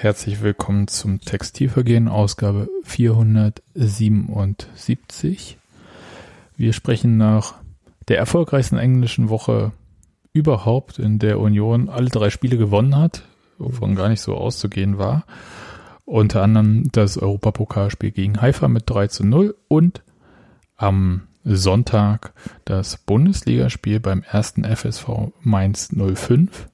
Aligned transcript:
Herzlich 0.00 0.40
willkommen 0.40 0.88
zum 0.88 1.20
Textilvergehen, 1.20 2.08
Ausgabe 2.08 2.70
477. 2.84 5.58
Wir 6.56 6.72
sprechen 6.72 7.18
nach 7.18 7.56
der 8.08 8.16
erfolgreichsten 8.16 8.78
englischen 8.78 9.28
Woche 9.28 9.72
überhaupt, 10.32 10.98
in 10.98 11.18
der 11.18 11.38
Union 11.38 11.90
alle 11.90 12.08
drei 12.08 12.30
Spiele 12.30 12.56
gewonnen 12.56 12.96
hat, 12.96 13.24
wovon 13.58 13.94
gar 13.94 14.08
nicht 14.08 14.22
so 14.22 14.36
auszugehen 14.36 14.96
war. 14.96 15.26
Unter 16.06 16.44
anderem 16.44 16.88
das 16.92 17.18
Europapokalspiel 17.18 18.12
gegen 18.12 18.40
Haifa 18.40 18.68
mit 18.68 18.88
3 18.88 19.08
zu 19.08 19.26
0 19.26 19.54
und 19.68 20.02
am 20.78 21.24
Sonntag 21.44 22.32
das 22.64 22.96
Bundesligaspiel 22.96 24.00
beim 24.00 24.22
ersten 24.22 24.64
FSV 24.64 25.34
Mainz 25.42 25.90
05 25.94 26.70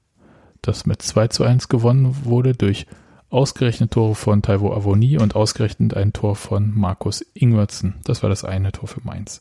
das 0.62 0.86
mit 0.86 1.02
2 1.02 1.26
zu 1.26 1.42
1 1.42 1.68
gewonnen 1.68 2.24
wurde 2.24 2.54
durch 2.54 2.86
ausgerechnet 3.30 3.92
Tore 3.92 4.14
von 4.14 4.42
Taiwo 4.42 4.72
Avoni 4.72 5.18
und 5.18 5.34
ausgerechnet 5.34 5.94
ein 5.94 6.12
Tor 6.12 6.36
von 6.36 6.72
Markus 6.74 7.24
Ingwertsen. 7.34 7.94
Das 8.04 8.22
war 8.22 8.30
das 8.30 8.44
eine 8.44 8.72
Tor 8.72 8.88
für 8.88 9.00
Mainz. 9.04 9.40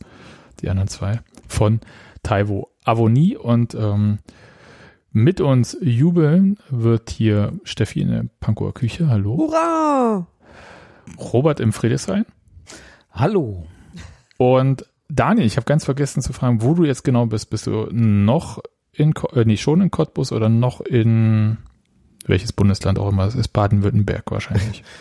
Die 0.62 0.70
anderen 0.70 0.88
zwei 0.88 1.22
von 1.48 1.82
Taiwo 2.24 2.70
Avoni 2.84 3.36
und 3.36 3.76
ähm, 3.76 4.20
mit 5.12 5.40
uns 5.40 5.78
jubeln 5.82 6.58
wird 6.70 7.10
hier 7.10 7.54
Steffi 7.64 8.02
in 8.02 8.10
der 8.10 8.26
Pankower 8.40 8.74
Küche. 8.74 9.08
Hallo. 9.08 9.38
Hurra! 9.38 10.28
Robert 11.18 11.60
im 11.60 11.72
Friedrichshain. 11.72 12.26
Hallo. 13.12 13.66
Und 14.38 14.86
Daniel, 15.08 15.46
ich 15.46 15.58
habe 15.58 15.66
ganz 15.66 15.86
vergessen 15.86 16.22
zu 16.22 16.34
fragen, 16.34 16.62
wo 16.62 16.74
du 16.74 16.84
jetzt 16.84 17.04
genau 17.04 17.28
bist. 17.28 17.50
Bist 17.50 17.68
du 17.68 17.88
noch 17.92 18.62
in, 18.92 19.14
äh, 19.34 19.46
nee, 19.46 19.58
schon 19.58 19.82
in 19.82 19.92
Cottbus 19.92 20.32
oder 20.32 20.50
noch 20.50 20.82
in 20.82 21.58
welches 22.28 22.54
Bundesland 22.54 23.00
auch 23.00 23.10
immer? 23.10 23.26
Es 23.26 23.36
ist 23.36 23.50
Baden-Württemberg 23.50 24.32
wahrscheinlich. 24.32 24.84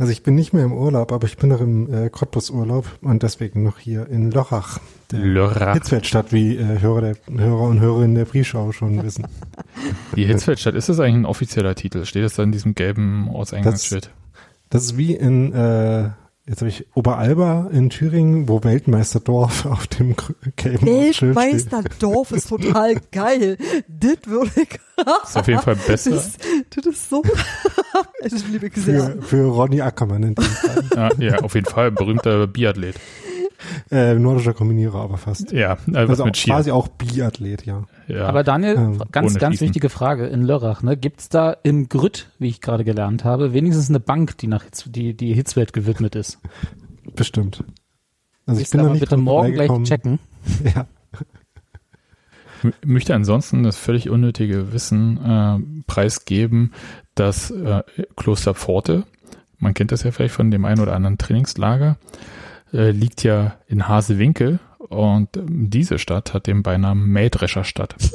Also 0.00 0.12
ich 0.12 0.22
bin 0.22 0.36
nicht 0.36 0.52
mehr 0.52 0.64
im 0.64 0.72
Urlaub, 0.72 1.10
aber 1.10 1.26
ich 1.26 1.36
bin 1.36 1.48
noch 1.48 1.60
im 1.60 1.92
äh, 1.92 2.08
Cottbus-Urlaub 2.08 2.86
und 3.02 3.24
deswegen 3.24 3.64
noch 3.64 3.80
hier 3.80 4.08
in 4.08 4.30
Lörrach. 4.30 4.78
Der 5.10 5.18
Lörrach. 5.18 5.74
Hitzfeldstadt, 5.74 6.32
wie 6.32 6.56
äh, 6.56 6.80
Hörer, 6.80 7.00
der, 7.00 7.16
Hörer 7.36 7.62
und 7.62 7.80
Hörerinnen 7.80 8.14
der 8.14 8.24
Briefschau 8.24 8.70
schon 8.70 9.02
wissen. 9.02 9.26
Die 10.14 10.24
Hitzfeldstadt, 10.24 10.76
ist 10.76 10.88
das 10.88 11.00
eigentlich 11.00 11.16
ein 11.16 11.26
offizieller 11.26 11.74
Titel? 11.74 12.04
Steht 12.04 12.22
das 12.22 12.34
da 12.34 12.44
in 12.44 12.52
diesem 12.52 12.76
gelben 12.76 13.28
Ortseingangsschild? 13.28 14.10
Das 14.70 14.84
ist 14.84 14.96
wie 14.96 15.16
in, 15.16 15.52
äh, 15.52 16.10
jetzt 16.48 16.60
habe 16.60 16.68
ich 16.70 16.86
Oberalba 16.94 17.68
in 17.72 17.90
Thüringen, 17.90 18.48
wo 18.48 18.64
Weltmeisterdorf 18.64 19.66
auf 19.66 19.86
dem 19.86 20.14
gelben. 20.56 20.86
Weltmeisterdorf 20.86 22.32
ist 22.32 22.48
total 22.48 22.96
geil. 23.12 23.56
Das 23.88 24.16
würde 24.26 24.50
ich. 24.56 24.78
Ist 25.24 25.36
auf 25.36 25.46
jeden 25.46 25.60
Fall 25.62 25.76
besser. 25.76 26.10
Das, 26.12 26.32
das 26.74 26.86
ist 26.86 27.10
so. 27.10 27.22
das 28.22 28.46
liebe 28.48 28.66
ich 28.66 28.72
Für, 28.74 28.80
sehr. 28.80 29.16
für 29.22 29.44
Ronny 29.46 29.80
Ackermann 29.80 30.22
in 30.22 30.34
dem 30.34 30.44
Fall. 30.44 30.84
Ja, 30.94 31.10
ja, 31.18 31.38
auf 31.40 31.54
jeden 31.54 31.66
Fall. 31.66 31.90
Berühmter 31.92 32.46
Biathlet. 32.46 32.96
äh, 33.90 34.14
nordischer 34.14 34.54
Kombinierer, 34.54 35.00
aber 35.00 35.18
fast. 35.18 35.52
Ja, 35.52 35.76
was 35.86 36.08
Also 36.10 36.22
auch, 36.22 36.26
mit 36.26 36.36
Ski. 36.36 36.50
quasi 36.50 36.70
auch 36.70 36.88
Biathlet, 36.88 37.64
ja. 37.66 37.84
Ja. 38.08 38.26
Aber 38.26 38.42
Daniel, 38.42 38.74
Ähm, 38.76 38.98
ganz, 39.12 39.34
ganz 39.38 39.54
Schießen. 39.54 39.66
wichtige 39.66 39.88
Frage. 39.90 40.26
In 40.26 40.42
Lörrach, 40.42 40.82
ne, 40.82 40.96
gibt's 40.96 41.28
da 41.28 41.52
im 41.62 41.88
Grütt, 41.88 42.30
wie 42.38 42.48
ich 42.48 42.60
gerade 42.60 42.82
gelernt 42.84 43.22
habe, 43.24 43.52
wenigstens 43.52 43.90
eine 43.90 44.00
Bank, 44.00 44.38
die 44.38 44.46
nach 44.46 44.64
Hitz, 44.64 44.84
die, 44.86 45.14
die 45.14 45.34
Hitzwelt 45.34 45.72
gewidmet 45.74 46.14
ist? 46.16 46.38
Bestimmt. 47.14 47.62
Also 48.46 48.60
ich 48.62 48.70
bin 48.70 48.80
aber 48.80 48.90
nicht 48.90 49.00
bitte 49.00 49.16
morgen 49.18 49.52
gleich 49.52 49.70
checken. 49.84 50.18
Ja. 50.74 50.86
M- 52.64 52.72
möchte 52.84 53.14
ansonsten 53.14 53.62
das 53.62 53.76
völlig 53.76 54.08
unnötige 54.10 54.72
Wissen 54.72 55.18
äh, 55.22 55.82
preisgeben, 55.86 56.72
dass 57.14 57.50
äh, 57.50 57.82
Kloster 58.16 58.54
Pforte, 58.54 59.04
man 59.58 59.74
kennt 59.74 59.92
das 59.92 60.02
ja 60.02 60.10
vielleicht 60.10 60.34
von 60.34 60.50
dem 60.50 60.64
einen 60.64 60.80
oder 60.80 60.94
anderen 60.94 61.18
Trainingslager, 61.18 61.98
äh, 62.72 62.90
liegt 62.90 63.22
ja 63.22 63.56
in 63.66 63.86
Hasewinkel 63.88 64.58
und 64.88 65.36
ähm, 65.36 65.70
diese 65.70 65.98
Stadt 65.98 66.34
hat 66.34 66.46
den 66.46 66.62
Beinamen 66.62 67.06
Mähdrescherstadt. 67.08 67.94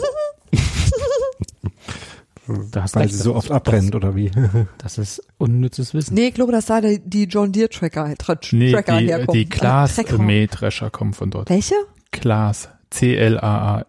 Da 2.71 2.81
hast 2.83 2.95
Weil 2.95 3.03
recht, 3.03 3.13
sie 3.13 3.19
das 3.19 3.23
so 3.23 3.35
oft 3.35 3.51
abbrennt, 3.51 3.95
oder 3.95 4.15
wie? 4.15 4.29
Das 4.77 4.97
ist 4.97 5.21
unnützes 5.37 5.93
Wissen. 5.93 6.13
Nee, 6.13 6.27
ich 6.27 6.33
glaube, 6.33 6.51
dass 6.51 6.65
da 6.65 6.81
die, 6.81 6.99
die 6.99 7.23
John 7.23 7.53
Deere 7.53 7.69
Tracker, 7.69 8.13
Tra 8.17 8.37
Nee, 8.51 8.73
Tracker 8.73 8.99
die, 8.99 9.07
herkommen. 9.07 9.33
die 9.39 9.47
Klaas 9.49 9.97
Äh. 9.97 10.17
Mähdrescher 10.17 10.89
kommen 10.89 11.13
von 11.13 11.31
dort. 11.31 11.49
Welche? 11.49 11.75
Klaas. 12.11 12.67
C-L-A-A. 12.89 13.85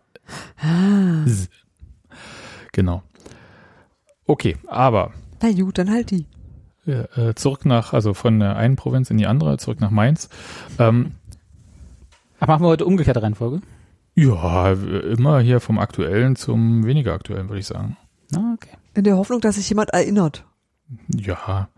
Ah. 0.62 1.25
Genau. 2.72 3.03
Okay, 4.27 4.56
aber 4.69 5.12
na 5.43 5.51
gut, 5.53 5.77
dann 5.77 5.91
halt 5.91 6.11
die. 6.12 6.27
äh, 6.87 6.93
äh, 7.31 7.34
zurück 7.34 7.66
nach, 7.66 7.93
also 7.93 8.15
von 8.15 8.39
der 8.39 8.56
einen 8.56 8.77
Provinz 8.77 9.11
in 9.11 9.19
die 9.19 9.27
andere, 9.27 9.59
zurück 9.59 9.81
nach 9.81 9.91
Mainz. 9.91 10.28
Ähm, 10.78 11.16
Aber 12.44 12.55
machen 12.55 12.65
wir 12.65 12.69
heute 12.69 12.87
umgekehrte 12.87 13.22
Reihenfolge? 13.22 13.60
ja, 14.15 14.72
immer 14.72 15.41
hier 15.41 15.60
vom 15.60 15.78
Aktuellen 15.78 16.37
zum 16.37 16.87
weniger 16.87 17.12
Aktuellen, 17.15 17.49
würde 17.49 17.60
ich 17.60 17.66
sagen. 17.66 17.97
Ah, 18.34 18.55
okay. 18.55 18.77
In 18.94 19.05
der 19.05 19.16
Hoffnung, 19.16 19.41
dass 19.41 19.56
sich 19.56 19.69
jemand 19.69 19.91
erinnert. 19.91 20.44
Ja. 21.09 21.69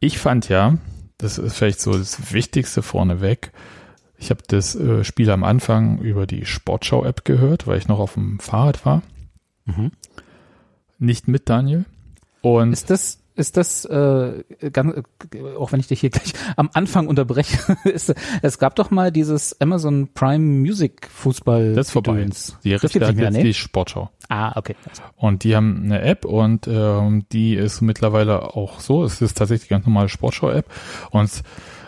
Ich 0.00 0.18
fand 0.18 0.48
ja, 0.48 0.78
das 1.18 1.38
ist 1.38 1.56
vielleicht 1.56 1.80
so 1.80 1.92
das 1.92 2.32
Wichtigste 2.32 2.82
vorneweg. 2.82 3.52
Ich 4.16 4.30
habe 4.30 4.42
das 4.46 4.74
äh, 4.74 5.04
Spiel 5.04 5.30
am 5.30 5.44
Anfang 5.44 5.98
über 5.98 6.26
die 6.26 6.46
Sportschau-App 6.46 7.24
gehört, 7.24 7.66
weil 7.66 7.78
ich 7.78 7.88
noch 7.88 7.98
auf 7.98 8.14
dem 8.14 8.38
Fahrrad 8.38 8.86
war. 8.86 9.02
Mhm. 9.66 9.92
Nicht 10.98 11.28
mit 11.28 11.48
Daniel. 11.48 11.84
Und 12.40 12.72
Ist 12.72 12.90
das, 12.90 13.18
ist 13.36 13.56
das, 13.56 13.84
äh, 13.84 14.44
ganz, 14.72 14.94
äh, 15.34 15.56
auch 15.58 15.72
wenn 15.72 15.80
ich 15.80 15.88
dich 15.88 16.00
hier 16.00 16.10
gleich 16.10 16.32
am 16.56 16.70
Anfang 16.72 17.08
unterbreche, 17.08 17.76
ist, 17.84 18.14
es 18.42 18.58
gab 18.58 18.76
doch 18.76 18.90
mal 18.90 19.10
dieses 19.10 19.60
Amazon 19.60 20.08
Prime 20.14 20.44
Music 20.44 21.08
Fußball. 21.10 21.74
das 21.74 21.88
ist 21.88 21.92
vorbei. 21.92 22.26
Die 22.62 22.74
Richter 22.74 23.08
hat 23.08 23.16
jetzt 23.16 23.32
ne? 23.32 23.42
die 23.42 23.54
Sportschau. 23.54 24.10
Ah, 24.28 24.56
okay. 24.56 24.76
Und 25.16 25.44
die 25.44 25.54
haben 25.56 25.82
eine 25.84 26.02
App 26.02 26.24
und 26.24 26.66
ähm, 26.68 27.26
die 27.32 27.54
ist 27.54 27.80
mittlerweile 27.80 28.54
auch 28.54 28.80
so. 28.80 29.04
Es 29.04 29.20
ist 29.20 29.36
tatsächlich 29.36 29.68
ganz 29.68 29.84
normale 29.84 30.08
Sportschau-App. 30.08 30.66
Und 31.10 31.42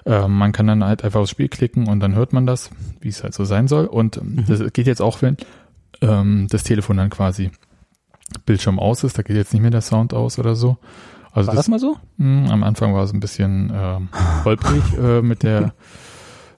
äh, 0.05 0.29
man 0.29 0.53
kann 0.53 0.67
dann 0.67 0.85
halt 0.85 1.05
einfach 1.05 1.21
aufs 1.21 1.31
Spiel 1.31 1.49
klicken 1.49 1.89
und 1.89 2.01
dann 2.01 2.15
hört 2.15 2.33
man 2.33 2.47
das, 2.47 2.71
wie 3.01 3.09
es 3.09 3.23
halt 3.23 3.35
so 3.35 3.45
sein 3.45 3.69
soll. 3.69 3.87
Und 3.87 4.17
ähm, 4.19 4.45
das 4.47 4.73
geht 4.73 4.87
jetzt 4.87 5.01
auch, 5.01 5.23
wenn 5.23 5.37
ähm, 6.03 6.47
das 6.51 6.63
Telefon 6.65 6.97
dann 6.99 7.11
quasi 7.11 7.51
Bildschirm 8.45 8.79
aus 8.79 9.05
ist. 9.05 9.17
Da 9.19 9.23
geht 9.23 9.37
jetzt 9.37 9.53
nicht 9.53 9.63
mehr 9.63 9.71
der 9.71 9.81
Sound 9.81 10.13
aus 10.13 10.39
oder 10.39 10.55
so. 10.55 10.77
Also 11.37 11.49
War 11.49 11.55
das 11.55 11.69
mal 11.69 11.79
so? 11.79 11.99
Mh, 12.17 12.51
am 12.51 12.63
Anfang 12.65 12.95
war 12.95 13.05
es 13.05 13.13
ein 13.13 13.21
bisschen 13.21 13.71
ähm, 13.75 14.09
holprig 14.45 14.83
äh, 14.99 15.21
mit 15.21 15.43
der, 15.43 15.75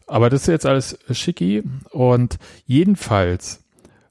aber 0.07 0.31
das 0.31 0.43
ist 0.43 0.47
jetzt 0.47 0.67
alles 0.67 0.99
schicki 1.11 1.65
und 1.91 2.39
jedenfalls 2.65 3.65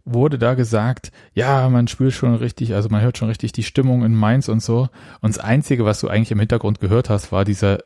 wurde 0.03 0.37
da 0.37 0.55
gesagt, 0.55 1.11
ja, 1.33 1.69
man 1.69 1.87
spürt 1.87 2.13
schon 2.13 2.35
richtig, 2.35 2.73
also 2.75 2.89
man 2.89 3.01
hört 3.01 3.17
schon 3.17 3.29
richtig 3.29 3.53
die 3.53 3.63
Stimmung 3.63 4.03
in 4.03 4.13
Mainz 4.13 4.47
und 4.49 4.61
so. 4.61 4.89
Und 5.21 5.35
das 5.35 5.43
Einzige, 5.43 5.85
was 5.85 5.99
du 5.99 6.07
eigentlich 6.07 6.31
im 6.31 6.39
Hintergrund 6.39 6.79
gehört 6.79 7.09
hast, 7.09 7.31
war 7.31 7.43
dieser 7.45 7.79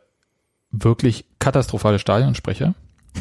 wirklich 0.72 1.26
katastrophale 1.40 2.00
Stadionsprecher. 2.00 2.74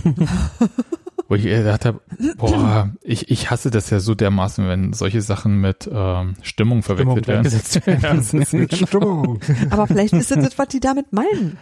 Wo 1.30 1.36
ich 1.36 1.44
gedacht 1.44 1.84
habe, 1.84 2.00
boah, 2.38 2.90
ich, 3.02 3.30
ich 3.30 3.50
hasse 3.52 3.70
das 3.70 3.88
ja 3.88 4.00
so 4.00 4.16
dermaßen, 4.16 4.66
wenn 4.66 4.92
solche 4.92 5.22
Sachen 5.22 5.60
mit 5.60 5.88
ähm, 5.90 6.34
Stimmung 6.42 6.82
verwechselt 6.82 7.28
werden. 7.28 7.42
gleichgesetzt 7.44 7.86
werden. 7.86 8.68
Stimmung. 8.86 9.40
Aber 9.70 9.86
vielleicht 9.86 10.12
ist 10.12 10.32
das, 10.32 10.42
das, 10.42 10.58
was 10.58 10.66
die 10.68 10.80
damit 10.80 11.12
meinen. 11.12 11.56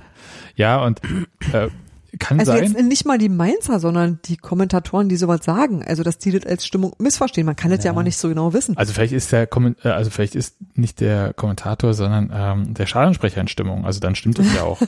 Ja, 0.56 0.82
und 0.82 1.02
äh, 1.52 1.68
kann 2.18 2.40
Also 2.40 2.52
sein. 2.52 2.64
jetzt 2.64 2.82
nicht 2.82 3.04
mal 3.04 3.18
die 3.18 3.28
Mainzer, 3.28 3.78
sondern 3.78 4.20
die 4.24 4.38
Kommentatoren, 4.38 5.10
die 5.10 5.16
sowas 5.16 5.44
sagen. 5.44 5.84
Also, 5.86 6.02
dass 6.02 6.16
die 6.16 6.30
das 6.30 6.46
als 6.50 6.66
Stimmung 6.66 6.94
missverstehen. 6.98 7.44
Man 7.44 7.54
kann 7.54 7.70
das 7.70 7.84
ja, 7.84 7.90
Ja. 7.90 7.94
mal 7.94 8.02
nicht 8.04 8.16
so 8.16 8.30
genau 8.30 8.54
wissen. 8.54 8.74
Also 8.78 8.94
vielleicht 8.94 9.12
ist 9.12 9.30
der 9.32 9.46
Komment 9.46 9.84
äh, 9.84 9.90
also 9.90 10.08
vielleicht 10.08 10.34
ist 10.34 10.56
nicht 10.76 11.00
der 11.00 11.34
Kommentator, 11.34 11.92
sondern 11.92 12.32
ähm, 12.34 12.72
der 12.72 12.86
Stadionsprecher 12.86 13.42
in 13.42 13.48
Stimmung. 13.48 13.84
Also 13.84 14.00
dann 14.00 14.14
stimmt 14.14 14.38
es 14.38 14.54
ja 14.54 14.62
auch. 14.62 14.80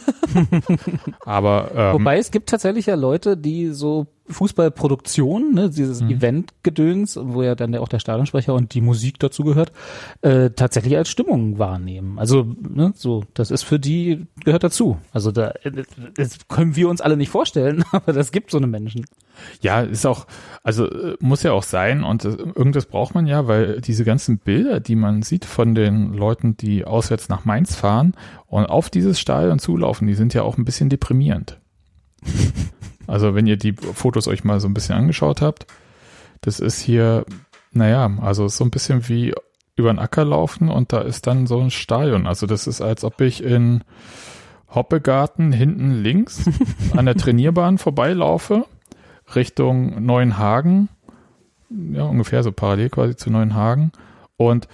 Aber 1.27 1.71
ähm, 1.75 1.93
Wobei 2.01 2.19
es 2.19 2.31
gibt 2.31 2.49
tatsächlich 2.49 2.87
ja 2.87 2.95
Leute, 2.95 3.37
die 3.37 3.69
so 3.69 4.07
Fußballproduktion, 4.31 5.55
ne, 5.55 5.71
dieses 5.71 6.01
Mhm. 6.01 6.11
Eventgedöns, 6.11 7.19
wo 7.21 7.43
ja 7.43 7.55
dann 7.55 7.75
auch 7.77 7.89
der 7.89 7.99
Stadionsprecher 7.99 8.55
und 8.55 8.75
die 8.75 8.81
Musik 8.81 9.19
dazu 9.19 9.45
gehört, 9.45 9.73
äh, 10.23 10.51
tatsächlich 10.51 10.97
als 10.97 11.09
Stimmung 11.09 11.59
wahrnehmen. 11.59 12.19
Also, 12.19 12.47
ne, 12.61 12.93
so, 12.97 13.25
das 13.35 13.51
ist 13.51 13.63
für 13.63 13.79
die, 13.79 14.27
gehört 14.45 14.65
dazu. 14.65 14.99
Also 15.13 15.33
da, 15.33 15.53
äh, 15.63 15.71
das 16.15 16.39
können 16.49 16.77
wir 16.77 16.89
uns 16.89 17.01
alle 17.01 17.17
nicht 17.17 17.31
vorstellen, 17.31 17.85
aber 17.93 18.13
das 18.13 18.33
gibt 18.33 18.51
so 18.51 18.59
eine 18.59 18.67
Menschen. 18.67 19.05
ja, 19.61 19.81
ist 19.81 20.07
auch, 20.07 20.27
also 20.63 20.87
äh, 20.91 21.17
muss 21.21 21.43
ja 21.43 21.53
auch 21.53 21.63
sein 21.63 22.03
und 22.05 22.25
äh, 22.25 22.29
irgendwas 22.29 22.87
braucht 22.87 23.15
man 23.15 23.27
ja, 23.27 23.47
weil 23.47 23.81
diese 23.81 24.05
ganzen 24.05 24.39
Bilder, 24.39 24.81
die 24.81 24.97
man 24.97 25.23
sieht 25.23 25.45
von 25.45 25.75
den 25.75 26.13
Leuten, 26.13 26.57
die 26.57 26.85
auswärts 26.85 27.29
nach 27.29 27.45
Mainz 27.45 27.75
fahren 27.75 28.15
und 28.47 28.67
auf 28.67 28.91
dieses 28.91 29.19
Stadion 29.21 29.59
zulaufen, 29.59 30.07
die 30.07 30.15
sind 30.15 30.35
ja 30.35 30.43
auch 30.43 30.59
ein 30.59 30.65
bisschen 30.65 30.89
deprimierend. 30.89 31.59
also 33.11 33.35
wenn 33.35 33.47
ihr 33.47 33.57
die 33.57 33.73
Fotos 33.73 34.29
euch 34.29 34.45
mal 34.45 34.61
so 34.61 34.69
ein 34.69 34.75
bisschen 34.75 34.95
angeschaut 34.95 35.43
habt, 35.43 35.67
das 36.43 36.61
ist 36.61 36.81
hier, 36.81 37.25
naja, 37.73 38.11
also 38.21 38.47
so 38.49 38.65
ein 38.65 38.71
bisschen 38.71 39.09
wie 39.09 39.35
über 39.75 39.93
den 39.93 39.99
Acker 39.99 40.25
laufen 40.25 40.69
und 40.69 40.93
da 40.93 41.01
ist 41.01 41.27
dann 41.27 41.47
so 41.47 41.61
ein 41.61 41.71
Stadion. 41.71 42.27
Also 42.27 42.47
das 42.47 42.67
ist, 42.67 42.81
als 42.81 43.03
ob 43.03 43.21
ich 43.21 43.43
in 43.43 43.83
Hoppegarten 44.73 45.53
hinten 45.53 46.03
links 46.03 46.45
an 46.97 47.07
der 47.07 47.17
Trainierbahn 47.17 47.79
vorbeilaufe, 47.79 48.67
Richtung 49.35 50.05
Neuenhagen, 50.05 50.89
ja, 51.69 52.05
ungefähr 52.05 52.43
so 52.43 52.53
parallel 52.53 52.91
quasi 52.91 53.17
zu 53.17 53.31
Neuenhagen 53.31 53.91
und 54.37 54.69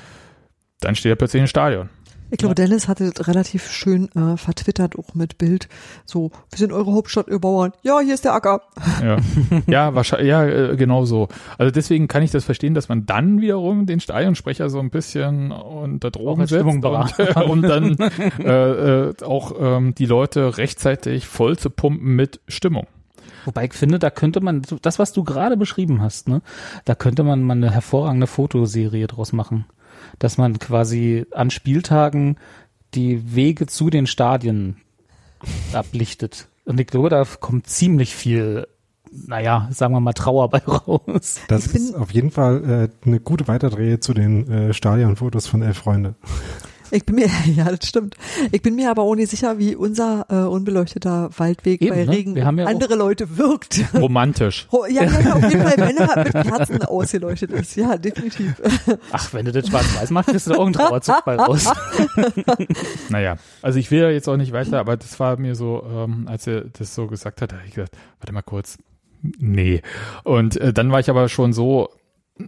dann 0.80 0.94
steht 0.94 1.12
da 1.12 1.16
plötzlich 1.16 1.42
ein 1.42 1.48
Stadion. 1.48 1.88
Ich 2.30 2.38
glaube, 2.38 2.60
ja. 2.60 2.66
Dennis 2.66 2.88
hatte 2.88 3.10
das 3.10 3.28
relativ 3.28 3.70
schön 3.70 4.08
äh, 4.16 4.36
vertwittert, 4.36 4.98
auch 4.98 5.14
mit 5.14 5.38
Bild. 5.38 5.68
So, 6.04 6.32
wir 6.50 6.58
sind 6.58 6.72
eure 6.72 6.92
Hauptstadt, 6.92 7.28
ihr 7.28 7.38
Bauern. 7.38 7.72
Ja, 7.82 8.00
hier 8.00 8.14
ist 8.14 8.24
der 8.24 8.34
Acker. 8.34 8.62
Ja, 9.02 9.18
ja 9.66 9.94
wahrscheinlich, 9.94 10.28
ja, 10.28 10.44
äh, 10.44 10.76
genau 10.76 11.04
so. 11.04 11.28
Also 11.56 11.70
deswegen 11.70 12.08
kann 12.08 12.22
ich 12.22 12.32
das 12.32 12.44
verstehen, 12.44 12.74
dass 12.74 12.88
man 12.88 13.06
dann 13.06 13.40
wiederum 13.40 13.86
den 13.86 14.00
Stadionsprecher 14.00 14.70
so 14.70 14.80
ein 14.80 14.90
bisschen 14.90 15.52
unter 15.52 16.10
Drogen 16.10 16.46
setzt 16.46 16.64
und, 16.64 16.84
äh, 16.84 17.40
um 17.44 17.62
dann 17.62 17.96
äh, 18.40 19.08
äh, 19.10 19.14
auch 19.22 19.52
ähm, 19.60 19.94
die 19.94 20.06
Leute 20.06 20.58
rechtzeitig 20.58 21.26
voll 21.26 21.56
zu 21.56 21.70
pumpen 21.70 22.16
mit 22.16 22.40
Stimmung. 22.48 22.86
Wobei 23.44 23.66
ich 23.66 23.74
finde, 23.74 24.00
da 24.00 24.10
könnte 24.10 24.40
man, 24.40 24.62
das, 24.82 24.98
was 24.98 25.12
du 25.12 25.22
gerade 25.22 25.56
beschrieben 25.56 26.02
hast, 26.02 26.28
ne, 26.28 26.42
da 26.84 26.96
könnte 26.96 27.22
man 27.22 27.42
mal 27.42 27.52
eine 27.52 27.70
hervorragende 27.70 28.26
Fotoserie 28.26 29.06
draus 29.06 29.32
machen 29.32 29.66
dass 30.18 30.38
man 30.38 30.58
quasi 30.58 31.26
an 31.32 31.50
Spieltagen 31.50 32.36
die 32.94 33.34
Wege 33.34 33.66
zu 33.66 33.90
den 33.90 34.06
Stadien 34.06 34.76
ablichtet. 35.72 36.48
Und 36.64 36.80
ich 36.80 36.86
glaube, 36.86 37.08
da 37.08 37.24
kommt 37.24 37.66
ziemlich 37.68 38.14
viel, 38.14 38.66
naja, 39.10 39.68
sagen 39.70 39.94
wir 39.94 40.00
mal 40.00 40.12
Trauer 40.12 40.50
bei 40.50 40.58
raus. 40.66 41.40
Das 41.48 41.66
ist 41.66 41.94
auf 41.94 42.10
jeden 42.12 42.30
Fall 42.30 42.90
äh, 43.04 43.06
eine 43.06 43.20
gute 43.20 43.48
Weiterdrehe 43.48 44.00
zu 44.00 44.14
den 44.14 44.50
äh, 44.50 44.74
Stadionfotos 44.74 45.46
von 45.46 45.62
Elf 45.62 45.78
Freunde. 45.78 46.16
Ich 46.90 47.04
bin 47.04 47.16
mir, 47.16 47.28
ja, 47.56 47.64
das 47.64 47.88
stimmt. 47.88 48.16
Ich 48.52 48.62
bin 48.62 48.74
mir 48.76 48.90
aber 48.90 49.02
auch 49.02 49.14
nicht 49.14 49.30
sicher, 49.30 49.58
wie 49.58 49.74
unser 49.74 50.26
äh, 50.28 50.34
unbeleuchteter 50.34 51.30
Waldweg 51.36 51.82
Eben, 51.82 51.94
bei 51.94 52.04
ne? 52.04 52.10
Regen 52.10 52.36
ja 52.36 52.46
andere 52.46 52.94
Leute 52.94 53.36
wirkt. 53.36 53.80
Romantisch. 53.94 54.68
Ja, 54.88 55.04
ja, 55.04 55.20
ja, 55.20 55.34
auf 55.34 55.42
jeden 55.42 55.62
Fall, 55.62 55.76
wenn 55.76 55.96
er 55.96 56.24
mit 56.24 56.32
Kerzen 56.32 56.82
ausgeleuchtet 56.82 57.50
ist. 57.50 57.76
Ja, 57.76 57.96
definitiv. 57.96 58.60
Ach, 59.12 59.32
wenn 59.32 59.44
du 59.44 59.52
das 59.52 59.68
schwarz-weiß 59.68 60.10
machst, 60.10 60.30
kriegst 60.30 60.46
du 60.46 60.52
da 60.52 60.58
auch 60.58 60.64
einen 60.64 60.74
Trauerzug 60.74 61.24
bei 61.24 61.36
raus. 61.36 61.66
naja, 63.08 63.36
also 63.62 63.78
ich 63.78 63.90
will 63.90 64.00
ja 64.00 64.10
jetzt 64.10 64.28
auch 64.28 64.36
nicht 64.36 64.52
weiter, 64.52 64.78
aber 64.78 64.96
das 64.96 65.18
war 65.18 65.36
mir 65.38 65.54
so, 65.54 65.84
ähm, 65.88 66.26
als 66.28 66.46
er 66.46 66.62
das 66.62 66.94
so 66.94 67.06
gesagt 67.06 67.42
hat, 67.42 67.52
da 67.52 67.56
habe 67.56 67.66
ich 67.66 67.74
gedacht, 67.74 67.92
warte 68.20 68.32
mal 68.32 68.42
kurz, 68.42 68.78
nee. 69.38 69.82
Und 70.24 70.56
äh, 70.56 70.72
dann 70.72 70.92
war 70.92 71.00
ich 71.00 71.10
aber 71.10 71.28
schon 71.28 71.52
so 71.52 71.90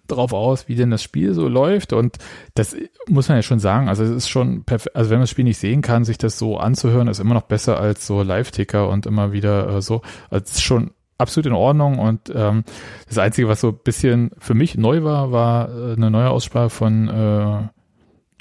drauf 0.07 0.33
aus, 0.33 0.69
wie 0.69 0.75
denn 0.75 0.91
das 0.91 1.03
Spiel 1.03 1.33
so 1.35 1.49
läuft. 1.49 1.93
Und 1.93 2.19
das 2.55 2.77
muss 3.09 3.29
man 3.29 3.39
ja 3.39 3.43
schon 3.43 3.59
sagen. 3.59 3.89
Also 3.89 4.05
es 4.05 4.11
ist 4.11 4.29
schon 4.29 4.65
perfekt. 4.65 4.97
Also 4.97 5.11
wenn 5.11 5.19
man 5.19 5.23
das 5.23 5.31
Spiel 5.31 5.45
nicht 5.45 5.59
sehen 5.59 5.83
kann, 5.83 6.05
sich 6.05 6.19
das 6.19 6.39
so 6.39 6.59
anzuhören, 6.59 7.09
ist 7.09 7.21
immer 7.21 7.35
noch 7.35 7.43
besser 7.43 7.79
als 7.79 8.07
so 8.07 8.23
Live-Ticker 8.23 8.89
und 8.89 9.07
immer 9.07 9.33
wieder 9.33 9.69
äh, 9.69 9.83
so. 9.83 10.03
Also 10.31 10.45
es 10.45 10.53
ist 10.53 10.63
schon 10.63 10.91
absolut 11.19 11.47
in 11.47 11.53
Ordnung. 11.53 11.99
Und 11.99 12.33
ähm, 12.35 12.65
das 13.09 13.19
Einzige, 13.19 13.49
was 13.49 13.61
so 13.61 13.69
ein 13.69 13.79
bisschen 13.83 14.31
für 14.39 14.55
mich 14.55 14.77
neu 14.77 15.03
war, 15.03 15.33
war 15.33 15.69
äh, 15.69 15.93
eine 15.95 16.11
neue 16.11 16.31
Aussprache 16.31 16.71
von 16.71 17.09
äh, 17.09 17.69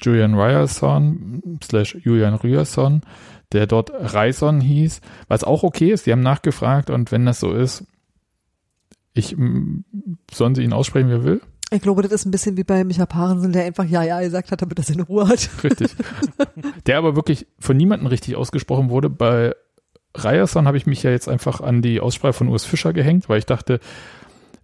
Julian 0.00 0.34
Ryerson 0.34 1.58
slash 1.62 1.96
Julian 2.02 2.34
Ryerson, 2.34 3.02
der 3.52 3.66
dort 3.66 3.90
Ryerson 3.90 4.60
hieß, 4.60 5.00
was 5.26 5.44
auch 5.44 5.62
okay 5.62 5.90
ist. 5.90 6.06
Die 6.06 6.12
haben 6.12 6.20
nachgefragt 6.20 6.90
und 6.90 7.10
wenn 7.10 7.26
das 7.26 7.40
so 7.40 7.52
ist, 7.52 7.84
ich, 9.14 9.36
sollen 10.30 10.54
sie 10.54 10.62
ihn 10.62 10.72
aussprechen, 10.72 11.08
wer 11.08 11.24
will? 11.24 11.40
Ich 11.70 11.82
glaube, 11.82 12.02
das 12.02 12.12
ist 12.12 12.24
ein 12.24 12.30
bisschen 12.30 12.56
wie 12.56 12.64
bei 12.64 12.82
Micha 12.82 13.04
Parensen, 13.04 13.52
der 13.52 13.64
einfach 13.64 13.84
Ja, 13.84 14.02
Ja 14.02 14.20
gesagt 14.20 14.50
hat, 14.50 14.62
damit 14.62 14.78
er 14.78 14.84
seine 14.84 15.02
Ruhe 15.02 15.28
hat. 15.28 15.50
Richtig. 15.62 15.94
Der 16.86 16.96
aber 16.96 17.14
wirklich 17.14 17.46
von 17.58 17.76
niemandem 17.76 18.06
richtig 18.06 18.36
ausgesprochen 18.36 18.88
wurde. 18.88 19.10
Bei 19.10 19.54
Ryerson 20.16 20.66
habe 20.66 20.78
ich 20.78 20.86
mich 20.86 21.02
ja 21.02 21.10
jetzt 21.10 21.28
einfach 21.28 21.60
an 21.60 21.82
die 21.82 22.00
Aussprache 22.00 22.32
von 22.32 22.48
Urs 22.48 22.64
Fischer 22.64 22.94
gehängt, 22.94 23.28
weil 23.28 23.38
ich 23.38 23.44
dachte, 23.44 23.80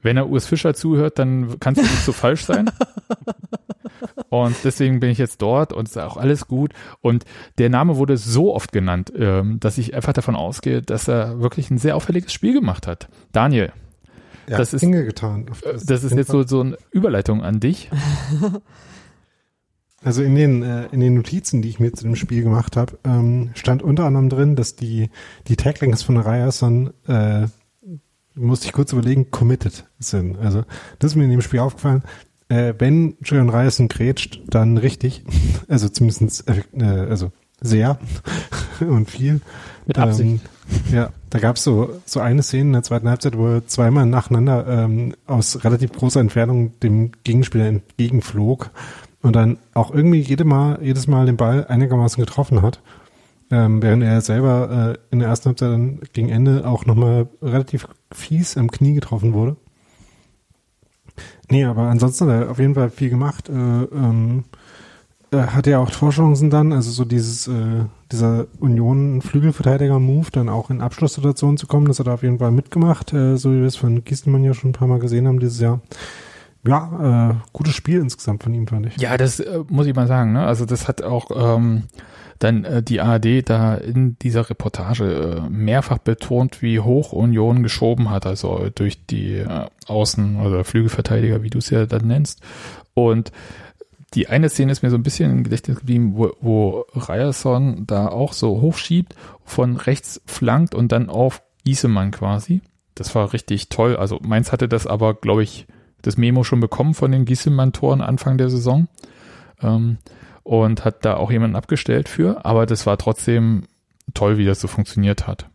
wenn 0.01 0.17
er 0.17 0.31
Urs 0.31 0.47
Fischer 0.47 0.75
zuhört, 0.75 1.19
dann 1.19 1.61
kann 1.61 1.75
es 1.75 1.83
nicht 1.83 2.05
so 2.05 2.13
falsch 2.13 2.45
sein. 2.45 2.71
Und 4.31 4.57
deswegen 4.65 4.99
bin 4.99 5.11
ich 5.11 5.19
jetzt 5.19 5.43
dort 5.43 5.73
und 5.73 5.89
ist 5.89 5.97
auch 5.97 6.17
alles 6.17 6.49
gut. 6.49 6.73
Und 7.01 7.25
der 7.59 7.71
Name 7.71 7.97
wurde 7.97 8.17
so 8.17 8.53
oft 8.53 8.73
genannt, 8.73 9.13
ähm, 9.17 9.61
dass 9.61 9.79
ich 9.79 9.95
einfach 9.95 10.13
davon 10.13 10.35
ausgehe, 10.35 10.83
dass 10.83 11.07
er 11.07 11.41
wirklich 11.41 11.71
ein 11.71 11.79
sehr 11.79 11.95
auffälliges 11.95 12.33
Spiel 12.33 12.53
gemacht 12.53 12.89
hat. 12.89 13.09
Daniel, 13.31 13.73
ja, 14.49 14.59
das 14.59 14.73
ist, 14.75 14.83
Dinge 14.83 15.05
getan. 15.05 15.47
Das, 15.63 15.85
das 15.85 16.05
ist 16.05 16.15
jetzt 16.15 16.31
so, 16.31 16.47
so 16.47 16.61
eine 16.61 16.79
Überleitung 16.91 17.43
an 17.43 17.61
dich. 17.61 17.91
Also 20.05 20.23
in 20.23 20.35
den, 20.35 20.63
äh, 20.63 20.87
in 20.93 21.01
den 21.01 21.15
Notizen, 21.15 21.63
die 21.63 21.71
ich 21.71 21.81
mir 21.81 21.93
zu 21.93 22.05
dem 22.05 22.15
Spiel 22.15 22.43
gemacht 22.43 22.77
habe, 22.77 22.99
ähm, 23.05 23.51
stand 23.55 23.83
unter 23.83 24.05
anderem 24.05 24.29
drin, 24.29 24.55
dass 24.55 24.77
die, 24.77 25.09
die 25.49 25.57
Taglings 25.57 26.03
von 26.03 26.19
Ryerson, 26.19 26.93
äh, 27.09 27.47
musste 28.35 28.67
ich 28.67 28.73
kurz 28.73 28.93
überlegen, 28.93 29.31
committed 29.31 29.87
sind. 29.99 30.39
Also 30.39 30.65
das 30.99 31.13
ist 31.13 31.17
mir 31.17 31.25
in 31.25 31.31
dem 31.31 31.41
Spiel 31.41 31.61
aufgefallen. 31.61 32.03
Äh, 32.49 32.75
wenn 32.79 33.17
Julian 33.23 33.49
Ryerson 33.49 33.89
grätscht, 33.89 34.43
dann 34.47 34.77
richtig. 34.77 35.25
Also 35.69 35.89
zumindest 35.89 36.45
äh, 36.47 36.85
also 36.85 37.33
sehr 37.63 37.99
und 38.81 39.11
viel. 39.11 39.41
Mit 39.87 39.99
Absicht. 39.99 40.29
Ähm, 40.29 40.41
ja, 40.93 41.11
da 41.31 41.39
gab's 41.39 41.65
so, 41.65 42.01
so 42.05 42.21
eine 42.21 42.43
Szene 42.43 42.63
in 42.63 42.73
der 42.73 42.83
zweiten 42.83 43.09
Halbzeit, 43.09 43.37
wo 43.37 43.49
er 43.49 43.67
zweimal 43.67 44.07
nacheinander 44.07 44.67
ähm, 44.67 45.15
aus 45.27 45.65
relativ 45.65 45.93
großer 45.93 46.21
Entfernung 46.21 46.79
dem 46.81 47.13
Gegenspieler 47.25 47.67
entgegenflog 47.67 48.71
und 49.23 49.35
dann 49.35 49.59
auch 49.73 49.91
irgendwie 49.93 50.21
jede 50.21 50.45
Mal, 50.45 50.79
jedes 50.83 51.07
Mal 51.07 51.27
den 51.27 51.37
Ball 51.37 51.67
einigermaßen 51.67 52.23
getroffen 52.23 52.63
hat. 52.63 52.81
Ähm, 53.51 53.83
während 53.83 54.03
er 54.03 54.21
selber 54.21 54.95
äh, 54.95 54.99
in 55.11 55.19
der 55.21 55.29
ersten 55.29 55.49
Halbzeit 55.49 55.71
dann 55.71 56.01
gegen 56.13 56.31
Ende 56.31 56.67
auch 56.67 56.87
nochmal 56.87 57.29
relativ 57.43 57.87
fies 58.11 58.57
am 58.57 58.71
Knie 58.71 58.95
getroffen 58.95 59.35
wurde. 59.35 59.57
Nee, 61.51 61.65
aber 61.65 61.83
ansonsten 61.83 62.27
hat 62.27 62.43
er 62.43 62.51
auf 62.51 62.59
jeden 62.59 62.75
Fall 62.75 62.91
viel 62.91 63.11
gemacht. 63.11 63.49
Äh, 63.49 63.53
ähm, 63.53 64.45
äh, 64.45 64.64
hat 65.33 65.67
er 65.67 65.81
auch 65.81 65.91
Torchancen 65.91 66.51
dann, 66.51 66.73
also 66.73 66.91
so 66.91 67.05
dieses, 67.05 67.49
äh, 67.49 67.85
dieser 68.13 68.47
Union-Flügelverteidiger-Move, 68.61 70.29
dann 70.33 70.49
auch 70.49 70.71
in 70.71 70.81
Abschlusssituationen 70.81 71.57
zu 71.57 71.67
kommen, 71.67 71.87
das 71.87 71.99
hat 71.99 72.07
er 72.07 72.15
auf 72.15 72.23
jeden 72.23 72.39
Fall 72.39 72.51
mitgemacht, 72.51 73.13
äh, 73.13 73.37
so 73.37 73.51
wie 73.53 73.61
wir 73.61 73.67
es 73.67 73.77
von 73.77 74.05
Gieselmann 74.05 74.45
ja 74.45 74.55
schon 74.55 74.71
ein 74.71 74.75
paar 74.75 74.89
Mal 74.89 75.01
gesehen 75.01 75.27
haben 75.27 75.41
dieses 75.41 75.61
Jahr. 75.61 75.81
Ja, 76.67 77.31
äh, 77.31 77.35
gutes 77.53 77.75
Spiel 77.75 78.01
insgesamt 78.01 78.43
von 78.43 78.55
ihm, 78.55 78.67
fand 78.67 78.87
ich. 78.87 78.97
Ja, 78.97 79.17
das 79.17 79.41
äh, 79.41 79.61
muss 79.69 79.87
ich 79.87 79.95
mal 79.95 80.07
sagen, 80.07 80.33
ne? 80.33 80.47
Also 80.47 80.65
das 80.65 80.89
hat 80.89 81.03
auch 81.03 81.31
ähm, 81.35 81.85
dann 82.39 82.65
äh, 82.65 82.83
die 82.83 83.01
ARD 83.01 83.49
da 83.49 83.75
in 83.75 84.19
dieser 84.21 84.49
Reportage 84.49 85.45
äh, 85.45 85.51
mehrfach 85.51 85.99
betont, 85.99 86.63
wie 86.63 86.81
hoch 86.81 87.13
Union 87.13 87.63
geschoben 87.63 88.11
hat, 88.11 88.27
also 88.27 88.69
durch 88.75 89.05
die 89.07 89.35
äh, 89.35 89.67
Außen- 89.87 90.41
oder 90.43 90.65
Flügelverteidiger, 90.65 91.43
wie 91.43 91.51
du 91.51 91.59
es 91.59 91.71
ja 91.71 91.87
dann 91.87 92.07
nennst. 92.07 92.41
Und 92.95 93.33
die 94.15 94.29
eine 94.29 94.49
Szene 94.49 94.73
ist 94.73 94.83
mir 94.83 94.91
so 94.91 94.97
ein 94.97 95.03
bisschen 95.03 95.31
im 95.31 95.45
Gedächtnis 95.45 95.79
geblieben, 95.79 96.13
wo, 96.15 96.33
wo 96.41 96.87
Ryerson 96.95 97.87
da 97.87 98.09
auch 98.09 98.33
so 98.33 98.61
hochschiebt, 98.61 99.15
von 99.45 99.77
rechts 99.77 100.21
flankt 100.27 100.75
und 100.75 100.93
dann 100.93 101.09
auf 101.09 101.43
Giesemann 101.65 102.11
quasi. 102.11 102.63
Das 102.95 103.15
war 103.15 103.33
richtig 103.33 103.69
toll. 103.69 103.97
Also 103.97 104.21
Mainz 104.23 104.53
hatte 104.53 104.69
das 104.69 104.87
aber, 104.87 105.15
glaube 105.15 105.43
ich, 105.43 105.67
das 106.03 106.17
Memo 106.17 106.45
schon 106.45 106.61
bekommen 106.61 106.95
von 106.95 107.11
den 107.11 107.25
Giesemann-Toren 107.25 108.01
Anfang 108.01 108.39
der 108.39 108.51
Saison. 108.51 108.89
Ähm, 109.61 109.99
und 110.45 110.85
hat 110.85 111.05
da 111.05 111.17
auch 111.17 111.33
jemanden 111.33 111.57
abgestellt 111.57 112.09
für, 112.09 112.45
aber 112.45 112.67
das 112.67 112.87
war 112.87 112.99
trotzdem 112.99 113.65
toll, 114.13 114.39
wie 114.39 114.45
das 114.45 114.61
so 114.61 114.69
funktioniert 114.69 115.27
hat. 115.27 115.49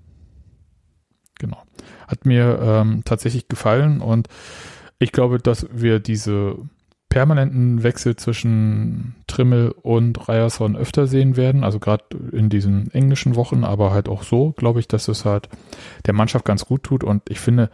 Genau. 1.38 1.62
Hat 2.08 2.26
mir 2.26 2.60
ähm, 2.62 3.04
tatsächlich 3.06 3.48
gefallen 3.48 4.02
und 4.02 4.28
ich 4.98 5.12
glaube, 5.12 5.38
dass 5.38 5.68
wir 5.72 6.00
diese 6.00 6.58
permanenten 7.10 7.82
Wechsel 7.82 8.16
zwischen 8.16 9.16
Trimmel 9.26 9.72
und 9.82 10.28
Ryerson 10.28 10.76
öfter 10.76 11.08
sehen 11.08 11.36
werden, 11.36 11.64
also 11.64 11.80
gerade 11.80 12.06
in 12.32 12.50
diesen 12.50 12.92
englischen 12.92 13.36
Wochen, 13.36 13.64
aber 13.64 13.92
halt 13.92 14.08
auch 14.08 14.22
so, 14.22 14.52
glaube 14.52 14.80
ich, 14.80 14.88
dass 14.88 15.08
es 15.08 15.26
halt 15.26 15.50
der 16.06 16.14
Mannschaft 16.14 16.46
ganz 16.46 16.66
gut 16.66 16.84
tut. 16.84 17.04
Und 17.04 17.30
ich 17.30 17.40
finde, 17.40 17.72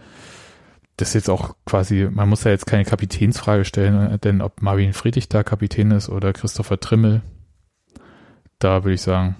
das 0.96 1.10
ist 1.10 1.16
jetzt 1.16 1.30
auch 1.30 1.56
quasi, 1.66 2.08
man 2.10 2.30
muss 2.30 2.46
ja 2.46 2.52
jetzt 2.52 2.66
keine 2.66 2.86
Kapitänsfrage 2.86 3.66
stellen, 3.66 4.18
denn 4.22 4.42
ob 4.42 4.62
Marvin 4.62 4.94
Friedrich 4.94 5.28
da 5.28 5.44
Kapitän 5.44 5.92
ist 5.92 6.08
oder 6.08 6.32
Christopher 6.32 6.80
Trimmel, 6.80 7.22
da 8.60 8.86
würde 8.86 8.94
ich 8.94 9.02
sagen, 9.02 9.36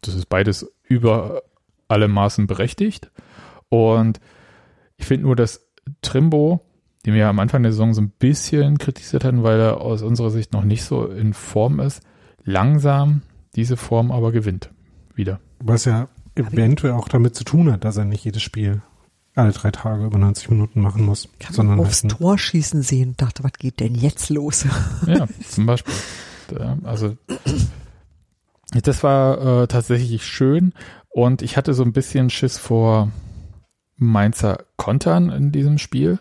das 0.00 0.14
ist 0.14 0.26
beides 0.26 0.72
über 0.82 1.42
alle 1.86 2.08
Maßen 2.08 2.48
berechtigt. 2.48 3.12
Und 3.68 4.18
ich 4.96 5.06
finde 5.06 5.26
nur, 5.26 5.36
dass 5.36 5.68
Trimbo 6.02 6.67
den 7.08 7.14
wir 7.14 7.26
am 7.26 7.38
Anfang 7.38 7.62
der 7.62 7.72
Saison 7.72 7.94
so 7.94 8.02
ein 8.02 8.10
bisschen 8.10 8.76
kritisiert 8.76 9.24
hatten, 9.24 9.42
weil 9.42 9.58
er 9.58 9.80
aus 9.80 10.02
unserer 10.02 10.28
Sicht 10.28 10.52
noch 10.52 10.62
nicht 10.62 10.84
so 10.84 11.06
in 11.06 11.32
Form 11.32 11.80
ist, 11.80 12.02
langsam 12.44 13.22
diese 13.56 13.78
Form 13.78 14.12
aber 14.12 14.30
gewinnt 14.30 14.68
wieder. 15.14 15.40
Was 15.58 15.86
ja 15.86 16.08
eventuell 16.34 16.92
auch 16.92 17.08
damit 17.08 17.34
zu 17.34 17.44
tun 17.44 17.72
hat, 17.72 17.86
dass 17.86 17.96
er 17.96 18.04
nicht 18.04 18.26
jedes 18.26 18.42
Spiel 18.42 18.82
alle 19.34 19.52
drei 19.52 19.70
Tage 19.70 20.04
über 20.04 20.18
90 20.18 20.50
Minuten 20.50 20.82
machen 20.82 21.06
muss. 21.06 21.30
Ich 21.38 21.48
sondern 21.48 21.78
habe 21.78 21.88
aufs 21.88 22.02
halt, 22.02 22.12
Tor 22.12 22.36
schießen 22.36 22.82
sehen 22.82 23.10
und 23.10 23.22
dachte, 23.22 23.42
was 23.42 23.52
geht 23.52 23.80
denn 23.80 23.94
jetzt 23.94 24.28
los? 24.28 24.66
Ja, 25.06 25.26
zum 25.48 25.64
Beispiel. 25.64 25.94
Also 26.82 27.16
das 28.82 29.02
war 29.02 29.62
äh, 29.62 29.66
tatsächlich 29.66 30.26
schön 30.26 30.74
und 31.08 31.40
ich 31.40 31.56
hatte 31.56 31.72
so 31.72 31.84
ein 31.84 31.94
bisschen 31.94 32.28
Schiss 32.28 32.58
vor 32.58 33.10
Mainzer 33.96 34.66
Kontern 34.76 35.30
in 35.30 35.52
diesem 35.52 35.78
Spiel 35.78 36.18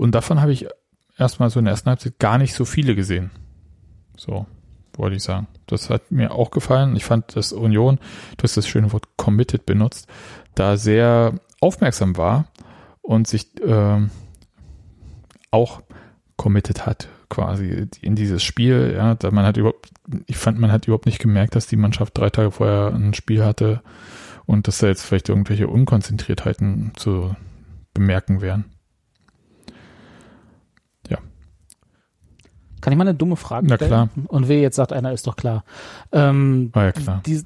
und 0.00 0.14
davon 0.14 0.40
habe 0.40 0.50
ich 0.50 0.66
erstmal 1.18 1.50
so 1.50 1.58
in 1.58 1.66
der 1.66 1.72
ersten 1.72 1.90
Halbzeit 1.90 2.18
gar 2.18 2.38
nicht 2.38 2.54
so 2.54 2.64
viele 2.64 2.94
gesehen. 2.94 3.30
So, 4.16 4.46
wollte 4.94 5.16
ich 5.16 5.22
sagen. 5.22 5.46
Das 5.66 5.90
hat 5.90 6.10
mir 6.10 6.32
auch 6.32 6.50
gefallen. 6.50 6.96
Ich 6.96 7.04
fand, 7.04 7.36
dass 7.36 7.52
Union, 7.52 7.98
du 8.38 8.44
hast 8.44 8.56
das 8.56 8.66
schöne 8.66 8.94
Wort 8.94 9.18
committed 9.18 9.66
benutzt, 9.66 10.08
da 10.54 10.78
sehr 10.78 11.34
aufmerksam 11.60 12.16
war 12.16 12.46
und 13.02 13.28
sich 13.28 13.48
ähm, 13.62 14.10
auch 15.50 15.82
committed 16.38 16.86
hat 16.86 17.10
quasi 17.28 17.86
in 18.00 18.16
dieses 18.16 18.42
Spiel. 18.42 18.94
Ja, 18.96 19.16
da 19.16 19.30
man 19.30 19.44
hat 19.44 19.58
überhaupt, 19.58 19.90
ich 20.24 20.38
fand, 20.38 20.58
man 20.58 20.72
hat 20.72 20.86
überhaupt 20.86 21.04
nicht 21.04 21.18
gemerkt, 21.18 21.54
dass 21.54 21.66
die 21.66 21.76
Mannschaft 21.76 22.16
drei 22.16 22.30
Tage 22.30 22.52
vorher 22.52 22.94
ein 22.94 23.12
Spiel 23.12 23.44
hatte 23.44 23.82
und 24.46 24.66
dass 24.66 24.78
da 24.78 24.86
jetzt 24.86 25.02
vielleicht 25.02 25.28
irgendwelche 25.28 25.68
Unkonzentriertheiten 25.68 26.92
zu 26.96 27.36
bemerken 27.92 28.40
wären. 28.40 28.64
Kann 32.80 32.92
ich 32.92 32.98
mal 32.98 33.04
eine 33.06 33.14
dumme 33.14 33.36
Frage 33.36 33.66
Na 33.68 33.76
stellen? 33.76 33.90
klar. 33.90 34.08
Und 34.28 34.48
wer 34.48 34.60
jetzt 34.60 34.76
sagt, 34.76 34.92
einer 34.92 35.12
ist 35.12 35.26
doch 35.26 35.36
klar. 35.36 35.64
Ähm, 36.12 36.70
War 36.72 36.84
ja 36.84 36.92
klar. 36.92 37.22
die, 37.26 37.42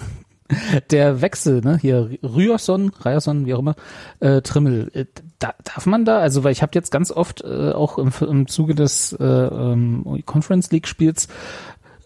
der 0.90 1.20
Wechsel, 1.20 1.60
ne, 1.60 1.78
hier 1.80 2.10
Ryerson, 2.22 2.92
Ryerson, 3.04 3.46
wie 3.46 3.54
auch 3.54 3.58
immer, 3.60 3.74
äh, 4.20 4.42
Trimmel, 4.42 4.90
äh, 4.94 5.06
da, 5.38 5.54
darf 5.64 5.86
man 5.86 6.04
da, 6.04 6.18
also 6.18 6.44
weil 6.44 6.52
ich 6.52 6.62
habe 6.62 6.72
jetzt 6.74 6.90
ganz 6.90 7.10
oft 7.10 7.42
äh, 7.42 7.72
auch 7.72 7.98
im, 7.98 8.12
im 8.20 8.46
Zuge 8.46 8.74
des 8.74 9.12
äh, 9.12 9.24
ähm, 9.24 10.22
Conference 10.26 10.70
League 10.70 10.86
Spiels 10.86 11.28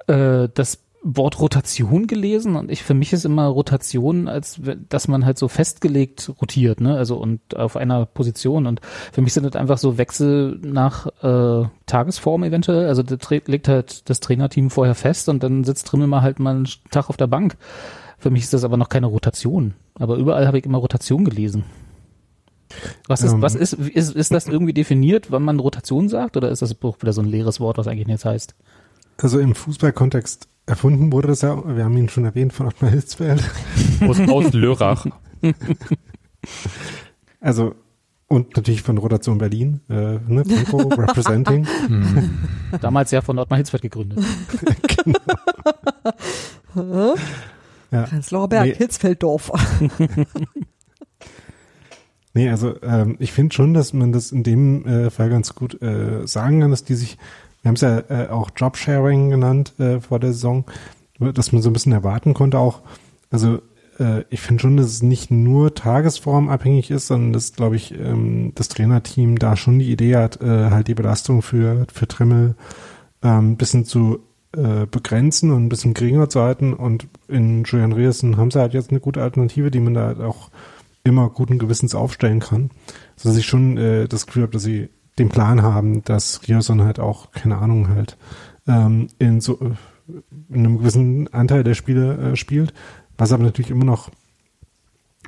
äh, 0.06 0.48
das 0.54 0.78
Wort 1.02 1.40
Rotation 1.40 2.08
gelesen 2.08 2.56
und 2.56 2.70
ich 2.70 2.82
für 2.82 2.94
mich 2.94 3.12
ist 3.12 3.24
immer 3.24 3.46
Rotation, 3.46 4.26
als 4.26 4.60
dass 4.88 5.06
man 5.06 5.24
halt 5.24 5.38
so 5.38 5.46
festgelegt 5.46 6.30
rotiert, 6.40 6.80
ne? 6.80 6.96
Also 6.96 7.16
und 7.16 7.56
auf 7.56 7.76
einer 7.76 8.04
Position 8.04 8.66
und 8.66 8.80
für 9.12 9.20
mich 9.20 9.32
sind 9.32 9.44
das 9.44 9.54
einfach 9.54 9.78
so 9.78 9.96
Wechsel 9.96 10.58
nach 10.60 11.06
äh, 11.22 11.68
Tagesform 11.86 12.42
eventuell. 12.42 12.88
Also 12.88 13.04
da 13.04 13.14
tra- 13.14 13.48
legt 13.48 13.68
halt 13.68 14.10
das 14.10 14.20
Trainerteam 14.20 14.70
vorher 14.70 14.96
fest 14.96 15.28
und 15.28 15.42
dann 15.42 15.62
sitzt 15.62 15.86
Trimmel 15.86 16.08
mal 16.08 16.22
halt 16.22 16.40
mal 16.40 16.56
einen 16.56 16.68
Tag 16.90 17.08
auf 17.08 17.16
der 17.16 17.28
Bank. 17.28 17.56
Für 18.18 18.30
mich 18.30 18.42
ist 18.42 18.52
das 18.52 18.64
aber 18.64 18.76
noch 18.76 18.88
keine 18.88 19.06
Rotation. 19.06 19.74
Aber 19.94 20.16
überall 20.16 20.48
habe 20.48 20.58
ich 20.58 20.66
immer 20.66 20.78
Rotation 20.78 21.24
gelesen. 21.24 21.64
Was 23.06 23.22
ist, 23.22 23.32
Ähm. 23.32 23.40
was 23.42 23.54
ist, 23.54 23.72
ist, 23.72 24.14
ist 24.14 24.32
das 24.32 24.48
irgendwie 24.48 24.74
definiert, 24.74 25.30
wann 25.30 25.44
man 25.44 25.60
Rotation 25.60 26.08
sagt, 26.08 26.36
oder 26.36 26.50
ist 26.50 26.60
das 26.60 26.76
auch 26.82 27.00
wieder 27.00 27.12
so 27.12 27.22
ein 27.22 27.28
leeres 27.28 27.60
Wort, 27.60 27.78
was 27.78 27.86
eigentlich 27.86 28.08
nichts 28.08 28.24
heißt? 28.24 28.56
Also 29.16 29.38
im 29.38 29.54
Fußballkontext 29.54 30.48
erfunden 30.68 31.12
wurde 31.12 31.28
das 31.28 31.42
ja, 31.42 31.62
wir 31.76 31.84
haben 31.84 31.96
ihn 31.96 32.08
schon 32.08 32.24
erwähnt, 32.24 32.52
von 32.52 32.66
Ottmar 32.66 32.90
Hitzfeld. 32.90 33.42
Aus, 34.06 34.20
aus 34.20 34.52
Lörrach. 34.52 35.06
Also, 37.40 37.74
und 38.26 38.56
natürlich 38.56 38.82
von 38.82 38.98
Rotation 38.98 39.38
Berlin, 39.38 39.80
äh, 39.88 40.18
ne, 40.26 40.44
Franco 40.44 40.76
representing. 40.88 41.66
Hm. 41.86 42.38
Damals 42.80 43.10
ja 43.10 43.22
von 43.22 43.38
Ottmar 43.38 43.58
Hitzfeld 43.58 43.82
gegründet. 43.82 44.24
Ja. 47.90 48.02
Prenzlauer 48.02 48.48
Berg, 48.50 48.66
Nee. 48.66 48.74
Hitzfelddorf. 48.74 49.50
Nee, 52.34 52.50
also 52.50 52.80
ähm, 52.82 53.16
ich 53.18 53.32
finde 53.32 53.52
schon, 53.54 53.74
dass 53.74 53.92
man 53.92 54.12
das 54.12 54.30
in 54.30 54.44
dem 54.44 54.86
äh, 54.86 55.10
Fall 55.10 55.28
ganz 55.28 55.56
gut 55.56 55.82
äh, 55.82 56.24
sagen 56.24 56.60
kann, 56.60 56.70
dass 56.70 56.84
die 56.84 56.94
sich, 56.94 57.18
wir 57.62 57.68
haben 57.68 57.74
es 57.74 57.80
ja 57.80 57.98
äh, 58.08 58.28
auch 58.28 58.50
Jobsharing 58.56 59.30
genannt 59.30 59.74
äh, 59.78 60.00
vor 60.00 60.20
der 60.20 60.32
Saison, 60.32 60.64
dass 61.18 61.52
man 61.52 61.62
so 61.62 61.70
ein 61.70 61.72
bisschen 61.72 61.92
erwarten 61.92 62.34
konnte 62.34 62.58
auch. 62.58 62.80
Also 63.30 63.60
äh, 63.98 64.24
ich 64.30 64.40
finde 64.40 64.62
schon, 64.62 64.76
dass 64.76 64.86
es 64.86 65.02
nicht 65.02 65.30
nur 65.30 65.74
tagesformabhängig 65.74 66.90
ist, 66.90 67.08
sondern 67.08 67.32
dass, 67.32 67.52
glaube 67.52 67.76
ich, 67.76 67.98
ähm, 67.98 68.52
das 68.54 68.68
Trainerteam 68.68 69.38
da 69.38 69.56
schon 69.56 69.78
die 69.78 69.90
Idee 69.90 70.16
hat, 70.16 70.40
äh, 70.40 70.70
halt 70.70 70.88
die 70.88 70.94
Belastung 70.94 71.42
für, 71.42 71.86
für 71.92 72.08
Trimmel 72.08 72.54
ähm, 73.22 73.52
ein 73.52 73.56
bisschen 73.56 73.84
zu 73.84 74.20
äh, 74.56 74.86
begrenzen 74.86 75.50
und 75.50 75.66
ein 75.66 75.68
bisschen 75.68 75.94
geringer 75.94 76.28
zu 76.28 76.40
halten. 76.40 76.72
Und 76.72 77.08
in 77.26 77.64
Julian 77.64 77.92
Riersen 77.92 78.36
haben 78.36 78.50
sie 78.50 78.60
halt 78.60 78.74
jetzt 78.74 78.90
eine 78.90 79.00
gute 79.00 79.22
Alternative, 79.22 79.70
die 79.70 79.80
man 79.80 79.94
da 79.94 80.06
halt 80.06 80.20
auch 80.20 80.50
immer 81.04 81.30
guten 81.30 81.58
Gewissens 81.58 81.94
aufstellen 81.94 82.40
kann. 82.40 82.70
So 83.16 83.28
dass 83.28 83.38
ich 83.38 83.46
schon 83.46 83.76
äh, 83.76 84.08
das 84.08 84.26
Gefühl 84.26 84.44
habe, 84.44 84.52
dass 84.52 84.62
sie 84.62 84.88
den 85.18 85.28
Plan 85.28 85.62
haben, 85.62 86.04
dass 86.04 86.40
Rierson 86.46 86.82
halt 86.82 87.00
auch, 87.00 87.32
keine 87.32 87.58
Ahnung, 87.58 87.88
halt 87.88 88.16
ähm, 88.66 89.08
in 89.18 89.40
so 89.40 89.58
äh, 89.60 89.74
in 90.48 90.60
einem 90.64 90.78
gewissen 90.78 91.32
Anteil 91.32 91.64
der 91.64 91.74
Spiele 91.74 92.32
äh, 92.32 92.36
spielt, 92.36 92.72
was 93.16 93.32
aber 93.32 93.42
natürlich 93.42 93.70
immer 93.70 93.84
noch 93.84 94.10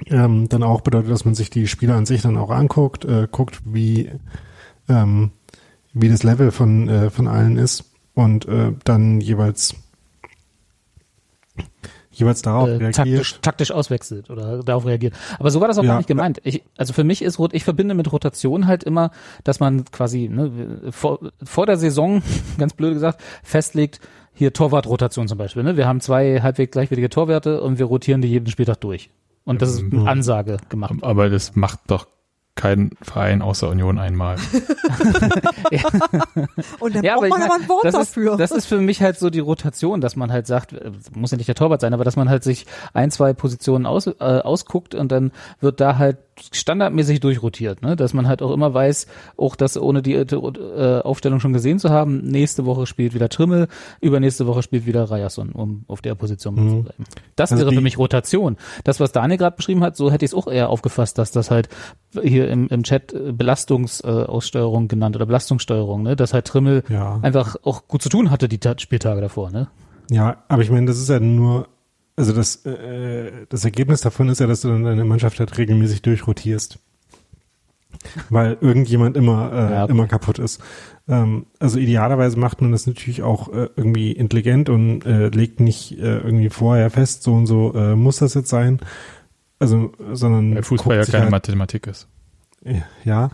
ähm, 0.06 0.48
dann 0.48 0.62
auch 0.62 0.80
bedeutet, 0.80 1.10
dass 1.10 1.24
man 1.24 1.34
sich 1.34 1.50
die 1.50 1.66
Spieler 1.66 1.96
an 1.96 2.06
sich 2.06 2.22
dann 2.22 2.38
auch 2.38 2.50
anguckt, 2.50 3.04
äh, 3.04 3.28
guckt, 3.30 3.60
wie 3.64 4.10
ähm, 4.88 5.32
wie 5.92 6.08
das 6.08 6.22
Level 6.22 6.50
von 6.52 6.88
äh, 6.88 7.10
von 7.10 7.26
allen 7.26 7.56
ist. 7.56 7.84
Und 8.14 8.46
äh, 8.46 8.72
dann 8.84 9.20
jeweils 9.20 9.74
jeweils 12.20 12.42
darauf 12.42 12.68
äh, 12.68 12.72
reagiert. 12.72 12.94
taktisch, 12.94 13.38
taktisch 13.42 13.70
auswechselt 13.72 14.30
oder 14.30 14.62
darauf 14.62 14.86
reagiert. 14.86 15.14
Aber 15.38 15.50
so 15.50 15.60
war 15.60 15.68
das 15.68 15.78
auch 15.78 15.82
Ja. 15.82 15.90
gar 15.92 15.96
nicht 15.98 16.06
gemeint. 16.06 16.40
Ich, 16.44 16.62
also 16.76 16.92
für 16.92 17.04
mich 17.04 17.22
ist 17.22 17.38
Rot, 17.38 17.52
ich 17.54 17.64
verbinde 17.64 17.94
mit 17.94 18.10
Rotation 18.12 18.66
halt 18.66 18.84
immer, 18.84 19.10
dass 19.44 19.60
man 19.60 19.84
quasi 19.86 20.28
ne, 20.28 20.50
vor, 20.90 21.18
vor 21.42 21.66
der 21.66 21.76
Saison, 21.76 22.22
ganz 22.58 22.74
blöd 22.74 22.92
gesagt, 22.94 23.20
festlegt, 23.42 24.00
hier 24.32 24.52
Torwartrotation 24.52 25.26
zum 25.28 25.38
Beispiel. 25.38 25.62
Ne? 25.62 25.76
Wir 25.76 25.86
haben 25.86 26.00
zwei 26.00 26.40
halbwegs 26.40 26.72
gleichwertige 26.72 27.10
Torwerte 27.10 27.60
und 27.62 27.78
wir 27.78 27.86
rotieren 27.86 28.22
die 28.22 28.28
jeden 28.28 28.46
Spieltag 28.46 28.80
durch. 28.80 29.10
Und 29.44 29.62
das 29.62 29.70
ist 29.72 29.82
eine 29.92 30.08
Ansage 30.08 30.58
gemacht. 30.68 30.94
Aber 31.02 31.28
das 31.28 31.56
macht 31.56 31.80
doch 31.88 32.06
kein 32.60 32.90
Verein 33.00 33.40
außer 33.40 33.70
Union 33.70 33.98
einmal. 33.98 34.36
Und 36.80 36.94
dann 36.94 37.04
Ja, 37.04 37.14
braucht 37.16 37.24
ich 37.26 37.30
man 37.30 37.40
mein, 37.40 37.50
aber 37.50 37.60
ein 37.62 37.68
Wort 37.68 37.84
das 37.84 37.94
dafür. 37.94 38.32
Ist, 38.32 38.38
das 38.40 38.50
ist 38.50 38.66
für 38.66 38.78
mich 38.80 39.02
halt 39.02 39.18
so 39.18 39.30
die 39.30 39.40
Rotation, 39.40 40.00
dass 40.00 40.16
man 40.16 40.32
halt 40.32 40.46
sagt, 40.46 40.74
muss 41.14 41.30
ja 41.30 41.36
nicht 41.36 41.48
der 41.48 41.54
Torwart 41.54 41.80
sein, 41.80 41.94
aber 41.94 42.04
dass 42.04 42.16
man 42.16 42.28
halt 42.28 42.44
sich 42.44 42.66
ein, 42.92 43.10
zwei 43.10 43.32
Positionen 43.32 43.86
aus, 43.86 44.06
äh, 44.06 44.12
ausguckt 44.18 44.94
und 44.94 45.10
dann 45.10 45.32
wird 45.60 45.80
da 45.80 45.98
halt 45.98 46.18
standardmäßig 46.52 47.20
durchrotiert, 47.20 47.82
ne? 47.82 47.96
Dass 47.96 48.14
man 48.14 48.26
halt 48.26 48.40
auch 48.40 48.50
immer 48.50 48.72
weiß, 48.72 49.06
auch 49.36 49.56
das 49.56 49.76
ohne 49.76 50.00
die 50.00 50.14
äh, 50.14 51.00
Aufstellung 51.02 51.38
schon 51.40 51.52
gesehen 51.52 51.78
zu 51.78 51.90
haben, 51.90 52.22
nächste 52.22 52.64
Woche 52.64 52.86
spielt 52.86 53.12
wieder 53.12 53.28
Trimmel, 53.28 53.68
übernächste 54.00 54.46
Woche 54.46 54.62
spielt 54.62 54.86
wieder 54.86 55.10
Ryerson, 55.10 55.50
um 55.52 55.84
auf 55.86 56.00
der 56.00 56.14
Position 56.14 56.54
Mhm. 56.54 56.68
zu 56.70 56.82
bleiben. 56.84 57.04
Das 57.36 57.52
Also 57.52 57.64
wäre 57.64 57.74
für 57.74 57.82
mich 57.82 57.98
Rotation. 57.98 58.56
Das, 58.84 59.00
was 59.00 59.12
Daniel 59.12 59.36
gerade 59.38 59.56
beschrieben 59.56 59.82
hat, 59.84 59.96
so 59.96 60.10
hätte 60.10 60.24
ich 60.24 60.30
es 60.30 60.34
auch 60.34 60.46
eher 60.50 60.70
aufgefasst, 60.70 61.18
dass 61.18 61.30
das 61.30 61.50
halt 61.50 61.68
hier 62.22 62.48
im, 62.48 62.68
im 62.68 62.82
Chat 62.82 63.12
äh, 63.12 63.32
Belastungsaussteuerung 63.32 64.28
Aussteuerung 64.28 64.88
genannt 64.88 65.16
oder 65.16 65.26
Belastungssteuerung, 65.26 66.02
ne? 66.02 66.16
Dass 66.16 66.32
halt 66.34 66.46
Trimmel 66.46 66.82
Ja. 66.88 67.18
einfach 67.22 67.56
auch 67.62 67.86
gut 67.88 68.02
zu 68.02 68.08
tun 68.08 68.30
hatte 68.30 68.48
die 68.48 68.58
Ta 68.58 68.74
Spieltage 68.78 69.20
davor, 69.20 69.50
ne? 69.50 69.68
Ja, 70.10 70.38
aber 70.48 70.62
ich 70.62 70.70
meine, 70.70 70.86
das 70.86 70.98
ist 70.98 71.08
ja 71.08 71.20
nur, 71.20 71.68
also 72.16 72.32
das, 72.32 72.66
äh, 72.66 73.30
das 73.48 73.64
Ergebnis 73.64 74.00
davon 74.00 74.28
ist 74.28 74.40
ja, 74.40 74.46
dass 74.46 74.62
du 74.62 74.68
dann 74.68 74.82
deine 74.84 75.04
Mannschaft 75.04 75.38
halt 75.38 75.56
regelmäßig 75.56 76.02
durchrotierst. 76.02 76.78
Weil 78.30 78.56
irgendjemand 78.60 79.16
immer, 79.16 79.52
äh, 79.52 79.72
Ja, 79.72 79.84
okay. 79.84 79.92
immer 79.92 80.06
kaputt 80.06 80.38
ist. 80.38 80.60
Ähm, 81.08 81.46
also 81.58 81.78
idealerweise 81.78 82.38
macht 82.38 82.60
man 82.62 82.72
das 82.72 82.86
natürlich 82.86 83.22
auch 83.22 83.52
äh, 83.52 83.68
irgendwie 83.76 84.12
intelligent 84.12 84.68
und 84.68 85.04
äh, 85.04 85.28
legt 85.28 85.60
nicht 85.60 85.92
äh, 85.98 86.18
irgendwie 86.18 86.48
vorher 86.50 86.90
fest, 86.90 87.22
so 87.24 87.34
und 87.34 87.46
so 87.46 87.74
äh, 87.74 87.94
muss 87.96 88.18
das 88.18 88.34
jetzt 88.34 88.48
sein. 88.48 88.80
Also, 89.60 89.92
sondern 90.12 90.54
Weil 90.56 90.62
Fußball 90.64 90.96
ja 90.96 91.04
keine 91.04 91.22
halt, 91.24 91.30
Mathematik 91.30 91.86
ist. 91.86 92.08
ja, 93.04 93.30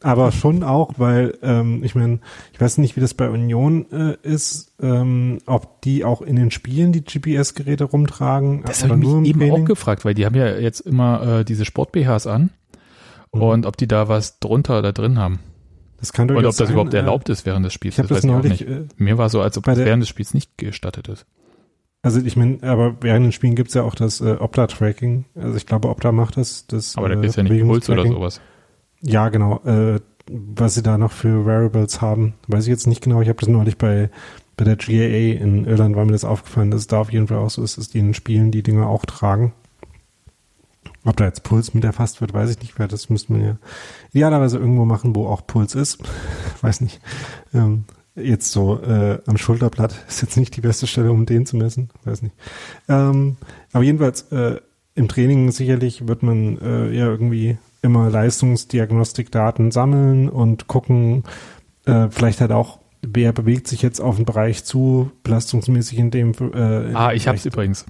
aber 0.00 0.30
schon 0.32 0.62
auch, 0.62 0.92
weil 0.98 1.36
ähm, 1.42 1.82
ich 1.82 1.94
meine, 1.94 2.20
ich 2.52 2.60
weiß 2.60 2.78
nicht, 2.78 2.94
wie 2.96 3.00
das 3.00 3.14
bei 3.14 3.28
Union 3.30 3.86
äh, 3.90 4.16
ist, 4.22 4.72
ähm, 4.80 5.38
ob 5.46 5.80
die 5.82 6.04
auch 6.04 6.20
in 6.22 6.36
den 6.36 6.50
Spielen 6.52 6.92
die 6.92 7.02
GPS-Geräte 7.02 7.84
rumtragen 7.84 8.62
Das 8.64 8.84
habe 8.84 8.94
ich 9.00 9.06
mich 9.08 9.28
eben 9.30 9.40
Training. 9.40 9.62
auch 9.62 9.66
gefragt, 9.66 10.04
weil 10.04 10.14
die 10.14 10.24
haben 10.26 10.36
ja 10.36 10.56
jetzt 10.56 10.80
immer 10.80 11.38
äh, 11.40 11.44
diese 11.44 11.64
Sport-BHs 11.64 12.26
an 12.26 12.50
Mhm. 13.32 13.42
und 13.42 13.66
ob 13.66 13.76
die 13.76 13.86
da 13.86 14.08
was 14.08 14.38
drunter 14.40 14.78
oder 14.78 14.92
drin 14.94 15.18
haben. 15.18 15.40
Das 16.00 16.12
kann 16.14 16.30
Oder 16.30 16.38
ob 16.38 16.44
das 16.44 16.56
sein, 16.56 16.70
überhaupt 16.70 16.94
äh, 16.94 16.98
erlaubt 16.98 17.28
ist 17.28 17.44
während 17.44 17.66
des 17.66 17.74
Spiels. 17.74 17.98
Ich 17.98 18.06
das, 18.06 18.10
weiß 18.18 18.24
ich 18.24 18.30
auch 18.30 18.34
neulich, 18.36 18.60
nicht. 18.60 18.68
äh, 18.70 18.84
Mir 18.96 19.18
war 19.18 19.28
so, 19.28 19.42
als 19.42 19.58
ob 19.58 19.64
das 19.64 19.76
während 19.78 20.00
des 20.02 20.08
Spiels 20.08 20.32
nicht 20.32 20.56
gestattet 20.56 21.08
ist. 21.08 21.26
Also 22.08 22.24
ich 22.24 22.36
meine, 22.36 22.62
aber 22.62 22.96
während 23.02 23.26
den 23.26 23.32
Spielen 23.32 23.54
gibt's 23.54 23.74
ja 23.74 23.82
auch 23.82 23.94
das 23.94 24.22
äh, 24.22 24.36
Opta-Tracking. 24.38 25.26
Also 25.34 25.56
ich 25.56 25.66
glaube, 25.66 25.88
Opta 25.90 26.10
macht 26.10 26.38
das. 26.38 26.66
das 26.66 26.96
Aber 26.96 27.08
da 27.08 27.14
äh, 27.14 27.18
gibt 27.18 27.30
es 27.30 27.36
ja 27.36 27.42
nicht 27.42 27.62
Puls 27.62 27.90
oder 27.90 28.06
sowas. 28.06 28.40
Ja, 29.02 29.28
genau. 29.28 29.60
Äh, 29.64 30.00
was 30.30 30.74
sie 30.74 30.82
da 30.82 30.96
noch 30.96 31.12
für 31.12 31.44
Variables 31.44 32.00
haben, 32.00 32.34
weiß 32.48 32.64
ich 32.64 32.70
jetzt 32.70 32.86
nicht 32.86 33.02
genau. 33.02 33.20
Ich 33.20 33.28
habe 33.28 33.38
das 33.38 33.48
neulich 33.48 33.76
bei 33.76 34.10
bei 34.56 34.64
der 34.64 34.76
GAA 34.76 35.40
in 35.40 35.66
Irland 35.66 35.96
war 35.96 36.04
mir 36.04 36.12
das 36.12 36.24
aufgefallen, 36.24 36.70
dass 36.70 36.80
es 36.80 36.86
da 36.88 36.98
auf 36.98 37.12
jeden 37.12 37.28
Fall 37.28 37.38
auch 37.38 37.50
so 37.50 37.62
ist, 37.62 37.78
dass 37.78 37.90
die 37.90 37.98
in 37.98 38.06
den 38.06 38.14
Spielen 38.14 38.50
die 38.50 38.64
Dinge 38.64 38.86
auch 38.88 39.04
tragen. 39.04 39.52
Ob 41.04 41.16
da 41.16 41.26
jetzt 41.26 41.44
Puls 41.44 41.74
mit 41.74 41.84
erfasst 41.84 42.20
wird, 42.20 42.34
weiß 42.34 42.50
ich 42.50 42.60
nicht, 42.60 42.78
weil 42.78 42.88
das 42.88 43.08
müsste 43.08 43.32
man 43.32 43.44
ja 43.44 43.58
idealerweise 44.10 44.58
irgendwo 44.58 44.84
machen, 44.84 45.14
wo 45.14 45.26
auch 45.26 45.46
Puls 45.46 45.74
ist. 45.74 45.98
weiß 46.60 46.80
nicht. 46.80 47.00
Ähm, 47.54 47.84
jetzt 48.22 48.52
so 48.52 48.80
äh, 48.82 49.18
am 49.26 49.36
Schulterblatt 49.36 49.94
ist 50.08 50.22
jetzt 50.22 50.36
nicht 50.36 50.56
die 50.56 50.60
beste 50.60 50.86
Stelle, 50.86 51.12
um 51.12 51.26
den 51.26 51.46
zu 51.46 51.56
messen. 51.56 51.90
Weiß 52.04 52.22
nicht. 52.22 52.34
Ähm, 52.88 53.36
aber 53.72 53.84
jedenfalls 53.84 54.22
äh, 54.32 54.60
im 54.94 55.08
Training 55.08 55.50
sicherlich 55.52 56.08
wird 56.08 56.22
man 56.22 56.58
äh, 56.58 56.90
ja 56.90 57.06
irgendwie 57.06 57.58
immer 57.82 58.10
Leistungsdiagnostikdaten 58.10 59.70
sammeln 59.70 60.28
und 60.28 60.66
gucken, 60.66 61.24
äh, 61.86 62.08
vielleicht 62.10 62.40
halt 62.40 62.52
auch, 62.52 62.80
wer 63.02 63.32
bewegt 63.32 63.68
sich 63.68 63.82
jetzt 63.82 64.00
auf 64.00 64.16
den 64.16 64.24
Bereich 64.24 64.64
zu, 64.64 65.12
belastungsmäßig 65.22 65.98
in 65.98 66.10
dem. 66.10 66.32
Äh, 66.32 66.94
ah, 66.94 67.12
ich 67.12 67.28
hab's 67.28 67.46
übrigens. 67.46 67.86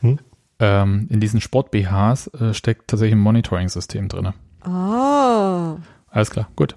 Hm? 0.00 0.18
Ähm, 0.58 1.06
in 1.10 1.20
diesen 1.20 1.40
Sport-BHs 1.40 2.28
äh, 2.28 2.54
steckt 2.54 2.88
tatsächlich 2.88 3.14
ein 3.14 3.22
Monitoring-System 3.22 4.08
drin. 4.08 4.32
Ah. 4.62 5.76
Alles 6.10 6.30
klar, 6.30 6.48
gut. 6.56 6.76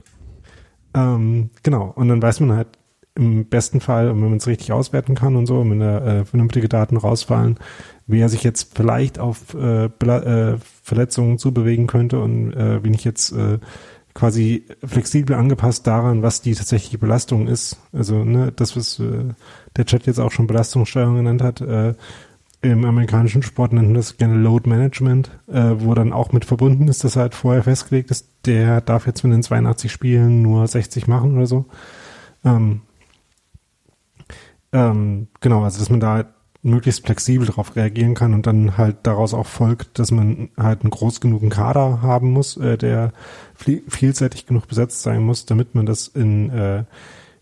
Ähm, 0.98 1.52
genau, 1.64 1.92
und 1.96 2.08
dann 2.08 2.22
weiß 2.22 2.40
man 2.40 2.54
halt 2.54 2.70
im 3.16 3.46
besten 3.46 3.82
Fall, 3.82 4.10
wenn 4.10 4.20
man 4.20 4.38
es 4.38 4.48
richtig 4.48 4.72
auswerten 4.72 5.16
kann 5.16 5.36
und 5.36 5.48
so, 5.48 5.68
wenn 5.68 5.80
da 5.80 6.20
äh, 6.20 6.26
vernünftige 6.26 6.70
Daten 6.70 6.98
rausfallen, 6.98 7.58
wer 8.06 8.30
sich 8.30 8.44
jetzt 8.44 8.76
vielleicht 8.76 9.20
auf 9.20 9.54
äh, 9.56 9.86
äh, 9.86 10.58
Verletzungen 10.84 11.38
zubewegen 11.38 11.88
könnte 11.88 12.20
und 12.20 12.54
äh, 12.54 12.80
bin 12.82 12.94
ich 12.94 13.04
jetzt 13.04 13.32
äh, 13.32 13.60
quasi 14.14 14.66
flexibel 14.84 15.36
angepasst 15.36 15.86
daran, 15.86 16.24
was 16.24 16.42
die 16.42 16.56
tatsächliche 16.56 16.98
Belastung 16.98 17.48
ist. 17.48 17.78
Also 17.92 18.24
ne, 18.24 18.52
das, 18.56 18.76
was 18.76 19.00
äh, 19.00 19.34
der 19.76 19.86
Chat 19.86 20.06
jetzt 20.08 20.20
auch 20.20 20.32
schon 20.32 20.48
Belastungssteuerung 20.48 21.18
genannt 21.18 21.44
hat, 21.44 21.62
äh, 21.62 21.94
im 22.72 22.86
amerikanischen 22.86 23.44
Sport 23.44 23.74
nennt 23.74 23.88
man 23.88 23.96
das 23.96 24.18
gerne 24.18 24.36
Load 24.36 24.70
Management, 24.70 25.32
äh, 25.48 25.76
wo 25.78 25.94
dann 25.94 26.14
auch 26.14 26.32
mit 26.32 26.46
verbunden 26.46 26.88
ist, 26.88 27.04
dass 27.04 27.16
halt 27.16 27.36
vorher 27.36 27.64
festgelegt 27.64 28.12
ist, 28.12 28.28
der 28.46 28.82
darf 28.82 29.06
jetzt 29.08 29.24
mit 29.24 29.34
den 29.34 29.44
82 29.44 29.92
Spielen 29.92 30.42
nur 30.42 30.68
60 30.68 31.08
machen 31.08 31.36
oder 31.36 31.46
so. 31.46 31.66
Ähm, 32.44 32.82
ähm, 34.72 35.28
genau, 35.40 35.64
also 35.64 35.80
dass 35.80 35.90
man 35.90 36.00
da 36.00 36.14
halt 36.14 36.28
möglichst 36.64 37.06
flexibel 37.06 37.48
darauf 37.48 37.76
reagieren 37.76 38.14
kann 38.14 38.34
und 38.34 38.46
dann 38.46 38.78
halt 38.78 38.98
daraus 39.04 39.34
auch 39.34 39.46
folgt, 39.46 40.00
dass 40.00 40.12
man 40.12 40.50
halt 40.58 40.82
einen 40.82 40.90
groß 40.90 41.22
genugen 41.22 41.50
Kader 41.50 42.02
haben 42.02 42.32
muss, 42.32 42.58
äh, 42.58 42.78
der 42.78 43.14
vielseitig 43.56 44.46
genug 44.46 44.68
besetzt 44.68 45.02
sein 45.02 45.24
muss, 45.24 45.46
damit 45.46 45.76
man 45.76 45.86
das 45.86 46.08
in, 46.08 46.50
äh, 46.50 46.84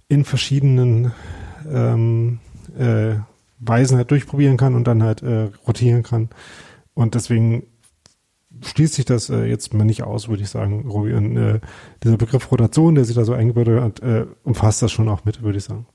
in 0.07 0.25
verschiedenen 0.25 1.11
ähm, 1.71 2.39
äh, 2.77 3.15
Weisen 3.59 3.97
halt 3.97 4.11
durchprobieren 4.11 4.57
kann 4.57 4.75
und 4.75 4.85
dann 4.85 5.03
halt 5.03 5.23
äh, 5.23 5.49
rotieren 5.67 6.03
kann. 6.03 6.29
Und 6.93 7.15
deswegen 7.15 7.67
schließt 8.61 8.93
sich 8.95 9.05
das 9.05 9.29
äh, 9.29 9.45
jetzt 9.45 9.73
mal 9.73 9.83
nicht 9.83 10.03
aus, 10.03 10.27
würde 10.27 10.43
ich 10.43 10.49
sagen, 10.49 10.87
Robi. 10.89 11.13
Und 11.13 11.37
äh, 11.37 11.59
dieser 12.03 12.17
Begriff 12.17 12.51
Rotation, 12.51 12.95
der 12.95 13.05
sich 13.05 13.15
da 13.15 13.25
so 13.25 13.33
eingebaut 13.33 13.67
hat, 13.67 13.99
äh, 14.01 14.25
umfasst 14.43 14.81
das 14.81 14.91
schon 14.91 15.09
auch 15.09 15.25
mit, 15.25 15.41
würde 15.41 15.57
ich 15.57 15.63
sagen. 15.63 15.87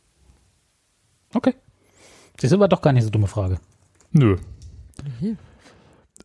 Okay. 1.35 1.55
Das 2.37 2.45
ist 2.45 2.53
aber 2.53 2.69
doch 2.69 2.83
gar 2.83 2.93
nicht 2.93 3.03
so 3.03 3.09
eine 3.09 3.13
dumme 3.13 3.27
Frage. 3.29 3.59
Nö. 4.13 4.37
Mhm. 5.21 5.39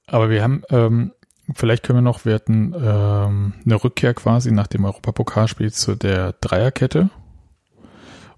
Aber 0.08 0.30
wir 0.30 0.44
haben, 0.44 0.64
ähm, 0.70 1.12
vielleicht 1.54 1.84
können 1.84 1.98
wir 1.98 2.04
noch, 2.04 2.26
wir 2.26 2.36
hatten 2.36 2.74
ähm, 2.76 3.54
eine 3.66 3.84
Rückkehr 3.84 4.14
quasi 4.14 4.52
nach 4.52 4.68
dem 4.68 4.86
Europapokalspiel 4.86 5.72
zu 5.72 5.96
der 5.96 6.34
Dreierkette. 6.34 7.10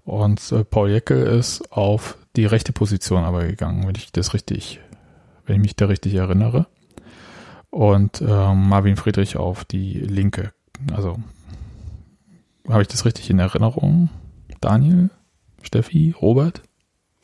Und 0.04 0.52
äh, 0.52 0.64
Paul 0.64 0.90
Jeckel 0.90 1.26
ist 1.26 1.70
auf 1.70 2.17
die 2.38 2.46
rechte 2.46 2.72
Position 2.72 3.24
aber 3.24 3.44
gegangen, 3.44 3.86
wenn 3.86 3.96
ich 3.96 4.12
das 4.12 4.32
richtig, 4.32 4.80
wenn 5.44 5.56
ich 5.56 5.62
mich 5.62 5.76
da 5.76 5.86
richtig 5.86 6.14
erinnere. 6.14 6.66
Und 7.70 8.20
äh, 8.20 8.54
Marvin 8.54 8.96
Friedrich 8.96 9.36
auf 9.36 9.64
die 9.64 9.94
linke. 9.94 10.52
Also 10.94 11.18
habe 12.68 12.82
ich 12.82 12.88
das 12.88 13.04
richtig 13.04 13.28
in 13.28 13.40
Erinnerung? 13.40 14.08
Daniel? 14.60 15.10
Steffi? 15.62 16.14
Robert? 16.20 16.62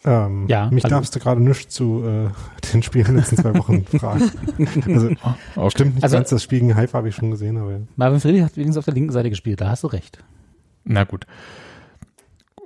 Ähm, 0.05 0.49
ja, 0.49 0.69
mich 0.71 0.83
hallo. 0.83 0.97
darfst 0.97 1.15
du 1.15 1.21
gerade 1.21 1.41
nicht 1.41 1.71
zu 1.71 2.03
äh, 2.05 2.29
den 2.73 2.83
Spielen 2.83 3.07
in 3.07 3.13
den 3.13 3.21
letzten 3.21 3.37
zwei 3.37 3.55
Wochen 3.55 3.85
fragen. 3.99 4.31
Also 4.87 5.11
okay. 5.55 5.71
stimmt 5.71 5.95
nicht 5.95 6.05
also, 6.05 6.17
ganz, 6.17 6.29
das 6.31 6.43
Spiel 6.43 6.59
gegen 6.59 6.75
Hype 6.75 6.93
habe 6.93 7.09
ich 7.09 7.15
schon 7.15 7.31
gesehen, 7.31 7.57
aber 7.57 7.71
ja. 7.71 7.79
Marvin 7.95 8.19
Friedrich 8.19 8.43
hat 8.43 8.57
übrigens 8.57 8.77
auf 8.77 8.85
der 8.85 8.95
linken 8.95 9.13
Seite 9.13 9.31
gespielt, 9.31 9.61
da 9.61 9.69
hast 9.69 9.85
du 9.85 9.87
recht. 9.87 10.19
Na 10.83 11.05
gut. 11.05 11.25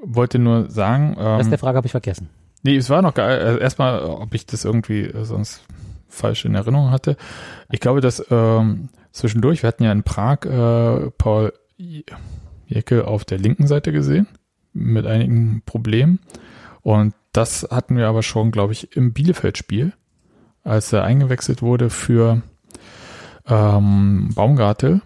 Wollte 0.03 0.39
nur 0.39 0.71
sagen. 0.71 1.11
Ähm, 1.11 1.25
das 1.25 1.43
ist 1.43 1.51
der 1.51 1.59
Frage 1.59 1.77
habe 1.77 1.87
ich 1.87 1.93
vergessen. 1.93 2.31
Nee, 2.63 2.77
es 2.77 2.91
war 2.91 3.03
noch 3.03 3.15
geil. 3.15 3.41
Also 3.41 3.59
erstmal, 3.59 4.03
ob 4.03 4.35
ich 4.35 4.47
das 4.47 4.65
irgendwie 4.65 5.03
äh, 5.03 5.25
sonst 5.25 5.63
falsch 6.09 6.45
in 6.45 6.55
Erinnerung 6.55 6.91
hatte. 6.91 7.17
Ich 7.71 7.81
glaube, 7.81 8.01
dass 8.01 8.25
ähm, 8.31 8.89
zwischendurch, 9.13 9.63
wir 9.63 9.69
hatten 9.69 9.85
ja 9.85 9.93
in 9.93 10.03
Prag 10.03 10.45
äh, 10.45 11.11
Paul 11.19 11.53
Jecke 12.67 13.07
auf 13.07 13.25
der 13.25 13.39
linken 13.39 13.67
Seite 13.67 13.93
gesehen 13.93 14.27
mit 14.73 15.07
einigen 15.07 15.63
Problemen. 15.65 16.21
Und 16.83 17.15
das 17.33 17.69
hatten 17.71 17.97
wir 17.97 18.09
aber 18.09 18.23
schon, 18.23 18.51
glaube 18.51 18.73
ich, 18.73 18.97
im 18.97 19.13
Bielefeld-Spiel, 19.13 19.93
als 20.65 20.93
er 20.93 21.05
eingewechselt 21.05 21.63
wurde 21.63 21.91
für 21.91 22.43
ähm, 23.47 24.31
Baumgartel. 24.35 25.03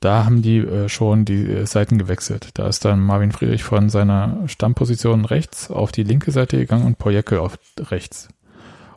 Da 0.00 0.24
haben 0.24 0.42
die 0.42 0.58
äh, 0.58 0.88
schon 0.88 1.24
die 1.24 1.44
äh, 1.44 1.66
Seiten 1.66 1.98
gewechselt. 1.98 2.50
Da 2.54 2.68
ist 2.68 2.84
dann 2.84 3.00
Marvin 3.00 3.32
Friedrich 3.32 3.64
von 3.64 3.90
seiner 3.90 4.46
Stammposition 4.46 5.24
rechts 5.24 5.70
auf 5.70 5.90
die 5.90 6.04
linke 6.04 6.30
Seite 6.30 6.56
gegangen 6.56 6.86
und 6.86 6.98
Pojeckel 6.98 7.38
auf 7.38 7.58
rechts. 7.78 8.28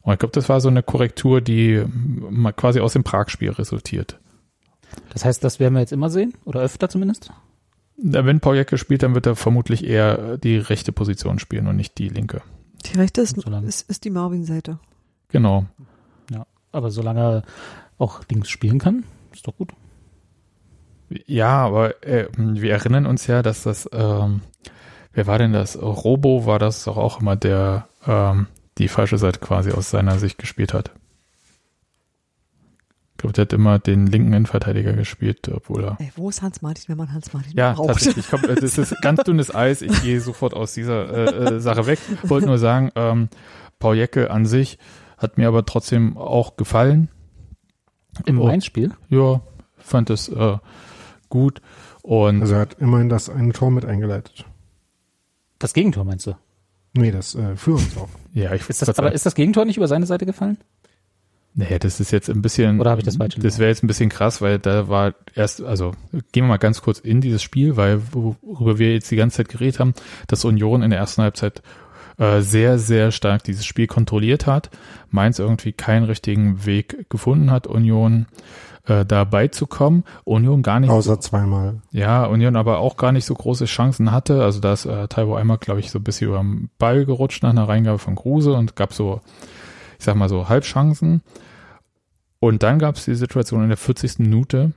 Und 0.03 0.13
ich 0.13 0.19
glaube, 0.19 0.33
das 0.33 0.49
war 0.49 0.61
so 0.61 0.69
eine 0.69 0.83
Korrektur, 0.83 1.41
die 1.41 1.83
quasi 2.55 2.79
aus 2.79 2.93
dem 2.93 3.03
Prag-Spiel 3.03 3.51
resultiert. 3.51 4.19
Das 5.13 5.25
heißt, 5.25 5.43
das 5.43 5.59
werden 5.59 5.75
wir 5.75 5.81
jetzt 5.81 5.93
immer 5.93 6.09
sehen? 6.09 6.33
Oder 6.43 6.61
öfter 6.61 6.89
zumindest? 6.89 7.31
Wenn 7.97 8.39
Paul 8.39 8.55
Jecke 8.55 8.77
spielt, 8.77 9.03
dann 9.03 9.13
wird 9.13 9.27
er 9.27 9.35
vermutlich 9.35 9.85
eher 9.85 10.37
die 10.37 10.57
rechte 10.57 10.91
Position 10.91 11.39
spielen 11.39 11.67
und 11.67 11.75
nicht 11.75 11.97
die 11.97 12.09
linke. 12.09 12.41
Die 12.85 12.97
rechte 12.97 13.21
ist, 13.21 13.37
ist, 13.37 13.89
ist 13.89 14.05
die 14.05 14.09
Marvin-Seite. 14.09 14.79
Genau. 15.29 15.65
Ja, 16.31 16.45
aber 16.71 16.89
solange 16.89 17.19
er 17.19 17.43
auch 17.99 18.21
links 18.29 18.49
spielen 18.49 18.79
kann, 18.79 19.03
ist 19.33 19.47
doch 19.47 19.55
gut. 19.55 19.71
Ja, 21.26 21.65
aber 21.65 22.04
äh, 22.06 22.28
wir 22.38 22.71
erinnern 22.71 23.06
uns 23.06 23.28
ja, 23.28 23.41
dass 23.41 23.63
das, 23.63 23.89
ähm, 23.93 24.41
wer 25.13 25.28
war 25.28 25.38
denn 25.38 25.54
das? 25.54 25.82
Robo 25.82 26.45
war 26.45 26.60
das 26.60 26.84
doch 26.86 26.97
auch 26.97 27.21
immer, 27.21 27.36
der 27.36 27.88
ähm, 28.08 28.47
die 28.78 28.88
falsche 28.88 29.17
Seite 29.17 29.39
quasi 29.39 29.71
aus 29.71 29.89
seiner 29.89 30.17
Sicht 30.19 30.38
gespielt 30.38 30.74
hat 30.74 30.91
glaube, 33.21 33.34
der 33.34 33.43
hat 33.43 33.54
immer 33.54 33.80
den 33.80 34.08
linken 34.08 34.34
Innenverteidiger 34.34 34.93
gespielt, 34.93 35.47
obwohl 35.50 35.84
er. 35.84 35.97
Ey, 36.00 36.12
wo 36.15 36.30
ist 36.30 36.41
Hans 36.41 36.62
Martin, 36.62 36.86
wenn 36.88 36.97
man 36.97 37.13
Hans 37.13 37.34
Martin 37.34 37.56
ja, 37.56 37.74
braucht? 37.74 37.88
Ja, 37.88 37.93
tatsächlich. 37.93 38.28
Komm, 38.30 38.41
das 38.41 38.78
ist 38.78 39.02
ganz 39.02 39.24
dünnes 39.24 39.54
Eis. 39.54 39.82
Ich 39.82 40.02
gehe 40.02 40.19
sofort 40.19 40.54
aus 40.54 40.74
dieser 40.74 41.10
äh, 41.13 41.56
äh, 41.56 41.60
Sache 41.60 41.86
weg. 41.86 42.00
Wollte 42.24 42.47
nur 42.47 42.58
sagen, 42.58 42.91
ähm, 42.95 43.30
Paul 43.80 43.95
Jecke 43.95 44.32
an 44.32 44.45
sich 44.45 44.78
hat 45.17 45.38
mir 45.38 45.47
aber 45.47 45.65
trotzdem 45.65 46.17
auch 46.17 46.58
gefallen. 46.58 47.10
Im 48.26 48.39
oh, 48.39 48.47
Mainz-Spiel? 48.47 48.91
Ja, 49.10 49.41
fand 49.78 50.10
es 50.10 50.28
äh, 50.28 50.58
gut. 51.32 51.62
Und 52.04 52.41
also 52.41 52.54
er 52.54 52.60
hat 52.60 52.76
immerhin 52.76 53.10
das 53.10 53.30
eine 53.30 53.54
Tor 53.54 53.72
mit 53.72 53.86
eingeleitet. 53.86 54.46
Das 55.58 55.74
Gegentor 55.74 56.04
meinst 56.06 56.28
du? 56.28 56.36
Nee, 56.94 57.12
das 57.12 57.34
äh, 57.34 57.56
für 57.56 57.74
uns 57.74 57.98
auch. 57.98 58.10
Ja, 58.34 58.54
ich 58.54 58.70
ist 58.70 58.82
das, 58.82 59.00
aber 59.00 59.12
ist 59.12 59.26
das 59.26 59.34
Gegentor 59.34 59.65
nicht 59.65 59.78
über 59.78 59.88
seine 59.88 60.06
Seite 60.06 60.26
gefallen? 60.26 60.58
Naja, 61.54 61.80
das 61.80 62.00
ist 62.00 62.12
jetzt 62.12 62.30
ein 62.30 62.41
bisschen. 62.41 62.80
Oder 62.80 62.91
habe 62.91 63.02
ich 63.02 63.06
das 63.06 63.17
falsch 63.17 63.36
Das 63.36 63.60
wäre 63.60 63.70
jetzt 63.70 63.84
ein 63.84 63.88
bisschen 63.88 64.10
krass, 64.10 64.41
weil 64.41 64.58
da 64.58 64.88
war 64.88 65.13
erst, 65.36 65.62
also 65.62 65.91
gehen 66.32 66.46
wir 66.46 66.50
mal 66.50 66.58
ganz 66.58 66.82
kurz 66.82 67.00
in 67.00 67.20
dieses 67.20 67.44
Spiel, 67.44 67.76
weil 67.76 68.02
worüber 68.13 68.80
wir 68.80 68.94
jetzt 68.94 69.12
die 69.12 69.17
ganze 69.17 69.38
Zeit 69.38 69.50
geredet 69.50 69.80
haben, 69.80 69.94
dass 70.28 70.46
Union 70.46 70.82
in 70.82 70.91
der 70.91 71.00
ersten 71.00 71.22
Halbzeit 71.22 71.62
äh, 72.17 72.41
sehr, 72.41 72.80
sehr 72.80 73.12
stark 73.12 73.44
dieses 73.44 73.65
Spiel 73.65 73.88
kontrolliert 73.88 74.48
hat. 74.48 74.70
Mainz 75.10 75.39
irgendwie 75.39 75.74
keinen 75.74 76.06
richtigen 76.06 76.65
Weg 76.65 77.10
gefunden 77.10 77.52
hat, 77.52 77.67
Union 77.67 78.28
äh, 78.86 79.06
da 79.06 79.24
beizukommen. 79.24 80.04
Union 80.24 80.63
gar 80.63 80.80
nicht. 80.80 80.89
Außer 80.89 81.20
zweimal. 81.20 81.82
Ja, 81.91 82.26
Union 82.26 82.56
aber 82.56 82.80
auch 82.80 82.98
gar 82.98 83.12
nicht 83.12 83.26
so 83.26 83.34
große 83.34 83.65
Chancen 83.65 84.12
hatte. 84.12 84.44
Also 84.44 84.60
da 84.60 84.74
ist 84.74 84.86
äh, 84.86 85.08
Taiwo 85.08 85.36
einmal, 85.36 85.58
glaube 85.58 85.80
ich, 85.80 85.91
so 85.91 86.00
ein 86.00 86.04
bisschen 86.04 86.30
über 86.30 86.39
den 86.39 86.70
Ball 86.78 87.06
gerutscht 87.06 87.44
nach 87.44 87.52
einer 87.52 87.67
Reingabe 87.67 88.00
von 88.00 88.15
Kruse 88.15 88.54
und 88.54 88.76
gab 88.76 88.94
so 88.94 89.22
ich 90.02 90.06
sag 90.06 90.15
mal 90.15 90.30
so, 90.30 90.50
Halbchancen. 90.50 91.22
Und 92.39 92.63
dann 92.63 92.80
gab 92.80 92.96
es 92.96 93.06
die 93.06 93.13
Situation 93.13 93.62
in 93.62 93.67
der 93.67 93.78
40. 93.78 94.17
Minute, 94.17 94.72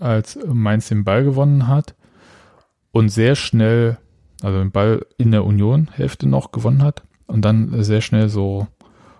als 0.00 0.36
Mainz 0.44 0.88
den 0.88 1.04
Ball 1.04 1.22
gewonnen 1.22 1.68
hat 1.68 1.94
und 2.90 3.08
sehr 3.08 3.36
schnell, 3.36 3.98
also 4.42 4.58
den 4.58 4.72
Ball 4.72 5.06
in 5.16 5.30
der 5.30 5.44
Union-Hälfte 5.44 6.28
noch 6.28 6.50
gewonnen 6.50 6.82
hat 6.82 7.04
und 7.28 7.42
dann 7.42 7.84
sehr 7.84 8.00
schnell 8.00 8.28
so 8.28 8.66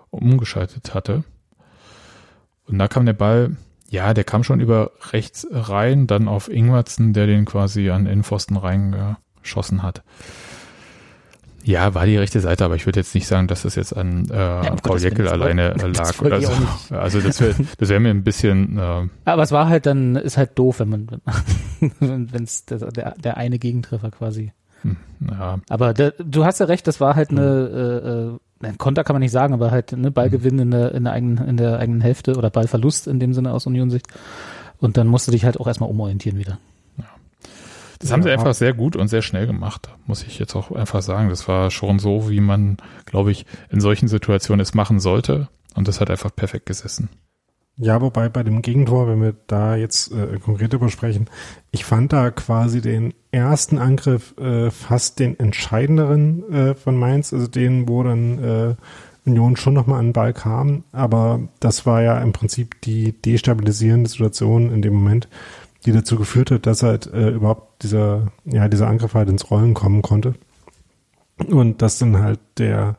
umgeschaltet 0.09 0.93
hatte. 0.93 1.23
Und 2.67 2.77
da 2.77 2.89
kam 2.89 3.05
der 3.05 3.13
Ball, 3.13 3.55
ja, 3.89 4.13
der 4.13 4.23
kam 4.23 4.43
schon 4.43 4.59
über 4.59 4.91
rechts 5.11 5.47
rein, 5.51 6.07
dann 6.07 6.27
auf 6.27 6.49
Ingwertsen, 6.49 7.13
der 7.13 7.27
den 7.27 7.45
quasi 7.45 7.89
an 7.89 8.05
Innenpfosten 8.05 8.57
reingeschossen 8.57 9.83
hat. 9.83 10.03
Ja, 11.63 11.93
war 11.93 12.05
die 12.05 12.17
rechte 12.17 12.39
Seite, 12.39 12.63
aber 12.65 12.75
ich 12.75 12.85
würde 12.85 12.99
jetzt 12.99 13.13
nicht 13.13 13.27
sagen, 13.27 13.47
dass 13.47 13.63
das 13.63 13.75
jetzt 13.75 13.95
an 13.95 14.27
äh, 14.31 14.69
um 14.69 14.77
Paul 14.77 14.99
das 14.99 15.31
alleine 15.31 15.71
äh, 15.71 15.91
das 15.91 16.17
lag. 16.17 16.21
Oder 16.25 16.41
so. 16.41 16.51
nicht. 16.51 16.91
Also 16.91 17.19
das 17.19 17.41
wäre 17.41 17.53
das 17.77 17.89
wär 17.89 17.99
mir 17.99 18.09
ein 18.09 18.23
bisschen, 18.23 18.77
äh, 18.77 19.07
Aber 19.25 19.43
es 19.43 19.51
war 19.51 19.67
halt 19.67 19.85
dann, 19.85 20.15
ist 20.15 20.37
halt 20.37 20.57
doof, 20.57 20.79
wenn 20.79 20.89
man, 20.89 21.07
wenn 21.99 22.43
es 22.43 22.65
der, 22.65 23.13
der, 23.17 23.37
eine 23.37 23.59
Gegentreffer 23.59 24.09
quasi. 24.09 24.53
hm, 24.83 24.97
ja, 25.29 25.59
Aber 25.69 25.93
der, 25.93 26.11
du 26.17 26.45
hast 26.45 26.59
ja 26.59 26.65
recht, 26.65 26.87
das 26.87 27.01
war 27.01 27.15
halt 27.15 27.29
eine, 27.31 27.41
äh, 27.41 28.07
äh, 28.09 28.29
ein 28.29 28.39
Konter 28.77 29.03
kann 29.03 29.13
man 29.13 29.21
nicht 29.21 29.31
sagen, 29.31 29.53
aber 29.53 29.71
halt 29.71 29.93
eine 29.93 30.11
Ballgewinn 30.11 30.59
in 30.59 30.71
der, 30.71 30.93
in 30.93 31.05
der 31.05 31.13
eigenen, 31.13 31.47
in 31.47 31.57
der 31.57 31.79
eigenen 31.79 32.01
Hälfte 32.01 32.35
oder 32.35 32.49
Ballverlust 32.49 33.07
in 33.07 33.19
dem 33.19 33.33
Sinne 33.33 33.53
aus 33.53 33.65
Union-Sicht. 33.65 34.07
Und 34.79 34.97
dann 34.97 35.07
musst 35.07 35.27
du 35.27 35.31
dich 35.31 35.45
halt 35.45 35.59
auch 35.59 35.67
erstmal 35.67 35.89
umorientieren 35.89 36.37
wieder. 36.37 36.57
Das 37.99 38.13
haben 38.13 38.23
sie 38.23 38.29
Ja. 38.29 38.35
einfach 38.35 38.53
sehr 38.53 38.73
gut 38.73 38.95
und 38.95 39.09
sehr 39.09 39.21
schnell 39.21 39.45
gemacht, 39.45 39.89
muss 40.05 40.23
ich 40.23 40.39
jetzt 40.39 40.55
auch 40.55 40.71
einfach 40.71 41.01
sagen. 41.01 41.27
Das 41.27 41.49
war 41.49 41.69
schon 41.69 41.99
so, 41.99 42.29
wie 42.29 42.39
man, 42.39 42.77
glaube 43.05 43.31
ich, 43.31 43.45
in 43.69 43.81
solchen 43.81 44.07
Situationen 44.07 44.61
es 44.61 44.73
machen 44.73 45.01
sollte. 45.01 45.49
Und 45.75 45.87
das 45.89 45.99
hat 45.99 46.09
einfach 46.09 46.33
perfekt 46.33 46.65
gesessen. 46.65 47.09
Ja, 47.81 48.01
wobei 48.01 48.27
bei 48.27 48.43
dem 48.43 48.61
Gegentor, 48.61 49.07
wenn 49.07 49.21
wir 49.21 49.35
da 49.47 49.77
jetzt 49.77 50.11
äh, 50.11 50.37
konkret 50.39 50.73
drüber 50.73 50.89
sprechen, 50.89 51.27
ich 51.71 51.85
fand 51.85 52.11
da 52.11 52.29
quasi 52.29 52.81
den 52.81 53.13
ersten 53.31 53.77
Angriff 53.77 54.37
äh, 54.37 54.69
fast 54.69 55.19
den 55.19 55.39
entscheidenderen 55.39 56.51
äh, 56.51 56.75
von 56.75 56.97
Mainz, 56.97 57.31
also 57.31 57.47
den, 57.47 57.87
wo 57.87 58.03
dann 58.03 58.43
äh, 58.43 58.75
Union 59.25 59.55
schon 59.55 59.75
nochmal 59.75 59.99
an 59.99 60.07
den 60.07 60.13
Ball 60.13 60.33
kam, 60.33 60.83
aber 60.91 61.39
das 61.61 61.85
war 61.85 62.01
ja 62.01 62.19
im 62.19 62.33
Prinzip 62.33 62.81
die 62.81 63.13
destabilisierende 63.13 64.09
Situation 64.09 64.73
in 64.73 64.81
dem 64.81 64.95
Moment, 64.95 65.29
die 65.85 65.93
dazu 65.93 66.17
geführt 66.17 66.51
hat, 66.51 66.65
dass 66.65 66.83
halt 66.83 67.07
äh, 67.13 67.29
überhaupt 67.29 67.83
dieser, 67.83 68.33
ja, 68.43 68.67
dieser 68.67 68.87
Angriff 68.87 69.13
halt 69.13 69.29
ins 69.29 69.49
Rollen 69.49 69.73
kommen 69.73 70.01
konnte. 70.01 70.33
Und 71.47 71.81
dass 71.81 71.99
dann 71.99 72.19
halt 72.19 72.41
der, 72.57 72.97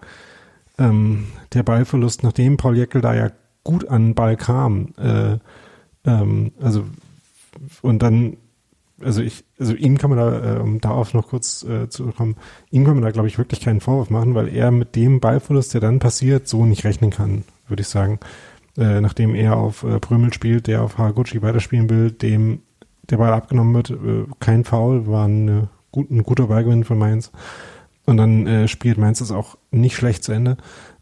ähm, 0.79 1.27
der 1.53 1.65
Ballverlust, 1.65 2.23
nachdem 2.23 2.57
Paul 2.57 2.79
Jäckel 2.79 3.03
da 3.03 3.15
ja 3.15 3.31
gut 3.65 3.89
an 3.89 4.09
den 4.09 4.15
Ball 4.15 4.37
kam, 4.37 4.95
äh, 4.99 5.39
ähm, 6.05 6.53
also 6.61 6.85
und 7.83 8.03
dann, 8.03 8.37
also 9.03 9.23
ich, 9.23 9.45
also 9.59 9.75
ihm 9.75 9.99
kann 9.99 10.11
man 10.11 10.19
da, 10.19 10.57
äh, 10.57 10.61
um 10.61 10.81
darauf 10.81 11.15
noch 11.15 11.29
kurz 11.29 11.63
äh, 11.63 11.89
zu 11.89 12.07
kommen, 12.13 12.37
ihm 12.71 12.85
kann 12.85 12.95
man 12.95 13.03
da 13.03 13.11
glaube 13.11 13.29
ich 13.29 13.39
wirklich 13.39 13.61
keinen 13.61 13.81
Vorwurf 13.81 14.11
machen, 14.11 14.35
weil 14.35 14.49
er 14.49 14.71
mit 14.71 14.97
dem 14.97 15.21
Ballverlust, 15.21 15.75
der 15.75 15.81
dann 15.81 15.99
passiert, 15.99 16.49
so 16.49 16.65
nicht 16.65 16.85
rechnen 16.85 17.11
kann, 17.11 17.45
würde 17.69 17.83
ich 17.83 17.89
sagen. 17.89 18.19
Äh, 18.77 19.01
nachdem 19.01 19.35
er 19.35 19.57
auf 19.57 19.83
äh, 19.83 19.99
Prömel 19.99 20.33
spielt, 20.33 20.67
der 20.67 20.83
auf 20.83 20.97
Haraguchi 20.97 21.43
weiterspielen 21.43 21.91
will, 21.91 22.13
dem 22.13 22.63
der 23.11 23.17
Ball 23.17 23.33
abgenommen 23.33 23.75
wird, 23.75 23.91
äh, 23.91 24.27
kein 24.39 24.65
Foul, 24.65 25.07
war 25.07 25.25
eine, 25.25 25.69
gut, 25.91 26.11
ein 26.11 26.23
guter 26.23 26.47
Ballgewinn 26.47 26.85
von 26.85 26.99
Mainz. 26.99 27.33
Und 28.07 28.17
dann 28.17 28.47
äh, 28.47 28.69
spielt 28.69 28.99
Mainz 28.99 29.19
das 29.19 29.33
auch 29.33 29.59
nicht 29.71 29.97
schlecht 29.97 30.25
zu 30.25 30.33
Ende. 30.33 30.57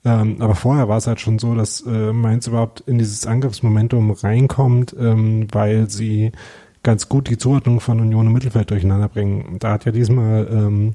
Ähm, 0.05 0.37
aber 0.41 0.55
vorher 0.55 0.89
war 0.89 0.97
es 0.97 1.07
halt 1.07 1.21
schon 1.21 1.39
so, 1.39 1.55
dass 1.55 1.81
äh, 1.87 2.13
Mainz 2.13 2.47
überhaupt 2.47 2.81
in 2.87 2.99
dieses 2.99 3.27
Angriffsmomentum 3.27 4.13
reinkommt, 4.13 4.95
ähm, 4.99 5.49
weil 5.53 5.91
sie 5.91 6.33
ganz 6.83 7.09
gut 7.09 7.29
die 7.29 7.39
Zuordnung 7.39 7.81
von 7.81 8.01
Union 8.01 8.27
im 8.27 8.33
Mittelfeld 8.33 8.71
durcheinander 8.71 9.09
bringen. 9.09 9.57
Da 9.59 9.73
hat 9.73 9.85
ja 9.85 9.93
diesmal 9.93 10.49
ähm, 10.51 10.95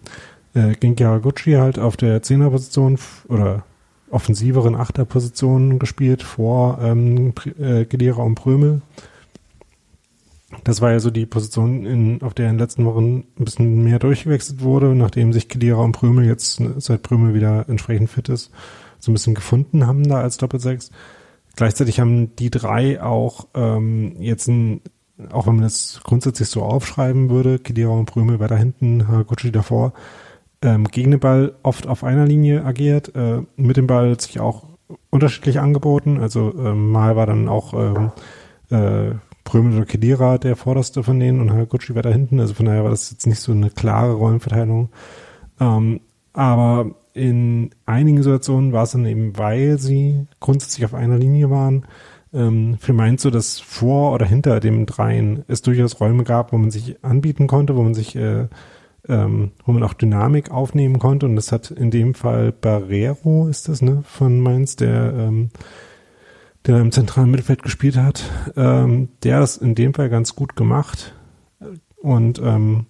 äh, 0.53 0.73
Genki 0.75 1.03
Haraguchi 1.03 1.53
halt 1.53 1.79
auf 1.79 1.97
der 1.97 2.21
Zehnerposition 2.21 2.97
oder 3.27 3.63
offensiveren 4.09 4.75
Achterposition 4.75 5.79
gespielt 5.79 6.23
vor 6.23 6.79
ähm, 6.81 7.33
äh, 7.59 7.85
Gedira 7.85 8.21
und 8.21 8.35
Prömel. 8.35 8.81
Das 10.63 10.81
war 10.81 10.91
ja 10.91 10.99
so 10.99 11.09
die 11.09 11.25
Position, 11.25 11.85
in, 11.85 12.21
auf 12.21 12.35
der 12.35 12.45
in 12.45 12.53
den 12.53 12.59
letzten 12.59 12.85
Wochen 12.85 13.23
ein 13.39 13.45
bisschen 13.45 13.83
mehr 13.83 13.97
durchgewechselt 13.97 14.61
wurde, 14.61 14.95
nachdem 14.95 15.33
sich 15.33 15.49
Kedira 15.49 15.81
und 15.81 15.93
Prömel 15.93 16.25
jetzt, 16.25 16.61
seit 16.77 17.01
Prömel 17.01 17.33
wieder 17.33 17.67
entsprechend 17.67 18.09
fit 18.11 18.29
ist, 18.29 18.51
so 19.03 19.11
ein 19.11 19.13
bisschen 19.13 19.35
gefunden 19.35 19.85
haben 19.85 20.07
da 20.07 20.21
als 20.21 20.37
Doppelsechs. 20.37 20.89
Gleichzeitig 21.55 21.99
haben 21.99 22.35
die 22.37 22.49
drei 22.49 23.03
auch 23.03 23.47
ähm, 23.53 24.15
jetzt 24.19 24.47
ein, 24.47 24.81
auch 25.31 25.45
wenn 25.45 25.55
man 25.55 25.63
das 25.63 25.99
grundsätzlich 26.03 26.47
so 26.47 26.63
aufschreiben 26.63 27.29
würde, 27.29 27.59
Kedira 27.59 27.91
und 27.91 28.05
Prömel 28.05 28.39
weiter 28.39 28.55
hinten, 28.55 29.07
Haraguchi 29.07 29.51
davor, 29.51 29.93
ähm, 30.61 30.85
gegen 30.87 31.11
den 31.11 31.19
Ball 31.19 31.53
oft 31.63 31.85
auf 31.85 32.05
einer 32.05 32.25
Linie 32.25 32.63
agiert, 32.63 33.13
äh, 33.13 33.41
mit 33.57 33.75
dem 33.75 33.87
Ball 33.87 34.17
sich 34.19 34.39
auch 34.39 34.63
unterschiedlich 35.09 35.59
angeboten. 35.59 36.19
Also 36.19 36.53
ähm, 36.57 36.91
mal 36.91 37.17
war 37.17 37.25
dann 37.25 37.49
auch 37.49 37.73
ähm, 37.73 38.11
äh, 38.69 39.15
Prömel 39.43 39.75
oder 39.75 39.85
Kedira 39.85 40.37
der 40.37 40.55
vorderste 40.55 41.03
von 41.03 41.19
denen 41.19 41.41
und 41.41 41.51
Haraguchi 41.51 41.93
weiter 41.93 42.11
hinten. 42.11 42.39
Also 42.39 42.53
von 42.53 42.67
daher 42.67 42.83
war 42.83 42.91
das 42.91 43.11
jetzt 43.11 43.27
nicht 43.27 43.41
so 43.41 43.51
eine 43.51 43.69
klare 43.69 44.13
Rollenverteilung. 44.13 44.89
Ähm, 45.59 45.99
aber 46.31 46.95
in 47.13 47.69
einigen 47.85 48.21
Situationen 48.23 48.73
war 48.73 48.83
es 48.83 48.91
dann 48.91 49.05
eben, 49.05 49.37
weil 49.37 49.79
sie 49.79 50.27
grundsätzlich 50.39 50.85
auf 50.85 50.93
einer 50.93 51.17
Linie 51.17 51.49
waren, 51.49 51.85
ähm, 52.33 52.77
für 52.79 52.93
Mainz 52.93 53.21
so, 53.21 53.29
dass 53.29 53.59
vor 53.59 54.13
oder 54.13 54.25
hinter 54.25 54.59
dem 54.59 54.85
Dreien 54.85 55.43
es 55.47 55.61
durchaus 55.61 55.99
Räume 55.99 56.23
gab, 56.23 56.51
wo 56.51 56.57
man 56.57 56.71
sich 56.71 57.03
anbieten 57.03 57.47
konnte, 57.47 57.75
wo 57.75 57.83
man 57.83 57.93
sich, 57.93 58.15
äh, 58.15 58.47
ähm, 59.07 59.51
wo 59.65 59.71
man 59.71 59.83
auch 59.83 59.93
Dynamik 59.93 60.49
aufnehmen 60.49 60.97
konnte. 60.97 61.27
Und 61.27 61.35
das 61.35 61.51
hat 61.51 61.69
in 61.69 61.91
dem 61.91 62.15
Fall 62.15 62.51
Barrero, 62.51 63.47
ist 63.47 63.69
das, 63.69 63.81
ne, 63.81 64.03
von 64.07 64.39
Mainz, 64.39 64.75
der 64.75 65.13
ähm, 65.13 65.49
der 66.65 66.79
im 66.79 66.91
zentralen 66.91 67.31
Mittelfeld 67.31 67.61
gespielt 67.61 67.97
hat, 67.97 68.23
ähm, 68.55 69.09
der 69.23 69.35
hat 69.35 69.43
das 69.43 69.57
in 69.57 69.75
dem 69.75 69.93
Fall 69.93 70.09
ganz 70.09 70.35
gut 70.35 70.55
gemacht 70.55 71.13
und, 71.97 72.39
ähm, 72.43 72.85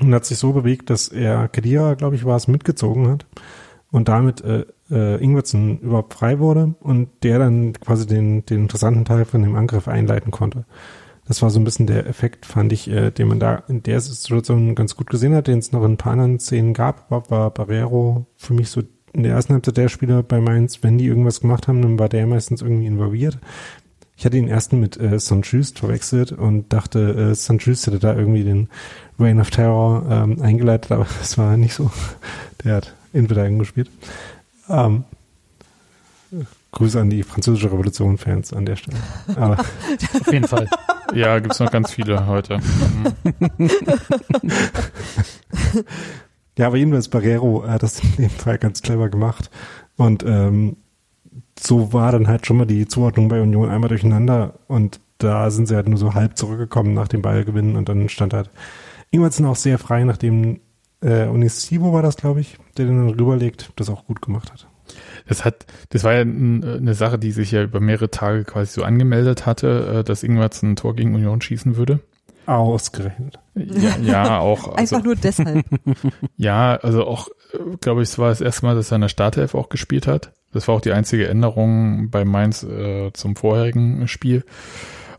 und 0.00 0.14
hat 0.14 0.24
sich 0.24 0.38
so 0.38 0.52
bewegt, 0.52 0.90
dass 0.90 1.08
er 1.08 1.48
Kedira, 1.48 1.94
glaube 1.94 2.16
ich, 2.16 2.24
war 2.24 2.36
es, 2.36 2.48
mitgezogen 2.48 3.08
hat 3.08 3.26
und 3.90 4.08
damit 4.08 4.42
äh, 4.42 4.64
äh, 4.90 5.22
Ingwertsen 5.22 5.78
überhaupt 5.78 6.14
frei 6.14 6.38
wurde 6.38 6.74
und 6.80 7.08
der 7.22 7.38
dann 7.38 7.72
quasi 7.74 8.06
den, 8.06 8.44
den 8.44 8.62
interessanten 8.62 9.04
Teil 9.04 9.24
von 9.24 9.42
dem 9.42 9.56
Angriff 9.56 9.88
einleiten 9.88 10.30
konnte. 10.30 10.64
Das 11.26 11.40
war 11.40 11.48
so 11.48 11.58
ein 11.58 11.64
bisschen 11.64 11.86
der 11.86 12.06
Effekt, 12.06 12.44
fand 12.44 12.72
ich, 12.72 12.88
äh, 12.90 13.10
den 13.10 13.28
man 13.28 13.40
da 13.40 13.62
in 13.68 13.82
der 13.82 14.00
Situation 14.00 14.74
ganz 14.74 14.96
gut 14.96 15.08
gesehen 15.08 15.34
hat, 15.34 15.46
den 15.46 15.58
es 15.58 15.72
noch 15.72 15.84
in 15.84 15.92
ein 15.92 15.96
paar 15.96 16.12
anderen 16.12 16.38
Szenen 16.38 16.74
gab, 16.74 17.10
war, 17.10 17.30
war 17.30 17.50
Barrero 17.50 18.26
für 18.36 18.52
mich 18.52 18.68
so 18.68 18.82
in 19.12 19.22
der 19.22 19.32
ersten 19.32 19.54
Halbzeit 19.54 19.76
der 19.76 19.88
Spieler 19.88 20.22
bei 20.22 20.40
Mainz, 20.40 20.82
wenn 20.82 20.98
die 20.98 21.06
irgendwas 21.06 21.40
gemacht 21.40 21.68
haben, 21.68 21.80
dann 21.80 21.98
war 21.98 22.08
der 22.08 22.26
meistens 22.26 22.62
irgendwie 22.62 22.86
involviert. 22.86 23.38
Ich 24.16 24.24
hatte 24.24 24.36
den 24.36 24.48
ersten 24.48 24.80
mit 24.80 25.00
äh, 25.00 25.18
Saint-Just 25.18 25.78
verwechselt 25.78 26.32
und 26.32 26.72
dachte, 26.72 27.30
äh, 27.30 27.34
Saint-Just 27.34 27.86
hätte 27.86 27.98
da 27.98 28.14
irgendwie 28.14 28.44
den 28.44 28.68
Reign 29.18 29.40
of 29.40 29.50
Terror 29.50 30.04
ähm, 30.10 30.42
eingeleitet, 30.42 30.92
aber 30.92 31.06
das 31.18 31.38
war 31.38 31.56
nicht 31.56 31.74
so. 31.74 31.90
Der 32.64 32.76
hat 32.76 32.94
Innenverteidigung 33.12 33.58
gespielt. 33.58 33.90
Ähm, 34.68 35.04
Grüße 36.72 37.00
an 37.00 37.10
die 37.10 37.22
französische 37.22 37.70
Revolution-Fans 37.70 38.52
an 38.52 38.66
der 38.66 38.74
Stelle. 38.76 38.96
Aber 39.36 39.58
Auf 40.20 40.32
jeden 40.32 40.48
Fall. 40.48 40.68
Ja, 41.14 41.38
gibt's 41.38 41.60
noch 41.60 41.70
ganz 41.70 41.92
viele 41.92 42.26
heute. 42.26 42.58
Mhm. 42.58 43.70
Ja, 46.56 46.68
aber 46.68 46.76
jedenfalls 46.76 47.08
Barrero 47.08 47.64
hat 47.66 47.82
das 47.82 47.98
in 48.00 48.16
dem 48.16 48.30
Fall 48.30 48.58
ganz 48.58 48.80
clever 48.80 49.08
gemacht. 49.08 49.50
Und 49.96 50.24
ähm, 50.24 50.76
so 51.58 51.92
war 51.92 52.12
dann 52.12 52.28
halt 52.28 52.46
schon 52.46 52.56
mal 52.58 52.66
die 52.66 52.86
Zuordnung 52.86 53.28
bei 53.28 53.40
Union 53.40 53.68
einmal 53.68 53.88
durcheinander. 53.88 54.54
Und 54.68 55.00
da 55.18 55.50
sind 55.50 55.66
sie 55.66 55.74
halt 55.74 55.88
nur 55.88 55.98
so 55.98 56.14
halb 56.14 56.36
zurückgekommen 56.36 56.94
nach 56.94 57.08
dem 57.08 57.22
Ballgewinn. 57.22 57.76
Und 57.76 57.88
dann 57.88 58.08
stand 58.08 58.34
halt 58.34 58.50
Ingwertsen 59.14 59.46
auch 59.46 59.56
sehr 59.56 59.78
frei, 59.78 60.04
nachdem 60.04 60.60
äh, 61.02 61.26
Onisivo 61.26 61.92
war 61.92 62.02
das, 62.02 62.16
glaube 62.16 62.40
ich, 62.40 62.56
der 62.76 62.86
den 62.86 62.96
dann 63.06 63.18
rüberlegt, 63.18 63.72
das 63.76 63.88
auch 63.90 64.06
gut 64.06 64.20
gemacht 64.22 64.52
hat. 64.52 64.68
Das 65.26 65.44
hat, 65.44 65.66
das 65.90 66.04
war 66.04 66.12
ja 66.12 66.20
n- 66.20 66.62
eine 66.62 66.94
Sache, 66.94 67.18
die 67.18 67.32
sich 67.32 67.50
ja 67.52 67.62
über 67.62 67.80
mehrere 67.80 68.10
Tage 68.10 68.44
quasi 68.44 68.72
so 68.72 68.82
angemeldet 68.84 69.46
hatte, 69.46 69.98
äh, 70.00 70.04
dass 70.04 70.22
Ingwerts 70.22 70.62
ein 70.62 70.76
Tor 70.76 70.94
gegen 70.94 71.14
Union 71.14 71.40
schießen 71.40 71.76
würde. 71.76 72.00
Ausgerechnet. 72.46 73.38
Ja, 73.54 73.96
ja 74.02 74.38
auch. 74.38 74.68
Also, 74.76 74.96
Einfach 74.96 75.04
nur 75.06 75.16
deshalb. 75.16 75.64
ja, 76.36 76.76
also 76.76 77.06
auch, 77.06 77.28
äh, 77.54 77.76
glaube 77.80 78.02
ich, 78.02 78.10
es 78.10 78.18
war 78.18 78.28
das 78.28 78.40
erste 78.42 78.66
Mal, 78.66 78.74
dass 78.74 78.92
er 78.92 78.96
in 78.96 79.00
der 79.02 79.08
Startelf 79.08 79.54
auch 79.54 79.70
gespielt 79.70 80.06
hat. 80.06 80.32
Das 80.52 80.68
war 80.68 80.74
auch 80.74 80.80
die 80.82 80.92
einzige 80.92 81.26
Änderung 81.28 82.10
bei 82.10 82.24
Mainz 82.24 82.62
äh, 82.62 83.10
zum 83.14 83.34
vorherigen 83.36 84.06
Spiel. 84.08 84.44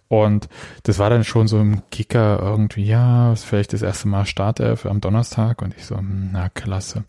Und 0.08 0.48
das 0.84 1.00
war 1.00 1.10
dann 1.10 1.24
schon 1.24 1.48
so 1.48 1.60
im 1.60 1.82
Kicker 1.90 2.40
irgendwie, 2.40 2.86
ja, 2.86 3.34
ist 3.34 3.44
vielleicht 3.44 3.74
das 3.74 3.82
erste 3.82 4.08
Mal 4.08 4.26
Startelf 4.26 4.86
am 4.86 5.02
Donnerstag. 5.02 5.62
Und 5.62 5.76
ich 5.76 5.86
so, 5.86 5.98
hm, 5.98 6.30
na 6.32 6.50
klasse. 6.50 7.04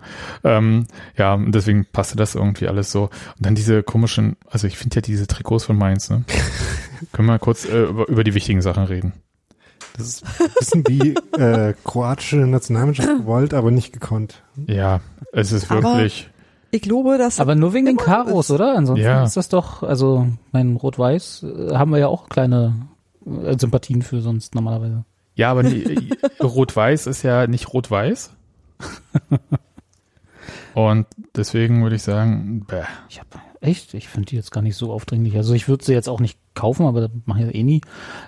Ähm, 0.45 0.87
ja, 1.17 1.35
und 1.35 1.53
deswegen 1.55 1.85
passte 1.85 2.17
das 2.17 2.35
irgendwie 2.35 2.69
alles 2.69 2.91
so. 2.93 3.05
Und 3.05 3.11
dann 3.47 3.55
diese 3.55 3.83
komischen, 3.83 4.37
also 4.51 4.67
ich 4.67 4.79
finde 4.79 4.97
ja 4.97 5.01
diese 5.03 5.27
Trikots 5.27 5.65
von 5.65 5.77
Mainz, 5.77 6.09
ne? 6.09 6.25
Können 7.13 7.29
wir 7.29 7.39
kurz 7.39 7.67
äh, 7.67 7.85
über, 7.85 8.09
über 8.09 8.25
die 8.25 8.35
wichtigen 8.35 8.63
Sachen 8.63 8.85
reden. 8.85 9.13
Das 9.97 10.07
ist 10.09 10.25
ein 10.25 10.51
bisschen 10.59 10.85
wie 10.89 11.15
äh, 11.41 11.75
kroatische 11.85 12.37
Nationalmannschaft 12.37 13.09
gewollt, 13.09 13.55
aber 13.55 13.71
nicht 13.71 13.93
gekonnt. 13.93 14.43
Ja, 14.67 15.01
es 15.33 15.53
ist 15.53 15.71
Aber- 15.71 15.83
wirklich, 15.83 16.31
Ich 16.71 16.83
glaube, 16.83 17.17
dass 17.19 17.41
Aber 17.41 17.55
nur 17.55 17.73
wegen 17.75 17.87
den 17.87 17.97
Karos, 17.97 18.47
ist. 18.47 18.51
oder? 18.51 18.77
Ansonsten 18.77 19.05
Ja. 19.07 19.25
ist 19.25 19.37
das 19.37 19.49
doch, 19.49 19.83
also 19.83 20.27
mein 20.53 20.77
Rot-Weiß 20.77 21.45
äh, 21.45 21.75
haben 21.75 21.91
wir 21.93 21.99
ja 21.99 22.09
auch 22.09 22.29
kleine 22.29 22.75
äh, 23.25 23.57
Sympathien 23.59 24.03
für 24.03 24.21
sonst 24.21 24.55
normalerweise. 24.55 25.05
ja, 25.37 25.51
aber 25.51 25.63
Rot-Weiß 26.43 27.07
ist 27.07 27.23
ja 27.23 27.47
nicht 27.47 27.73
Rot-Weiß. 27.73 28.31
Und 30.77 31.07
deswegen 31.35 31.83
würde 31.83 31.97
ich 31.97 32.03
sagen, 32.03 32.67
bäh. 32.69 32.83
Ich 33.09 33.19
habe 33.19 33.31
echt, 33.63 33.95
ich 33.95 34.09
finde 34.09 34.27
die 34.27 34.37
jetzt 34.37 34.51
gar 34.53 34.61
nicht 34.61 34.77
so 34.77 34.93
aufdringlich. 34.93 35.35
Also 35.35 35.55
ich 35.55 35.69
würde 35.69 35.83
sie 35.83 35.95
jetzt 35.95 36.07
auch 36.07 36.21
nicht 36.21 36.39
kaufen, 36.55 36.85
aber 36.85 37.01
das 37.01 37.11
mache 37.25 37.41
ich 37.41 37.47
ja 37.47 37.55
eh 37.55 37.63
nie. 37.63 37.81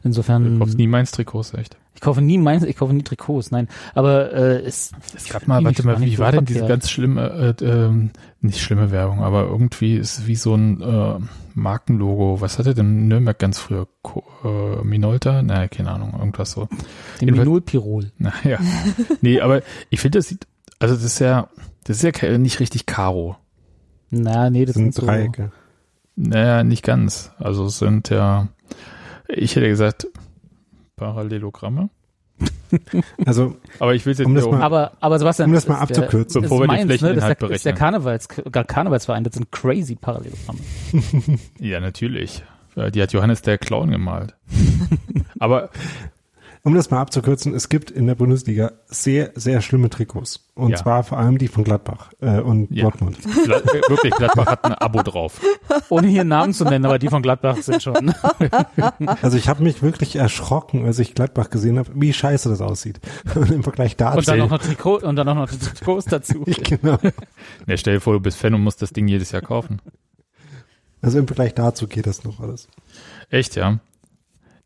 Insofern. 0.03 0.45
Du 0.55 0.59
kaufst 0.59 0.79
nie 0.79 0.87
meins 0.87 1.11
Trikots, 1.11 1.53
echt. 1.53 1.77
Ich 1.95 2.01
kaufe 2.01 2.23
nie 2.23 2.39
meins, 2.39 2.63
ich 2.65 2.75
kaufe 2.77 2.95
nie 2.95 3.03
Trikots, 3.03 3.51
nein. 3.51 3.69
Aber 3.95 4.33
äh, 4.33 4.61
es, 4.63 4.93
Es 5.15 5.29
gab 5.29 5.47
mal, 5.47 5.63
warte 5.63 5.85
mal, 5.85 6.01
wie 6.01 6.19
war 6.19 6.33
denn 6.33 6.47
diese 6.47 6.65
ganz 6.67 6.89
schlimme, 6.89 7.55
äh, 7.61 7.65
ähm, 7.65 8.13
nicht 8.41 8.61
schlimme 8.63 8.91
Werbung, 8.93 9.23
aber 9.23 9.43
irgendwie 9.45 9.97
ist 9.97 10.27
wie 10.27 10.37
so 10.37 10.55
ein 10.55 10.81
äh, 10.81 11.19
Markenlogo. 11.55 12.41
Was 12.41 12.59
hatte 12.59 12.73
denn 12.75 13.09
Nürnberg 13.09 13.39
ganz 13.39 13.59
früher? 13.59 13.87
Ko 14.01 14.25
äh, 14.43 14.83
Minolta? 14.87 15.43
Nein, 15.43 15.69
keine 15.69 15.91
Ahnung, 15.91 16.15
irgendwas 16.19 16.53
so. 16.53 16.65
Den 17.21 17.29
jedenfalls- 17.29 17.45
Minol 17.47 17.61
Pirol. 17.61 18.13
Naja. 18.17 18.59
nee, 19.21 19.39
aber 19.43 19.61
ich 19.91 20.01
finde, 20.01 20.21
das 20.21 20.29
sieht, 20.29 20.47
also 20.79 20.95
das 20.95 21.05
ist 21.05 21.19
ja, 21.19 21.49
das 21.85 22.03
ist 22.03 22.23
ja 22.23 22.39
nicht 22.39 22.61
richtig 22.61 22.87
Karo. 22.87 23.37
Na, 24.11 24.51
nee, 24.51 24.65
Das 24.65 24.75
das 24.75 24.83
sind 24.83 24.95
sind 24.95 25.01
so, 25.03 25.07
Dreiecke. 25.07 25.53
Naja, 26.17 26.65
nicht 26.65 26.83
ganz. 26.85 27.31
Also 27.39 27.67
es 27.67 27.79
sind 27.79 28.09
ja, 28.11 28.49
ich 29.29 29.55
hätte 29.57 29.69
gesagt, 29.69 30.07
Parallelogramme. 30.97 31.91
Also, 33.25 33.57
Aber 33.79 33.95
ich 33.95 34.05
will 34.05 34.13
es 34.13 34.19
jetzt 34.19 34.27
Um 34.27 34.35
das 34.35 34.45
nicht 34.45 34.53
mal- 34.53 34.63
Aber, 34.63 34.93
aber 35.01 35.19
Sebastian, 35.19 35.49
Um 35.49 35.55
das 35.55 35.67
mal 35.69 35.79
abzukürzen, 35.79 36.43
bevor 36.43 36.59
wir 36.61 36.69
die 36.69 36.85
meins, 36.85 36.85
ne? 36.87 37.15
Das 37.15 37.25
Flächeninhalt 37.25 37.33
ist 37.41 37.49
der, 37.49 37.51
ist 37.57 37.65
der. 37.65 37.73
Karnevals, 37.73 38.29
Karnevalsverein, 38.29 39.25
das 39.25 39.35
sind 39.35 39.51
crazy 39.51 39.95
Parallelogramme. 39.97 40.59
Ja, 41.59 41.81
natürlich. 41.81 42.43
Äh, 42.77 42.91
Die 42.91 43.01
hat 43.03 43.13
Johannes 43.15 43.41
der 43.43 43.57
Clown 43.59 43.91
gemalt. 43.91 44.37
Aber 45.39 45.71
um 46.65 46.75
das 46.75 46.91
mal 46.91 47.01
abzukürzen, 47.01 47.55
es 47.55 47.69
gibt 47.69 47.91
in 47.91 48.07
der 48.07 48.15
Bundesliga 48.15 48.73
sehr, 48.87 49.31
sehr 49.35 49.61
schlimme 49.61 49.91
Trikots. 49.91 50.49
Und 50.55 50.71
Ja. 50.71 50.77
zwar 50.77 51.05
vor 51.05 51.19
allem 51.19 51.39
die 51.39 51.49
von 51.49 51.65
Gladbach 51.65 52.11
äh, 52.21 52.41
und 52.41 52.71
Ja. 52.71 52.83
Dortmund. 52.85 53.19
Gla- 53.21 53.63
äh, 53.63 53.89
wirklich, 53.89 54.13
Gladbach 54.15 54.47
hat 54.47 54.65
ein 54.65 54.73
Abo 54.75 55.03
drauf. 55.03 55.41
Ohne 55.89 56.09
hier 56.09 56.25
Namen 56.25 56.53
zu 56.53 56.65
nennen, 56.65 56.85
aber 56.85 56.99
die 56.99 57.09
von 57.09 57.23
Gladbach 57.23 57.57
sind 57.59 57.83
schon. 57.83 58.13
Also 59.23 59.37
ich 59.37 59.49
habe 59.49 59.63
mich 59.63 59.83
wirklich 59.83 60.17
erschrocken, 60.17 60.85
als 60.85 60.99
ich 60.99 61.15
Gladbach 61.15 61.51
gesehen 61.51 61.79
habe, 61.79 61.91
wie 61.95 62.13
scheiße 62.13 62.49
das 62.49 62.61
aussieht. 62.61 63.01
Und 63.35 63.51
im 63.51 63.63
Vergleich 63.63 63.97
dazu. 63.97 64.19
Und 64.19 64.29
dann 64.29 64.41
auch 64.43 64.51
noch 64.51 64.59
Trikot, 64.63 64.97
und 64.99 65.17
dann 65.17 65.29
auch 65.29 65.35
noch 65.35 65.49
Trikots 65.51 66.07
dazu. 66.07 66.45
genau. 66.45 66.99
Ja, 67.67 67.77
stell 67.77 67.95
dir 67.95 68.01
vor, 68.01 68.13
du 68.15 68.21
bist 68.21 68.39
Fan 68.39 68.55
und 68.55 68.63
musst 68.63 68.83
das 68.83 68.93
Ding 68.93 69.07
jedes 69.09 69.31
Jahr 69.33 69.43
kaufen. 69.43 69.81
Also 71.01 71.19
im 71.19 71.27
Vergleich 71.27 71.55
dazu 71.55 71.87
geht 71.87 72.07
das 72.07 72.25
noch 72.25 72.41
alles. 72.41 72.69
Echt, 73.31 73.55
ja. 73.57 73.79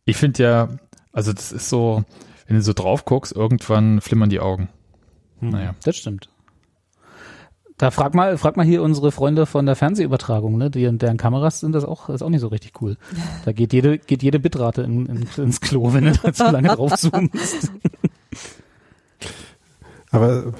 Ich 0.05 0.17
finde 0.17 0.43
ja, 0.43 0.69
also 1.13 1.33
das 1.33 1.53
ist 1.53 1.69
so, 1.69 2.05
wenn 2.47 2.57
du 2.57 2.63
so 2.63 2.73
drauf 2.73 3.05
guckst, 3.05 3.35
irgendwann 3.35 4.01
flimmern 4.01 4.31
die 4.31 4.41
Augen. 4.41 4.69
Naja. 5.41 5.75
Das 5.85 5.97
stimmt. 5.97 6.29
Da 7.79 7.91
frag 7.91 8.15
mal, 8.15 8.39
frag 8.39 8.57
mal 8.57 8.65
hier 8.65 8.83
unsere 8.83 9.11
Freunde 9.11 9.45
von 9.45 9.67
der 9.67 9.75
Fernsehübertragung, 9.75 10.57
ne? 10.57 10.71
Die, 10.71 10.89
deren 10.99 11.17
Kameras 11.17 11.61
sind 11.61 11.73
das 11.73 11.85
auch, 11.85 12.09
ist 12.11 12.23
auch 12.23 12.29
nicht 12.29 12.41
so 12.41 12.49
richtig 12.49 12.81
cool. 12.81 12.97
Da 13.45 13.51
geht 13.53 13.73
jede, 13.73 13.99
geht 13.99 14.23
jede 14.23 14.39
Bitrate 14.39 14.83
in, 14.83 15.07
in, 15.07 15.27
ins 15.37 15.61
Klo, 15.61 15.93
wenn 15.93 16.05
du 16.05 16.13
da 16.13 16.33
zu 16.33 16.45
lange 16.51 16.69
drauf 16.69 16.95
zoomst. 16.95 17.73
Aber 20.13 20.53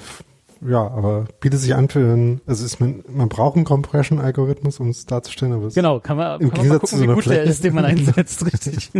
ja, 0.67 0.87
aber 0.87 1.25
bietet 1.39 1.59
sich 1.59 1.75
an 1.75 1.89
für 1.89 1.99
einen, 1.99 2.41
also 2.47 2.65
ist 2.65 2.79
man, 2.79 3.03
man 3.07 3.29
braucht 3.29 3.55
einen 3.55 3.65
Compression-Algorithmus, 3.65 4.79
um 4.79 4.89
es 4.89 5.05
darzustellen, 5.05 5.53
aber 5.53 5.67
es 5.67 5.75
Genau, 5.75 5.99
kann 5.99 6.17
man, 6.17 6.39
Im 6.41 6.49
kann 6.49 6.59
man 6.59 6.67
mal 6.69 6.79
Gegensatz 6.79 6.81
gucken, 6.81 6.97
zu 6.97 6.99
wie 6.99 7.03
einer 7.03 7.13
gut 7.15 7.25
der 7.25 7.33
Fläche. 7.33 7.49
ist, 7.49 7.63
den 7.63 7.75
man 7.75 7.85
einsetzt, 7.85 8.45
richtig. 8.51 8.91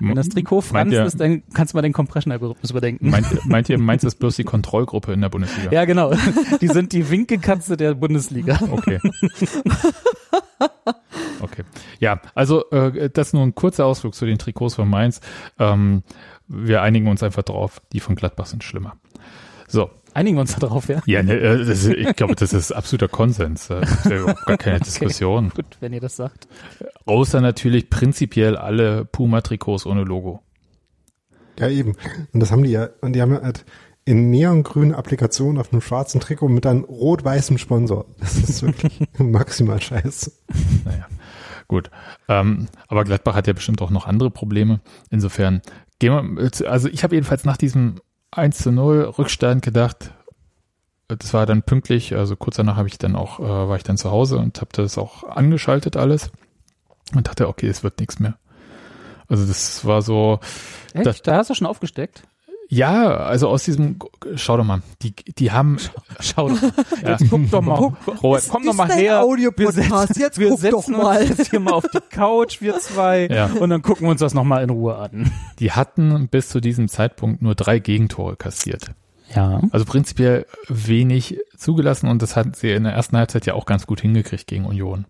Wenn 0.00 0.14
das 0.14 0.28
Trikot 0.28 0.60
franz 0.62 0.92
ihr- 0.92 1.04
ist, 1.04 1.20
dann 1.20 1.42
kannst 1.54 1.72
du 1.72 1.76
mal 1.78 1.82
den 1.82 1.92
Compression-Algorithmus 1.92 2.70
überdenken. 2.70 3.10
Meint, 3.10 3.26
meint 3.46 3.68
ihr, 3.68 3.78
meins 3.78 4.04
ist 4.04 4.16
bloß 4.16 4.36
die 4.36 4.44
Kontrollgruppe 4.44 5.12
in 5.12 5.20
der 5.20 5.28
Bundesliga? 5.28 5.70
Ja, 5.72 5.84
genau. 5.84 6.12
Die 6.60 6.68
sind 6.68 6.92
die 6.92 7.08
Winkelkatze 7.10 7.76
der 7.76 7.94
Bundesliga. 7.94 8.58
Okay. 8.70 8.98
Okay. 11.40 11.64
Ja, 12.00 12.20
also 12.34 12.68
äh, 12.70 13.10
das 13.10 13.32
nur 13.32 13.42
ein 13.42 13.54
kurzer 13.54 13.84
Ausflug 13.86 14.14
zu 14.14 14.26
den 14.26 14.38
Trikots 14.38 14.74
von 14.74 14.88
Mainz. 14.88 15.20
Ähm, 15.58 16.02
wir 16.48 16.82
einigen 16.82 17.08
uns 17.08 17.22
einfach 17.22 17.42
drauf, 17.42 17.82
die 17.92 18.00
von 18.00 18.14
Gladbach 18.14 18.46
sind 18.46 18.64
schlimmer. 18.64 18.96
So, 19.68 19.90
Einigen 20.16 20.38
wir 20.38 20.40
uns 20.40 20.56
darauf, 20.56 20.88
ja? 20.88 21.02
ja, 21.04 21.22
ne, 21.22 21.34
äh, 21.34 21.62
das, 21.66 21.84
ich 21.84 22.16
glaube, 22.16 22.34
das 22.36 22.54
ist 22.54 22.72
absoluter 22.72 23.06
Konsens. 23.06 23.68
Das 23.68 23.90
ist 23.90 24.04
ja 24.06 24.16
überhaupt 24.16 24.46
gar 24.46 24.56
keine 24.56 24.80
Diskussion. 24.84 25.50
Gut, 25.54 25.76
wenn 25.80 25.92
ihr 25.92 26.00
das 26.00 26.16
sagt. 26.16 26.48
Außer 27.04 27.42
natürlich 27.42 27.90
prinzipiell 27.90 28.56
alle 28.56 29.04
Puma-Trikots 29.04 29.84
ohne 29.84 30.04
Logo. 30.04 30.40
ja 31.58 31.68
eben. 31.68 31.96
Und 32.32 32.40
das 32.40 32.50
haben 32.50 32.62
die 32.62 32.70
ja, 32.70 32.88
und 33.02 33.12
die 33.12 33.20
haben 33.20 33.34
ja 33.34 33.42
halt 33.42 33.66
in 34.06 34.30
neongrünen 34.30 34.94
Applikationen 34.94 35.60
auf 35.60 35.70
einem 35.70 35.82
schwarzen 35.82 36.18
Trikot 36.18 36.48
mit 36.48 36.64
einem 36.64 36.84
rot-weißem 36.84 37.58
Sponsor. 37.58 38.06
Das 38.18 38.36
ist 38.36 38.62
wirklich 38.62 39.00
maximal 39.18 39.82
scheiße. 39.82 40.32
Naja, 40.86 41.08
gut. 41.68 41.90
Ähm, 42.26 42.68
aber 42.88 43.04
Gladbach 43.04 43.34
hat 43.34 43.48
ja 43.48 43.52
bestimmt 43.52 43.82
auch 43.82 43.90
noch 43.90 44.06
andere 44.06 44.30
Probleme. 44.30 44.80
Insofern 45.10 45.60
gehen 45.98 46.38
wir, 46.38 46.70
also 46.70 46.88
ich 46.88 47.04
habe 47.04 47.16
jedenfalls 47.16 47.44
nach 47.44 47.58
diesem 47.58 48.00
1 48.36 48.58
zu 48.58 48.70
0 48.72 49.02
Rückstand 49.18 49.62
gedacht, 49.62 50.12
das 51.08 51.32
war 51.32 51.46
dann 51.46 51.62
pünktlich, 51.62 52.14
also 52.16 52.36
kurz 52.36 52.56
danach 52.56 52.76
habe 52.76 52.88
ich 52.88 52.98
dann 52.98 53.16
auch, 53.16 53.38
äh, 53.38 53.42
war 53.42 53.76
ich 53.76 53.84
dann 53.84 53.96
zu 53.96 54.10
Hause 54.10 54.38
und 54.38 54.60
habe 54.60 54.70
das 54.72 54.98
auch 54.98 55.24
angeschaltet 55.24 55.96
alles 55.96 56.30
und 57.14 57.28
dachte, 57.28 57.48
okay, 57.48 57.68
es 57.68 57.82
wird 57.84 58.00
nichts 58.00 58.18
mehr. 58.18 58.36
Also 59.28 59.46
das 59.46 59.84
war 59.84 60.02
so, 60.02 60.40
Echt? 60.94 61.06
Das- 61.06 61.22
da 61.22 61.36
hast 61.36 61.50
du 61.50 61.54
schon 61.54 61.66
aufgesteckt? 61.66 62.22
Ja, 62.68 63.16
also 63.16 63.48
aus 63.48 63.64
diesem, 63.64 63.98
schau 64.34 64.56
doch 64.56 64.64
mal, 64.64 64.82
die, 65.02 65.14
die 65.14 65.52
haben, 65.52 65.78
Schau 66.20 66.48
doch. 66.48 66.62
ja, 67.02 67.10
Jetzt 67.10 67.30
guck 67.30 67.48
doch 67.50 67.62
mal. 67.62 67.74
Robert, 68.22 68.44
komm 68.48 68.64
doch 68.64 68.74
mal 68.74 68.90
her. 68.90 69.22
Audio-Podcast. 69.22 70.16
Jetzt 70.18 70.38
wir 70.38 70.48
guck 70.48 70.60
setzen 70.60 70.92
doch 70.92 71.02
mal. 71.02 71.20
uns 71.20 71.28
jetzt 71.38 71.50
hier 71.50 71.60
mal 71.60 71.72
auf 71.72 71.86
die 71.88 72.00
Couch, 72.10 72.60
wir 72.60 72.78
zwei. 72.78 73.28
Ja. 73.28 73.46
Und 73.46 73.70
dann 73.70 73.82
gucken 73.82 74.06
wir 74.06 74.10
uns 74.10 74.20
das 74.20 74.34
nochmal 74.34 74.64
in 74.64 74.70
Ruhe 74.70 74.96
an. 74.96 75.30
die 75.60 75.72
hatten 75.72 76.28
bis 76.28 76.48
zu 76.48 76.60
diesem 76.60 76.88
Zeitpunkt 76.88 77.42
nur 77.42 77.54
drei 77.54 77.78
Gegentore 77.78 78.36
kassiert. 78.36 78.92
Ja. 79.34 79.60
Also 79.70 79.84
prinzipiell 79.84 80.46
wenig 80.68 81.38
zugelassen 81.56 82.08
und 82.08 82.22
das 82.22 82.36
hatten 82.36 82.54
sie 82.54 82.70
in 82.70 82.84
der 82.84 82.92
ersten 82.92 83.16
Halbzeit 83.16 83.46
ja 83.46 83.54
auch 83.54 83.66
ganz 83.66 83.86
gut 83.86 84.00
hingekriegt 84.00 84.46
gegen 84.46 84.64
Union. 84.64 85.06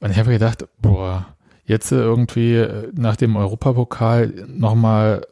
Und 0.00 0.10
ich 0.10 0.18
habe 0.18 0.30
gedacht, 0.30 0.66
boah, 0.80 1.26
jetzt 1.64 1.92
irgendwie 1.92 2.54
äh, 2.54 2.90
nach 2.94 3.16
dem 3.16 3.36
Europapokal 3.36 4.46
nochmal 4.48 5.24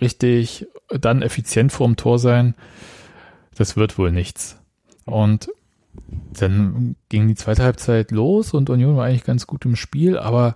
richtig 0.00 0.66
dann 0.88 1.22
effizient 1.22 1.72
vorm 1.72 1.96
Tor 1.96 2.18
sein, 2.18 2.54
das 3.56 3.76
wird 3.76 3.98
wohl 3.98 4.12
nichts. 4.12 4.58
Und 5.04 5.50
dann 6.38 6.96
ging 7.08 7.28
die 7.28 7.34
zweite 7.34 7.62
Halbzeit 7.62 8.10
los 8.10 8.52
und 8.52 8.70
Union 8.70 8.96
war 8.96 9.06
eigentlich 9.06 9.24
ganz 9.24 9.46
gut 9.46 9.64
im 9.64 9.76
Spiel, 9.76 10.18
aber 10.18 10.54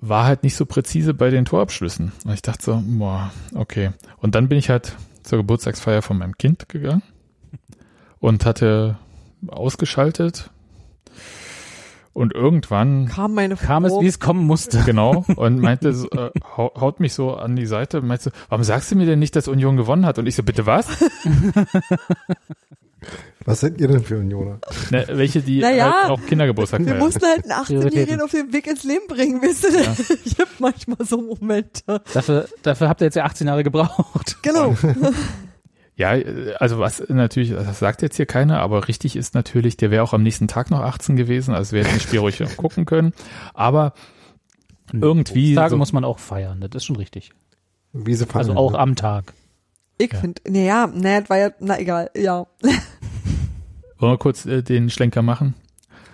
war 0.00 0.26
halt 0.26 0.42
nicht 0.42 0.54
so 0.54 0.66
präzise 0.66 1.14
bei 1.14 1.30
den 1.30 1.44
Torabschlüssen. 1.44 2.12
Und 2.24 2.32
ich 2.32 2.42
dachte 2.42 2.62
so, 2.62 2.82
boah, 2.84 3.32
okay. 3.54 3.90
Und 4.18 4.34
dann 4.34 4.48
bin 4.48 4.58
ich 4.58 4.68
halt 4.68 4.96
zur 5.22 5.38
Geburtstagsfeier 5.38 6.02
von 6.02 6.18
meinem 6.18 6.36
Kind 6.36 6.68
gegangen 6.68 7.02
und 8.20 8.44
hatte 8.44 8.98
ausgeschaltet. 9.48 10.50
Und 12.14 12.34
irgendwann, 12.34 13.06
Kam 13.06 13.32
meine 13.34 13.56
Frau. 13.56 13.66
Kam 13.66 13.84
es, 13.86 13.92
wie 14.00 14.06
es 14.06 14.20
kommen 14.20 14.46
musste. 14.46 14.82
genau, 14.84 15.24
und 15.36 15.60
meinte, 15.60 15.94
so, 15.94 16.10
äh, 16.10 16.30
hau- 16.56 16.72
haut 16.78 17.00
mich 17.00 17.14
so 17.14 17.34
an 17.34 17.56
die 17.56 17.64
Seite 17.66 18.00
und 18.00 18.06
meinte 18.06 18.24
so, 18.24 18.30
warum 18.50 18.64
sagst 18.64 18.90
du 18.90 18.96
mir 18.96 19.06
denn 19.06 19.18
nicht, 19.18 19.34
dass 19.34 19.48
Union 19.48 19.76
gewonnen 19.78 20.04
hat? 20.04 20.18
Und 20.18 20.26
ich 20.26 20.36
so, 20.36 20.42
bitte 20.42 20.66
was? 20.66 20.86
Was 23.44 23.58
seid 23.60 23.80
ihr 23.80 23.88
denn 23.88 24.04
für 24.04 24.18
Unioner? 24.18 24.60
Ne, 24.90 25.04
welche, 25.10 25.40
die 25.42 25.58
Naja, 25.58 25.92
halt 26.02 26.10
auch 26.12 26.20
Kindergeburtstag 26.24 26.78
Wir 26.80 26.86
feiern. 26.90 26.98
mussten 27.00 27.24
halt 27.26 27.42
einen 27.50 27.52
18-Jährigen 27.64 27.90
Prioritäten. 27.90 28.20
auf 28.22 28.30
den 28.30 28.52
Weg 28.52 28.66
ins 28.68 28.84
Leben 28.84 29.06
bringen, 29.08 29.42
wisst 29.42 29.64
ihr? 29.64 30.16
Ich 30.24 30.38
hab 30.38 30.46
manchmal 30.60 31.04
so 31.04 31.20
Momente. 31.20 32.00
Dafür, 32.14 32.46
dafür 32.62 32.88
habt 32.88 33.00
ihr 33.00 33.06
jetzt 33.06 33.16
ja 33.16 33.24
18 33.24 33.48
Jahre 33.48 33.64
gebraucht. 33.64 34.36
Genau. 34.42 34.76
Ja, 36.02 36.14
äh, 36.16 36.54
also 36.58 36.78
was 36.80 37.02
natürlich, 37.08 37.50
das 37.50 37.78
sagt 37.78 38.02
jetzt 38.02 38.16
hier 38.16 38.26
keiner, 38.26 38.60
aber 38.60 38.88
richtig 38.88 39.14
ist 39.16 39.34
natürlich, 39.34 39.76
der 39.76 39.90
wäre 39.92 40.02
auch 40.02 40.12
am 40.12 40.22
nächsten 40.24 40.48
Tag 40.48 40.70
noch 40.70 40.80
18 40.80 41.14
gewesen, 41.16 41.54
also 41.54 41.72
wir 41.76 41.84
hätten 41.84 41.94
das 41.94 42.02
Spiel 42.02 42.18
ruhig 42.18 42.42
gucken 42.56 42.84
können. 42.86 43.12
Aber 43.54 43.94
irgendwie 44.92 45.54
Tage 45.54 45.70
so- 45.70 45.76
muss 45.76 45.92
man 45.92 46.04
auch 46.04 46.18
feiern, 46.18 46.60
das 46.60 46.70
ist 46.74 46.84
schon 46.86 46.96
richtig. 46.96 47.30
Wie 47.92 48.14
sie 48.14 48.24
Also 48.24 48.32
fallen, 48.32 48.56
auch 48.58 48.72
ne? 48.72 48.78
am 48.78 48.96
Tag. 48.96 49.32
Ich 49.98 50.12
Ja. 50.12 50.18
finde, 50.18 50.42
naja, 50.48 50.86
naja, 50.92 51.20
das 51.20 51.30
war 51.30 51.38
ja, 51.38 51.50
na 51.60 51.78
egal, 51.78 52.10
ja. 52.16 52.46
Wollen 53.98 54.12
wir 54.14 54.18
kurz 54.18 54.46
äh, 54.46 54.62
den 54.62 54.90
Schlenker 54.90 55.22
machen? 55.22 55.54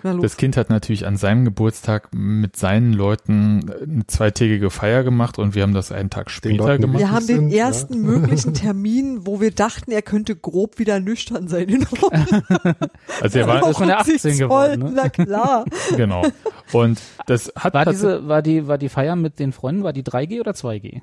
Das 0.03 0.37
Kind 0.37 0.57
hat 0.57 0.69
natürlich 0.69 1.05
an 1.05 1.17
seinem 1.17 1.45
Geburtstag 1.45 2.09
mit 2.13 2.55
seinen 2.55 2.93
Leuten 2.93 3.69
eine 3.81 4.07
zweitägige 4.07 4.69
Feier 4.69 5.03
gemacht 5.03 5.39
und 5.39 5.55
wir 5.55 5.63
haben 5.63 5.73
das 5.73 5.91
einen 5.91 6.09
Tag 6.09 6.31
später 6.31 6.77
gemacht. 6.77 6.99
Wir 6.99 7.11
haben 7.11 7.27
den 7.27 7.37
sind, 7.37 7.49
ja. 7.49 7.65
ersten 7.65 8.01
möglichen 8.01 8.53
Termin, 8.53 9.25
wo 9.25 9.41
wir 9.41 9.51
dachten, 9.51 9.91
er 9.91 10.01
könnte 10.01 10.35
grob 10.35 10.79
wieder 10.79 10.99
nüchtern 10.99 11.47
sein. 11.47 11.67
In 11.69 11.85
Also 13.21 13.39
er 13.39 13.47
war, 13.47 13.69
ist 13.69 13.79
ja 13.79 13.97
18 13.97 14.37
geworden, 14.37 14.83
ne? 14.83 14.91
Na 14.95 15.09
klar. 15.09 15.65
genau. 15.95 16.25
Und 16.71 17.01
das 17.25 17.51
hat 17.55 17.73
War 17.73 17.85
diese, 17.85 18.27
war 18.27 18.41
die, 18.41 18.67
war 18.67 18.77
die 18.77 18.89
Feier 18.89 19.15
mit 19.15 19.39
den 19.39 19.51
Freunden, 19.51 19.83
war 19.83 19.93
die 19.93 20.03
3G 20.03 20.39
oder 20.39 20.51
2G? 20.51 21.01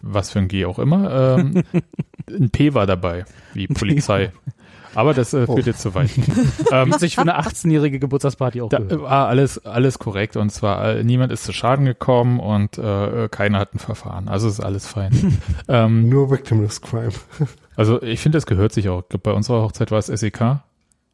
was 0.00 0.30
für 0.30 0.38
ein 0.38 0.48
G 0.48 0.64
auch 0.64 0.78
immer. 0.78 1.36
Ähm, 1.38 1.62
ein 2.28 2.50
P 2.50 2.74
war 2.74 2.86
dabei, 2.86 3.24
wie 3.54 3.66
Polizei. 3.66 4.32
Aber 4.94 5.14
das 5.14 5.32
äh, 5.34 5.46
führt 5.46 5.50
Oh. 5.50 5.58
jetzt 5.58 5.80
zu 5.80 5.94
weit. 5.94 6.10
ähm, 6.72 6.92
Hat 6.92 7.00
sich 7.00 7.14
für 7.16 7.20
eine 7.22 7.38
18-jährige 7.40 7.98
Geburtstagsparty 7.98 8.62
auch 8.62 8.68
da 8.68 8.78
gehört. 8.78 9.02
war 9.02 9.28
alles, 9.28 9.64
alles 9.64 9.98
korrekt 9.98 10.36
und 10.36 10.50
zwar 10.50 10.96
äh, 10.96 11.04
niemand 11.04 11.32
ist 11.32 11.44
zu 11.44 11.52
Schaden 11.52 11.84
gekommen 11.84 12.40
und 12.40 12.78
äh, 12.78 13.28
keiner 13.30 13.58
hat 13.58 13.74
ein 13.74 13.78
Verfahren. 13.78 14.28
Also 14.28 14.48
ist 14.48 14.60
alles 14.60 14.86
fein. 14.86 15.38
ähm, 15.68 16.08
Nur 16.08 16.30
Victimless 16.30 16.80
Crime. 16.80 17.12
also 17.76 18.02
ich 18.02 18.20
finde, 18.20 18.36
das 18.38 18.46
gehört 18.46 18.72
sich 18.72 18.88
auch. 18.88 19.02
Bei 19.02 19.32
unserer 19.32 19.62
Hochzeit 19.62 19.90
war 19.90 19.98
es 19.98 20.06
SEK. 20.06 20.60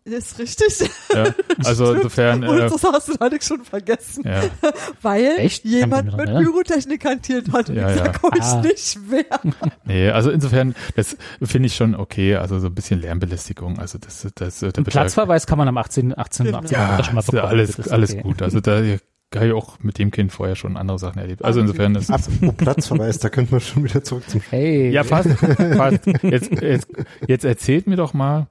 Ist 0.06 0.38
richtig. 0.38 0.90
Ja. 1.14 1.34
Also 1.64 1.94
insofern, 1.94 2.44
Und 2.44 2.58
äh, 2.58 2.68
das 2.68 2.82
hast 2.84 3.08
du 3.08 3.14
Alex 3.20 3.46
schon 3.48 3.64
vergessen. 3.64 4.22
ja. 4.26 4.42
Weil 5.02 5.36
Echt? 5.38 5.64
Jemand 5.64 6.12
mit 6.14 6.26
erinnern? 6.28 6.44
Pyrotechnik 6.44 7.04
hantiert 7.06 7.50
hat. 7.52 7.70
Und 7.70 7.76
Ja, 7.76 7.90
ich 7.90 7.96
ja. 7.98 8.04
sag 8.04 8.22
euch 8.24 8.42
Ah. 8.42 8.60
nicht 8.60 8.98
wer. 9.08 9.24
Nee, 9.86 10.10
also 10.10 10.30
insofern, 10.30 10.74
das 10.96 11.16
finde 11.42 11.68
ich 11.68 11.74
schon 11.74 11.94
okay. 11.94 12.36
Also 12.36 12.58
so 12.58 12.66
ein 12.66 12.74
bisschen 12.74 13.00
Lärmbelästigung. 13.00 13.78
Also 13.78 13.96
das, 13.98 14.26
das, 14.34 14.60
da 14.60 14.70
Platzverweis 14.82 15.46
kann 15.46 15.56
man 15.56 15.68
am 15.68 15.78
18. 15.78 16.18
18. 16.18 16.46
Genau. 16.46 16.58
18. 16.58 16.72
Ja, 16.76 16.96
das 16.98 17.06
schon 17.06 17.14
mal 17.14 17.20
ist 17.20 17.26
ja 17.28 17.32
bekommen. 17.40 17.50
alles, 17.52 17.76
Das 17.76 17.86
ist 17.86 17.92
alles 17.92 18.12
okay. 18.12 18.22
gut. 18.22 18.42
Also 18.42 18.60
da 18.60 18.76
habe 18.76 19.46
ich 19.46 19.52
auch 19.52 19.78
mit 19.80 19.98
dem 19.98 20.10
Kind 20.10 20.32
vorher 20.32 20.54
schon 20.54 20.76
andere 20.76 20.98
Sachen 20.98 21.18
erlebt. 21.18 21.42
Also 21.44 21.60
insofern 21.60 21.94
ist 21.94 22.10
Apropos 22.10 22.54
Platzverweis, 22.56 23.18
da 23.20 23.30
könnte 23.30 23.52
man 23.52 23.60
schon 23.62 23.84
wieder 23.84 24.04
zurück 24.04 24.24
zum. 24.28 24.42
Hey. 24.50 24.90
Ja, 24.90 25.02
fast. 25.02 25.30
fast. 25.38 26.00
Jetzt, 26.22 26.50
jetzt, 26.62 26.88
jetzt 27.26 27.44
erzählt 27.44 27.86
mir 27.86 27.96
doch 27.96 28.12
mal 28.14 28.48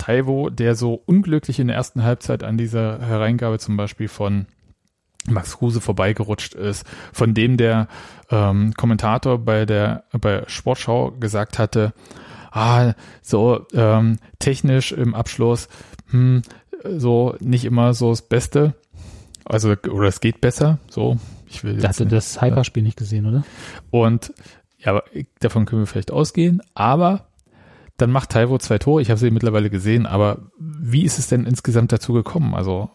Taiwo, 0.00 0.50
der 0.50 0.74
so 0.74 0.94
unglücklich 1.06 1.60
in 1.60 1.68
der 1.68 1.76
ersten 1.76 2.02
Halbzeit 2.02 2.42
an 2.42 2.56
dieser 2.56 3.00
Hereingabe 3.00 3.58
zum 3.58 3.76
Beispiel 3.76 4.08
von 4.08 4.46
Max 5.28 5.58
Kruse 5.58 5.80
vorbeigerutscht 5.80 6.54
ist, 6.54 6.86
von 7.12 7.34
dem 7.34 7.56
der 7.56 7.86
ähm, 8.30 8.72
Kommentator 8.76 9.38
bei 9.38 9.66
der 9.66 10.04
bei 10.12 10.44
Sportschau 10.46 11.12
gesagt 11.12 11.58
hatte, 11.58 11.92
ah, 12.50 12.94
so 13.20 13.66
ähm, 13.74 14.18
technisch 14.38 14.92
im 14.92 15.14
Abschluss, 15.14 15.68
hm, 16.10 16.42
so 16.84 17.36
nicht 17.40 17.66
immer 17.66 17.92
so 17.92 18.10
das 18.10 18.22
Beste. 18.22 18.74
Also, 19.44 19.70
oder 19.90 20.08
es 20.08 20.20
geht 20.20 20.40
besser, 20.40 20.78
so. 20.88 21.18
Ich 21.46 21.64
will 21.64 21.76
Da 21.76 21.88
hatte 21.88 22.06
das 22.06 22.40
Hyperspiel 22.40 22.82
nicht 22.82 22.96
gesehen, 22.96 23.26
oder? 23.26 23.44
und 23.90 24.32
ja, 24.78 25.02
davon 25.40 25.66
können 25.66 25.82
wir 25.82 25.86
vielleicht 25.86 26.10
ausgehen. 26.12 26.62
Aber 26.74 27.26
dann 28.00 28.10
macht 28.10 28.30
Taiwo 28.30 28.58
zwei 28.58 28.78
Tore. 28.78 29.02
Ich 29.02 29.10
habe 29.10 29.18
sie 29.18 29.30
mittlerweile 29.30 29.70
gesehen. 29.70 30.06
Aber 30.06 30.50
wie 30.58 31.04
ist 31.04 31.18
es 31.18 31.28
denn 31.28 31.44
insgesamt 31.46 31.92
dazu 31.92 32.12
gekommen? 32.12 32.54
Also 32.54 32.90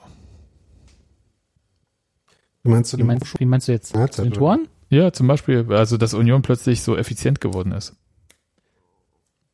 Wie 2.63 2.70
meinst 2.72 2.94
du 2.94 2.98
Wie 2.98 3.04
meinst, 3.04 3.39
wie 3.39 3.46
meinst 3.46 3.68
du 3.68 3.72
jetzt? 3.72 3.96
Halbzeit, 3.96 4.26
Zu 4.26 4.32
den? 4.32 4.34
Toren? 4.34 4.68
ja, 4.89 5.12
zum 5.12 5.28
Beispiel, 5.28 5.65
also 5.74 5.98
dass 5.98 6.13
Union 6.13 6.41
plötzlich 6.41 6.82
so 6.82 6.96
effizient 6.96 7.41
geworden 7.41 7.72
ist. 7.72 7.96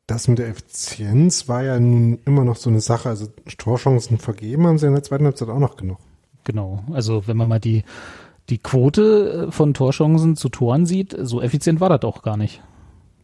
Das 0.08 0.28
mit 0.28 0.40
der 0.40 0.50
Effizienz 0.50 1.48
war 1.48 1.64
ja 1.64 1.80
nun 1.80 2.20
immer 2.26 2.44
noch 2.44 2.58
so 2.58 2.70
eine 2.70 2.82
Sache. 2.82 3.10
Also 3.10 3.28
Torchancen 3.58 4.18
vergeben 4.18 4.68
haben 4.68 4.78
sie 4.78 4.88
in 4.88 4.94
der 4.94 5.04
zweiten 5.04 5.26
Halbzeit 5.26 5.50
auch 5.50 5.60
noch 5.60 5.78
genug. 5.78 6.00
Genau. 6.44 6.84
Also 6.92 7.28
wenn 7.28 7.38
man 7.38 7.48
mal 7.48 7.60
die, 7.60 7.84
die 8.50 8.58
Quote 8.58 9.48
äh, 9.48 9.52
von 9.52 9.74
Torchancen 9.74 10.36
zu 10.36 10.50
Toren 10.50 10.86
sieht, 10.86 11.16
so 11.18 11.42
effizient 11.42 11.80
war 11.80 11.90
das 11.90 12.02
auch 12.02 12.24
gar 12.24 12.36
nicht. 12.38 12.62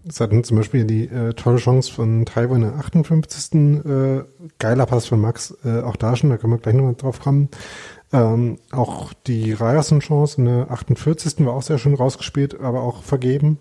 Es 0.08 0.22
hatten 0.22 0.44
zum 0.44 0.58
Beispiel 0.58 0.86
die 0.86 1.06
äh, 1.06 1.34
tolle 1.34 1.58
Chance 1.58 1.92
von 1.92 2.26
Taiwan 2.26 2.64
in 2.64 2.70
der 2.70 2.80
58. 2.80 3.54
Äh, 3.54 4.24
geiler 4.60 4.86
Pass 4.86 5.08
von 5.08 5.20
Max, 5.20 5.56
äh, 5.66 5.82
auch 5.82 5.96
da 5.96 6.16
schon, 6.16 6.30
da 6.30 6.38
können 6.38 6.54
wir 6.54 6.60
gleich 6.60 6.76
nochmal 6.76 6.96
drauf 6.96 7.20
kommen. 7.20 7.50
Ähm, 8.14 8.58
auch 8.72 9.12
die 9.14 9.52
Ryerson-Chance 9.52 10.38
in 10.40 10.46
der 10.46 10.72
48. 10.72 11.46
war 11.46 11.54
auch 11.54 11.62
sehr 11.62 11.78
schön 11.78 11.94
rausgespielt, 11.94 12.60
aber 12.60 12.82
auch 12.82 13.04
vergeben. 13.04 13.58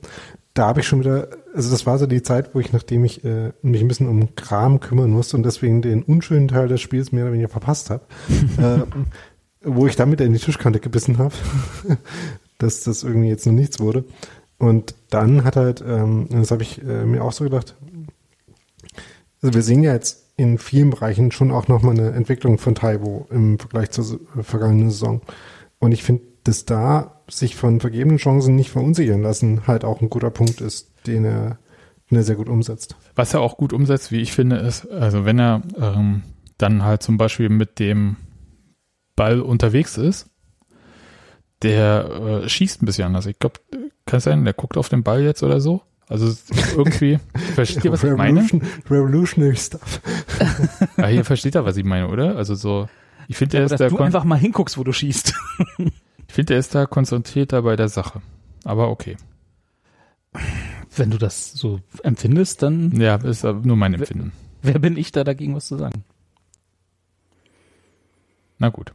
Da 0.55 0.69
habe 0.69 0.81
ich 0.81 0.87
schon 0.87 1.01
wieder, 1.01 1.29
also 1.55 1.71
das 1.71 1.85
war 1.85 1.99
so 1.99 2.07
die 2.07 2.23
Zeit, 2.23 2.55
wo 2.55 2.61
ich, 2.61 2.73
nachdem 2.73 3.05
ich 3.05 3.25
äh, 3.25 3.53
mich 3.63 3.81
ein 3.83 3.89
bisschen 3.89 4.09
um 4.09 4.35
Kram 4.37 4.81
kümmern 4.81 5.11
musste 5.11 5.37
und 5.37 5.43
deswegen 5.43 5.83
den 5.83 6.03
unschönen 6.03 6.49
Teil 6.49 6.69
des 6.69 6.81
Spiels 6.81 7.13
mehr 7.13 7.25
oder 7.25 7.33
weniger 7.33 7.49
verpasst 7.49 7.91
habe, 7.91 8.05
äh, 8.59 8.83
wo 9.63 9.87
ich 9.87 9.97
damit 9.97 10.21
in 10.21 10.33
die 10.33 10.39
Tischkante 10.39 10.79
gebissen 10.79 11.19
habe, 11.19 11.35
dass 12.59 12.85
das 12.85 13.03
irgendwie 13.03 13.29
jetzt 13.29 13.47
noch 13.47 13.53
nichts 13.53 13.81
wurde. 13.81 14.05
Und 14.59 14.95
dann 15.11 15.45
hat 15.45 15.57
halt, 15.57 15.83
ähm, 15.87 16.29
das 16.31 16.51
habe 16.51 16.63
ich 16.63 16.83
äh, 16.83 17.05
mir 17.05 17.23
auch 17.23 17.33
so 17.33 17.45
gedacht, 17.45 17.75
also 19.43 19.55
wir 19.55 19.63
sehen 19.63 19.83
ja 19.83 19.93
jetzt 19.93 20.33
in 20.37 20.59
vielen 20.59 20.91
Bereichen 20.91 21.31
schon 21.31 21.51
auch 21.51 21.69
nochmal 21.69 21.99
eine 21.99 22.13
Entwicklung 22.13 22.59
von 22.59 22.75
Taibo 22.75 23.27
im 23.31 23.59
Vergleich 23.59 23.91
zur 23.91 24.05
s- 24.05 24.19
vergangenen 24.43 24.91
Saison. 24.91 25.21
Und 25.79 25.93
ich 25.93 26.03
finde, 26.03 26.23
dass 26.45 26.65
da 26.65 27.21
sich 27.29 27.57
von 27.57 27.81
vergebenen 27.81 28.19
Chancen 28.19 28.55
nicht 28.57 28.71
verunsichern 28.71 29.23
lassen, 29.23 29.67
halt 29.67 29.85
auch 29.85 30.01
ein 30.01 30.11
guter 30.11 30.31
Punkt 30.31 30.61
ist, 30.61 30.91
den 31.07 31.25
er, 31.25 31.59
den 32.11 32.19
er 32.19 32.23
sehr 32.25 32.37
gut 32.37 32.49
umsetzt. 32.49 32.97
Was 33.15 33.35
er 33.35 33.41
auch 33.41 33.57
gut 33.57 33.73
umsetzt, 33.73 34.13
wie 34.13 34.21
ich 34.21 34.33
finde, 34.33 34.57
ist, 34.57 34.89
also 34.91 35.25
wenn 35.25 35.39
er 35.39 35.63
ähm, 35.79 36.23
dann 36.59 36.85
halt 36.85 37.03
zum 37.03 37.17
Beispiel 37.17 37.49
mit 37.49 37.79
dem 37.79 38.17
Ball 39.17 39.41
unterwegs 39.41 39.99
ist, 39.99 40.29
der 41.63 42.43
äh, 42.45 42.49
schießt 42.49 42.83
ein 42.83 42.87
bisschen 42.87 43.07
anders. 43.07 43.27
Ich 43.27 43.39
glaube, 43.39 43.61
kann 44.05 44.19
es 44.19 44.25
sein, 44.25 44.45
der 44.45 44.55
guckt 44.55 44.77
auf 44.77 44.89
den 44.89 45.03
Ball 45.03 45.23
jetzt 45.23 45.43
oder 45.43 45.61
so? 45.61 45.83
Also 46.09 46.33
irgendwie, 46.77 47.19
versteht 47.55 47.85
ihr, 47.85 47.93
was 47.93 48.05
ich 48.05 48.13
meine? 48.17 48.41
Revolution, 48.41 48.63
Revolutionary 48.91 49.57
Stuff. 49.57 50.01
Ja, 50.97 51.07
hier 51.09 51.25
versteht 51.25 51.55
er, 51.55 51.65
was 51.65 51.77
ich 51.77 51.85
meine, 51.85 52.09
oder? 52.09 52.37
Also 52.37 52.55
so, 52.55 52.89
ich 53.29 53.37
finde, 53.37 53.57
er 53.57 53.61
Aber 53.63 53.65
ist 53.75 53.81
dass 53.81 53.91
da 53.91 53.97
du 53.97 54.03
einfach 54.03 54.25
mal 54.25 54.39
hinguckst, 54.39 54.79
wo 54.79 54.85
du 54.85 54.93
schießt. 54.93 55.35
ich 55.79 56.33
finde, 56.35 56.55
er 56.55 56.61
ist 56.61 56.75
da 56.75 56.87
konzentrierter 56.87 57.63
bei 57.63 57.75
der 57.77 57.89
Sache. 57.89 58.23
Aber 58.65 58.89
okay. 58.91 59.17
Wenn 60.95 61.11
du 61.11 61.19
das 61.19 61.53
so 61.53 61.81
empfindest, 62.03 62.63
dann 62.63 62.93
Ja, 63.01 63.17
ist 63.17 63.45
aber 63.45 63.67
nur 63.67 63.77
mein 63.77 63.95
Empfinden. 63.95 64.33
wer 64.63 64.79
bin 64.79 64.97
ich 64.97 65.11
da 65.13 65.25
dagegen 65.25 65.55
was 65.55 65.67
zu 65.67 65.77
sagen? 65.77 66.05
Na 68.59 68.69
gut. 68.69 68.93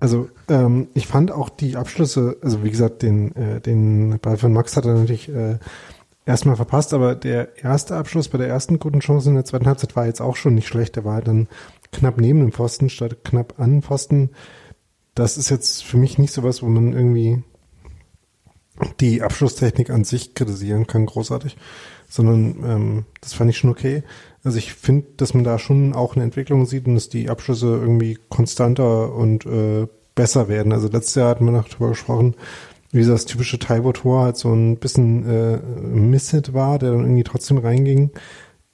Also 0.00 0.28
ähm, 0.48 0.88
ich 0.94 1.06
fand 1.06 1.32
auch 1.32 1.48
die 1.48 1.76
Abschlüsse, 1.76 2.36
also 2.40 2.62
wie 2.62 2.70
gesagt, 2.70 3.02
den, 3.02 3.34
äh, 3.34 3.60
den 3.60 4.18
Ball 4.20 4.36
von 4.36 4.52
Max 4.52 4.76
hat 4.76 4.84
er 4.84 4.94
natürlich 4.94 5.28
äh, 5.28 5.58
erstmal 6.24 6.56
verpasst, 6.56 6.94
aber 6.94 7.14
der 7.14 7.62
erste 7.62 7.96
Abschluss 7.96 8.28
bei 8.28 8.38
der 8.38 8.48
ersten 8.48 8.78
guten 8.78 9.00
Chance 9.00 9.30
in 9.30 9.34
der 9.34 9.44
zweiten 9.44 9.66
Halbzeit 9.66 9.96
war 9.96 10.06
jetzt 10.06 10.20
auch 10.20 10.36
schon 10.36 10.54
nicht 10.54 10.68
schlecht. 10.68 10.94
Der 10.96 11.04
war 11.04 11.20
dann 11.20 11.48
knapp 11.90 12.20
neben 12.20 12.40
dem 12.40 12.52
Pfosten 12.52 12.90
statt 12.90 13.24
knapp 13.24 13.58
an 13.58 13.70
dem 13.72 13.82
Pfosten. 13.82 14.30
Das 15.14 15.36
ist 15.36 15.50
jetzt 15.50 15.82
für 15.82 15.96
mich 15.96 16.18
nicht 16.18 16.32
sowas, 16.32 16.62
wo 16.62 16.66
man 16.66 16.92
irgendwie 16.92 17.42
die 19.00 19.22
Abschlusstechnik 19.22 19.90
an 19.90 20.04
sich 20.04 20.34
kritisieren 20.34 20.86
kann, 20.86 21.06
großartig, 21.06 21.56
sondern 22.08 22.56
ähm, 22.64 23.04
das 23.20 23.34
fand 23.34 23.50
ich 23.50 23.58
schon 23.58 23.70
okay. 23.70 24.02
Also 24.42 24.58
ich 24.58 24.72
finde, 24.72 25.06
dass 25.16 25.34
man 25.34 25.44
da 25.44 25.58
schon 25.58 25.92
auch 25.92 26.16
eine 26.16 26.24
Entwicklung 26.24 26.66
sieht 26.66 26.86
und 26.86 26.94
dass 26.94 27.08
die 27.08 27.28
Abschlüsse 27.28 27.66
irgendwie 27.66 28.18
konstanter 28.28 29.14
und 29.14 29.44
äh, 29.46 29.86
besser 30.14 30.48
werden. 30.48 30.72
Also 30.72 30.88
letztes 30.88 31.14
Jahr 31.14 31.28
hatten 31.28 31.44
wir 31.44 31.52
noch 31.52 31.68
drüber 31.68 31.90
gesprochen, 31.90 32.34
wie 32.90 33.04
das 33.04 33.26
typische 33.26 33.58
Taibo-Tor 33.58 34.22
halt 34.22 34.36
so 34.36 34.52
ein 34.52 34.78
bisschen 34.78 35.28
äh, 35.28 35.58
Misshit 35.58 36.54
war, 36.54 36.78
der 36.78 36.92
dann 36.92 37.02
irgendwie 37.02 37.24
trotzdem 37.24 37.58
reinging. 37.58 38.10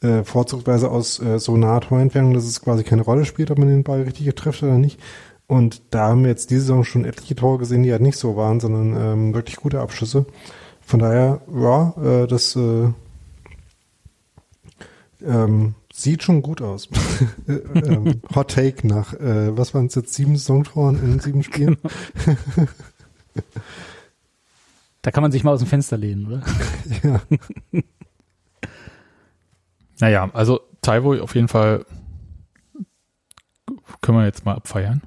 Äh, 0.00 0.22
vorzugsweise 0.22 0.90
aus 0.90 1.20
äh, 1.20 1.38
so 1.38 1.56
naher 1.56 1.80
Torentfernung, 1.80 2.34
dass 2.34 2.44
es 2.44 2.60
quasi 2.60 2.84
keine 2.84 3.02
Rolle 3.02 3.24
spielt, 3.24 3.50
ob 3.50 3.58
man 3.58 3.68
den 3.68 3.84
Ball 3.84 4.02
richtig 4.02 4.32
trifft 4.34 4.62
oder 4.62 4.78
nicht. 4.78 5.00
Und 5.46 5.82
da 5.90 6.08
haben 6.08 6.22
wir 6.22 6.30
jetzt 6.30 6.50
diese 6.50 6.62
Saison 6.62 6.84
schon 6.84 7.04
etliche 7.04 7.34
Tore 7.34 7.58
gesehen, 7.58 7.82
die 7.82 7.92
halt 7.92 8.02
nicht 8.02 8.18
so 8.18 8.36
waren, 8.36 8.60
sondern 8.60 8.96
ähm, 8.96 9.34
wirklich 9.34 9.56
gute 9.56 9.80
Abschüsse. 9.80 10.26
Von 10.80 11.00
daher, 11.00 11.40
ja, 11.52 11.94
äh, 12.02 12.26
das 12.26 12.56
äh, 12.56 12.88
ähm, 15.26 15.74
sieht 15.92 16.22
schon 16.22 16.42
gut 16.42 16.62
aus. 16.62 16.88
Äh, 17.46 17.52
ähm, 17.74 18.22
Hot 18.34 18.50
Take 18.50 18.86
nach, 18.86 19.14
äh, 19.14 19.56
was 19.56 19.74
waren 19.74 19.86
es 19.86 19.94
jetzt, 19.94 20.14
sieben 20.14 20.36
Saisontoren 20.36 21.02
in 21.02 21.20
sieben 21.20 21.42
Spielen? 21.42 21.78
Da 25.02 25.10
kann 25.10 25.22
man 25.22 25.32
sich 25.32 25.44
mal 25.44 25.52
aus 25.52 25.60
dem 25.60 25.68
Fenster 25.68 25.98
lehnen, 25.98 26.26
oder? 26.26 26.42
ja. 27.02 27.20
Naja, 30.00 30.30
also 30.32 30.60
Taiwo 30.80 31.14
auf 31.22 31.34
jeden 31.34 31.48
Fall 31.48 31.84
können 34.00 34.18
wir 34.18 34.24
jetzt 34.24 34.44
mal 34.44 34.54
abfeiern. 34.54 35.02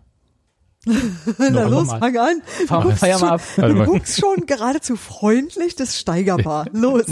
Na 1.38 1.68
los, 1.68 1.88
mal. 1.88 2.00
fang 2.00 2.18
an. 2.18 2.42
Fahr, 2.68 2.84
guckst 2.84 3.00
feier 3.00 3.20
mal 3.20 3.30
ab. 3.32 3.42
Du 3.56 3.86
guckst 3.86 4.20
schon 4.20 4.46
geradezu 4.46 4.96
freundlich, 4.96 5.76
das 5.76 5.90
ist 5.90 6.00
steigerbar. 6.00 6.68
Los. 6.74 7.06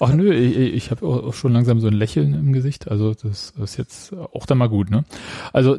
ach 0.00 0.12
nö, 0.12 0.32
ich, 0.32 0.56
ich 0.56 0.90
habe 0.90 1.06
auch 1.06 1.34
schon 1.34 1.52
langsam 1.52 1.80
so 1.80 1.88
ein 1.88 1.92
Lächeln 1.92 2.34
im 2.34 2.52
Gesicht. 2.52 2.88
Also 2.88 3.14
das 3.14 3.52
ist 3.62 3.76
jetzt 3.76 4.12
auch 4.14 4.46
dann 4.46 4.58
mal 4.58 4.68
gut, 4.68 4.90
ne? 4.90 5.04
Also 5.52 5.76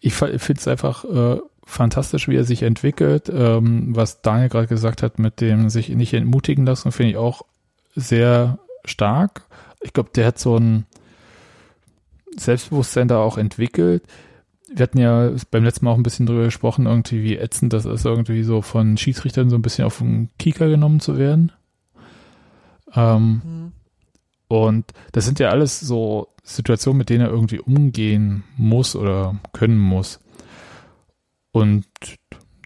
ich 0.00 0.14
finde 0.14 0.54
es 0.54 0.68
einfach 0.68 1.04
äh, 1.04 1.40
fantastisch, 1.64 2.28
wie 2.28 2.36
er 2.36 2.44
sich 2.44 2.62
entwickelt. 2.62 3.30
Ähm, 3.32 3.94
was 3.94 4.22
Daniel 4.22 4.48
gerade 4.48 4.66
gesagt 4.66 5.02
hat, 5.02 5.18
mit 5.18 5.40
dem 5.40 5.70
sich 5.70 5.88
nicht 5.90 6.14
entmutigen 6.14 6.66
lassen, 6.66 6.92
finde 6.92 7.10
ich 7.10 7.16
auch 7.16 7.42
sehr 7.94 8.58
stark. 8.84 9.42
Ich 9.80 9.92
glaube, 9.92 10.10
der 10.14 10.26
hat 10.26 10.38
so 10.38 10.56
ein 10.56 10.86
Selbstbewusstsein 12.36 13.08
da 13.08 13.18
auch 13.18 13.38
entwickelt. 13.38 14.04
Wir 14.72 14.82
hatten 14.84 14.98
ja 14.98 15.32
beim 15.50 15.64
letzten 15.64 15.84
Mal 15.84 15.92
auch 15.92 15.96
ein 15.96 16.02
bisschen 16.02 16.26
drüber 16.26 16.44
gesprochen, 16.44 16.86
irgendwie 16.86 17.22
wie 17.22 17.36
ätzend 17.36 17.72
das 17.72 17.86
ist, 17.86 18.04
irgendwie 18.04 18.42
so 18.44 18.62
von 18.62 18.96
Schiedsrichtern 18.96 19.50
so 19.50 19.56
ein 19.56 19.62
bisschen 19.62 19.84
auf 19.84 19.98
den 19.98 20.30
Kieker 20.38 20.68
genommen 20.68 21.00
zu 21.00 21.18
werden. 21.18 21.52
Ähm, 22.94 23.42
Mhm. 23.44 23.72
Und 24.50 24.92
das 25.12 25.26
sind 25.26 25.38
ja 25.38 25.50
alles 25.50 25.78
so 25.78 26.26
Situationen, 26.42 26.98
mit 26.98 27.08
denen 27.08 27.20
er 27.20 27.30
irgendwie 27.30 27.60
umgehen 27.60 28.42
muss 28.56 28.96
oder 28.96 29.38
können 29.52 29.78
muss. 29.78 30.18
Und 31.52 31.86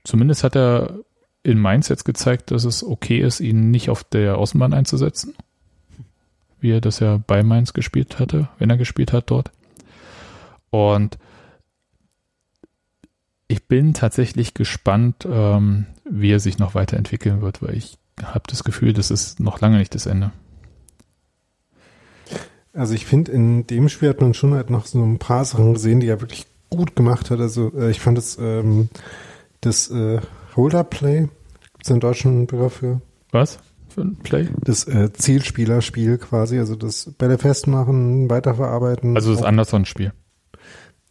zumindest 0.03 0.45
hat 0.45 0.57
er 0.57 1.01
in 1.43 1.59
Mainz 1.59 1.91
jetzt 1.91 2.05
gezeigt, 2.05 2.51
dass 2.51 2.65
es 2.65 2.83
okay 2.83 3.19
ist, 3.19 3.41
ihn 3.41 3.71
nicht 3.71 3.91
auf 3.91 4.03
der 4.03 4.39
Außenbahn 4.39 4.73
einzusetzen. 4.73 5.35
Wie 6.59 6.71
er 6.71 6.81
das 6.81 7.01
ja 7.01 7.19
bei 7.27 7.43
Mainz 7.43 7.75
gespielt 7.75 8.19
hatte, 8.19 8.49
wenn 8.59 8.71
er 8.71 8.79
gespielt 8.79 9.13
hat 9.13 9.31
dort. 9.31 9.51
Und 10.71 11.19
ich 13.49 13.69
bin 13.69 13.95
tatsächlich 13.95 14.55
gespannt, 14.55 15.27
ähm, 15.31 15.87
wie 16.09 16.33
er 16.33 16.41
sich 16.41 16.59
noch 16.59 16.75
weiterentwickeln 16.75 17.43
wird, 17.43 17.63
weil 17.63 17.75
ich 17.77 17.99
habe 18.23 18.45
das 18.47 18.65
Gefühl, 18.65 18.93
das 18.93 19.11
ist 19.11 19.41
noch 19.41 19.61
lange 19.61 19.79
nicht 19.79 19.95
das 19.95 20.07
Ende. 20.07 20.33
Also 22.73 22.95
ich 22.95 23.07
finde, 23.07 23.33
in 23.33 23.67
dem 23.67 23.89
Spiel 23.89 24.09
hat 24.09 24.21
man 24.21 24.35
schon 24.35 24.55
halt 24.55 24.71
noch 24.71 24.87
so 24.87 25.03
ein 25.03 25.19
paar 25.19 25.45
Sachen 25.45 25.75
gesehen, 25.75 26.01
die 26.01 26.09
er 26.09 26.21
wirklich 26.21 26.47
gut 26.71 26.97
gemacht 26.97 27.31
hat. 27.31 27.41
Also 27.41 27.73
äh, 27.77 27.91
ich 27.91 28.01
fand 28.01 28.19
das, 28.19 28.37
ähm, 28.39 28.89
das 29.61 29.91
äh, 29.91 30.21
Holder-Play, 30.57 31.29
gibt 31.73 31.85
es 31.85 31.91
einen 31.91 32.01
deutschen 32.01 32.47
Begriff 32.47 32.75
für? 32.75 33.01
Was 33.31 33.59
für 33.89 34.03
ein 34.03 34.17
Play? 34.17 34.49
Das 34.65 34.89
äh, 34.89 35.13
Zielspielerspiel 35.13 36.19
quasi, 36.19 36.59
also 36.59 36.75
das 36.75 37.13
Bälle 37.17 37.39
festmachen, 37.39 38.29
weiterverarbeiten. 38.29 39.15
Also 39.17 39.33
das 39.33 39.43
Anderson-Spiel. 39.43 40.13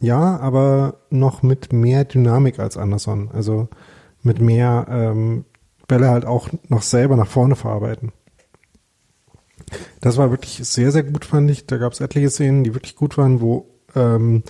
Ja, 0.04 0.36
aber 0.38 0.98
noch 1.10 1.42
mit 1.42 1.72
mehr 1.72 2.04
Dynamik 2.04 2.58
als 2.58 2.76
Anderson. 2.76 3.30
Also 3.32 3.68
mit 4.22 4.40
mehr 4.40 4.86
ähm, 4.90 5.44
Bälle 5.88 6.08
halt 6.10 6.26
auch 6.26 6.48
noch 6.68 6.82
selber 6.82 7.16
nach 7.16 7.26
vorne 7.26 7.56
verarbeiten. 7.56 8.12
Das 10.00 10.18
war 10.18 10.30
wirklich 10.30 10.58
sehr, 10.62 10.92
sehr 10.92 11.04
gut, 11.04 11.24
fand 11.24 11.50
ich. 11.50 11.66
Da 11.66 11.78
gab 11.78 11.92
es 11.92 12.00
etliche 12.00 12.28
Szenen, 12.30 12.64
die 12.64 12.74
wirklich 12.74 12.96
gut 12.96 13.16
waren, 13.16 13.40
wo, 13.40 13.66
ähm, 13.94 14.42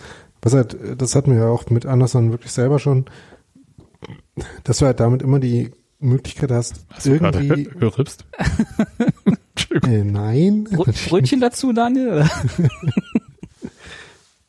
was 0.42 0.54
halt, 0.54 0.76
das 1.00 1.14
hatten 1.14 1.30
wir 1.30 1.38
ja 1.38 1.48
auch 1.48 1.70
mit 1.70 1.86
Anderson 1.86 2.32
wirklich 2.32 2.50
selber 2.52 2.78
schon, 2.80 3.04
dass 4.64 4.78
du 4.78 4.86
halt 4.86 4.98
damit 5.00 5.22
immer 5.22 5.38
die 5.38 5.70
Möglichkeit 6.00 6.50
hast, 6.50 6.84
Hast 6.90 7.06
du 7.06 7.12
irgendwie. 7.12 7.48
ge- 7.48 7.70
geripst? 7.78 8.26
Entschuldigung. 9.54 9.94
Äh, 9.94 10.04
nein. 10.04 10.64
Brö- 10.66 11.08
Brötchen 11.08 11.40
dazu, 11.40 11.72
Daniel? 11.72 12.24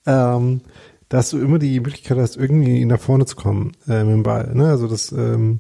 ähm, 0.06 0.62
dass 1.10 1.30
du 1.30 1.40
immer 1.40 1.60
die 1.60 1.80
Möglichkeit 1.80 2.18
hast, 2.18 2.38
irgendwie 2.38 2.84
nach 2.86 3.00
vorne 3.00 3.26
zu 3.26 3.36
kommen 3.36 3.74
äh, 3.88 4.04
mit 4.04 4.14
dem 4.14 4.24
Ball. 4.24 4.54
Ne? 4.54 4.68
Also 4.70 4.88
dass, 4.88 5.12
ähm, 5.12 5.60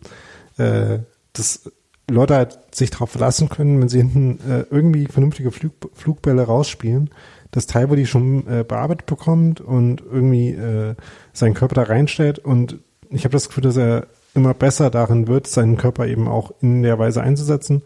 äh, 0.58 1.00
dass 1.34 1.72
Leute 2.10 2.36
halt 2.36 2.60
sich 2.72 2.91
darauf 2.91 3.12
verlassen 3.12 3.50
können, 3.50 3.80
wenn 3.82 3.89
sie 3.89 4.00
hinten 4.00 4.39
äh, 4.50 4.66
irgendwie 4.70 5.06
vernünftige 5.06 5.52
Flug, 5.52 5.74
Flugbälle 5.93 6.43
rausspielen, 6.43 7.10
dass 7.52 7.68
Taiwo 7.68 7.96
die 7.96 8.06
schon 8.06 8.48
äh, 8.48 8.64
bearbeitet 8.64 9.06
bekommt 9.06 9.62
und 9.62 10.02
irgendwie 10.02 10.50
äh, 10.50 10.96
seinen 11.34 11.54
Körper 11.54 11.76
da 11.76 11.84
reinstellt. 11.84 12.39
Und 12.39 12.80
ich 13.10 13.24
habe 13.24 13.34
das 13.34 13.48
Gefühl, 13.48 13.64
dass 13.64 13.78
er 13.78 14.08
immer 14.34 14.54
besser 14.54 14.89
darin 14.89 15.28
wird, 15.28 15.48
seinen 15.48 15.78
Körper 15.78 16.08
eben 16.08 16.28
auch 16.28 16.52
in 16.62 16.84
der 16.84 17.00
Weise 17.00 17.22
einzusetzen. 17.22 17.84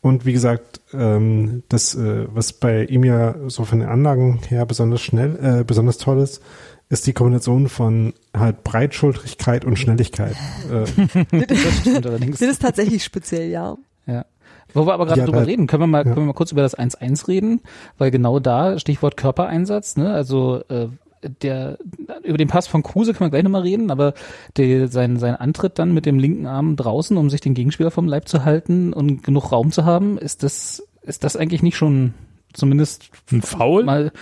Und 0.00 0.24
wie 0.24 0.32
gesagt, 0.32 0.80
ähm, 0.94 1.62
das, 1.68 1.94
äh, 1.94 2.26
was 2.32 2.54
bei 2.54 2.84
ihm 2.84 3.04
ja 3.04 3.34
so 3.48 3.64
von 3.64 3.80
den 3.80 3.88
Anlagen 3.88 4.40
her 4.48 4.64
besonders 4.64 5.02
schnell, 5.02 5.60
äh, 5.60 5.64
besonders 5.64 5.98
toll 5.98 6.18
ist, 6.20 6.42
ist 6.90 7.06
die 7.06 7.12
Kombination 7.14 7.68
von 7.68 8.12
halt 8.36 8.62
Breitschultrigkeit 8.64 9.64
und 9.64 9.78
Schnelligkeit. 9.78 10.34
Äh, 10.70 10.84
Das 11.46 11.58
stimmt 11.80 12.06
allerdings. 12.06 12.38
Das 12.40 12.48
ist 12.50 12.60
tatsächlich 12.62 13.02
speziell, 13.02 13.48
ja. 13.48 13.76
Ja. 14.06 14.26
Wo 14.74 14.86
wir 14.86 14.92
aber 14.92 15.06
gerade 15.06 15.20
Ja, 15.20 15.26
drüber 15.26 15.40
da- 15.40 15.46
reden, 15.46 15.66
können 15.66 15.82
wir 15.82 15.86
mal, 15.86 15.98
ja. 15.98 16.04
können 16.04 16.16
wir 16.16 16.26
mal 16.26 16.32
kurz 16.34 16.52
über 16.52 16.62
das 16.62 16.76
1-1 16.78 17.26
reden, 17.28 17.60
weil 17.98 18.10
genau 18.10 18.38
da, 18.38 18.78
Stichwort 18.78 19.16
Körpereinsatz, 19.16 19.96
ne, 19.96 20.12
also 20.12 20.62
äh, 20.68 20.88
der 21.42 21.76
über 22.24 22.38
den 22.38 22.48
Pass 22.48 22.66
von 22.66 22.82
Kruse 22.82 23.12
können 23.12 23.26
wir 23.28 23.30
gleich 23.30 23.42
nochmal 23.44 23.62
reden, 23.62 23.90
aber 23.90 24.14
der, 24.56 24.88
sein, 24.88 25.18
sein 25.18 25.36
Antritt 25.36 25.78
dann 25.78 25.92
mit 25.92 26.06
dem 26.06 26.18
linken 26.18 26.46
Arm 26.46 26.76
draußen, 26.76 27.16
um 27.16 27.28
sich 27.30 27.40
den 27.42 27.54
Gegenspieler 27.54 27.90
vom 27.90 28.06
Leib 28.08 28.26
zu 28.26 28.44
halten 28.44 28.92
und 28.94 29.22
genug 29.22 29.52
Raum 29.52 29.70
zu 29.70 29.84
haben, 29.84 30.16
ist 30.18 30.42
das, 30.42 30.82
ist 31.02 31.22
das 31.24 31.36
eigentlich 31.36 31.62
nicht 31.62 31.76
schon 31.76 32.14
zumindest 32.52 33.10
Ein 33.30 33.42
Foul? 33.42 33.84
mal, 33.84 34.12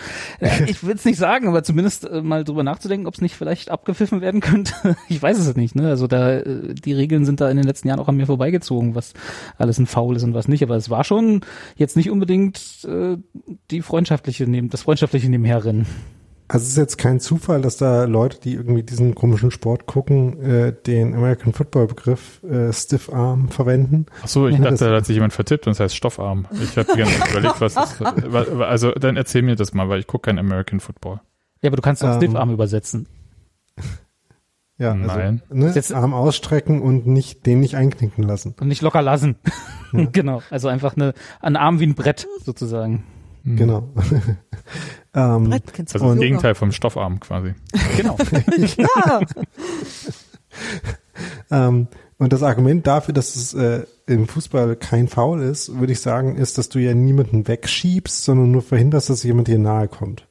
ja, 0.41 0.51
ich 0.66 0.85
will 0.85 0.95
es 0.95 1.05
nicht 1.05 1.18
sagen, 1.18 1.49
aber 1.49 1.62
zumindest 1.62 2.09
äh, 2.09 2.22
mal 2.22 2.45
drüber 2.45 2.62
nachzudenken, 2.62 3.07
ob 3.07 3.14
es 3.14 3.20
nicht 3.20 3.35
vielleicht 3.35 3.70
abgepfiffen 3.70 4.20
werden 4.20 4.41
könnte. 4.41 4.72
Ich 5.09 5.22
weiß 5.22 5.39
es 5.39 5.57
nicht, 5.57 5.74
ne? 5.74 5.89
Also 5.89 6.07
da 6.07 6.39
äh, 6.39 6.74
die 6.74 6.93
Regeln 6.93 7.24
sind 7.24 7.41
da 7.41 7.51
in 7.51 7.57
den 7.57 7.66
letzten 7.66 7.89
Jahren 7.89 8.01
auch 8.01 8.09
an 8.09 8.16
mir 8.16 8.26
vorbeigezogen, 8.26 8.95
was 8.95 9.14
alles 9.57 9.79
ein 9.79 9.87
Foul 9.87 10.16
ist 10.16 10.24
und 10.24 10.35
was 10.35 10.49
nicht. 10.49 10.62
Aber 10.62 10.76
es 10.76 10.91
war 10.91 11.05
schon 11.05 11.41
jetzt 11.76 11.97
nicht 11.97 12.11
unbedingt 12.11 12.85
äh, 12.85 13.16
die 13.70 13.83
freundschaftliche 13.83 14.47
neben 14.47 14.68
das 14.68 14.83
freundschaftliche 14.83 15.29
Nebenherrennen. 15.29 15.87
Also 16.51 16.64
es 16.64 16.70
ist 16.70 16.76
jetzt 16.78 16.96
kein 16.99 17.20
Zufall, 17.20 17.61
dass 17.61 17.76
da 17.76 18.05
Leute, 18.05 18.40
die 18.40 18.55
irgendwie 18.55 18.82
diesen 18.82 19.14
komischen 19.14 19.51
Sport 19.51 19.84
gucken, 19.86 20.40
äh, 20.42 20.72
den 20.86 21.14
American 21.14 21.53
Football 21.53 21.88
Begriff 21.88 22.42
äh, 22.42 22.72
Stiff 22.72 23.12
Arm 23.12 23.49
verwenden. 23.51 24.07
Ach 24.22 24.28
so, 24.28 24.49
ich 24.49 24.55
Ja, 24.55 24.61
dachte, 24.62 24.70
das- 24.70 24.80
da 24.80 24.96
hat 24.96 25.05
sich 25.07 25.14
jemand 25.14 25.34
vertippt 25.34 25.66
und 25.66 25.72
es 25.72 25.80
heißt 25.80 25.94
Stoffarm. 25.94 26.46
Ich 26.62 26.76
habe 26.78 26.88
die 26.92 26.99
ganze 26.99 27.18
Zeit 27.18 27.30
überlegt, 27.32 27.61
was 27.61 27.74
das 27.74 28.01
Also 28.01 28.92
dann 28.92 29.16
erzähl 29.18 29.42
mir 29.42 29.57
das 29.57 29.74
mal, 29.74 29.88
weil 29.90 30.01
ich 30.01 30.07
gucke 30.07 30.30
kein 30.30 30.38
American 30.38 30.80
Football. 30.80 31.20
Ja, 31.61 31.68
aber 31.68 31.76
du 31.76 31.82
kannst 31.82 32.03
auch 32.03 32.14
Ähm, 32.14 32.16
Stiffarm 32.22 32.51
übersetzen. 32.53 33.07
Ja, 34.80 34.94
Nein. 34.94 35.42
Also, 35.51 35.61
ne, 35.66 35.72
Jetzt- 35.74 35.92
Arm 35.92 36.14
ausstrecken 36.14 36.80
und 36.80 37.05
nicht 37.09 37.46
den 37.46 37.59
nicht 37.59 37.74
einknicken 37.74 38.22
lassen. 38.22 38.55
Und 38.61 38.68
nicht 38.68 38.80
locker 38.80 39.03
lassen. 39.03 39.34
genau. 40.12 40.40
Also 40.51 40.68
einfach 40.68 40.94
eine, 40.94 41.14
ein 41.40 41.57
Arm 41.57 41.80
wie 41.80 41.86
ein 41.86 41.96
Brett 41.96 42.28
sozusagen. 42.44 43.03
Hm. 43.42 43.57
Genau. 43.57 43.88
ähm, 45.18 45.50
Brett 45.50 45.72
kennst 45.72 45.94
du 45.94 45.96
Also 45.96 46.06
das 46.06 46.14
Yoga. 46.16 46.26
Gegenteil 46.26 46.54
vom 46.54 46.72
Stoffarm 46.72 47.20
quasi. 47.20 47.54
Genau. 47.96 48.16
Ja. 48.76 49.20
Ähm, 51.50 51.88
und 52.18 52.32
das 52.32 52.42
Argument 52.42 52.86
dafür, 52.86 53.14
dass 53.14 53.36
es 53.36 53.54
äh, 53.54 53.84
im 54.06 54.26
Fußball 54.26 54.76
kein 54.76 55.08
Foul 55.08 55.42
ist, 55.42 55.78
würde 55.78 55.92
ich 55.92 56.00
sagen, 56.00 56.36
ist, 56.36 56.58
dass 56.58 56.68
du 56.68 56.78
ja 56.78 56.94
niemanden 56.94 57.46
wegschiebst, 57.46 58.24
sondern 58.24 58.50
nur 58.50 58.62
verhinderst, 58.62 59.10
dass 59.10 59.22
jemand 59.22 59.48
dir 59.48 59.58
nahe 59.58 59.88
kommt. 59.88 60.26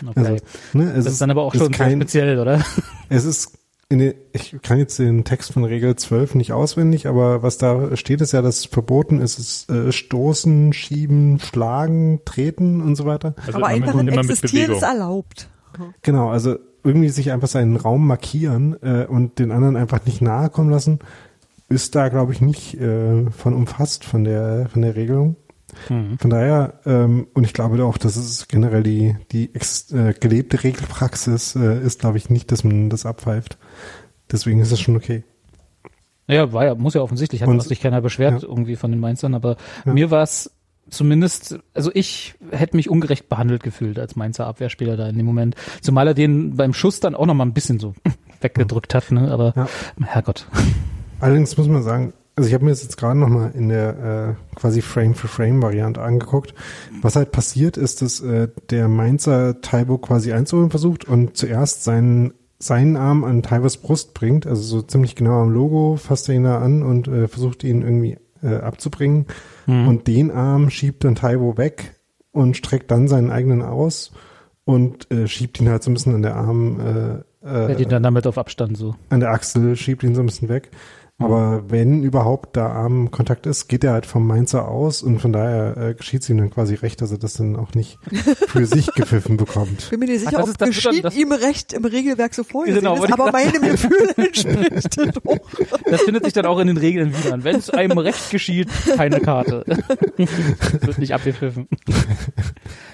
Okay. 0.07 0.13
Also, 0.15 0.37
ne, 0.75 0.93
es 0.93 1.05
das 1.05 1.15
ist 1.15 1.21
dann 1.21 1.33
aber 1.33 1.43
auch 1.43 1.53
schon 1.53 1.73
kein, 1.73 2.01
speziell, 2.01 2.39
oder? 2.39 2.65
Es 3.09 3.25
ist 3.25 3.58
den, 3.91 4.15
ich 4.33 4.57
kann 4.63 4.79
jetzt 4.79 4.99
den 4.99 5.25
Text 5.25 5.53
von 5.53 5.65
Regel 5.65 5.97
12 5.97 6.35
nicht 6.35 6.53
auswendig, 6.53 7.07
aber 7.07 7.43
was 7.43 7.57
da 7.57 7.97
steht, 7.97 8.21
ist 8.21 8.33
ja, 8.33 8.43
dass 8.43 8.67
verboten 8.67 9.21
ist, 9.21 9.39
ist 9.39 9.71
äh, 9.71 9.93
stoßen, 9.93 10.75
schieben, 10.75 11.41
schlagen, 11.41 12.21
treten 12.27 12.83
und 12.83 12.97
so 12.97 13.07
weiter. 13.07 13.35
Also 13.47 13.59
Aber 13.59 13.69
einfach 13.69 13.95
ein 13.95 14.09
immer 14.09 14.23
mit 14.23 14.31
Existieren 14.31 14.73
ist 14.73 14.83
erlaubt. 14.83 15.49
Genau, 16.03 16.29
also 16.29 16.57
irgendwie 16.85 17.09
sich 17.09 17.33
einfach 17.33 17.49
seinen 17.49 17.77
Raum 17.77 18.07
markieren 18.07 18.77
äh, 18.83 19.07
und 19.07 19.39
den 19.39 19.53
anderen 19.53 19.77
einfach 19.77 20.05
nicht 20.05 20.21
nahe 20.21 20.51
kommen 20.51 20.71
lassen, 20.71 20.99
ist 21.69 21.95
da, 21.95 22.09
glaube 22.09 22.33
ich, 22.33 22.41
nicht 22.41 22.75
äh, 22.81 23.31
von 23.31 23.55
umfasst 23.55 24.05
von 24.05 24.25
der 24.25 24.69
von 24.71 24.83
der 24.83 24.97
Regelung. 24.97 25.37
Mhm. 25.89 26.19
Von 26.19 26.31
daher, 26.31 26.81
ähm, 26.87 27.27
und 27.35 27.45
ich 27.45 27.53
glaube 27.53 27.83
auch, 27.85 27.99
dass 27.99 28.17
es 28.17 28.49
generell 28.49 28.83
die, 28.83 29.17
die 29.33 29.55
ex, 29.55 29.91
äh, 29.93 30.15
gelebte 30.19 30.63
Regelpraxis 30.65 31.57
äh, 31.57 31.81
ist, 31.83 32.01
glaube 32.01 32.19
ich, 32.19 32.31
nicht, 32.31 32.51
dass 32.53 32.65
man 32.65 32.91
das 32.91 33.07
abpfeift. 33.07 33.59
Deswegen 34.31 34.61
ist 34.61 34.73
es 34.73 34.81
schon 34.81 34.97
okay. 34.97 35.25
Ja, 36.27 36.53
war 36.53 36.65
ja, 36.67 36.75
muss 36.75 36.95
ja 36.95 37.01
offensichtlich, 37.01 37.41
hat 37.43 37.49
Und- 37.49 37.63
sich 37.63 37.81
keiner 37.81 38.01
beschwert 38.03 38.43
ja. 38.43 38.49
irgendwie 38.49 38.77
von 38.77 38.91
den 38.91 39.01
Mainzern, 39.01 39.35
aber 39.35 39.57
Ja. 39.87 39.95
mir 39.95 40.11
war 40.11 40.23
es 40.23 40.51
zumindest, 40.91 41.59
also 41.75 41.91
ich 41.95 42.35
hätte 42.51 42.77
mich 42.77 42.91
ungerecht 42.91 43.29
behandelt 43.29 43.63
gefühlt 43.63 43.99
als 43.99 44.17
Mainzer 44.17 44.47
Abwehrspieler 44.47 44.97
da 44.97 45.09
in 45.09 45.17
dem 45.17 45.27
Moment. 45.27 45.55
Zumal 45.81 46.09
er 46.09 46.15
den 46.15 46.57
beim 46.57 46.75
Schuss 46.75 47.01
dann 47.01 47.15
auch 47.15 47.27
noch 47.27 47.35
mal 47.35 47.45
ein 47.45 47.53
bisschen 47.55 47.79
so 47.79 47.95
weggedrückt 48.41 48.95
hat, 48.95 49.11
ne? 49.11 49.31
Aber 49.31 49.53
Ja. 49.57 49.69
Herrgott. 50.05 50.47
Allerdings 51.21 51.57
muss 51.57 51.67
man 51.69 51.83
sagen, 51.83 52.13
also 52.39 52.47
ich 52.47 52.55
habe 52.55 52.65
mir 52.65 52.71
das 52.71 52.85
jetzt 52.85 52.97
gerade 52.97 53.19
nochmal 53.19 53.51
in 53.53 53.69
der 53.69 54.37
äh, 54.39 54.57
quasi 54.57 54.81
Frame-for-Frame-Variante 54.81 56.01
angeguckt. 56.01 56.55
Was 57.03 57.17
halt 57.17 57.33
passiert 57.33 57.77
ist, 57.77 58.01
dass 58.01 58.21
äh, 58.21 58.47
der 58.71 58.87
Mainzer 58.87 59.61
Taibo 59.61 59.99
quasi 59.99 60.33
einzuholen 60.33 60.71
versucht 60.71 61.05
und 61.05 61.37
zuerst 61.37 61.83
seinen 61.83 62.33
seinen 62.61 62.97
Arm 62.97 63.25
an 63.25 63.43
Taibos 63.43 63.77
Brust 63.77 64.15
bringt, 64.15 64.47
also 64.47 64.63
so 64.63 64.83
ziemlich 64.83 65.17
genau 65.17 65.43
am 65.43 65.51
Logo, 65.51 65.97
fasst 65.97 66.29
er 66.29 66.37
ihn 66.37 66.45
da 66.45 66.59
an 66.59 66.85
und 66.85 67.09
äh, 67.09 67.27
versucht 67.27 67.65
ihn 67.65 67.83
irgendwie 67.83 68.19
äh, 68.43 68.55
abzubringen. 68.55 69.27
Mhm. 69.67 69.89
Und 69.89 70.07
den 70.07 70.31
Arm 70.31 70.71
schiebt 70.71 71.03
dann 71.03 71.17
Taibo 71.17 71.57
weg 71.57 71.97
und 72.31 72.57
streckt 72.57 72.91
dann 72.93 73.09
seinen 73.09 73.31
eigenen 73.31 73.63
aus 73.63 74.13
und 74.65 75.11
äh, 75.11 75.27
schiebt 75.27 75.61
ihn 75.61 75.69
halt 75.69 75.83
so 75.83 75.91
ein 75.91 75.95
bisschen 75.95 76.15
an 76.15 76.23
der 76.23 76.37
Arm, 76.37 77.25
äh, 77.45 77.73
äh, 77.73 77.77
die 77.77 77.87
dann 77.87 78.03
damit 78.03 78.27
auf 78.27 78.39
Abstand 78.39 78.77
so. 78.77 78.95
an 79.09 79.21
der 79.21 79.31
Achsel, 79.31 79.77
schiebt 79.77 80.03
ihn 80.03 80.15
so 80.15 80.23
ein 80.23 80.27
bisschen 80.27 80.49
weg. 80.49 80.71
Aber 81.21 81.65
wenn 81.69 82.05
überhaupt 82.05 82.57
da 82.57 82.69
Armkontakt 82.69 83.47
ist, 83.47 83.67
geht 83.67 83.83
er 83.83 83.93
halt 83.93 84.07
vom 84.07 84.25
Mainzer 84.25 84.69
aus 84.69 85.03
und 85.03 85.19
von 85.21 85.33
daher 85.33 85.77
äh, 85.77 85.95
geschieht 85.95 86.23
es 86.23 86.31
ihm 86.31 86.39
dann 86.39 86.51
quasi 86.51 86.75
recht, 86.77 87.01
dass 87.03 87.11
er 87.11 87.19
das 87.19 87.35
dann 87.35 87.57
auch 87.57 87.75
nicht 87.75 87.99
für 88.47 88.65
sich 88.67 88.87
gepfiffen 88.95 89.37
bekommt. 89.37 89.91
Bin 89.91 89.99
mir 89.99 90.07
nicht 90.07 90.21
sicher, 90.21 90.39
Ach, 90.45 90.49
ob 90.49 90.57
dann- 90.59 90.69
geschieht 90.69 91.05
das- 91.05 91.17
ihm 91.17 91.33
recht 91.33 91.73
im 91.73 91.85
Regelwerk 91.85 92.35
so 92.35 92.45
vorgesehen 92.45 92.79
Genau, 92.83 92.95
ist, 92.95 93.05
ich 93.07 93.13
aber 93.13 93.33
meinem 93.33 93.63
Gefühl 93.63 94.13
entspricht 94.17 94.97
doch. 94.97 95.39
Das 95.91 96.03
findet 96.03 96.23
sich 96.25 96.35
dann 96.35 96.47
auch 96.47 96.61
in 96.61 96.69
den 96.69 96.77
Regeln 96.77 97.13
wieder. 97.17 97.43
Wenn 97.43 97.57
es 97.57 97.69
einem 97.71 97.99
recht 97.99 98.31
geschieht, 98.31 98.69
keine 98.97 99.21
Karte. 99.21 99.65
Das 100.17 100.29
wird 100.87 100.99
nicht 100.99 101.15
abgepfiffen. 101.15 101.67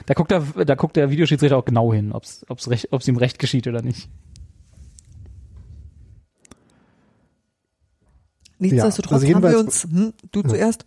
Da 0.07 0.15
guckt 0.15 0.31
der, 0.31 0.43
da 0.65 0.75
guckt 0.77 0.97
der 0.97 1.11
Videoschiedsrichter 1.11 1.59
auch 1.59 1.65
genau 1.65 1.93
hin, 1.93 2.13
ob 2.13 2.23
es 2.25 2.71
recht, 2.71 2.89
ob's 2.93 3.07
ihm 3.07 3.17
recht 3.17 3.39
geschieht 3.39 3.67
oder 3.67 3.83
nicht. 3.83 4.09
Nichtsdestotrotz 8.59 9.23
also 9.23 9.35
haben 9.35 9.43
wir 9.43 9.59
uns, 9.59 9.85
hm, 9.85 10.13
du 10.33 10.43
zuerst, 10.43 10.85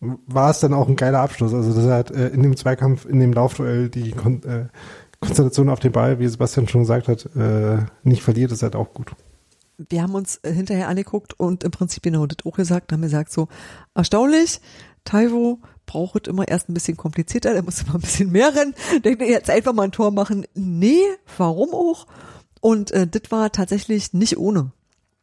War 0.00 0.50
es 0.50 0.60
dann 0.60 0.72
auch 0.72 0.88
ein 0.88 0.96
geiler 0.96 1.20
Abschluss. 1.20 1.52
Also 1.52 1.74
das 1.74 1.90
hat 1.90 2.10
äh, 2.10 2.28
in 2.28 2.42
dem 2.42 2.56
Zweikampf, 2.56 3.04
in 3.04 3.20
dem 3.20 3.32
Laufduell 3.32 3.88
die 3.88 4.12
Kon 4.12 4.42
äh, 4.44 4.66
Konzentration 5.20 5.68
auf 5.68 5.80
den 5.80 5.92
Ball, 5.92 6.18
wie 6.18 6.28
Sebastian 6.28 6.68
schon 6.68 6.82
gesagt 6.82 7.08
hat, 7.08 7.26
äh, 7.36 7.78
nicht 8.02 8.22
verliert, 8.22 8.52
ist 8.52 8.62
halt 8.62 8.76
auch 8.76 8.92
gut. 8.92 9.12
wir 9.76 10.02
haben 10.02 10.14
uns 10.14 10.38
äh, 10.42 10.52
hinterher 10.52 10.88
angeguckt 10.88 11.38
und 11.38 11.64
im 11.64 11.70
Prinzip 11.70 12.02
genau 12.02 12.26
das 12.26 12.44
auch 12.44 12.56
gesagt, 12.56 12.92
haben 12.92 13.02
gesagt 13.02 13.32
so, 13.32 13.48
erstaunlich, 13.94 14.60
Taiwo 15.04 15.60
braucht 15.86 16.28
immer 16.28 16.48
erst 16.48 16.68
ein 16.68 16.74
bisschen 16.74 16.96
komplizierter, 16.96 17.52
der 17.52 17.62
muss 17.62 17.82
immer 17.82 17.96
ein 17.96 18.00
bisschen 18.00 18.32
mehr 18.32 18.54
rennen, 18.54 18.74
denkt 19.04 19.22
er 19.22 19.28
jetzt 19.28 19.50
einfach 19.50 19.72
mal 19.72 19.84
ein 19.84 19.92
Tor 19.92 20.10
machen. 20.10 20.46
Nee, 20.54 21.02
warum 21.36 21.74
auch? 21.74 22.06
Und 22.60 22.90
äh, 22.92 23.06
das 23.06 23.30
war 23.30 23.52
tatsächlich 23.52 24.12
nicht 24.12 24.38
ohne. 24.38 24.72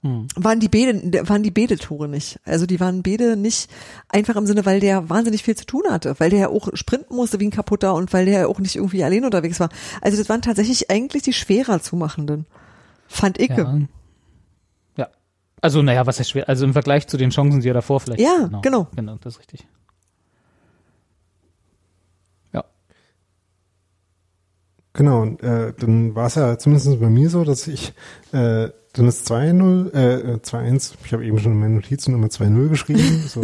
Hm. 0.04 0.28
Waren 0.36 0.60
die 0.60 0.68
Bede, 0.68 1.30
waren 1.30 1.44
die 1.44 1.52
Bede-Tore 1.52 2.08
nicht. 2.08 2.40
Also 2.44 2.66
die 2.66 2.80
waren 2.80 3.04
Bede 3.04 3.38
nicht 3.38 3.70
einfach 4.10 4.36
im 4.36 4.48
Sinne, 4.48 4.66
weil 4.66 4.80
der 4.80 5.10
wahnsinnig 5.10 5.44
viel 5.44 5.56
zu 5.56 5.66
tun 5.66 5.84
hatte, 5.90 6.20
weil 6.20 6.32
der 6.32 6.40
ja 6.40 6.50
auch 6.50 6.70
sprinten 6.74 7.16
musste 7.16 7.40
wie 7.40 7.48
ein 7.48 7.52
Kaputter 7.52 7.94
und 7.94 8.12
weil 8.12 8.26
der 8.26 8.42
ja 8.42 8.48
auch 8.48 8.60
nicht 8.60 8.76
irgendwie 8.76 9.04
allein 9.04 9.26
unterwegs 9.26 9.60
war. 9.60 9.70
Also 10.02 10.18
das 10.18 10.28
waren 10.28 10.42
tatsächlich 10.42 10.90
eigentlich 10.90 11.22
die 11.22 11.34
schwerer 11.34 11.82
zu 11.82 11.96
machenden. 11.96 12.48
Fand 13.08 13.40
ich. 13.40 13.50
Ja. 13.50 13.80
ja. 14.98 15.08
Also, 15.62 15.84
naja, 15.84 16.08
was 16.08 16.18
heißt 16.18 16.32
schwer? 16.32 16.50
Also 16.50 16.66
im 16.66 16.74
Vergleich 16.74 17.08
zu 17.08 17.18
den 17.18 17.30
Chancen, 17.30 17.60
die 17.60 17.70
er 17.70 17.76
davor 17.76 18.00
vielleicht. 18.00 18.22
Ja, 18.22 18.50
genau. 18.64 18.88
Genau, 18.96 19.18
das 19.22 19.36
ist 19.36 19.40
richtig. 19.40 19.68
Ja. 22.54 22.64
Genau, 24.94 25.22
und 25.22 25.44
äh, 25.44 25.74
dann 25.78 26.16
war 26.16 26.26
es 26.26 26.36
ja 26.36 26.58
zumindest 26.58 27.00
bei 27.00 27.10
mir 27.10 27.30
so, 27.30 27.44
dass 27.44 27.68
ich 27.68 27.94
äh, 28.32 28.70
dann 28.94 29.08
ist 29.08 29.32
2-0, 29.32 29.94
äh, 29.94 30.38
2-1, 30.38 30.96
ich 31.06 31.14
habe 31.14 31.26
eben 31.26 31.40
schon 31.40 31.54
in 31.54 31.60
meinen 31.60 31.76
Notizen 31.76 32.14
immer 32.14 32.28
2-0 32.28 32.68
geschrieben, 32.68 33.24
so 33.28 33.42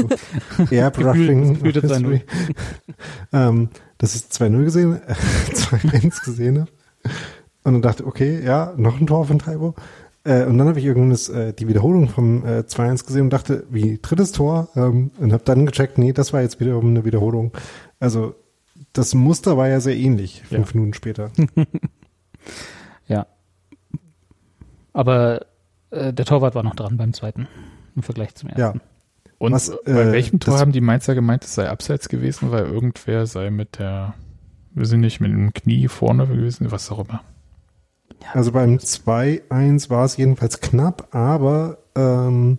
Airbrushing. 0.69 1.55
Gefühlte 1.55 1.81
2-0. 1.81 2.21
ähm, 3.33 3.69
dass 3.97 4.15
ich 4.15 4.21
2-0 4.23 4.63
gesehen, 4.63 5.01
äh, 5.07 5.13
2-1 5.53 6.25
gesehen 6.25 6.59
habe. 6.61 6.71
Und 7.63 7.73
dann 7.73 7.81
dachte, 7.81 8.05
okay, 8.05 8.43
ja, 8.43 8.73
noch 8.77 8.99
ein 8.99 9.07
Tor 9.07 9.25
von 9.25 9.39
Taibo. 9.39 9.75
Äh, 10.23 10.43
und 10.45 10.57
dann 10.57 10.67
habe 10.67 10.79
ich 10.79 10.85
irgendwann 10.85 11.11
das, 11.11 11.29
äh, 11.29 11.53
die 11.53 11.67
Wiederholung 11.69 12.09
vom 12.09 12.45
äh, 12.45 12.59
2-1 12.59 13.05
gesehen 13.05 13.21
und 13.23 13.29
dachte, 13.29 13.65
wie 13.69 13.99
drittes 14.01 14.33
Tor? 14.33 14.67
Ähm, 14.75 15.11
und 15.17 15.31
habe 15.31 15.43
dann 15.45 15.65
gecheckt, 15.65 15.97
nee, 15.97 16.11
das 16.11 16.33
war 16.33 16.41
jetzt 16.41 16.59
wiederum 16.59 16.87
eine 16.87 17.05
Wiederholung. 17.05 17.53
Also 17.99 18.35
das 18.91 19.13
Muster 19.13 19.55
war 19.57 19.69
ja 19.69 19.79
sehr 19.79 19.95
ähnlich, 19.95 20.43
fünf 20.47 20.73
Minuten 20.73 20.93
später. 20.93 21.31
Ja. 24.97 25.01
Aber 25.01 25.45
äh, 25.91 26.13
der 26.13 26.25
Torwart 26.25 26.55
war 26.55 26.63
noch 26.63 26.75
dran 26.75 26.97
beim 26.97 27.13
zweiten 27.13 27.47
im 27.95 28.03
Vergleich 28.03 28.35
zum 28.35 28.49
Ja, 28.49 28.55
ersten. 28.55 28.81
Und 29.39 29.51
Was, 29.53 29.71
bei 29.85 29.91
äh, 29.91 30.11
welchem 30.11 30.39
Tor 30.39 30.59
haben 30.59 30.71
die 30.71 30.81
Mainzer 30.81 31.13
gemeint, 31.13 31.43
es 31.43 31.53
sei 31.53 31.69
abseits 31.69 32.09
gewesen, 32.09 32.51
weil 32.51 32.65
irgendwer 32.65 33.27
sei 33.27 33.51
mit 33.51 33.77
der, 33.77 34.15
wir 34.73 34.85
sind 34.85 35.01
nicht 35.01 35.19
mit 35.19 35.31
dem 35.31 35.53
Knie 35.53 35.87
vorne 35.87 36.25
gewesen, 36.27 36.71
was 36.71 36.91
auch 36.91 37.07
immer. 37.07 37.21
Also 38.33 38.51
beim 38.51 38.77
2-1 38.77 39.89
war 39.91 40.05
es 40.05 40.17
jedenfalls 40.17 40.59
knapp, 40.59 41.13
aber 41.15 41.77
ähm, 41.95 42.57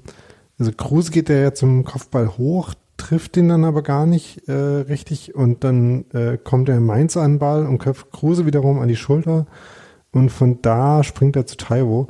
also 0.58 0.70
Kruse 0.72 1.10
geht 1.10 1.28
ja 1.28 1.52
zum 1.52 1.84
Kopfball 1.84 2.38
hoch, 2.38 2.74
trifft 2.96 3.36
den 3.36 3.48
dann 3.48 3.64
aber 3.64 3.82
gar 3.82 4.06
nicht 4.06 4.48
äh, 4.48 4.52
richtig 4.52 5.34
und 5.34 5.64
dann 5.64 6.04
äh, 6.12 6.38
kommt 6.38 6.68
der 6.68 6.80
Mainz 6.80 7.16
an 7.16 7.32
den 7.32 7.38
Ball 7.40 7.66
und 7.66 7.78
köpft 7.78 8.12
Kruse 8.12 8.46
wiederum 8.46 8.78
an 8.78 8.88
die 8.88 8.96
Schulter 8.96 9.46
und 10.18 10.30
von 10.30 10.60
da 10.62 11.02
springt 11.04 11.36
er 11.36 11.46
zu 11.46 11.56
Taiwo. 11.56 12.08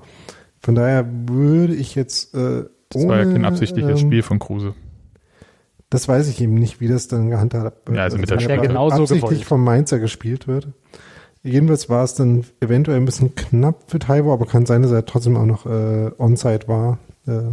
Von 0.61 0.75
daher 0.75 1.07
würde 1.27 1.75
ich 1.75 1.95
jetzt 1.95 2.35
äh, 2.35 2.65
Das 2.89 3.07
war 3.07 3.19
ja 3.19 3.25
kein 3.25 3.37
ohne, 3.37 3.49
absichtliches 3.49 4.03
ähm, 4.03 4.09
Spiel 4.09 4.23
von 4.23 4.39
Kruse. 4.39 4.75
Das 5.91 6.09
weiß 6.09 6.29
ich 6.29 6.41
eben 6.41 6.55
nicht, 6.55 6.81
wie 6.81 6.89
das 6.89 7.09
dann 7.09 7.31
gehandhabt 7.31 7.89
wird. 7.89 7.97
Ja, 7.97 8.05
also 8.05 8.19
mit 8.19 8.29
der 8.29 8.39
das 8.39 8.63
genauso 8.63 9.03
absichtlich 9.03 9.31
gewollt. 9.31 9.45
vom 9.45 9.65
Mainzer 9.65 9.99
gespielt 9.99 10.47
wird. 10.47 10.69
Jedenfalls 11.43 11.89
war 11.89 12.05
es 12.05 12.15
dann 12.15 12.45
eventuell 12.61 12.99
ein 12.99 13.05
bisschen 13.05 13.35
knapp 13.35 13.85
für 13.87 13.99
Taiwo, 13.99 14.33
aber 14.33 14.47
kann 14.47 14.67
sein, 14.67 14.83
dass 14.83 14.91
er 14.91 15.07
trotzdem 15.07 15.37
auch 15.37 15.47
noch 15.47 15.67
äh, 15.67 16.11
Onside 16.19 16.67
war. 16.67 16.99
Äh, 17.27 17.53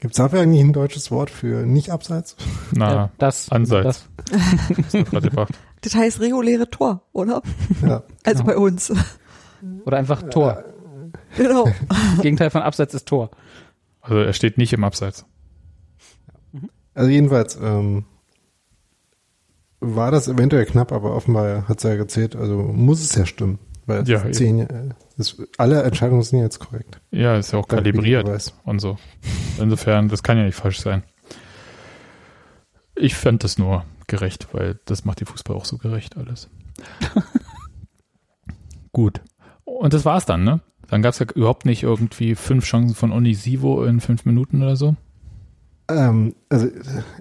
Gibt 0.00 0.14
es 0.14 0.16
dafür 0.16 0.40
eigentlich 0.40 0.62
ein 0.62 0.72
deutsches 0.72 1.10
Wort 1.10 1.30
für 1.30 1.66
nicht 1.66 1.90
abseits? 1.90 2.36
Na, 2.72 2.92
ja, 2.92 3.10
das, 3.18 3.50
Ansatz. 3.50 4.08
Das, 4.92 5.22
gebracht. 5.22 5.52
Das 5.82 5.94
heißt 5.94 6.20
reguläre 6.20 6.68
Tor, 6.68 7.02
oder? 7.12 7.42
Ja. 7.82 8.02
Also 8.24 8.44
bei 8.44 8.56
uns. 8.56 8.92
oder 9.84 9.96
einfach 9.96 10.22
Tor. 10.30 10.64
genau. 11.36 11.66
Gegenteil 12.22 12.50
von 12.50 12.62
Abseits 12.62 12.94
ist 12.94 13.06
Tor. 13.06 13.30
Also 14.00 14.18
er 14.18 14.32
steht 14.32 14.58
nicht 14.58 14.72
im 14.72 14.84
Abseits. 14.84 15.24
Also 16.94 17.10
jedenfalls 17.10 17.58
ähm, 17.62 18.04
war 19.80 20.10
das 20.10 20.28
eventuell 20.28 20.66
knapp, 20.66 20.92
aber 20.92 21.14
offenbar 21.14 21.68
hat 21.68 21.78
es 21.78 21.84
ja 21.84 21.96
gezählt. 21.96 22.36
Also 22.36 22.58
muss 22.58 23.02
es 23.02 23.14
ja 23.14 23.24
stimmen. 23.24 23.58
Weil 23.86 24.06
Ja, 24.08 24.30
zehn, 24.30 24.60
äh, 24.60 24.90
das, 25.16 25.36
alle 25.56 25.82
Entscheidungen 25.82 26.22
sind 26.22 26.40
jetzt 26.40 26.60
korrekt. 26.60 27.00
Ja, 27.10 27.36
ist 27.36 27.52
ja 27.52 27.58
auch 27.58 27.66
Dank 27.66 27.82
kalibriert 27.82 28.52
und 28.64 28.78
so. 28.78 28.98
Insofern, 29.58 30.08
das 30.08 30.22
kann 30.22 30.38
ja 30.38 30.44
nicht 30.44 30.54
falsch 30.54 30.80
sein. 30.80 31.02
Ich 32.94 33.14
fand 33.14 33.42
das 33.44 33.58
nur 33.58 33.84
gerecht, 34.10 34.48
weil 34.52 34.78
das 34.84 35.06
macht 35.06 35.20
die 35.20 35.24
Fußball 35.24 35.56
auch 35.56 35.64
so 35.64 35.78
gerecht 35.78 36.18
alles. 36.18 36.50
Gut. 38.92 39.22
Und 39.64 39.94
das 39.94 40.04
war's 40.04 40.26
dann, 40.26 40.44
ne? 40.44 40.60
Dann 40.88 41.02
gab's 41.02 41.20
ja 41.20 41.26
überhaupt 41.34 41.64
nicht 41.64 41.84
irgendwie 41.84 42.34
fünf 42.34 42.64
Chancen 42.64 42.94
von 42.94 43.12
Onisivo 43.12 43.84
in 43.84 44.00
fünf 44.00 44.24
Minuten 44.24 44.62
oder 44.62 44.76
so. 44.76 44.96
Ähm, 45.88 46.34
also, 46.48 46.68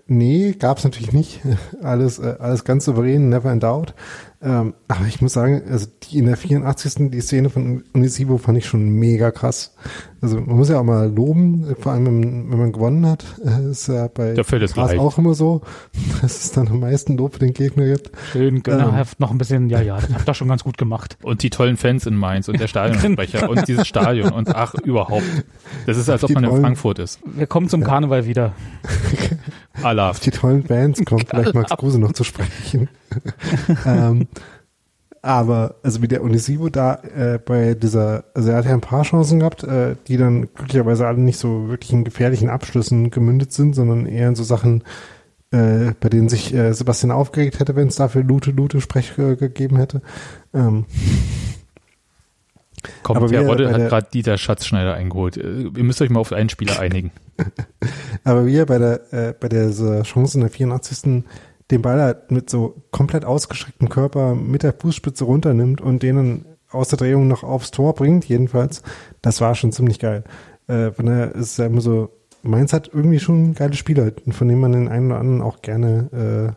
nee, 0.07 0.53
gab's 0.53 0.83
natürlich 0.83 1.13
nicht. 1.13 1.41
Alles, 1.81 2.19
äh, 2.19 2.35
alles 2.39 2.63
ganz 2.63 2.85
souverän, 2.85 3.29
never 3.29 3.51
in 3.51 3.59
doubt. 3.59 3.93
Ähm, 4.41 4.73
aber 4.87 5.05
ich 5.05 5.21
muss 5.21 5.33
sagen, 5.33 5.61
also 5.69 5.87
die 6.03 6.19
in 6.19 6.25
der 6.25 6.37
84. 6.37 7.09
die 7.11 7.19
Szene 7.19 7.49
von 7.49 7.83
Unisivo 7.93 8.37
fand 8.37 8.57
ich 8.57 8.67
schon 8.67 8.87
mega 8.87 9.31
krass. 9.31 9.75
Also 10.21 10.39
man 10.39 10.55
muss 10.55 10.69
ja 10.69 10.79
auch 10.79 10.83
mal 10.83 11.11
loben, 11.13 11.75
vor 11.77 11.91
allem 11.91 12.05
wenn, 12.05 12.51
wenn 12.51 12.57
man 12.57 12.71
gewonnen 12.71 13.05
hat. 13.05 13.25
Äh, 13.43 13.69
ist 13.71 13.87
ja 13.87 14.07
bei 14.07 14.35
Da 14.35 14.43
fällt 14.43 14.63
es 14.63 14.77
auch 14.77 15.17
immer 15.17 15.33
so, 15.33 15.61
dass 16.21 16.45
es 16.45 16.51
dann 16.53 16.69
am 16.69 16.79
meisten 16.79 17.17
Lob 17.17 17.33
für 17.33 17.39
den 17.39 17.53
Gegner 17.53 17.85
gibt. 17.85 18.11
Schön 18.31 18.63
gönnerhaft 18.63 19.19
noch 19.19 19.31
ein 19.31 19.37
bisschen, 19.37 19.69
ja, 19.69 19.81
ja, 19.81 19.97
das 19.97 20.09
habt 20.13 20.29
ihr 20.29 20.33
schon 20.33 20.47
ganz 20.47 20.63
gut 20.63 20.77
gemacht. 20.77 21.17
Und 21.23 21.43
die 21.43 21.49
tollen 21.49 21.75
Fans 21.75 22.05
in 22.05 22.15
Mainz 22.15 22.47
und 22.47 22.61
der 22.61 22.67
Stadionsprecher 22.69 23.49
und 23.49 23.67
dieses 23.67 23.87
Stadion 23.87 24.31
und 24.31 24.55
ach, 24.55 24.73
überhaupt. 24.75 25.23
Das 25.85 25.97
ist, 25.97 26.09
als 26.09 26.23
ob 26.23 26.31
man 26.31 26.45
in 26.45 26.61
Frankfurt 26.61 26.99
ist. 26.99 27.19
Wir 27.25 27.47
kommen 27.47 27.67
zum 27.67 27.83
Karneval 27.83 28.25
wieder. 28.25 28.53
Allah. 29.83 30.09
Auf 30.09 30.19
die 30.19 30.31
tollen 30.31 30.63
Bands 30.63 31.03
kommt 31.05 31.27
vielleicht 31.29 31.53
Max 31.53 31.71
Kruse 31.71 31.99
noch 31.99 32.13
zu 32.13 32.23
sprechen. 32.23 32.89
ähm, 33.85 34.27
aber 35.21 35.75
also 35.83 36.01
wie 36.01 36.07
der 36.07 36.23
Unisivo 36.23 36.69
da 36.69 36.95
äh, 37.15 37.39
bei 37.43 37.73
dieser, 37.73 38.23
also 38.33 38.51
er 38.51 38.57
hat 38.57 38.65
ja 38.65 38.73
ein 38.73 38.81
paar 38.81 39.03
Chancen 39.03 39.39
gehabt, 39.39 39.63
äh, 39.63 39.95
die 40.07 40.17
dann 40.17 40.47
glücklicherweise 40.53 41.07
alle 41.07 41.19
nicht 41.19 41.37
so 41.37 41.67
wirklich 41.67 41.91
in 41.91 42.03
gefährlichen 42.03 42.49
Abschlüssen 42.49 43.11
gemündet 43.11 43.51
sind, 43.51 43.75
sondern 43.75 44.05
eher 44.05 44.29
in 44.29 44.35
so 44.35 44.43
Sachen, 44.43 44.83
äh, 45.51 45.91
bei 45.99 46.09
denen 46.09 46.29
sich 46.29 46.53
äh, 46.53 46.73
Sebastian 46.73 47.11
aufgeregt 47.11 47.59
hätte, 47.59 47.75
wenn 47.75 47.89
es 47.89 47.95
dafür 47.95 48.23
Lute 48.23 48.51
Lute 48.51 48.79
Sprech 48.79 49.17
äh, 49.17 49.35
gegeben 49.35 49.77
hätte. 49.77 50.01
Ähm, 50.53 50.85
Kommt, 53.03 53.17
Aber 53.17 53.27
der 53.27 53.45
Rodde 53.47 53.69
hat 53.71 53.79
der- 53.81 53.87
gerade 53.89 54.07
Dieter 54.13 54.37
Schatzschneider 54.37 54.93
eingeholt. 54.93 55.37
Äh, 55.37 55.69
Ihr 55.75 55.83
müsst 55.83 56.01
euch 56.01 56.09
mal 56.09 56.19
auf 56.19 56.33
einen 56.33 56.49
Spieler 56.49 56.79
einigen. 56.79 57.11
Aber 58.23 58.45
wie 58.45 58.55
er 58.57 58.65
bei 58.65 58.77
der, 58.77 59.13
äh, 59.13 59.33
bei 59.39 59.49
dieser 59.49 60.03
Chance 60.03 60.37
in 60.37 60.41
der 60.41 60.49
84. 60.49 61.23
den 61.71 61.81
Ball 61.81 62.01
halt 62.01 62.31
mit 62.31 62.49
so 62.49 62.81
komplett 62.91 63.25
ausgestrecktem 63.25 63.89
Körper 63.89 64.35
mit 64.35 64.63
der 64.63 64.73
Fußspitze 64.73 65.23
runternimmt 65.23 65.81
und 65.81 66.03
den 66.03 66.15
dann 66.15 66.45
aus 66.71 66.89
der 66.89 66.97
Drehung 66.97 67.27
noch 67.27 67.43
aufs 67.43 67.71
Tor 67.71 67.95
bringt, 67.95 68.25
jedenfalls, 68.25 68.83
das 69.21 69.41
war 69.41 69.55
schon 69.55 69.71
ziemlich 69.71 69.99
geil. 69.99 70.23
Äh, 70.67 70.91
von 70.91 71.05
daher 71.07 71.33
ist 71.35 71.57
es 71.57 71.59
immer 71.59 71.81
so, 71.81 72.09
Mainz 72.43 72.73
hat 72.73 72.89
irgendwie 72.93 73.19
schon 73.19 73.53
geile 73.55 73.73
Spieler, 73.73 74.11
von 74.31 74.47
denen 74.47 74.61
man 74.61 74.71
den 74.71 74.87
einen 74.87 75.07
oder 75.11 75.19
anderen 75.19 75.41
auch 75.41 75.61
gerne 75.61 76.55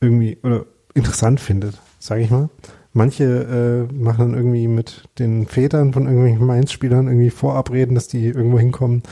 äh, 0.00 0.04
irgendwie 0.04 0.38
oder 0.42 0.64
interessant 0.94 1.40
findet, 1.40 1.78
sage 1.98 2.22
ich 2.22 2.30
mal. 2.30 2.48
Manche 2.92 3.88
äh, 3.90 3.92
machen 3.92 4.32
dann 4.32 4.34
irgendwie 4.34 4.66
mit 4.66 5.04
den 5.18 5.46
Vätern 5.46 5.92
von 5.92 6.06
irgendwelchen 6.06 6.44
Mainz-Spielern 6.44 7.06
irgendwie 7.06 7.30
Vorabreden, 7.30 7.94
dass 7.94 8.08
die 8.08 8.26
irgendwo 8.26 8.58
hinkommen. 8.58 9.02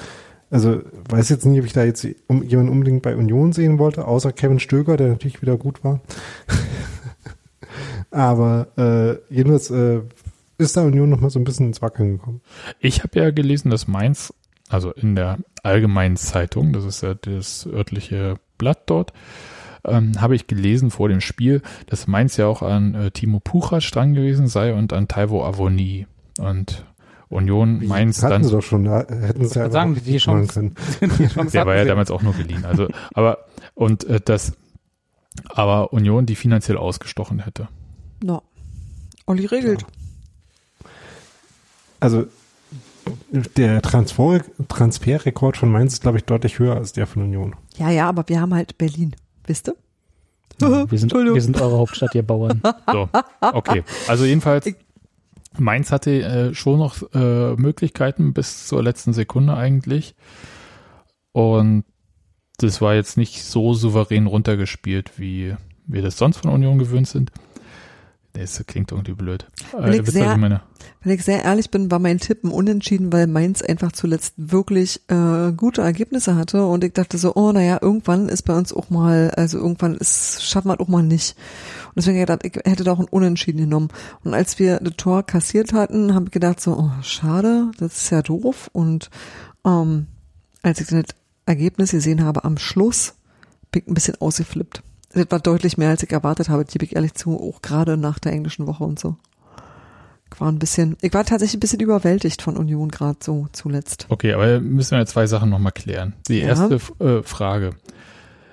Also 0.50 0.80
weiß 1.08 1.28
jetzt 1.28 1.44
nicht, 1.44 1.60
ob 1.60 1.66
ich 1.66 1.74
da 1.74 1.84
jetzt 1.84 2.02
jemanden 2.04 2.72
unbedingt 2.72 3.02
bei 3.02 3.14
Union 3.14 3.52
sehen 3.52 3.78
wollte, 3.78 4.06
außer 4.06 4.32
Kevin 4.32 4.58
Stöger, 4.58 4.96
der 4.96 5.08
natürlich 5.08 5.42
wieder 5.42 5.56
gut 5.56 5.84
war. 5.84 6.00
Aber 8.10 8.68
äh, 8.76 9.34
jedenfalls 9.34 9.70
äh, 9.70 10.00
ist 10.56 10.76
da 10.76 10.82
Union 10.82 11.10
noch 11.10 11.20
mal 11.20 11.30
so 11.30 11.38
ein 11.38 11.44
bisschen 11.44 11.66
ins 11.66 11.82
Wackeln 11.82 12.18
gekommen. 12.18 12.40
Ich 12.80 13.02
habe 13.04 13.20
ja 13.20 13.30
gelesen, 13.30 13.70
dass 13.70 13.86
Mainz, 13.86 14.32
also 14.68 14.90
in 14.90 15.14
der 15.14 15.38
Allgemeinen 15.62 16.16
Zeitung, 16.16 16.72
das 16.72 16.84
ist 16.84 17.02
ja 17.02 17.14
das 17.14 17.66
örtliche 17.66 18.36
Blatt 18.56 18.82
dort, 18.86 19.12
ähm, 19.90 20.20
habe 20.20 20.34
ich 20.36 20.46
gelesen 20.46 20.90
vor 20.90 21.08
dem 21.08 21.20
Spiel, 21.20 21.62
dass 21.86 22.06
Mainz 22.06 22.36
ja 22.36 22.46
auch 22.46 22.62
an 22.62 22.94
äh, 22.94 23.10
Timo 23.10 23.40
Puchas 23.40 23.90
dran 23.90 24.14
gewesen 24.14 24.46
sei 24.48 24.74
und 24.74 24.92
an 24.92 25.08
Taiwo 25.08 25.44
Avoni. 25.44 26.06
Und 26.38 26.84
Union 27.28 27.86
Mainz 27.86 28.22
hatten 28.22 28.30
dann. 28.32 28.44
sie 28.44 28.50
doch 28.52 28.62
schon, 28.62 28.84
da 28.84 29.00
hätten 29.08 29.46
sie 29.46 29.58
ja 29.58 29.70
sagen, 29.70 30.00
die 30.04 30.16
Chance- 30.18 30.52
können. 30.54 30.74
Die 31.18 31.26
Chance 31.28 31.52
Der 31.52 31.66
war 31.66 31.76
ja 31.76 31.84
damals 31.84 32.10
auch 32.10 32.22
nur 32.22 32.32
geliehen. 32.34 32.64
Also, 32.64 32.88
aber 33.12 33.38
und 33.74 34.04
äh, 34.04 34.20
das, 34.24 34.52
aber 35.50 35.92
Union 35.92 36.24
die 36.26 36.36
finanziell 36.36 36.78
ausgestochen 36.78 37.40
hätte. 37.40 37.68
No. 38.22 38.42
Olli 39.26 39.44
regelt. 39.46 39.84
Also 42.00 42.26
der 43.32 43.82
Transfer, 43.82 44.40
Transferrekord 44.68 45.56
von 45.56 45.70
Mainz 45.70 45.94
ist, 45.94 46.02
glaube 46.02 46.18
ich, 46.18 46.24
deutlich 46.24 46.58
höher 46.58 46.76
als 46.76 46.92
der 46.92 47.06
von 47.06 47.22
Union. 47.22 47.56
Ja, 47.76 47.90
ja, 47.90 48.08
aber 48.08 48.24
wir 48.28 48.40
haben 48.40 48.54
halt 48.54 48.78
Berlin. 48.78 49.14
Wisst 49.48 49.68
ihr? 49.68 49.76
Wir 50.60 50.68
sind, 50.90 51.02
Entschuldigung. 51.04 51.34
wir 51.34 51.42
sind 51.42 51.60
eure 51.60 51.78
Hauptstadt, 51.78 52.14
ihr 52.14 52.22
Bauern. 52.22 52.60
So, 52.92 53.08
okay. 53.40 53.82
Also 54.06 54.24
jedenfalls, 54.24 54.66
Ich- 54.66 54.76
Mainz 55.58 55.90
hatte 55.90 56.10
äh, 56.22 56.54
schon 56.54 56.78
noch 56.78 57.02
äh, 57.14 57.54
Möglichkeiten 57.56 58.32
bis 58.32 58.66
zur 58.68 58.82
letzten 58.82 59.12
Sekunde 59.12 59.54
eigentlich. 59.56 60.14
Und 61.32 61.84
das 62.58 62.80
war 62.80 62.94
jetzt 62.94 63.16
nicht 63.16 63.42
so 63.44 63.74
souverän 63.74 64.26
runtergespielt, 64.26 65.18
wie 65.18 65.54
wir 65.86 66.02
das 66.02 66.16
sonst 66.18 66.38
von 66.38 66.50
Union 66.50 66.78
gewöhnt 66.78 67.08
sind. 67.08 67.32
Das 68.34 68.62
klingt 68.66 68.92
irgendwie 68.92 69.14
blöd. 69.14 69.46
Ich 69.66 69.72
was 69.72 70.12
sehr- 70.12 70.32
ich 70.32 70.38
meine? 70.38 70.60
Wenn 71.02 71.12
ich 71.14 71.24
sehr 71.24 71.42
ehrlich 71.44 71.70
bin, 71.70 71.90
war 71.90 71.98
mein 71.98 72.18
Tipp 72.18 72.44
ein 72.44 72.50
Unentschieden, 72.50 73.12
weil 73.12 73.26
Mainz 73.26 73.62
einfach 73.62 73.92
zuletzt 73.92 74.34
wirklich 74.36 75.00
äh, 75.08 75.52
gute 75.52 75.80
Ergebnisse 75.82 76.36
hatte 76.36 76.64
und 76.66 76.84
ich 76.84 76.92
dachte 76.92 77.18
so, 77.18 77.34
oh 77.34 77.52
naja, 77.52 77.78
irgendwann 77.80 78.28
ist 78.28 78.42
bei 78.42 78.56
uns 78.56 78.72
auch 78.72 78.90
mal, 78.90 79.30
also 79.36 79.58
irgendwann 79.58 79.96
ist, 79.96 80.42
schaffen 80.44 80.68
wir 80.68 80.74
es 80.74 80.80
auch 80.80 80.88
mal 80.88 81.02
nicht. 81.02 81.36
Und 81.88 81.96
deswegen 81.96 82.18
gedacht, 82.18 82.44
ich 82.44 82.54
hätte 82.64 82.84
da 82.84 82.92
auch 82.92 83.00
ein 83.00 83.08
Unentschieden 83.08 83.58
genommen. 83.58 83.88
Und 84.22 84.34
als 84.34 84.58
wir 84.58 84.78
das 84.80 84.94
Tor 84.96 85.22
kassiert 85.24 85.72
hatten, 85.72 86.14
habe 86.14 86.26
ich 86.26 86.30
gedacht 86.32 86.60
so, 86.60 86.76
oh 86.78 86.90
schade, 87.02 87.70
das 87.78 87.96
ist 87.96 88.10
ja 88.10 88.22
doof. 88.22 88.68
Und 88.72 89.10
ähm, 89.64 90.06
als 90.62 90.80
ich 90.80 90.88
das 90.88 91.04
Ergebnis 91.46 91.90
gesehen 91.92 92.22
habe 92.24 92.44
am 92.44 92.58
Schluss, 92.58 93.14
bin 93.72 93.82
ich 93.82 93.88
ein 93.88 93.94
bisschen 93.94 94.20
ausgeflippt. 94.20 94.82
Das 95.18 95.30
war 95.30 95.40
deutlich 95.40 95.76
mehr, 95.78 95.90
als 95.90 96.02
ich 96.02 96.12
erwartet 96.12 96.48
habe, 96.48 96.64
gebe 96.64 96.84
ich 96.84 96.94
ehrlich 96.94 97.14
zu, 97.14 97.38
auch 97.38 97.60
gerade 97.62 97.96
nach 97.96 98.18
der 98.18 98.32
englischen 98.32 98.66
Woche 98.66 98.84
und 98.84 98.98
so. 98.98 99.16
Ich 100.32 100.40
war 100.40 100.52
ein 100.52 100.58
bisschen, 100.58 100.96
ich 101.00 101.12
war 101.14 101.24
tatsächlich 101.24 101.56
ein 101.56 101.60
bisschen 101.60 101.80
überwältigt 101.80 102.42
von 102.42 102.56
Union 102.56 102.90
gerade 102.90 103.18
so 103.20 103.48
zuletzt. 103.52 104.06
Okay, 104.10 104.34
aber 104.34 104.60
müssen 104.60 104.96
wir 104.98 105.06
zwei 105.06 105.26
Sachen 105.26 105.50
nochmal 105.50 105.72
klären. 105.72 106.14
Die 106.28 106.38
Ja. 106.40 106.48
erste 106.48 106.74
äh, 107.02 107.22
Frage. 107.22 107.70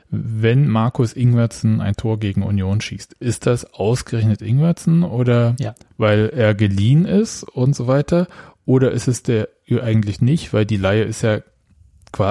Wenn 0.09 0.67
Markus 0.69 1.13
Ingwertsen 1.13 1.81
ein 1.81 1.95
Tor 1.95 2.19
gegen 2.19 2.43
Union 2.43 2.79
schießt, 2.79 3.13
ist 3.19 3.45
das 3.45 3.73
ausgerechnet 3.73 4.41
Ingwertsen 4.41 5.03
oder 5.03 5.55
Ja. 5.59 5.75
weil 5.97 6.29
er 6.29 6.55
geliehen 6.55 7.05
ist 7.05 7.43
und 7.43 7.75
so 7.75 7.87
weiter? 7.87 8.27
Oder 8.65 8.91
ist 8.91 9.07
es 9.07 9.23
der 9.23 9.49
eigentlich 9.81 10.21
nicht, 10.21 10.53
weil 10.53 10.65
die 10.65 10.77
Laie 10.77 11.03
ist 11.03 11.21
ja 11.23 11.39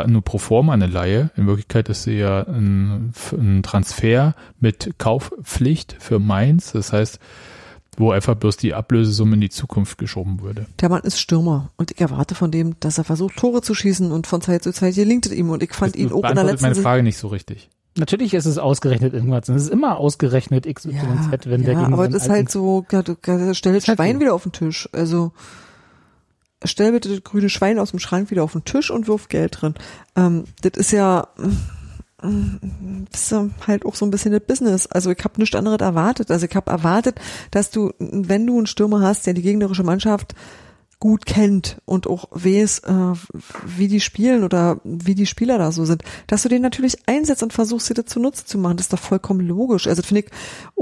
nur 0.06 0.22
pro 0.22 0.38
forma 0.38 0.72
eine 0.72 0.86
Laie. 0.86 1.30
In 1.36 1.46
Wirklichkeit 1.46 1.88
ist 1.88 2.04
sie 2.04 2.18
ja 2.18 2.42
ein, 2.42 3.12
ein 3.32 3.62
Transfer 3.62 4.34
mit 4.60 4.94
Kaufpflicht 4.98 5.96
für 5.98 6.18
Mainz. 6.18 6.72
Das 6.72 6.92
heißt, 6.92 7.18
wo 7.96 8.10
einfach 8.10 8.34
bloß 8.34 8.56
die 8.56 8.74
Ablösesumme 8.74 9.34
in 9.34 9.40
die 9.40 9.50
Zukunft 9.50 9.98
geschoben 9.98 10.40
würde. 10.40 10.66
Der 10.80 10.88
Mann 10.88 11.02
ist 11.02 11.20
Stürmer 11.20 11.70
und 11.76 11.92
ich 11.92 12.00
erwarte 12.00 12.34
von 12.34 12.50
dem, 12.50 12.78
dass 12.80 12.98
er 12.98 13.04
versucht, 13.04 13.36
Tore 13.36 13.62
zu 13.62 13.74
schießen 13.74 14.10
und 14.10 14.26
von 14.26 14.40
Zeit 14.40 14.62
zu 14.62 14.72
Zeit 14.72 14.94
gelingt 14.94 15.26
es 15.26 15.32
ihm 15.32 15.50
und 15.50 15.62
ich 15.62 15.72
fand 15.72 15.94
Das 15.94 16.00
ihn 16.00 16.12
auch 16.12 16.28
in 16.28 16.34
der 16.34 16.44
letzten 16.44 16.64
meine 16.64 16.74
Frage 16.74 17.02
nicht 17.02 17.18
so 17.18 17.28
richtig. 17.28 17.68
Natürlich 17.96 18.34
ist 18.34 18.46
es 18.46 18.58
ausgerechnet 18.58 19.14
irgendwas. 19.14 19.48
Es 19.48 19.62
ist 19.62 19.70
immer 19.70 19.98
ausgerechnet 19.98 20.66
XYZ, 20.66 21.46
wenn 21.46 21.62
der 21.62 21.74
ja, 21.74 21.80
gegen 21.80 21.92
aber 21.94 22.08
das 22.08 22.24
ist 22.24 22.28
halt 22.28 22.50
so, 22.50 22.84
ja, 22.90 23.02
du 23.02 23.14
ja, 23.24 23.54
stell 23.54 23.74
das 23.74 23.86
halt 23.86 23.98
Schwein 23.98 24.18
wieder 24.18 24.34
auf 24.34 24.42
den 24.42 24.50
Tisch. 24.52 24.88
Also 24.92 25.32
stell 26.64 26.92
bitte 26.92 27.08
das 27.08 27.22
grüne 27.22 27.48
Schwein 27.48 27.78
aus 27.78 27.90
dem 27.90 27.98
Schrank 27.98 28.30
wieder 28.30 28.44
auf 28.44 28.52
den 28.52 28.64
Tisch 28.64 28.90
und 28.90 29.08
wirf 29.08 29.28
Geld 29.28 29.60
drin. 29.60 29.74
Ähm, 30.16 30.44
das 30.62 30.72
ist 30.76 30.92
ja 30.92 31.28
das 33.10 33.32
ist 33.32 33.34
halt 33.66 33.84
auch 33.84 33.94
so 33.94 34.06
ein 34.06 34.10
bisschen 34.10 34.32
das 34.32 34.42
Business. 34.46 34.86
Also 34.86 35.10
ich 35.10 35.22
habe 35.24 35.38
nichts 35.38 35.54
anderes 35.56 35.80
erwartet. 35.80 36.30
Also 36.30 36.46
ich 36.46 36.56
habe 36.56 36.70
erwartet, 36.70 37.20
dass 37.50 37.70
du, 37.70 37.92
wenn 37.98 38.46
du 38.46 38.56
einen 38.56 38.66
Stürmer 38.66 39.02
hast, 39.02 39.26
der 39.26 39.34
die 39.34 39.42
gegnerische 39.42 39.82
Mannschaft 39.82 40.34
gut 41.00 41.26
kennt 41.26 41.82
und 41.84 42.06
auch 42.06 42.28
weiß, 42.30 42.78
äh, 42.80 43.12
wie 43.66 43.88
die 43.88 44.00
spielen 44.00 44.42
oder 44.42 44.80
wie 44.84 45.14
die 45.14 45.26
Spieler 45.26 45.58
da 45.58 45.70
so 45.70 45.84
sind, 45.84 46.02
dass 46.28 46.42
du 46.42 46.48
den 46.48 46.62
natürlich 46.62 46.96
einsetzt 47.06 47.42
und 47.42 47.52
versuchst, 47.52 47.90
dir 47.90 47.94
das 47.94 48.06
zunutze 48.06 48.46
zu 48.46 48.56
machen. 48.56 48.78
Das 48.78 48.86
ist 48.86 48.92
doch 48.94 48.98
vollkommen 48.98 49.46
logisch. 49.46 49.86
Also 49.86 50.02
finde 50.02 50.22
ich 50.22 50.30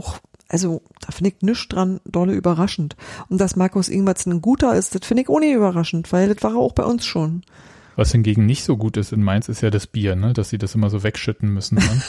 auch, 0.01 0.19
also 0.53 0.83
da 1.01 1.13
finde 1.13 1.31
ich 1.31 1.43
nichts 1.43 1.69
dran 1.69 2.01
dolle 2.05 2.35
überraschend. 2.35 2.95
Und 3.29 3.41
dass 3.41 3.57
Markus 3.57 3.89
Ingwertsen 3.89 4.33
ein 4.33 4.43
guter 4.43 4.75
ist, 4.77 4.95
das 4.95 5.07
finde 5.07 5.23
ich 5.23 5.29
ohne 5.29 5.51
überraschend, 5.51 6.13
weil 6.13 6.33
das 6.33 6.43
war 6.45 6.53
er 6.53 6.59
auch 6.59 6.73
bei 6.73 6.85
uns 6.85 7.07
schon. 7.07 7.43
Was 7.97 8.13
hingegen 8.13 8.47
nicht 8.47 8.65
so 8.65 8.77
gut 8.77 8.97
ist 8.97 9.13
in 9.13 9.23
Mainz, 9.23 9.49
ist 9.49 9.61
ja 9.61 9.71
das 9.71 9.87
Bier, 9.87 10.17
ne? 10.17 10.33
dass 10.33 10.51
sie 10.51 10.59
das 10.59 10.75
immer 10.75 10.89
so 10.89 11.03
wegschütten 11.03 11.49
müssen. 11.53 11.77
Dann. 11.77 12.03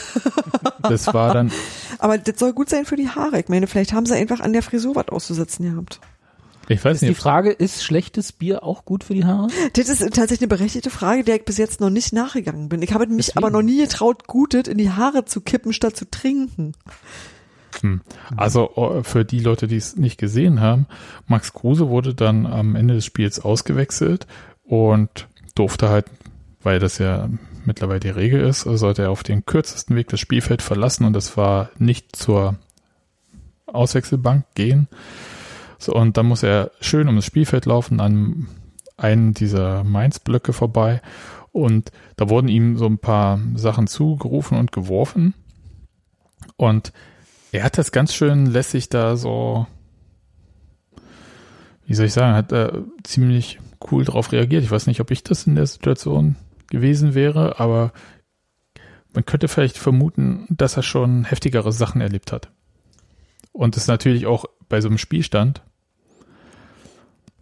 das 0.88 1.12
war 1.12 1.34
dann, 1.34 1.50
Aber 1.98 2.16
das 2.16 2.38
soll 2.38 2.52
gut 2.52 2.70
sein 2.70 2.84
für 2.86 2.96
die 2.96 3.08
Haare. 3.08 3.40
Ich 3.40 3.48
meine, 3.48 3.66
vielleicht 3.66 3.92
haben 3.92 4.06
sie 4.06 4.14
einfach 4.14 4.40
an 4.40 4.52
der 4.52 4.62
Frisur 4.62 4.94
was 4.94 5.08
auszusetzen 5.08 5.70
gehabt. 5.70 6.00
ich 6.68 6.82
weiß 6.82 6.94
Ist 6.94 7.02
die 7.02 7.08
nicht, 7.08 7.20
Frage, 7.20 7.50
ist 7.50 7.84
schlechtes 7.84 8.32
Bier 8.32 8.62
auch 8.62 8.86
gut 8.86 9.04
für 9.04 9.14
die 9.14 9.24
Haare? 9.24 9.48
Das 9.74 9.88
ist 9.88 10.00
tatsächlich 10.00 10.40
eine 10.40 10.48
berechtigte 10.48 10.88
Frage, 10.90 11.22
der 11.22 11.36
ich 11.36 11.44
bis 11.44 11.58
jetzt 11.58 11.80
noch 11.80 11.90
nicht 11.90 12.14
nachgegangen 12.14 12.70
bin. 12.70 12.80
Ich 12.80 12.94
habe 12.94 13.06
mich 13.06 13.26
Deswegen. 13.26 13.44
aber 13.44 13.50
noch 13.50 13.62
nie 13.62 13.78
getraut, 13.78 14.26
Gutes 14.26 14.68
in 14.68 14.78
die 14.78 14.90
Haare 14.90 15.26
zu 15.26 15.42
kippen, 15.42 15.74
statt 15.74 15.96
zu 15.96 16.10
trinken. 16.10 16.72
Hm. 17.84 18.00
Also 18.34 18.70
oh, 18.76 19.02
für 19.02 19.26
die 19.26 19.40
Leute, 19.40 19.68
die 19.68 19.76
es 19.76 19.94
nicht 19.94 20.18
gesehen 20.18 20.62
haben, 20.62 20.86
Max 21.26 21.52
Kruse 21.52 21.90
wurde 21.90 22.14
dann 22.14 22.46
am 22.46 22.76
Ende 22.76 22.94
des 22.94 23.04
Spiels 23.04 23.40
ausgewechselt 23.40 24.26
und 24.64 25.28
durfte 25.54 25.90
halt, 25.90 26.06
weil 26.62 26.78
das 26.78 26.96
ja 26.96 27.28
mittlerweile 27.66 28.00
die 28.00 28.08
Regel 28.08 28.40
ist, 28.40 28.62
sollte 28.62 29.02
er 29.02 29.10
auf 29.10 29.22
den 29.22 29.44
kürzesten 29.44 29.96
Weg 29.96 30.08
das 30.08 30.18
Spielfeld 30.18 30.62
verlassen 30.62 31.04
und 31.04 31.12
das 31.12 31.36
war 31.36 31.68
nicht 31.78 32.16
zur 32.16 32.56
Auswechselbank 33.66 34.46
gehen. 34.54 34.88
So, 35.78 35.92
und 35.92 36.16
dann 36.16 36.24
muss 36.24 36.42
er 36.42 36.70
schön 36.80 37.06
um 37.06 37.16
das 37.16 37.26
Spielfeld 37.26 37.66
laufen, 37.66 38.00
an 38.00 38.48
einen 38.96 39.34
dieser 39.34 39.84
Mainz-Blöcke 39.84 40.54
vorbei 40.54 41.02
und 41.52 41.92
da 42.16 42.30
wurden 42.30 42.48
ihm 42.48 42.78
so 42.78 42.86
ein 42.86 42.96
paar 42.96 43.38
Sachen 43.56 43.88
zugerufen 43.88 44.56
und 44.56 44.72
geworfen 44.72 45.34
und 46.56 46.94
er 47.54 47.62
hat 47.62 47.78
das 47.78 47.92
ganz 47.92 48.12
schön 48.12 48.46
lässig 48.46 48.88
da 48.88 49.16
so, 49.16 49.68
wie 51.86 51.94
soll 51.94 52.06
ich 52.06 52.12
sagen, 52.12 52.34
hat 52.34 52.50
äh, 52.50 52.82
ziemlich 53.04 53.60
cool 53.92 54.04
drauf 54.04 54.32
reagiert. 54.32 54.64
Ich 54.64 54.72
weiß 54.72 54.88
nicht, 54.88 55.00
ob 55.00 55.12
ich 55.12 55.22
das 55.22 55.46
in 55.46 55.54
der 55.54 55.66
Situation 55.66 56.34
gewesen 56.68 57.14
wäre, 57.14 57.60
aber 57.60 57.92
man 59.12 59.24
könnte 59.24 59.46
vielleicht 59.46 59.78
vermuten, 59.78 60.46
dass 60.50 60.76
er 60.76 60.82
schon 60.82 61.22
heftigere 61.22 61.70
Sachen 61.70 62.00
erlebt 62.00 62.32
hat. 62.32 62.50
Und 63.52 63.76
es 63.76 63.86
natürlich 63.86 64.26
auch 64.26 64.46
bei 64.68 64.80
so 64.80 64.88
einem 64.88 64.98
Spielstand, 64.98 65.62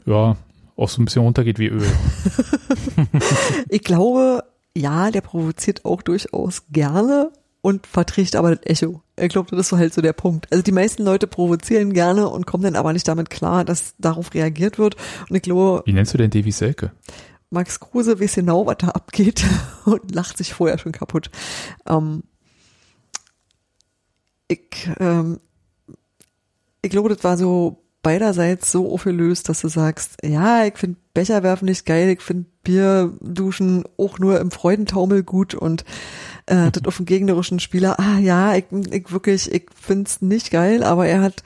ja, 0.05 0.37
auch 0.77 0.89
so 0.91 1.01
ein 1.01 1.07
bisschen 1.07 1.23
runtergeht 1.23 1.59
wie 1.59 1.69
Öl. 1.69 1.91
Ich 3.71 3.83
glaube, 3.83 4.45
ja, 4.77 5.11
der 5.11 5.23
provoziert 5.23 5.87
auch 5.87 6.03
durchaus 6.03 6.65
gerne 6.71 7.31
und 7.63 7.87
verträgt 7.87 8.37
aber 8.37 8.57
das 8.57 8.67
Echo. 8.67 9.03
Ich 9.19 9.29
glaube, 9.29 9.51
das 9.51 9.61
ist 9.61 9.69
so 9.69 9.79
halt 9.79 9.95
so 9.95 10.03
der 10.03 10.13
Punkt. 10.13 10.49
Also 10.51 10.63
die 10.63 10.73
meisten 10.73 11.05
Leute 11.05 11.27
provozieren 11.27 11.93
gerne 11.93 12.29
und 12.29 12.45
kommen 12.45 12.65
dann 12.65 12.77
aber 12.77 12.93
nicht 12.93 13.09
damit 13.09 13.31
klar, 13.31 13.65
dass 13.65 13.95
darauf 13.99 14.35
reagiert 14.35 14.79
wird. 14.79 14.97
Und 15.31 15.37
ich 15.37 15.43
glaube, 15.43 15.83
Wie 15.87 15.93
nennst 15.93 16.13
du 16.13 16.19
denn 16.19 16.31
Davy 16.31 16.51
Selke? 16.51 16.93
Max 17.51 17.81
Kruse 17.81 18.19
weiß 18.19 18.35
genau, 18.35 18.67
was 18.67 18.79
da 18.79 18.89
abgeht 18.89 19.45
und 19.85 20.15
lacht 20.15 20.37
sich 20.39 20.53
vorher 20.53 20.79
schon 20.79 20.93
kaputt. 20.93 21.31
Ähm, 21.87 22.25
ich, 24.49 24.91
ähm, 24.99 25.39
ich 26.83 26.91
glaube, 26.91 27.11
das 27.11 27.23
war 27.23 27.37
so 27.37 27.85
beiderseits 28.03 28.73
so 28.73 28.93
aufgelöst, 28.93 29.49
dass 29.49 29.61
du 29.61 29.69
sagst, 29.69 30.17
ja, 30.25 30.65
ich 30.65 30.77
finde 30.77 30.99
Becher 31.15 31.45
werfen 31.45 31.67
nicht 31.67 31.87
geil, 31.87 32.09
ich 32.09 32.21
finde 32.21 32.47
Bier 32.65 33.13
duschen 33.21 33.85
auch 33.97 34.19
nur 34.19 34.41
im 34.41 34.51
Freudentaumel 34.51 35.23
gut 35.23 35.55
und 35.55 35.85
äh, 36.47 36.71
das 36.71 36.85
auf 36.87 36.97
den 36.99 37.07
gegnerischen 37.07 37.61
Spieler, 37.61 37.99
ah 38.01 38.19
ja, 38.19 38.55
ich, 38.57 38.65
ich 38.91 39.13
wirklich, 39.13 39.53
ich 39.53 39.67
find's 39.75 40.23
nicht 40.23 40.51
geil, 40.51 40.83
aber 40.83 41.07
er 41.07 41.21
hat 41.23 41.43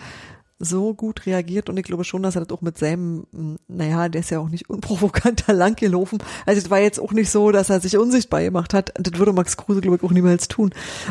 so 0.58 0.94
gut 0.94 1.26
reagiert 1.26 1.68
und 1.68 1.76
ich 1.76 1.84
glaube 1.84 2.04
schon, 2.04 2.22
dass 2.22 2.34
er 2.34 2.42
das 2.46 2.56
auch 2.56 2.62
mit 2.62 2.78
seinem, 2.78 3.26
m, 3.34 3.58
naja, 3.68 4.08
der 4.08 4.22
ist 4.22 4.30
ja 4.30 4.38
auch 4.38 4.48
nicht 4.48 4.70
unprovokanter 4.70 5.52
lang 5.52 5.76
gelaufen. 5.76 6.16
Also 6.46 6.62
es 6.62 6.70
war 6.70 6.78
jetzt 6.80 6.98
auch 6.98 7.12
nicht 7.12 7.28
so, 7.30 7.50
dass 7.52 7.68
er 7.68 7.78
sich 7.80 7.98
unsichtbar 7.98 8.40
gemacht 8.42 8.72
hat. 8.72 8.90
Das 8.98 9.18
würde 9.18 9.34
Max 9.34 9.58
Kruse, 9.58 9.82
glaube 9.82 9.98
ich, 9.98 10.02
auch 10.02 10.12
niemals 10.12 10.48
tun. 10.48 10.70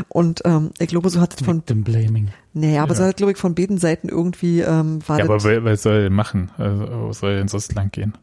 Und 0.10 0.42
ähm, 0.46 0.72
ich 0.80 0.88
glaube, 0.88 1.12
so 1.12 1.22
hat 1.22 1.36
es 1.40 1.46
von, 1.46 1.58
Victim 1.58 1.84
Blaming. 1.84 2.30
naja, 2.54 2.82
aber 2.82 2.94
Ja. 2.94 2.98
so 3.02 3.04
hat, 3.04 3.18
glaube 3.18 3.34
ich, 3.34 3.38
von 3.38 3.54
beiden 3.54 3.78
Seiten 3.78 4.10
irgendwie 4.10 4.62
ähm, 4.62 5.08
war 5.08 5.20
Ja, 5.20 5.26
aber 5.26 5.36
das, 5.36 5.44
wer, 5.44 5.64
wer 5.64 5.78
soll 5.78 5.94
er 5.98 6.02
denn 6.06 6.14
machen? 6.14 6.50
Also, 6.58 6.88
wo 7.02 7.14
soll 7.14 7.34
er 7.34 7.38
denn 7.38 7.48
sonst 7.48 7.72
lang 7.76 7.92
gehen? 7.92 8.14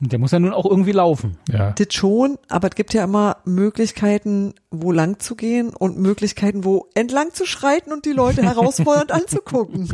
Der 0.00 0.18
muss 0.18 0.30
ja 0.30 0.38
nun 0.38 0.52
auch 0.52 0.64
irgendwie 0.64 0.92
laufen. 0.92 1.36
Ja. 1.50 1.72
das 1.72 1.92
schon, 1.92 2.38
aber 2.48 2.68
es 2.68 2.74
gibt 2.74 2.94
ja 2.94 3.04
immer 3.04 3.36
Möglichkeiten, 3.44 4.54
wo 4.70 4.92
lang 4.92 5.18
zu 5.18 5.36
gehen 5.36 5.70
und 5.70 5.98
Möglichkeiten, 5.98 6.64
wo 6.64 6.88
entlang 6.94 7.32
zu 7.32 7.44
schreiten 7.44 7.92
und 7.92 8.06
die 8.06 8.12
Leute 8.12 8.42
herausfordernd 8.44 9.12
anzugucken. 9.12 9.88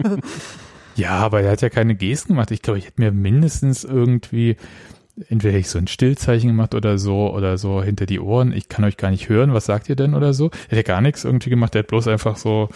Ja, 0.94 1.10
aber 1.10 1.42
er 1.42 1.50
hat 1.50 1.60
ja 1.60 1.70
keine 1.70 1.96
Gesten 1.96 2.34
gemacht. 2.34 2.52
Ich 2.52 2.62
glaube, 2.62 2.78
ich 2.78 2.86
hätte 2.86 3.00
mir 3.00 3.10
mindestens 3.10 3.82
irgendwie 3.84 4.56
entweder 5.28 5.52
hätte 5.52 5.60
ich 5.60 5.70
so 5.70 5.78
ein 5.78 5.86
Stillzeichen 5.86 6.48
gemacht 6.48 6.74
oder 6.74 6.98
so 6.98 7.32
oder 7.32 7.58
so 7.58 7.82
hinter 7.82 8.06
die 8.06 8.20
Ohren. 8.20 8.52
Ich 8.52 8.68
kann 8.68 8.84
euch 8.84 8.96
gar 8.96 9.10
nicht 9.10 9.28
hören. 9.28 9.54
Was 9.54 9.66
sagt 9.66 9.88
ihr 9.88 9.96
denn 9.96 10.14
oder 10.14 10.34
so? 10.34 10.50
Er 10.68 10.78
hätte 10.78 10.84
gar 10.84 11.00
nichts 11.00 11.24
irgendwie 11.24 11.50
gemacht. 11.50 11.74
Er 11.74 11.80
hat 11.80 11.88
bloß 11.88 12.08
einfach 12.08 12.36
so 12.36 12.68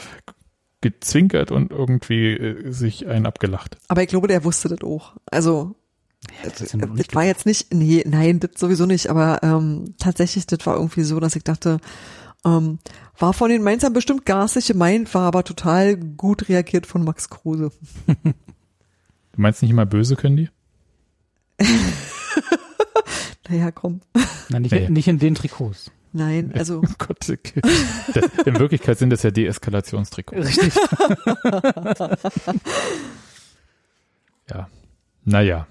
gezwinkert 0.80 1.50
und 1.50 1.70
irgendwie 1.70 2.32
äh, 2.32 2.70
sich 2.70 3.06
einen 3.06 3.26
abgelacht. 3.26 3.76
Aber 3.88 4.02
ich 4.02 4.08
glaube, 4.08 4.28
der 4.28 4.44
wusste 4.44 4.68
das 4.68 4.82
auch. 4.82 5.16
Also 5.30 5.76
das 6.44 6.52
ist 6.52 6.60
das, 6.60 6.72
ja 6.72 6.78
noch 6.86 6.94
nicht 6.94 7.14
war 7.14 7.24
jetzt 7.24 7.46
nicht, 7.46 7.72
nee, 7.74 8.04
nein, 8.06 8.40
das 8.40 8.50
sowieso 8.56 8.86
nicht, 8.86 9.08
aber 9.08 9.42
ähm, 9.42 9.94
tatsächlich, 9.98 10.46
das 10.46 10.64
war 10.66 10.76
irgendwie 10.76 11.02
so, 11.02 11.18
dass 11.20 11.36
ich 11.36 11.44
dachte, 11.44 11.78
ähm, 12.44 12.78
war 13.18 13.32
von 13.32 13.50
den 13.50 13.62
Mainzern 13.62 13.92
bestimmt 13.92 14.24
garstig 14.26 14.66
gemeint, 14.68 15.12
war 15.14 15.22
aber 15.22 15.44
total 15.44 15.96
gut 15.96 16.48
reagiert 16.48 16.86
von 16.86 17.04
Max 17.04 17.28
Kruse. 17.30 17.72
Du 19.32 19.42
meinst 19.42 19.62
nicht 19.62 19.70
immer 19.70 19.86
böse 19.86 20.16
können 20.16 20.36
die? 20.36 20.48
Naja, 23.48 23.70
komm. 23.72 24.00
Nein, 24.48 24.62
nicht, 24.62 24.72
Nee. 24.72 24.88
nicht 24.90 25.08
in 25.08 25.18
den 25.18 25.34
Trikots. 25.34 25.90
Nein, 26.12 26.52
also 26.54 26.82
Oh 26.84 26.92
Gott, 26.98 27.28
okay. 27.30 27.60
das, 28.14 28.46
in 28.46 28.58
Wirklichkeit 28.58 28.98
sind 28.98 29.10
das 29.10 29.22
ja 29.22 29.30
Deeskalationstrikots. 29.30 30.46
Richtig. 30.46 30.74
Ja. 34.50 34.68
Naja. 35.24 35.66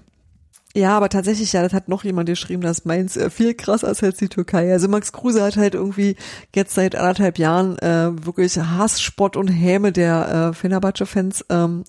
Ja, 0.76 0.96
aber 0.96 1.08
tatsächlich, 1.08 1.52
ja, 1.52 1.62
das 1.62 1.72
hat 1.72 1.88
noch 1.88 2.04
jemand 2.04 2.28
geschrieben, 2.28 2.62
dass 2.62 2.84
Mainz 2.84 3.16
äh, 3.16 3.28
viel 3.28 3.54
krasser 3.54 3.90
ist 3.90 4.04
als 4.04 4.18
die 4.18 4.28
Türkei. 4.28 4.70
Also 4.72 4.88
Max 4.88 5.12
Kruse 5.12 5.42
hat 5.42 5.56
halt 5.56 5.74
irgendwie 5.74 6.14
jetzt 6.54 6.74
seit 6.74 6.94
anderthalb 6.94 7.38
Jahren 7.38 7.76
äh, 7.78 8.24
wirklich 8.24 8.56
Hass, 8.56 9.02
Spott 9.02 9.36
und 9.36 9.48
Häme 9.48 9.90
der 9.90 10.50
äh, 10.50 10.54
Fenerbahce-Fans 10.54 11.46
ähm, 11.48 11.84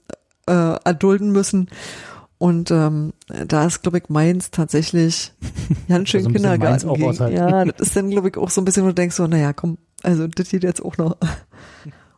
äh, 0.48 0.54
erdulden 0.84 1.32
müssen. 1.32 1.70
Und 2.40 2.72
ähm, 2.72 3.14
da 3.28 3.66
ist, 3.68 3.84
glaube 3.84 4.00
ich, 4.00 4.10
Mainz 4.10 4.50
tatsächlich 4.50 5.32
ganz 5.88 6.10
schön 6.10 6.22
Also 6.22 6.32
Kindergarten. 6.32 6.90
auch 6.90 6.96
gegen. 6.96 7.10
aushalten. 7.10 7.38
Ja, 7.38 7.66
das 7.66 7.80
ist 7.88 7.96
dann, 7.96 8.10
glaube 8.10 8.30
ich, 8.30 8.38
auch 8.38 8.50
so 8.50 8.62
ein 8.62 8.66
bisschen, 8.66 8.84
wo 8.84 8.88
du 8.88 8.96
denkst 8.96 9.16
so, 9.16 9.28
naja, 9.28 9.54
komm, 9.54 9.78
also 10.02 10.26
das 10.28 10.50
geht 10.50 10.64
jetzt 10.64 10.84
auch 10.84 10.98
noch. 10.98 11.18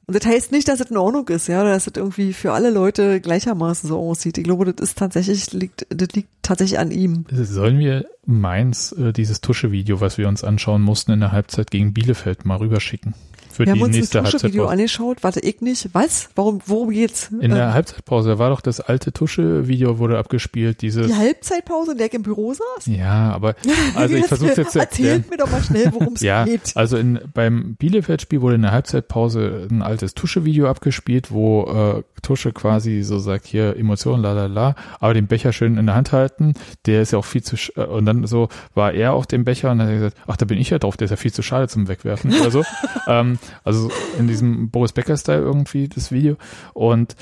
Und 0.05 0.15
das 0.17 0.25
heißt 0.25 0.51
nicht, 0.51 0.67
dass 0.67 0.81
es 0.81 0.91
in 0.91 0.97
Ordnung 0.97 1.27
ist, 1.29 1.47
ja, 1.47 1.63
dass 1.63 1.87
es 1.87 1.93
irgendwie 1.95 2.33
für 2.33 2.51
alle 2.51 2.71
Leute 2.71 3.21
gleichermaßen 3.21 3.87
so 3.87 3.99
aussieht. 3.99 4.37
Ich 4.37 4.43
glaube, 4.43 4.65
das 4.65 4.89
ist 4.89 4.97
tatsächlich, 4.97 5.53
liegt, 5.53 5.87
das 5.89 6.09
liegt 6.09 6.29
tatsächlich 6.41 6.77
an 6.77 6.91
ihm. 6.91 7.25
Sollen 7.31 7.79
wir 7.79 8.05
Mainz, 8.25 8.91
äh, 8.91 9.13
dieses 9.13 9.39
Tusche-Video, 9.39 10.01
was 10.01 10.17
wir 10.17 10.27
uns 10.27 10.43
anschauen 10.43 10.81
mussten 10.81 11.11
in 11.11 11.21
der 11.21 11.31
Halbzeit 11.31 11.71
gegen 11.71 11.93
Bielefeld, 11.93 12.45
mal 12.45 12.57
rüberschicken? 12.57 13.13
Für 13.53 13.59
Wir 13.59 13.65
die 13.65 13.71
haben 13.71 13.81
uns 13.81 13.91
das 13.91 13.99
nächste 13.99 14.17
Tusche-Video 14.23 14.63
Halbzeitpause. 14.67 14.71
angeschaut, 14.71 15.17
warte, 15.23 15.39
ich 15.41 15.61
nicht. 15.61 15.89
Was? 15.93 16.29
Warum, 16.35 16.59
worum 16.65 16.89
geht's? 16.89 17.29
In 17.39 17.51
der 17.51 17.67
Ähm, 17.67 17.73
Halbzeitpause 17.73 18.29
da 18.29 18.39
war 18.39 18.49
doch 18.49 18.61
das 18.61 18.79
alte 18.79 19.11
Tusche-Video 19.13 19.99
wurde 19.99 20.17
abgespielt, 20.17 20.81
dieses. 20.81 21.07
die 21.07 21.13
Halbzeitpause, 21.15 21.91
in 21.91 21.97
der 21.99 22.07
ich 22.07 22.13
im 22.13 22.23
Büro 22.23 22.53
saß? 22.53 22.87
Ja, 22.87 23.31
aber 23.31 23.55
also 23.95 24.15
ich 24.15 24.25
versuche 24.25 24.53
jetzt 24.55 24.71
zu 24.71 24.79
erklären. 24.79 25.07
Erzählt 25.21 25.29
mir 25.29 25.37
doch 25.37 25.51
mal 25.51 25.61
schnell, 25.61 25.91
worum 25.93 26.13
es 26.15 26.21
Ja, 26.21 26.45
geht. 26.45 26.71
also 26.75 26.97
in, 26.97 27.19
beim 27.33 27.75
Bielefeld-Spiel 27.75 28.41
wurde 28.41 28.55
in 28.55 28.63
der 28.63 28.71
Halbzeitpause 28.71 29.67
ein 29.69 29.81
altes 29.81 30.13
Tusche-Video 30.15 30.67
abgespielt, 30.67 31.31
wo 31.31 31.63
äh, 31.99 32.03
Tusche 32.23 32.53
quasi 32.53 33.03
so 33.03 33.19
sagt, 33.19 33.45
hier 33.45 33.75
Emotionen, 33.77 34.23
la 34.23 34.31
la 34.33 34.45
la, 34.45 34.75
aber 34.99 35.13
den 35.13 35.27
Becher 35.27 35.51
schön 35.53 35.77
in 35.77 35.85
der 35.85 35.95
Hand 35.95 36.11
halten, 36.13 36.53
der 36.85 37.01
ist 37.01 37.11
ja 37.11 37.19
auch 37.19 37.25
viel 37.25 37.43
zu, 37.43 37.55
sch- 37.57 37.77
äh, 37.79 37.85
und 37.85 38.05
dann 38.05 38.25
so 38.25 38.47
war 38.73 38.93
er 38.93 39.13
auf 39.13 39.27
dem 39.27 39.43
Becher 39.43 39.71
und 39.71 39.79
dann 39.79 39.87
hat 39.87 39.93
er 39.93 39.99
gesagt, 39.99 40.17
ach, 40.27 40.37
da 40.37 40.45
bin 40.45 40.57
ich 40.57 40.69
ja 40.69 40.79
drauf, 40.79 40.95
der 40.97 41.05
ist 41.05 41.11
ja 41.11 41.17
viel 41.17 41.33
zu 41.33 41.41
schade 41.43 41.67
zum 41.67 41.87
Wegwerfen 41.89 42.33
oder 42.39 42.49
so. 42.49 42.63
ähm, 43.07 43.37
also 43.63 43.89
in 44.17 44.27
diesem 44.27 44.69
Boris 44.69 44.93
Becker-Style 44.93 45.41
irgendwie 45.41 45.87
das 45.87 46.11
Video 46.11 46.37
und 46.73 47.15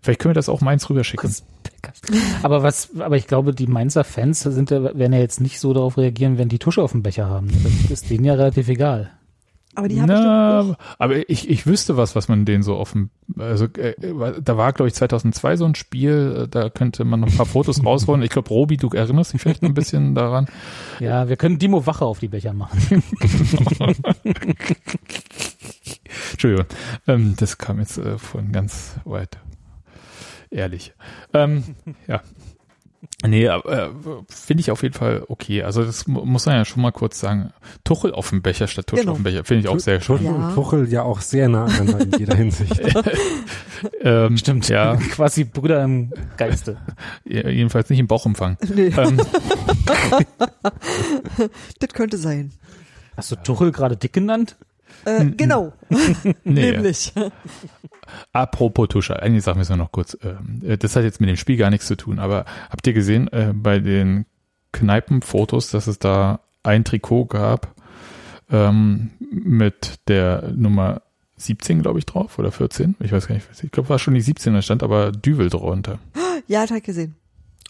vielleicht 0.00 0.20
können 0.20 0.30
wir 0.30 0.38
das 0.38 0.48
auch 0.48 0.60
Mainz 0.60 0.88
rüberschicken. 0.88 1.34
Aber 2.42 2.62
was, 2.62 2.90
aber 2.98 3.16
ich 3.16 3.26
glaube, 3.26 3.54
die 3.54 3.66
Mainzer 3.66 4.04
Fans 4.04 4.40
sind 4.40 4.70
werden 4.70 5.12
ja 5.12 5.18
jetzt 5.18 5.40
nicht 5.40 5.60
so 5.60 5.72
darauf 5.72 5.96
reagieren, 5.96 6.38
wenn 6.38 6.48
die 6.48 6.58
Tusche 6.58 6.82
auf 6.82 6.92
dem 6.92 7.02
Becher 7.02 7.26
haben. 7.26 7.48
Das 7.82 8.02
ist 8.02 8.10
denen 8.10 8.24
ja 8.24 8.34
relativ 8.34 8.68
egal. 8.68 9.10
Aber 9.78 9.86
die 9.86 9.94
Na, 9.94 10.60
auch, 10.62 10.76
aber 10.98 11.30
ich, 11.30 11.48
ich 11.48 11.64
wüsste 11.64 11.96
was, 11.96 12.16
was 12.16 12.26
man 12.26 12.44
denen 12.44 12.64
so 12.64 12.76
offen, 12.76 13.10
also 13.38 13.66
äh, 13.66 13.94
da 14.42 14.56
war 14.56 14.72
glaube 14.72 14.88
ich 14.88 14.94
2002 14.94 15.56
so 15.56 15.66
ein 15.66 15.76
Spiel, 15.76 16.46
äh, 16.46 16.48
da 16.48 16.68
könnte 16.68 17.04
man 17.04 17.20
noch 17.20 17.28
ein 17.28 17.36
paar 17.36 17.46
Fotos 17.46 17.84
rausholen. 17.84 18.22
Ich 18.22 18.30
glaube, 18.30 18.48
Robi, 18.48 18.76
du 18.76 18.88
erinnerst 18.88 19.32
dich 19.32 19.40
vielleicht 19.40 19.62
noch 19.62 19.70
ein 19.70 19.74
bisschen 19.74 20.14
daran. 20.16 20.48
Ja, 20.98 21.28
wir 21.28 21.36
können 21.36 21.60
Dimo 21.60 21.86
Wache 21.86 22.04
auf 22.04 22.18
die 22.18 22.26
Becher 22.26 22.54
machen. 22.54 22.80
Entschuldigung, 26.32 26.66
ähm, 27.06 27.34
das 27.38 27.58
kam 27.58 27.78
jetzt 27.78 27.98
äh, 27.98 28.18
von 28.18 28.50
ganz 28.50 28.96
weit. 29.04 29.38
Ehrlich. 30.50 30.92
Ähm, 31.32 31.62
ja. 32.08 32.20
Nee, 33.24 33.44
äh, 33.46 33.60
finde 34.28 34.60
ich 34.60 34.70
auf 34.72 34.82
jeden 34.82 34.94
Fall 34.94 35.24
okay. 35.28 35.62
Also 35.62 35.84
das 35.84 36.06
mu- 36.08 36.24
muss 36.24 36.46
man 36.46 36.56
ja 36.56 36.64
schon 36.64 36.82
mal 36.82 36.90
kurz 36.90 37.20
sagen. 37.20 37.52
Tuchel 37.84 38.12
auf 38.12 38.30
dem 38.30 38.42
Becher 38.42 38.66
statt 38.66 38.88
Tuchel 38.88 39.02
Genau. 39.02 39.12
auf 39.12 39.18
dem 39.18 39.24
Becher. 39.24 39.44
Finde 39.44 39.60
ich 39.62 39.68
auch 39.68 39.78
sehr 39.78 40.00
schön. 40.00 40.18
Tuchel 40.18 40.32
Ja. 40.40 40.50
Tuchel 40.54 40.88
ja 40.92 41.02
auch 41.02 41.20
sehr 41.20 41.48
nah 41.48 41.64
aneinander 41.66 42.00
in 42.00 42.12
jeder 42.18 42.34
Hinsicht. 42.36 42.80
Ähm, 44.02 44.36
Stimmt. 44.36 44.68
Ja, 44.68 44.96
Quasi 45.12 45.44
Brüder 45.44 45.82
im 45.84 46.12
Geiste. 46.36 46.78
jedenfalls 47.24 47.88
nicht 47.90 48.00
im 48.00 48.08
Bauchumfang. 48.08 48.56
nee, 48.74 48.92
Ähm, 48.96 49.18
das 51.80 51.90
könnte 51.92 52.16
sein. 52.18 52.52
Hast 53.16 53.30
du 53.30 53.36
Tuchel 53.36 53.72
gerade 53.72 53.96
dick 53.96 54.12
genannt? 54.12 54.56
Äh, 55.04 55.26
genau, 55.36 55.72
nee. 56.44 56.72
nämlich. 56.72 57.12
Apropos 58.32 58.88
Tusche, 58.88 59.22
eine 59.22 59.40
Sache 59.40 59.58
müssen 59.58 59.72
wir 59.72 59.76
noch 59.76 59.92
kurz, 59.92 60.16
ähm, 60.22 60.62
äh, 60.64 60.78
das 60.78 60.96
hat 60.96 61.04
jetzt 61.04 61.20
mit 61.20 61.28
dem 61.28 61.36
Spiel 61.36 61.56
gar 61.56 61.70
nichts 61.70 61.86
zu 61.86 61.96
tun, 61.96 62.18
aber 62.18 62.44
habt 62.70 62.86
ihr 62.86 62.92
gesehen 62.92 63.28
äh, 63.28 63.52
bei 63.54 63.78
den 63.78 64.26
Kneipenfotos, 64.72 65.70
dass 65.70 65.86
es 65.86 65.98
da 65.98 66.40
ein 66.62 66.84
Trikot 66.84 67.26
gab 67.26 67.74
ähm, 68.50 69.10
mit 69.20 70.00
der 70.08 70.52
Nummer 70.54 71.02
17, 71.36 71.82
glaube 71.82 71.98
ich, 71.98 72.06
drauf 72.06 72.38
oder 72.38 72.50
14? 72.50 72.96
Ich 73.00 73.12
weiß 73.12 73.28
gar 73.28 73.34
nicht, 73.34 73.48
ich 73.62 73.70
glaube, 73.70 73.88
war 73.88 73.98
schon 73.98 74.14
die 74.14 74.20
17, 74.20 74.54
da 74.54 74.62
stand 74.62 74.82
aber 74.82 75.12
Düvel 75.12 75.50
drunter. 75.50 75.98
Ja, 76.46 76.60
hat 76.62 76.70
er 76.70 76.80
gesehen. 76.80 77.14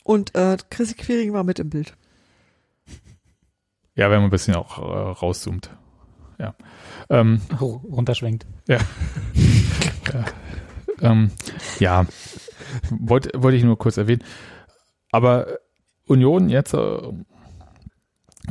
Und 0.05 0.35
äh, 0.35 0.57
Chrissy 0.71 0.95
Quiring 0.95 1.33
war 1.33 1.45
mit 1.45 1.59
im 1.59 1.69
Bild. 1.69 1.95
Ja, 3.95 4.11
wenn 4.11 4.19
man 4.21 4.29
ein 4.29 4.31
bisschen 4.31 4.55
auch 4.55 4.79
äh, 4.79 5.11
rauszoomt. 5.11 5.71
Ja. 6.39 6.55
Ähm, 7.11 7.41
runterschwenkt. 7.61 8.47
Ähm, 11.01 11.31
ja, 11.79 12.07
wollte 12.91 13.31
wollte 13.41 13.57
ich 13.57 13.65
nur 13.65 13.79
kurz 13.79 13.97
erwähnen. 13.97 14.25
Aber 15.11 15.59
Union 16.07 16.49
jetzt 16.49 16.75
äh, 16.75 16.99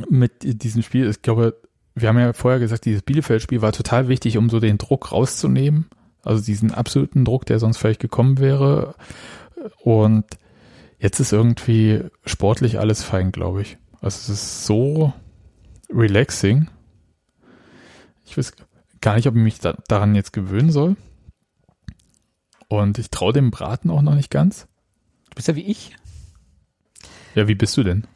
mit 0.08 0.62
diesem 0.62 0.82
Spiel, 0.82 1.08
ich 1.08 1.22
glaube, 1.22 1.60
wir 1.94 2.08
haben 2.08 2.18
ja 2.18 2.32
vorher 2.32 2.60
gesagt, 2.60 2.84
dieses 2.84 3.02
Bielefeld-Spiel 3.02 3.62
war 3.62 3.72
total 3.72 4.08
wichtig, 4.08 4.38
um 4.38 4.48
so 4.48 4.60
den 4.60 4.78
Druck 4.78 5.12
rauszunehmen. 5.12 5.86
Also 6.22 6.44
diesen 6.44 6.72
absoluten 6.72 7.24
Druck, 7.24 7.46
der 7.46 7.58
sonst 7.58 7.78
vielleicht 7.78 8.00
gekommen 8.00 8.38
wäre. 8.38 8.94
Und 9.78 10.24
jetzt 10.98 11.20
ist 11.20 11.32
irgendwie 11.32 12.04
sportlich 12.24 12.78
alles 12.78 13.02
fein, 13.02 13.32
glaube 13.32 13.62
ich. 13.62 13.78
Also 14.00 14.18
es 14.18 14.28
ist 14.28 14.66
so 14.66 15.12
relaxing. 15.90 16.68
Ich 18.28 18.36
weiß 18.36 18.52
gar 19.00 19.16
nicht, 19.16 19.26
ob 19.26 19.36
ich 19.36 19.42
mich 19.42 19.58
da, 19.58 19.74
daran 19.88 20.14
jetzt 20.14 20.32
gewöhnen 20.32 20.70
soll. 20.70 20.96
Und 22.68 22.98
ich 22.98 23.10
traue 23.10 23.32
dem 23.32 23.50
Braten 23.50 23.90
auch 23.90 24.02
noch 24.02 24.14
nicht 24.14 24.30
ganz. 24.30 24.66
Du 25.30 25.36
bist 25.36 25.48
ja 25.48 25.56
wie 25.56 25.62
ich. 25.62 25.96
Ja, 27.34 27.48
wie 27.48 27.54
bist 27.54 27.76
du 27.76 27.82
denn? 27.82 28.06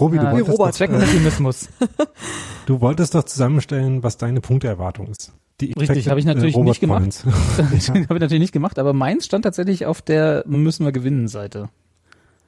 Robi, 0.00 0.18
du, 0.18 0.26
Ah, 0.26 0.32
wolltest 0.32 0.50
Robert. 0.58 0.80
doch, 0.80 2.00
äh, 2.00 2.06
du 2.66 2.80
wolltest 2.80 3.14
doch 3.14 3.24
zusammenstellen, 3.24 4.02
was 4.02 4.16
deine 4.16 4.40
Punkteerwartung 4.40 5.08
ist. 5.08 5.32
Die 5.60 5.72
Richtig, 5.72 6.08
habe 6.08 6.18
ich 6.18 6.26
natürlich 6.26 6.54
äh, 6.54 6.58
Robert 6.58 6.70
nicht 6.70 6.80
gemacht. 6.80 7.24
Habe 7.58 7.74
ich 7.74 7.88
natürlich 8.08 8.40
nicht 8.40 8.52
gemacht, 8.52 8.78
aber 8.78 8.92
meins 8.92 9.26
stand 9.26 9.42
tatsächlich 9.42 9.86
auf 9.86 10.00
der 10.02 10.44
müssen 10.46 10.84
wir 10.84 10.92
gewinnen 10.92 11.28
Seite. 11.28 11.68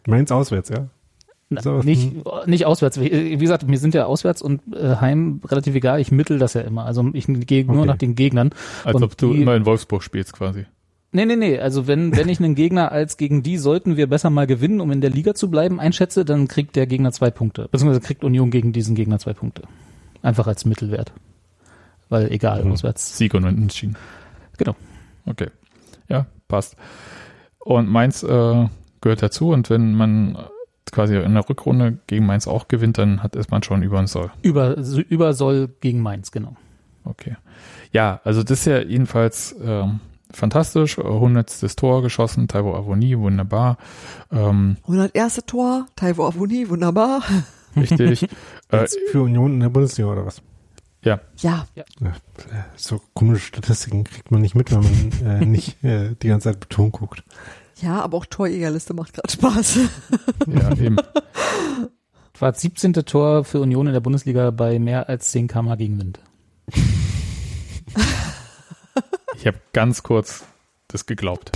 Meins 0.06 0.30
auswärts, 0.32 0.70
ja. 0.70 0.88
Na, 1.52 1.60
So, 1.62 1.78
nicht, 1.80 2.12
nicht 2.46 2.64
auswärts. 2.64 3.00
Wie 3.00 3.10
wie 3.10 3.36
gesagt, 3.38 3.66
mir 3.66 3.78
sind 3.78 3.92
ja 3.94 4.06
auswärts 4.06 4.40
und 4.40 4.60
äh, 4.74 4.96
heim 4.96 5.40
relativ 5.44 5.74
egal. 5.74 6.00
Ich 6.00 6.12
mittel 6.12 6.38
das 6.38 6.54
ja 6.54 6.60
immer. 6.60 6.84
Also 6.86 7.08
ich 7.12 7.26
gehe 7.26 7.64
nur 7.64 7.78
Okay. 7.78 7.86
nach 7.86 7.96
den 7.98 8.14
Gegnern. 8.14 8.50
Als 8.84 8.94
Und 8.94 9.02
ob 9.02 9.16
du 9.16 9.32
die- 9.34 9.42
immer 9.42 9.56
in 9.56 9.66
Wolfsburg 9.66 10.02
spielst 10.04 10.32
quasi. 10.32 10.66
Nee, 11.12 11.24
nee, 11.26 11.34
nee. 11.34 11.58
Also 11.58 11.88
wenn, 11.88 12.16
wenn 12.16 12.28
ich 12.28 12.38
einen 12.38 12.54
Gegner 12.54 12.92
als 12.92 13.16
gegen 13.16 13.42
die 13.42 13.58
sollten 13.58 13.96
wir 13.96 14.06
besser 14.08 14.30
mal 14.30 14.46
gewinnen, 14.46 14.80
um 14.80 14.92
in 14.92 15.00
der 15.00 15.10
Liga 15.10 15.34
zu 15.34 15.50
bleiben, 15.50 15.80
einschätze, 15.80 16.24
dann 16.24 16.46
kriegt 16.46 16.76
der 16.76 16.86
Gegner 16.86 17.10
zwei 17.10 17.32
Punkte. 17.32 17.66
Beziehungsweise 17.72 18.00
kriegt 18.00 18.22
Union 18.22 18.52
gegen 18.52 18.72
diesen 18.72 18.94
Gegner 18.94 19.18
zwei 19.18 19.32
Punkte. 19.32 19.62
Einfach 20.22 20.46
als 20.46 20.64
Mittelwert. 20.64 21.12
Weil 22.08 22.30
egal, 22.30 22.64
Mhm. 22.64 22.72
auswärts. 22.72 23.18
Sieg 23.18 23.34
und 23.34 23.44
Unentschieden. 23.44 23.96
Genau. 24.56 24.76
Okay. 25.26 25.48
Ja, 26.08 26.26
passt. 26.46 26.76
Und 27.58 27.88
Mainz 27.88 28.22
äh, 28.22 28.68
gehört 29.00 29.22
dazu 29.22 29.50
und 29.50 29.68
wenn 29.68 29.94
man 29.94 30.38
quasi 30.92 31.16
in 31.16 31.34
der 31.34 31.48
Rückrunde 31.48 31.98
gegen 32.06 32.26
Mainz 32.26 32.48
auch 32.48 32.68
gewinnt, 32.68 32.98
dann 32.98 33.22
hat 33.22 33.36
ist 33.36 33.50
man 33.50 33.62
schon 33.62 33.82
über 33.82 33.98
uns 33.98 34.12
Soll. 34.12 34.30
Über, 34.42 34.76
über 35.08 35.34
Soll 35.34 35.68
gegen 35.80 36.00
Mainz, 36.00 36.32
genau. 36.32 36.56
Okay. 37.04 37.36
Ja, 37.92 38.20
also 38.24 38.42
das 38.42 38.60
ist 38.60 38.66
ja 38.66 38.80
jedenfalls 38.80 39.54
ähm, 39.62 40.00
fantastisch. 40.30 40.98
100. 40.98 41.76
Tor 41.76 42.02
geschossen, 42.02 42.48
Taiwo 42.48 42.74
Avoni, 42.74 43.18
wunderbar. 43.18 43.78
Ähm, 44.30 44.76
101. 44.82 45.42
Tor, 45.46 45.86
Taiwo 45.96 46.26
Avuni, 46.26 46.68
wunderbar. 46.68 47.22
richtig. 47.76 48.28
äh, 48.70 48.86
für 49.10 49.22
Union 49.22 49.54
in 49.54 49.60
der 49.60 49.68
Bundesliga 49.68 50.10
oder 50.10 50.26
was? 50.26 50.42
ja, 51.02 51.20
Ja, 51.74 51.84
Ja, 52.00 52.08
äh, 52.08 52.62
so 52.76 53.00
komische 53.14 53.46
Statistiken 53.46 54.04
kriegt 54.04 54.30
man 54.30 54.42
nicht 54.42 54.54
mit, 54.54 54.70
wenn 54.70 54.80
man 54.80 55.42
äh, 55.42 55.46
nicht 55.46 55.82
äh, 55.82 56.14
die 56.22 56.28
ganze 56.28 56.50
Zeit 56.50 56.60
Beton 56.60 56.92
guckt. 56.92 57.24
Ja, 57.80 58.00
aber 58.00 58.18
auch 58.18 58.26
Torjägerliste 58.26 58.94
macht 58.94 59.14
gerade 59.14 59.32
Spaß. 59.32 59.78
ja, 60.46 60.70
eben. 60.72 60.96
War 62.38 62.52
das 62.52 62.60
17. 62.62 62.92
Tor 62.92 63.44
für 63.44 63.60
Union 63.60 63.86
in 63.86 63.92
der 63.92 64.00
Bundesliga 64.00 64.50
bei 64.50 64.78
mehr 64.78 65.08
als 65.08 65.30
10 65.30 65.48
km 65.48 65.76
Gegenwind. 65.76 66.20
Ich 69.36 69.46
habe 69.46 69.58
ganz 69.72 70.02
kurz 70.02 70.44
das 70.88 71.06
geglaubt. 71.06 71.52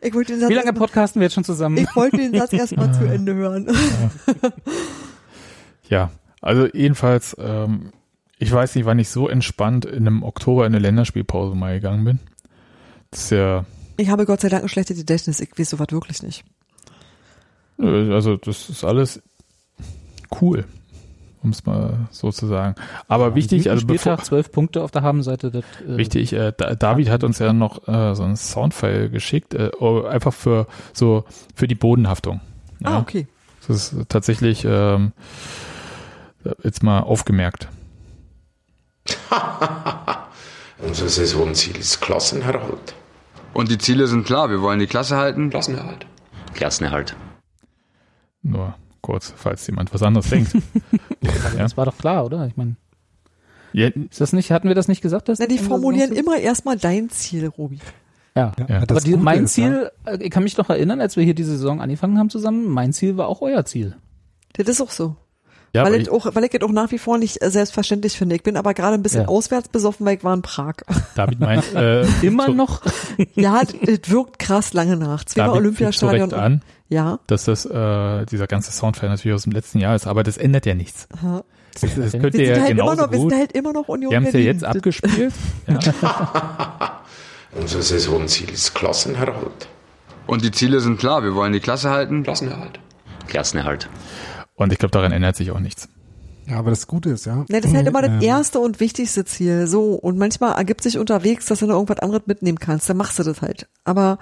Ich 0.00 0.14
wollte 0.14 0.32
den 0.32 0.40
Satz, 0.40 0.50
Wie 0.50 0.54
lange 0.54 0.72
podcasten 0.72 1.20
wir 1.20 1.26
jetzt 1.26 1.34
schon 1.34 1.44
zusammen? 1.44 1.76
ich 1.78 1.96
wollte 1.96 2.16
den 2.16 2.32
Satz 2.34 2.52
erstmal 2.52 2.94
zu 2.94 3.04
Ende 3.04 3.34
hören. 3.34 3.68
Ja, 5.88 6.10
also 6.40 6.66
jedenfalls, 6.66 7.36
ähm, 7.38 7.92
ich 8.38 8.50
weiß 8.50 8.74
nicht, 8.74 8.86
wann 8.86 8.98
ich 8.98 9.10
so 9.10 9.28
entspannt 9.28 9.84
in 9.84 10.06
einem 10.06 10.22
Oktober 10.22 10.66
in 10.66 10.74
eine 10.74 10.80
Länderspielpause 10.80 11.54
mal 11.54 11.74
gegangen 11.74 12.04
bin. 12.04 12.20
Das 13.10 13.24
ist 13.24 13.30
ja, 13.30 13.64
Ich 13.96 14.08
habe 14.08 14.26
Gott 14.26 14.40
sei 14.40 14.48
Dank 14.48 14.62
ein 14.64 14.68
schlechtes 14.68 14.96
Gedächtnis. 14.98 15.40
Ich 15.40 15.50
weiß 15.58 15.70
sowas 15.70 15.86
wirklich 15.90 16.22
nicht. 16.22 16.44
also 17.78 18.36
das 18.36 18.68
ist 18.70 18.84
alles 18.84 19.22
cool, 20.40 20.64
um 21.42 21.50
es 21.50 21.64
mal 21.66 22.08
so 22.10 22.32
zu 22.32 22.46
sagen. 22.46 22.74
Aber 23.08 23.34
wichtig, 23.34 23.70
also 23.70 23.86
bevor, 23.86 24.18
zwölf 24.18 24.50
Punkte 24.50 24.82
auf 24.82 24.90
der 24.90 25.02
Habenseite. 25.02 25.50
Das, 25.50 25.64
äh, 25.86 25.96
wichtig, 25.96 26.32
äh, 26.32 26.52
Da- 26.56 26.74
David 26.74 27.08
hat 27.10 27.22
uns 27.24 27.38
ja 27.38 27.52
noch 27.52 27.86
äh, 27.86 28.14
so 28.14 28.22
einen 28.24 28.36
Soundfile 28.36 29.10
geschickt, 29.10 29.54
äh, 29.54 29.70
oh, 29.78 30.02
einfach 30.02 30.32
für 30.32 30.66
so 30.92 31.24
für 31.54 31.68
die 31.68 31.74
Bodenhaftung. 31.76 32.40
Ja, 32.80 32.90
Ah, 32.90 32.98
okay. 33.00 33.26
Das 33.66 33.92
ist 33.94 34.08
tatsächlich 34.10 34.64
ähm, 34.68 35.12
jetzt 36.62 36.82
mal 36.82 37.00
aufgemerkt. 37.00 37.68
Unser 40.86 41.08
Saisonziel 41.08 41.76
ist 41.76 42.00
Klassenerhalt. 42.00 42.94
Und 43.54 43.70
die 43.70 43.78
Ziele 43.78 44.06
sind 44.06 44.26
klar. 44.26 44.50
Wir 44.50 44.60
wollen 44.60 44.80
die 44.80 44.86
Klasse 44.86 45.16
halten. 45.16 45.50
Klassenerhalt. 45.50 46.06
Klassenerhalt. 46.54 47.16
Nur 48.42 48.74
kurz, 49.00 49.32
falls 49.36 49.66
jemand 49.66 49.92
was 49.94 50.02
anderes 50.02 50.28
denkt. 50.28 50.52
ja. 51.20 51.30
Das 51.56 51.76
war 51.76 51.86
doch 51.86 51.96
klar, 51.96 52.24
oder? 52.24 52.46
Ich 52.46 52.56
meine, 52.56 52.76
Ja, 53.72 53.88
ist 53.88 54.20
das 54.20 54.32
nicht, 54.32 54.50
hatten 54.50 54.68
wir 54.68 54.74
das 54.74 54.88
nicht 54.88 55.02
gesagt? 55.02 55.28
Dass 55.28 55.38
Na, 55.38 55.46
die 55.46 55.58
formulieren 55.58 56.12
immer 56.12 56.38
erstmal 56.38 56.76
dein 56.76 57.10
Ziel, 57.10 57.46
Robi. 57.46 57.78
Ja. 58.36 58.52
Ja. 58.68 58.82
Aber 58.82 59.00
die, 59.00 59.16
mein 59.16 59.44
ist, 59.44 59.54
Ziel, 59.54 59.90
äh, 60.04 60.18
ich 60.20 60.30
kann 60.30 60.42
mich 60.42 60.56
noch 60.56 60.68
erinnern, 60.68 61.00
als 61.00 61.16
wir 61.16 61.22
hier 61.22 61.34
diese 61.34 61.52
Saison 61.52 61.80
angefangen 61.80 62.18
haben 62.18 62.30
zusammen, 62.30 62.68
mein 62.68 62.92
Ziel 62.92 63.16
war 63.16 63.28
auch 63.28 63.40
euer 63.42 63.64
Ziel. 63.64 63.96
Das 64.54 64.68
ist 64.68 64.80
auch 64.80 64.90
so. 64.90 65.16
Ja, 65.74 65.84
weil, 65.84 66.00
ich, 66.00 66.08
auch, 66.10 66.26
weil 66.34 66.44
ich 66.44 66.54
es 66.54 66.62
auch 66.62 66.70
nach 66.72 66.90
wie 66.92 66.98
vor 66.98 67.18
nicht 67.18 67.42
äh, 67.42 67.50
selbstverständlich 67.50 68.16
finde. 68.16 68.36
Ich 68.36 68.42
bin 68.42 68.56
aber 68.56 68.72
gerade 68.74 68.94
ein 68.94 69.02
bisschen 69.02 69.22
Ja. 69.22 69.28
auswärts 69.28 69.68
besoffen, 69.68 70.06
weil 70.06 70.16
ich 70.16 70.24
war 70.24 70.32
in 70.34 70.42
Prag. 70.42 70.74
David 71.14 71.40
meint, 71.40 71.74
äh, 71.74 72.02
Immer 72.22 72.46
zu, 72.46 72.52
noch. 72.54 72.80
ja, 73.34 73.60
das, 73.62 73.74
das 73.82 74.10
wirkt 74.10 74.38
krass 74.38 74.72
lange 74.72 74.96
nach. 74.96 75.24
Zweimal 75.24 75.56
Olympiastadion. 75.58 76.30
zu 76.30 76.36
Recht 76.36 76.44
an, 76.44 76.62
Ja. 76.88 77.18
dass 77.26 77.44
das 77.44 77.66
äh, 77.66 78.24
dieser 78.26 78.46
ganze 78.46 78.72
Soundfile 78.72 79.10
natürlich 79.10 79.34
aus 79.34 79.42
dem 79.42 79.52
letzten 79.52 79.78
Jahr 79.80 79.94
ist, 79.96 80.06
aber 80.06 80.22
das 80.22 80.36
ändert 80.36 80.64
ja 80.66 80.74
nichts. 80.74 81.08
Aha. 81.16 81.44
Das, 81.80 81.80
das 81.96 82.12
Wir 82.12 82.20
könnt 82.20 82.34
Wir 82.34 82.40
ihr 82.40 82.46
sind, 82.46 82.56
ja 82.56 82.62
halt 82.62 82.70
immer 82.70 82.82
genauso 82.82 83.02
noch, 83.02 83.10
wir 83.10 83.18
gut. 83.18 83.30
sind 83.30 83.40
halt 83.40 83.52
immer 83.52 83.72
noch 83.72 83.88
Union 83.88 84.10
Wir 84.12 84.16
haben 84.18 84.26
es 84.26 84.32
ja 84.32 84.38
jetzt 84.40 84.62
abgespielt. 84.64 85.32
Ja. 85.66 87.00
Unser 87.52 87.82
Saisonziel 87.82 88.50
ist 88.50 88.74
Klassenerhalt. 88.74 89.68
Und 90.26 90.44
die 90.44 90.50
Ziele 90.50 90.80
sind 90.80 90.98
klar. 90.98 91.22
Wir 91.22 91.34
wollen 91.34 91.52
die 91.52 91.60
Klasse 91.60 91.90
halten. 91.90 92.22
Klassenerhalt. 92.22 92.78
Klassenerhalt. 93.26 93.88
Und 94.54 94.72
ich 94.72 94.78
glaube, 94.78 94.92
daran 94.92 95.12
ändert 95.12 95.36
sich 95.36 95.50
auch 95.50 95.60
nichts. 95.60 95.88
Ja, 96.46 96.58
aber 96.58 96.70
das 96.70 96.86
Gute 96.86 97.10
ist, 97.10 97.24
ja. 97.24 97.36
Ne, 97.48 97.60
das 97.60 97.70
ist 97.70 97.74
halt 97.74 97.86
immer 97.86 98.02
das 98.02 98.10
ähm, 98.10 98.20
erste 98.20 98.60
und 98.60 98.78
wichtigste 98.78 99.24
Ziel. 99.24 99.66
So. 99.66 99.94
Und 99.94 100.18
manchmal 100.18 100.56
ergibt 100.56 100.82
sich 100.82 100.98
unterwegs, 100.98 101.46
dass 101.46 101.60
du 101.60 101.66
noch 101.66 101.74
irgendwas 101.74 102.00
anderes 102.00 102.26
mitnehmen 102.26 102.58
kannst. 102.58 102.88
Dann 102.88 102.98
machst 102.98 103.18
du 103.18 103.22
das 103.22 103.40
halt. 103.40 103.66
Aber 103.84 104.18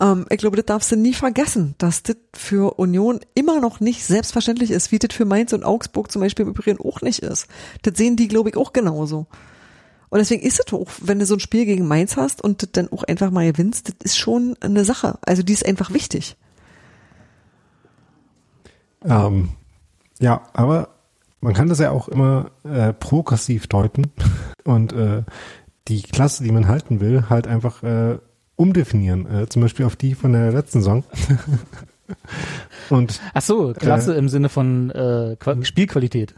ähm, 0.00 0.26
ich 0.30 0.38
glaube, 0.38 0.56
das 0.56 0.66
darfst 0.66 0.90
du 0.90 0.96
nie 0.96 1.12
vergessen, 1.12 1.74
dass 1.78 2.02
das 2.02 2.16
für 2.34 2.78
Union 2.78 3.20
immer 3.34 3.60
noch 3.60 3.80
nicht 3.80 4.04
selbstverständlich 4.04 4.70
ist, 4.70 4.90
wie 4.90 4.98
das 4.98 5.14
für 5.14 5.26
Mainz 5.26 5.52
und 5.52 5.64
Augsburg 5.64 6.10
zum 6.10 6.22
Beispiel 6.22 6.44
im 6.44 6.50
Übrigen 6.50 6.80
auch 6.80 7.02
nicht 7.02 7.20
ist. 7.20 7.46
Das 7.82 7.96
sehen 7.96 8.16
die, 8.16 8.28
glaube 8.28 8.48
ich, 8.48 8.56
auch 8.56 8.72
genauso. 8.72 9.26
Und 10.08 10.18
deswegen 10.18 10.42
ist 10.42 10.60
es 10.64 10.72
auch, 10.72 10.88
wenn 11.02 11.18
du 11.18 11.26
so 11.26 11.34
ein 11.34 11.40
Spiel 11.40 11.66
gegen 11.66 11.86
Mainz 11.86 12.16
hast 12.16 12.42
und 12.42 12.62
das 12.62 12.72
dann 12.72 12.90
auch 12.92 13.02
einfach 13.02 13.30
mal 13.30 13.50
gewinnst, 13.50 13.88
das 13.88 13.96
ist 14.02 14.18
schon 14.18 14.56
eine 14.60 14.84
Sache. 14.84 15.18
Also 15.26 15.42
die 15.42 15.52
ist 15.52 15.66
einfach 15.66 15.92
wichtig. 15.92 16.36
Ähm, 19.04 19.50
ja, 20.20 20.42
aber 20.52 20.88
man 21.40 21.54
kann 21.54 21.68
das 21.68 21.78
ja 21.78 21.90
auch 21.90 22.08
immer 22.08 22.50
äh, 22.64 22.92
progressiv 22.92 23.66
deuten 23.66 24.04
und 24.64 24.92
äh, 24.92 25.22
die 25.88 26.02
Klasse, 26.02 26.42
die 26.42 26.50
man 26.52 26.66
halten 26.68 27.00
will, 27.00 27.24
halt 27.30 27.46
einfach 27.46 27.82
äh, 27.82 28.18
umdefinieren. 28.56 29.26
Äh, 29.26 29.48
zum 29.48 29.62
Beispiel 29.62 29.86
auf 29.86 29.96
die 29.96 30.14
von 30.14 30.32
der 30.32 30.50
letzten 30.52 30.80
Saison. 30.80 31.04
und 32.90 33.20
Ach 33.34 33.42
so, 33.42 33.72
Klasse 33.72 34.14
im 34.14 34.28
Sinne 34.28 34.48
von 34.48 34.90
äh, 34.90 35.36
Qua 35.38 35.62
Spielqualität. 35.62 36.34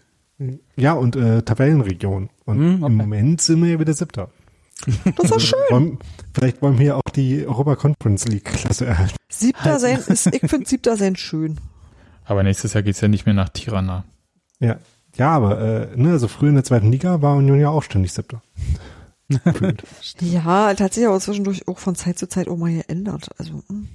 ja, 0.77 0.93
und 0.93 1.17
äh, 1.17 1.43
Tabellenregion. 1.43 2.29
Und 2.45 2.59
Hm, 2.59 2.83
okay. 2.83 2.93
im 2.93 2.97
Moment 2.97 3.41
sind 3.41 3.63
wir 3.63 3.71
ja 3.71 3.81
wieder 3.81 3.95
siebter. 3.95 4.31
Das 4.87 5.25
ist 5.25 5.33
doch 5.33 5.41
schön. 5.41 5.59
Wollen, 5.71 5.99
vielleicht 6.35 6.63
wollen 6.63 6.79
wir 6.79 6.87
ja 6.87 6.95
auch 6.97 7.11
die 7.15 7.47
Europa 7.47 7.77
Conference 7.77 8.27
League 8.29 8.45
Klasse 8.45 8.87
erhalten. 8.87 9.17
Siebter 9.29 9.79
sein 9.79 9.99
ist, 10.07 10.27
ich 10.27 10.41
finde 10.49 10.69
siebter 10.69 10.97
sein 10.97 11.17
schön. 11.17 11.59
Aber 12.29 12.43
nächstes 12.43 12.75
Jahr 12.75 12.83
geht's 12.83 13.01
ja 13.01 13.09
nicht 13.09 13.27
mehr 13.27 13.35
nach 13.35 13.49
Tirana. 13.49 14.05
Ja, 14.61 14.77
ja, 15.17 15.31
aber 15.31 15.61
äh, 15.61 15.97
ne, 15.97 16.13
also 16.13 16.29
früher 16.29 16.51
in 16.51 16.57
der 16.57 16.65
zweiten 16.65 16.93
Liga 16.93 17.23
war 17.23 17.37
Union 17.37 17.59
ja 17.59 17.71
auch 17.71 17.83
ständig 17.83 18.13
siebter. 18.13 18.43
Ja, 20.21 20.73
tatsächlich 20.75 21.09
aber 21.09 21.21
zwischendurch 21.21 21.69
auch 21.69 21.79
von 21.79 21.95
Zeit 21.95 22.19
zu 22.19 22.29
Zeit 22.29 22.49
auch 22.49 22.57
mal 22.57 22.73
geändert. 22.73 23.29
Also, 23.37 23.63
mm. 23.69 23.89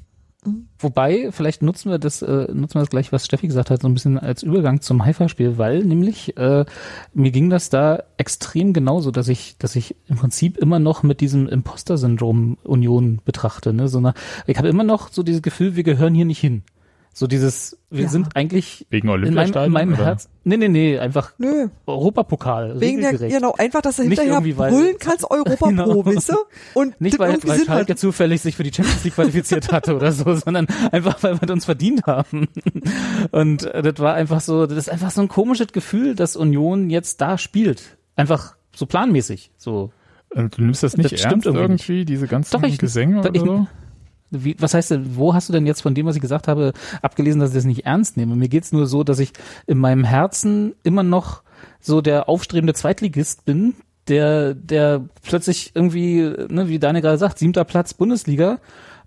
Wobei, 0.77 1.31
vielleicht 1.31 1.61
nutzen 1.61 1.89
wir 1.89 1.99
das, 1.99 2.21
äh, 2.21 2.51
nutzen 2.53 2.75
wir 2.75 2.81
das 2.81 2.89
gleich, 2.89 3.13
was 3.13 3.25
Steffi 3.25 3.47
gesagt 3.47 3.69
hat, 3.69 3.81
so 3.81 3.87
ein 3.87 3.93
bisschen 3.93 4.19
als 4.19 4.43
Übergang 4.43 4.81
zum 4.81 5.05
Haifa-Spiel, 5.05 5.57
weil 5.57 5.85
nämlich 5.85 6.35
äh, 6.37 6.65
mir 7.13 7.31
ging 7.31 7.49
das 7.49 7.69
da 7.69 8.03
extrem 8.17 8.73
genauso, 8.73 9.11
dass 9.11 9.29
ich, 9.29 9.57
dass 9.57 9.77
ich 9.77 9.95
im 10.07 10.17
Prinzip 10.17 10.57
immer 10.57 10.79
noch 10.79 11.01
mit 11.01 11.21
diesem 11.21 11.47
Imposter-Syndrom 11.47 12.57
Union 12.63 13.21
betrachte. 13.23 13.73
Ne? 13.73 13.87
So 13.87 13.99
eine, 13.99 14.13
ich 14.45 14.57
habe 14.57 14.67
immer 14.67 14.83
noch 14.83 15.11
so 15.11 15.23
dieses 15.23 15.41
Gefühl, 15.41 15.77
wir 15.77 15.83
gehören 15.83 16.13
hier 16.13 16.25
nicht 16.25 16.39
hin. 16.41 16.63
So 17.15 17.27
dieses, 17.27 17.77
wir 17.91 18.05
Ja. 18.05 18.09
sind 18.09 18.35
eigentlich 18.35 18.87
Wegen 18.89 19.07
in 19.07 19.33
meinem, 19.35 19.53
in 19.53 19.71
meinem 19.71 19.93
oder? 19.93 20.05
Herz. 20.05 20.29
Nee, 20.43 20.57
nee, 20.57 20.67
nee, 20.67 20.97
einfach 20.97 21.33
nö. 21.37 21.67
Europapokal. 21.85 22.79
Wegen 22.81 23.01
der, 23.01 23.13
genau, 23.13 23.53
einfach, 23.55 23.81
dass 23.81 23.97
du 23.97 24.03
Nicht 24.03 24.19
hinterher 24.19 24.41
brüllen 24.41 24.95
kannst, 24.99 25.29
Europa 25.29 25.67
Genau. 25.69 25.85
Pro, 25.91 26.05
weißt 26.07 26.29
du? 26.29 26.35
Und 26.73 26.99
Nicht, 26.99 27.19
weil, 27.19 27.37
weil 27.43 27.63
Schalke 27.65 27.91
hat. 27.93 27.99
zufällig 27.99 28.41
sich 28.41 28.55
für 28.55 28.63
die 28.63 28.73
Champions 28.73 29.03
League 29.03 29.13
qualifiziert 29.13 29.71
hatte 29.71 29.95
oder 29.95 30.11
so, 30.11 30.33
sondern 30.35 30.65
einfach, 30.91 31.21
weil 31.21 31.39
wir 31.39 31.49
uns 31.51 31.65
verdient 31.65 32.01
haben. 32.07 32.47
Und 33.31 33.63
äh, 33.65 33.81
das 33.83 33.99
war 33.99 34.15
einfach 34.15 34.41
so, 34.41 34.65
das 34.65 34.77
ist 34.79 34.89
einfach 34.89 35.11
so 35.11 35.21
ein 35.21 35.27
komisches 35.27 35.67
Gefühl, 35.67 36.15
dass 36.15 36.35
Union 36.35 36.89
jetzt 36.89 37.21
da 37.21 37.37
spielt. 37.37 37.97
Einfach 38.15 38.55
so 38.75 38.85
planmäßig. 38.87 39.51
So. 39.57 39.91
Und 40.31 40.57
du 40.57 40.63
nimmst 40.63 40.81
das 40.81 40.97
nicht 40.97 41.11
Das 41.11 41.19
stimmt 41.19 41.45
ernst 41.45 41.59
irgendwie 41.59 41.91
irgendwie, 41.93 42.05
diese 42.05 42.27
ganzen 42.27 42.59
Doch, 42.59 42.67
ich- 42.67 42.79
Gesänge 42.79 43.21
da- 43.21 43.29
oder 43.29 43.35
ich- 43.35 43.41
so? 43.45 43.67
Wie, 44.33 44.55
was 44.59 44.73
heißt 44.73 44.91
denn, 44.91 45.15
wo 45.15 45.33
hast 45.33 45.49
du 45.49 45.53
denn 45.53 45.65
jetzt 45.65 45.81
von 45.81 45.95
dem, 45.95 46.05
was 46.05 46.15
ich 46.15 46.21
gesagt 46.21 46.47
habe, 46.47 46.73
abgelesen, 47.01 47.39
dass 47.39 47.51
ich 47.51 47.55
das 47.55 47.65
nicht 47.65 47.85
ernst 47.85 48.17
nehme? 48.17 48.35
Mir 48.35 48.49
geht's 48.49 48.71
nur 48.71 48.87
so, 48.87 49.03
dass 49.03 49.19
ich 49.19 49.33
in 49.67 49.77
meinem 49.77 50.03
Herzen 50.03 50.75
immer 50.83 51.03
noch 51.03 51.43
so 51.79 52.01
der 52.01 52.29
aufstrebende 52.29 52.73
Zweitligist 52.73 53.45
bin, 53.45 53.75
der, 54.07 54.53
der 54.53 55.05
plötzlich 55.21 55.71
irgendwie, 55.75 56.21
ne, 56.49 56.67
wie 56.67 56.79
Daniel 56.79 57.01
gerade 57.01 57.17
sagt, 57.17 57.39
siebter 57.39 57.63
Platz 57.63 57.93
Bundesliga 57.93 58.59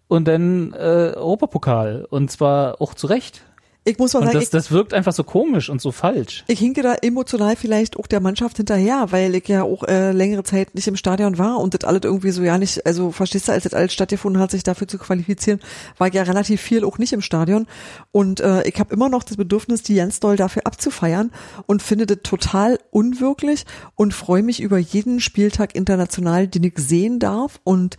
und 0.08 0.28
dann 0.28 0.72
äh, 0.72 1.12
Europapokal. 1.14 2.06
Und 2.08 2.30
zwar 2.30 2.80
auch 2.80 2.94
zu 2.94 3.06
Recht. 3.06 3.42
Ich 3.88 3.98
muss 3.98 4.14
mal 4.14 4.18
Und 4.20 4.26
sagen, 4.26 4.38
das, 4.38 4.44
ich, 4.44 4.50
das 4.50 4.70
wirkt 4.72 4.92
einfach 4.92 5.12
so 5.12 5.22
komisch 5.22 5.70
und 5.70 5.80
so 5.80 5.92
falsch. 5.92 6.42
ich 6.48 6.58
hinke 6.58 6.82
da 6.82 6.94
emotional 6.94 7.54
vielleicht 7.54 7.96
auch 7.96 8.08
der 8.08 8.18
Mannschaft 8.18 8.56
hinterher, 8.56 9.06
weil 9.10 9.34
ich 9.36 9.46
ja 9.46 9.62
auch 9.62 9.84
äh, 9.84 10.10
längere 10.10 10.42
Zeit 10.42 10.74
nicht 10.74 10.88
im 10.88 10.96
Stadion 10.96 11.38
war 11.38 11.60
und 11.60 11.72
das 11.72 11.88
alles 11.88 12.00
irgendwie 12.02 12.32
so 12.32 12.42
ja 12.42 12.58
nicht, 12.58 12.84
also 12.84 13.12
verstehst 13.12 13.46
du, 13.46 13.52
als 13.52 13.62
das 13.62 13.74
alles 13.74 13.92
stattgefunden 13.92 14.42
hat, 14.42 14.50
sich 14.50 14.64
dafür 14.64 14.88
zu 14.88 14.98
qualifizieren, 14.98 15.60
war 15.98 16.08
ich 16.08 16.14
ja 16.14 16.24
relativ 16.24 16.60
viel 16.60 16.84
auch 16.84 16.98
nicht 16.98 17.12
im 17.12 17.20
Stadion 17.20 17.68
und 18.10 18.40
äh, 18.40 18.66
ich 18.66 18.80
habe 18.80 18.92
immer 18.92 19.08
noch 19.08 19.22
das 19.22 19.36
Bedürfnis, 19.36 19.84
die 19.84 19.94
ganz 19.94 20.18
doll 20.18 20.36
dafür 20.36 20.66
abzufeiern 20.66 21.30
und 21.66 21.80
finde 21.80 22.06
das 22.06 22.18
total 22.24 22.80
unwirklich 22.90 23.66
und 23.94 24.14
freue 24.14 24.42
mich 24.42 24.60
über 24.60 24.78
jeden 24.78 25.20
Spieltag 25.20 25.76
international, 25.76 26.48
den 26.48 26.64
ich 26.64 26.74
sehen 26.76 27.20
darf 27.20 27.60
und 27.62 27.96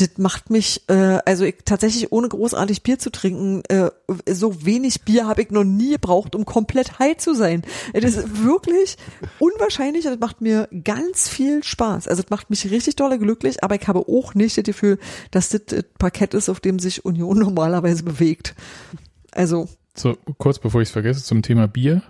das 0.00 0.10
macht 0.18 0.50
mich, 0.50 0.82
äh, 0.88 1.18
also 1.24 1.44
ich 1.44 1.56
tatsächlich 1.64 2.12
ohne 2.12 2.28
großartig 2.28 2.82
Bier 2.82 2.98
zu 2.98 3.10
trinken, 3.10 3.62
äh, 3.68 3.90
so 4.30 4.64
wenig 4.64 5.02
Bier 5.02 5.26
habe 5.26 5.42
ich 5.42 5.50
noch 5.50 5.64
nie 5.64 5.92
gebraucht, 5.92 6.34
um 6.34 6.44
komplett 6.44 6.98
high 6.98 7.16
zu 7.16 7.34
sein. 7.34 7.62
Das 7.92 8.16
ist 8.16 8.44
wirklich 8.44 8.96
unwahrscheinlich 9.38 10.06
und 10.06 10.12
das 10.12 10.20
macht 10.20 10.40
mir 10.40 10.68
ganz 10.84 11.28
viel 11.28 11.64
Spaß. 11.64 12.08
Also 12.08 12.22
es 12.22 12.30
macht 12.30 12.50
mich 12.50 12.70
richtig 12.70 12.96
dolle 12.96 13.18
glücklich, 13.18 13.64
aber 13.64 13.74
ich 13.74 13.88
habe 13.88 14.00
auch 14.08 14.34
nicht 14.34 14.56
das 14.56 14.64
Gefühl, 14.64 14.98
dass 15.30 15.48
das 15.48 15.62
das 15.66 15.84
Parkett 15.98 16.34
ist, 16.34 16.48
auf 16.48 16.60
dem 16.60 16.78
sich 16.78 17.04
Union 17.04 17.38
normalerweise 17.40 18.04
bewegt. 18.04 18.54
Also, 19.32 19.68
So, 19.94 20.16
kurz 20.38 20.58
bevor 20.58 20.80
ich 20.80 20.88
es 20.88 20.92
vergesse, 20.92 21.24
zum 21.24 21.42
Thema 21.42 21.66
Bier 21.66 22.02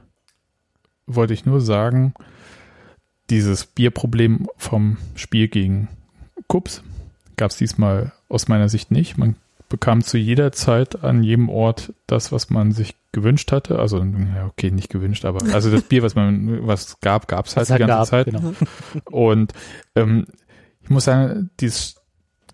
wollte 1.07 1.33
ich 1.33 1.47
nur 1.47 1.61
sagen, 1.61 2.13
dieses 3.31 3.67
Bierproblem 3.67 4.47
vom 4.57 4.99
Spiel 5.15 5.49
gegen 5.49 5.89
Kups 6.49 6.83
gab 7.39 7.51
es 7.51 7.57
diesmal 7.57 8.13
aus 8.29 8.49
meiner 8.49 8.69
Sicht 8.69 8.91
nicht. 8.91 9.17
Man 9.17 9.37
bekam 9.69 10.03
zu 10.03 10.19
jeder 10.19 10.53
Zeit 10.53 11.03
an 11.03 11.23
jedem 11.23 11.49
Ort 11.49 11.93
das, 12.07 12.33
was 12.33 12.51
man 12.51 12.73
sich 12.73 12.95
gewünscht 13.13 13.53
hatte. 13.53 13.79
Also, 13.79 14.05
okay, 14.47 14.71
nicht 14.71 14.91
gewünscht, 14.91 15.25
aber 15.25 15.41
also 15.55 15.71
das 15.71 15.83
Bier, 15.83 16.03
was 16.03 16.15
man, 16.15 16.67
was 16.67 17.01
gab, 17.01 17.29
gab 17.29 17.47
es 17.47 17.57
halt 17.57 17.63
Was 17.63 17.77
die 17.77 17.83
halt 17.83 17.89
ganze 17.89 17.95
gab, 17.99 18.07
Zeit. 18.07 18.27
genau. 18.27 18.53
Und 19.11 19.53
ähm, 19.95 20.27
ich 20.83 20.91
muss 20.91 21.05
sagen, 21.05 21.51
dieses 21.61 21.97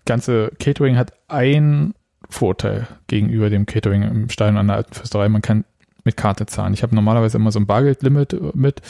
ganze 0.05 0.51
Catering 0.59 0.97
hat 0.97 1.13
einen 1.27 1.93
Vorteil 2.29 2.87
gegenüber 3.07 3.49
dem 3.49 3.65
Catering 3.65 4.03
im 4.03 4.29
Stadion 4.29 4.57
an 4.57 4.67
der 4.67 4.77
Alten 4.77 4.93
Fürsterei. 4.93 5.29
Man 5.29 5.41
kann 5.41 5.65
mit 6.03 6.17
Karte 6.17 6.45
zahlen. 6.45 6.73
Ich 6.73 6.83
habe 6.83 6.95
normalerweise 6.95 7.37
immer 7.37 7.51
so 7.51 7.59
ein 7.59 7.65
Bargeldlimit 7.65 8.33
äh, 8.33 8.51
mit 8.53 8.81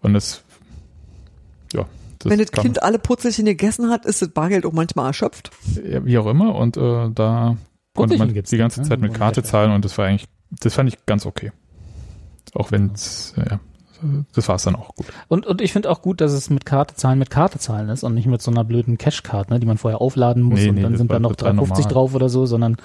und 0.00 0.14
das, 0.14 0.42
ja. 1.72 1.84
Das 2.18 2.30
wenn 2.30 2.38
das 2.38 2.50
kann- 2.50 2.62
Kind 2.64 2.82
alle 2.82 2.98
Putzelchen 2.98 3.44
gegessen 3.44 3.90
hat, 3.90 4.06
ist 4.06 4.22
das 4.22 4.28
Bargeld 4.30 4.64
auch 4.66 4.72
manchmal 4.72 5.06
erschöpft. 5.06 5.50
ja, 5.88 6.04
wie 6.04 6.18
auch 6.18 6.26
immer 6.26 6.54
und 6.54 6.76
äh, 6.76 7.10
da 7.12 7.56
konnte 7.94 8.16
man 8.18 8.32
gibt's 8.32 8.50
die 8.50 8.56
ganze 8.58 8.80
ne? 8.80 8.88
Zeit 8.88 9.00
mit 9.00 9.14
Karte 9.14 9.42
zahlen 9.42 9.72
und 9.72 9.84
das 9.84 9.96
war 9.98 10.06
eigentlich, 10.06 10.26
das 10.50 10.74
fand 10.74 10.88
ich 10.88 11.04
ganz 11.06 11.26
okay. 11.26 11.52
Auch 12.54 12.70
wenn 12.70 12.92
es, 12.94 13.34
ja, 13.36 13.60
das 14.34 14.48
war 14.48 14.56
es 14.56 14.62
dann 14.62 14.76
auch 14.76 14.94
gut. 14.94 15.06
Und, 15.28 15.46
und 15.46 15.60
ich 15.60 15.72
finde 15.72 15.90
auch 15.90 16.00
gut, 16.02 16.20
dass 16.20 16.32
es 16.32 16.48
mit 16.50 16.64
Karte 16.64 16.94
zahlen 16.94 17.18
mit 17.18 17.30
Karte 17.30 17.58
zahlen 17.58 17.88
ist 17.88 18.02
und 18.04 18.14
nicht 18.14 18.26
mit 18.26 18.40
so 18.42 18.50
einer 18.50 18.64
blöden 18.64 18.98
Cashcard, 18.98 19.50
ne, 19.50 19.60
die 19.60 19.66
man 19.66 19.78
vorher 19.78 20.00
aufladen 20.00 20.42
muss 20.42 20.60
Nee, 20.60 20.68
und 20.68 20.74
nee, 20.76 20.82
dann 20.82 20.96
sind 20.96 21.10
da 21.10 21.18
noch 21.18 21.30
total 21.30 21.52
350 21.54 21.84
normal. 21.84 21.92
drauf 21.94 22.14
oder 22.14 22.28
so, 22.28 22.46
sondern 22.46 22.76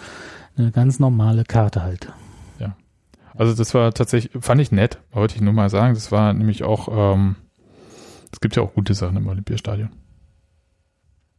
eine 0.57 0.71
ganz 0.71 0.99
normale 0.99 1.43
Karte 1.43 1.83
halt. 1.83 2.11
Also 3.33 3.53
das 3.53 3.73
war 3.73 3.93
tatsächlich, 3.93 4.43
fand 4.43 4.59
ich 4.59 4.73
nett, 4.73 4.99
wollte 5.13 5.35
ich 5.35 5.41
nur 5.41 5.53
mal 5.53 5.69
sagen. 5.69 5.93
Das 5.93 6.11
war 6.11 6.33
nämlich 6.33 6.63
auch, 6.63 7.13
ähm, 7.15 7.37
es 8.31 8.39
gibt 8.39 8.55
ja 8.55 8.63
auch 8.63 8.73
gute 8.73 8.93
Sachen 8.93 9.17
im 9.17 9.27
Olympiastadion. 9.27 9.89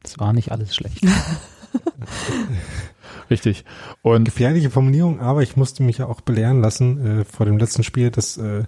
Das 0.02 0.18
war 0.18 0.32
nicht 0.32 0.52
alles 0.52 0.74
schlecht. 0.74 1.04
Richtig. 3.30 3.64
Und 4.02 4.24
Gefährliche 4.24 4.70
Formulierung, 4.70 5.20
aber 5.20 5.42
ich 5.42 5.56
musste 5.56 5.82
mich 5.82 5.98
ja 5.98 6.06
auch 6.06 6.20
belehren 6.20 6.60
lassen 6.60 7.20
äh, 7.20 7.24
vor 7.24 7.46
dem 7.46 7.58
letzten 7.58 7.82
Spiel, 7.82 8.10
dass 8.10 8.36
äh, 8.36 8.64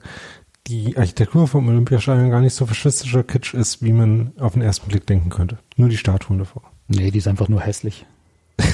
die 0.66 0.97
Architektur 0.97 1.47
vom 1.47 1.68
Olympiastadion 1.68 2.31
gar 2.31 2.41
nicht 2.41 2.55
so 2.55 2.66
faschistischer 2.66 3.22
Kitsch 3.22 3.55
ist, 3.55 3.83
wie 3.83 3.93
man 3.93 4.33
auf 4.39 4.55
den 4.55 4.62
ersten 4.62 4.89
Blick 4.89 5.07
denken 5.07 5.29
könnte. 5.29 5.59
Nur 5.77 5.89
die 5.89 5.99
Statuen 5.99 6.39
davor. 6.39 6.62
nee, 6.89 7.11
die 7.11 7.18
ist 7.18 7.29
einfach 7.29 7.49
nur 7.49 7.61
hässlich. 7.61 8.07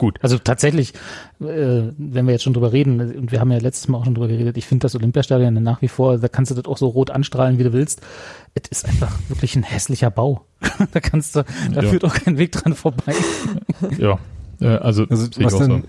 Gut, 0.00 0.18
also 0.22 0.38
tatsächlich, 0.38 0.94
äh, 1.40 1.82
wenn 1.98 2.24
wir 2.24 2.32
jetzt 2.32 2.42
schon 2.42 2.54
drüber 2.54 2.72
reden, 2.72 3.00
und 3.18 3.32
wir 3.32 3.38
haben 3.38 3.52
ja 3.52 3.58
letztes 3.58 3.86
Mal 3.86 3.98
auch 3.98 4.06
schon 4.06 4.14
drüber 4.14 4.28
geredet, 4.28 4.56
ich 4.56 4.64
finde 4.66 4.84
das 4.84 4.94
Olympiastadion 4.96 5.52
nach 5.62 5.82
wie 5.82 5.88
vor, 5.88 6.16
da 6.16 6.26
kannst 6.26 6.50
du 6.50 6.54
das 6.54 6.64
auch 6.64 6.78
so 6.78 6.88
rot 6.88 7.10
anstrahlen, 7.10 7.58
wie 7.58 7.64
du 7.64 7.74
willst. 7.74 8.00
Es 8.54 8.62
ist 8.70 8.86
einfach 8.88 9.12
wirklich 9.28 9.56
ein 9.56 9.62
hässlicher 9.62 10.10
Bau. 10.10 10.46
da 10.92 11.00
kannst 11.00 11.36
du, 11.36 11.44
da 11.74 11.82
Ja. 11.82 11.90
führt 11.90 12.04
auch 12.04 12.14
kein 12.14 12.38
Weg 12.38 12.52
dran 12.52 12.74
vorbei. 12.74 13.14
ja, 13.98 14.18
äh, 14.62 14.68
also, 14.68 15.04
Also 15.10 15.28
was 15.36 15.52
auch 15.52 15.58
dann 15.58 15.82
so. 15.82 15.88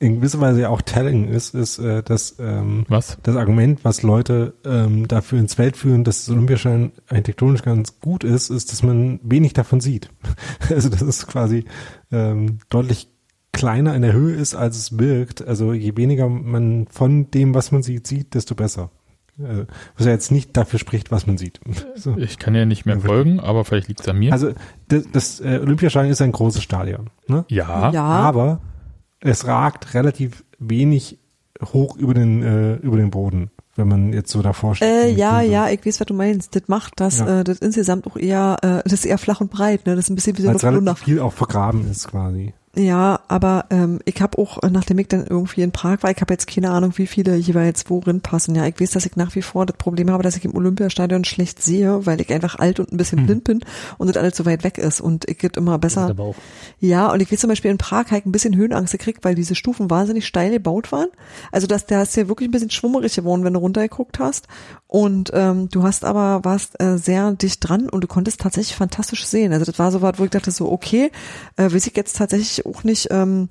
In 0.00 0.16
gewisser 0.16 0.40
Weise 0.40 0.62
ja 0.62 0.70
auch 0.70 0.80
telling 0.80 1.28
ist, 1.28 1.54
ist, 1.54 1.78
äh, 1.78 2.02
dass 2.02 2.36
ähm, 2.40 2.86
Was? 2.88 3.18
das 3.22 3.36
Argument, 3.36 3.84
was 3.84 4.02
Leute 4.02 4.54
ähm, 4.64 5.06
dafür 5.06 5.38
ins 5.38 5.54
Feld 5.54 5.76
führen, 5.76 6.04
dass 6.04 6.24
das 6.24 6.34
Olympiastadion 6.34 6.92
architektonisch 7.08 7.62
ganz 7.62 8.00
gut 8.00 8.24
ist, 8.24 8.48
ist, 8.48 8.72
dass 8.72 8.82
man 8.82 9.20
wenig 9.22 9.52
davon 9.52 9.80
sieht. 9.80 10.08
Also 10.70 10.88
das 10.88 11.02
ist 11.02 11.26
quasi 11.26 11.64
ähm, 12.10 12.58
deutlich 12.70 13.08
kleiner 13.52 13.94
in 13.94 14.02
der 14.02 14.12
Höhe 14.14 14.34
ist, 14.36 14.54
als 14.54 14.78
es 14.78 14.96
birgt. 14.96 15.46
Also 15.46 15.72
je 15.74 15.96
weniger 15.96 16.28
man 16.28 16.86
von 16.90 17.30
dem, 17.30 17.54
was 17.54 17.70
man 17.72 17.82
sieht, 17.82 18.06
sieht, 18.06 18.34
desto 18.34 18.54
besser. 18.54 18.90
Äh, 19.38 19.66
was 19.96 20.06
ja 20.06 20.12
jetzt 20.12 20.30
nicht 20.32 20.56
dafür 20.56 20.78
spricht, 20.78 21.10
was 21.10 21.26
man 21.26 21.36
sieht. 21.36 21.60
So. 21.96 22.16
Ich 22.16 22.38
kann 22.38 22.54
ja 22.54 22.64
nicht 22.64 22.86
mehr 22.86 22.98
folgen, 23.00 23.38
aber 23.40 23.66
vielleicht 23.66 23.88
liegt 23.88 24.00
es 24.00 24.08
an 24.08 24.18
mir. 24.18 24.32
Also 24.32 24.52
das, 24.88 25.04
das 25.12 25.40
äh, 25.40 25.58
Olympiastadion 25.62 26.10
ist 26.10 26.22
ein 26.22 26.32
großes 26.32 26.62
Stadion. 26.62 27.10
Ne? 27.26 27.44
ja, 27.48 27.90
Ja. 27.92 28.02
aber 28.04 28.60
es 29.20 29.46
ragt 29.46 29.94
relativ 29.94 30.44
wenig 30.58 31.18
hoch 31.72 31.96
über 31.96 32.14
den 32.14 32.42
äh, 32.42 32.74
über 32.76 32.96
den 32.96 33.10
Boden, 33.10 33.50
wenn 33.76 33.88
man 33.88 34.12
jetzt 34.12 34.30
so 34.32 34.40
davor 34.42 34.74
steht. 34.74 34.88
Äh, 34.88 35.10
ja, 35.10 35.40
ja, 35.42 35.68
ich 35.68 35.84
weiß, 35.84 36.00
was 36.00 36.06
du 36.06 36.14
meinst. 36.14 36.54
Das 36.56 36.62
macht 36.68 36.94
das, 37.00 37.18
Ja. 37.18 37.40
äh, 37.40 37.44
das 37.44 37.58
insgesamt 37.58 38.06
auch 38.06 38.16
eher, 38.16 38.56
äh, 38.62 38.82
das 38.84 38.92
ist 38.92 39.04
eher 39.04 39.18
flach 39.18 39.40
und 39.40 39.50
breit, 39.50 39.86
ne? 39.86 39.94
Das 39.94 40.06
ist 40.06 40.10
ein 40.10 40.14
bisschen 40.14 40.38
wie 40.38 40.42
so 40.42 40.48
Weil 40.48 40.56
eine 40.56 40.78
relativ 40.78 41.04
viel 41.04 41.20
auch 41.20 41.32
vergraben 41.32 41.90
ist 41.90 42.08
quasi. 42.08 42.54
Ja, 42.76 43.18
aber 43.26 43.66
ähm, 43.70 43.98
ich 44.04 44.22
habe 44.22 44.38
auch, 44.38 44.62
äh, 44.62 44.70
nachdem 44.70 45.00
ich 45.00 45.08
dann 45.08 45.26
irgendwie 45.26 45.62
in 45.62 45.72
Prag 45.72 46.04
war, 46.04 46.10
ich 46.12 46.20
habe 46.20 46.32
jetzt 46.32 46.46
keine 46.46 46.70
Ahnung, 46.70 46.92
wie 46.98 47.08
viele 47.08 47.34
jeweils 47.34 47.90
worin 47.90 48.20
passen. 48.20 48.54
Ja, 48.54 48.64
ich 48.64 48.80
weiß, 48.80 48.92
dass 48.92 49.06
ich 49.06 49.16
nach 49.16 49.34
wie 49.34 49.42
vor 49.42 49.66
das 49.66 49.76
Problem 49.76 50.08
habe, 50.08 50.22
dass 50.22 50.36
ich 50.36 50.44
im 50.44 50.54
Olympiastadion 50.54 51.24
schlecht 51.24 51.60
sehe, 51.60 52.06
weil 52.06 52.20
ich 52.20 52.32
einfach 52.32 52.60
alt 52.60 52.78
und 52.78 52.92
ein 52.92 52.96
bisschen 52.96 53.26
blind 53.26 53.42
bin 53.42 53.64
und 53.98 54.06
das 54.06 54.16
alles 54.16 54.36
so 54.36 54.46
weit 54.46 54.62
weg 54.62 54.78
ist. 54.78 55.00
Und 55.00 55.28
ich 55.28 55.38
geht 55.38 55.56
immer 55.56 55.78
besser. 55.78 56.14
Ja, 56.78 57.10
und 57.10 57.20
ich 57.20 57.32
weiß 57.32 57.40
zum 57.40 57.48
Beispiel 57.48 57.72
in 57.72 57.78
Prag 57.78 58.06
habe 58.06 58.18
ich 58.18 58.26
ein 58.26 58.32
bisschen 58.32 58.54
Höhenangst 58.54 58.92
gekriegt, 58.92 59.24
weil 59.24 59.34
diese 59.34 59.56
Stufen 59.56 59.90
wahnsinnig 59.90 60.24
steil 60.24 60.52
gebaut 60.52 60.92
waren. 60.92 61.08
Also 61.50 61.66
dass 61.66 61.86
der 61.86 62.02
ist 62.02 62.16
ja 62.16 62.28
wirklich 62.28 62.48
ein 62.48 62.52
bisschen 62.52 62.70
schwummerig 62.70 63.16
geworden, 63.16 63.42
wenn 63.42 63.54
du 63.54 63.58
runtergeguckt 63.58 64.20
hast. 64.20 64.46
Und 64.86 65.32
ähm, 65.34 65.68
du 65.70 65.82
hast 65.82 66.04
aber 66.04 66.44
warst 66.44 66.80
äh, 66.80 66.98
sehr 66.98 67.32
dicht 67.32 67.68
dran 67.68 67.88
und 67.88 68.02
du 68.02 68.06
konntest 68.06 68.40
tatsächlich 68.40 68.76
fantastisch 68.76 69.26
sehen. 69.26 69.52
Also 69.52 69.64
das 69.64 69.78
war 69.80 69.90
so 69.90 70.02
was, 70.02 70.18
wo 70.18 70.24
ich 70.24 70.30
dachte 70.30 70.52
so, 70.52 70.70
okay, 70.70 71.10
äh, 71.56 71.64
weiß 71.64 71.88
ich 71.88 71.96
jetzt 71.96 72.16
tatsächlich 72.16 72.59
auch 72.66 72.84
nicht, 72.84 73.08
ähm, 73.10 73.48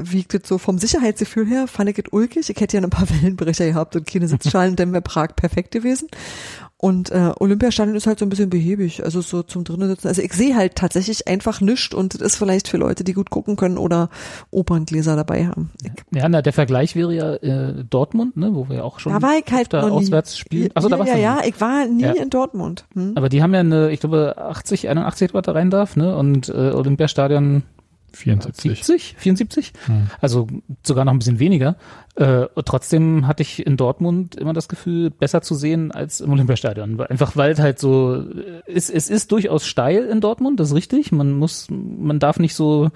wie 0.00 0.18
ich 0.20 0.28
das 0.28 0.42
so 0.44 0.58
vom 0.58 0.78
Sicherheitsgefühl 0.78 1.46
her, 1.46 1.66
fand 1.66 1.90
ich 1.90 1.96
das 1.96 2.12
ulkig. 2.12 2.48
Ich 2.48 2.60
hätte 2.60 2.76
ja 2.76 2.82
ein 2.82 2.90
paar 2.90 3.08
Wellenbrecher 3.22 3.66
gehabt 3.66 3.96
und 3.96 4.06
keine 4.06 4.28
Sitzschalen, 4.28 4.76
dann 4.76 4.92
wäre 4.92 5.02
Prag 5.02 5.34
perfekt 5.36 5.72
gewesen. 5.72 6.08
Und 6.80 7.10
äh, 7.10 7.32
Olympiastadion 7.40 7.96
ist 7.96 8.06
halt 8.06 8.20
so 8.20 8.24
ein 8.24 8.28
bisschen 8.28 8.50
behäbig, 8.50 9.02
also 9.04 9.20
so 9.20 9.42
zum 9.42 9.64
drinnen 9.64 9.88
sitzen. 9.88 10.06
Also 10.06 10.22
ich 10.22 10.32
sehe 10.32 10.54
halt 10.54 10.76
tatsächlich 10.76 11.26
einfach 11.26 11.60
nichts 11.60 11.92
und 11.92 12.14
das 12.14 12.20
ist 12.20 12.36
vielleicht 12.36 12.68
für 12.68 12.76
Leute, 12.76 13.02
die 13.02 13.14
gut 13.14 13.30
gucken 13.30 13.56
können 13.56 13.78
oder 13.78 14.10
Operngläser 14.52 15.16
dabei 15.16 15.48
haben. 15.48 15.72
Ja, 16.14 16.28
na, 16.28 16.40
der 16.40 16.52
Vergleich 16.52 16.94
wäre 16.94 17.12
ja 17.12 17.34
äh, 17.34 17.82
Dortmund, 17.90 18.36
ne, 18.36 18.54
wo 18.54 18.68
wir 18.68 18.84
auch 18.84 19.00
schon 19.00 19.12
da 19.12 19.20
war 19.20 19.32
ich 19.36 19.52
halt 19.52 19.72
noch 19.72 19.86
nie. 19.86 19.90
auswärts 19.90 20.38
spielen. 20.38 20.70
Achso, 20.74 20.88
da 20.88 20.94
ja, 20.94 21.00
warst 21.00 21.10
ja, 21.10 21.16
du 21.16 21.20
ja, 21.22 21.40
ich 21.48 21.60
war 21.60 21.84
nie 21.86 22.02
Ja. 22.02 22.12
in 22.12 22.30
Dortmund. 22.30 22.84
Hm? 22.94 23.14
Aber 23.16 23.28
die 23.28 23.42
haben 23.42 23.52
ja 23.54 23.58
eine, 23.60 23.90
ich 23.90 23.98
glaube, 23.98 24.36
80, 24.38 24.88
81 24.88 25.34
Watt 25.34 25.48
da 25.48 25.52
rein 25.52 25.70
darf, 25.70 25.96
ne? 25.96 26.16
Und 26.16 26.48
äh, 26.48 26.52
Olympiastadion 26.52 27.64
74. 28.12 28.84
70, 28.84 29.14
74, 29.18 29.72
Hm. 29.86 30.06
also 30.20 30.46
sogar 30.82 31.04
noch 31.04 31.12
ein 31.12 31.18
bisschen 31.18 31.38
weniger. 31.38 31.76
Äh, 32.16 32.46
trotzdem 32.64 33.26
hatte 33.26 33.42
ich 33.42 33.64
in 33.64 33.76
Dortmund 33.76 34.34
immer 34.34 34.52
das 34.52 34.68
Gefühl, 34.68 35.10
besser 35.10 35.40
zu 35.42 35.54
sehen 35.54 35.92
als 35.92 36.20
im 36.20 36.32
Olympiastadion. 36.32 37.00
Einfach 37.00 37.36
weil 37.36 37.52
es 37.52 37.58
halt 37.60 37.78
so, 37.78 38.16
äh, 38.16 38.62
es, 38.66 38.90
es 38.90 39.08
ist 39.08 39.30
durchaus 39.32 39.66
steil 39.66 40.04
in 40.06 40.20
Dortmund, 40.20 40.58
das 40.58 40.68
ist 40.70 40.74
richtig. 40.74 41.12
Man 41.12 41.32
muss, 41.32 41.68
man 41.70 42.18
darf 42.18 42.38
nicht 42.38 42.54
so 42.54 42.90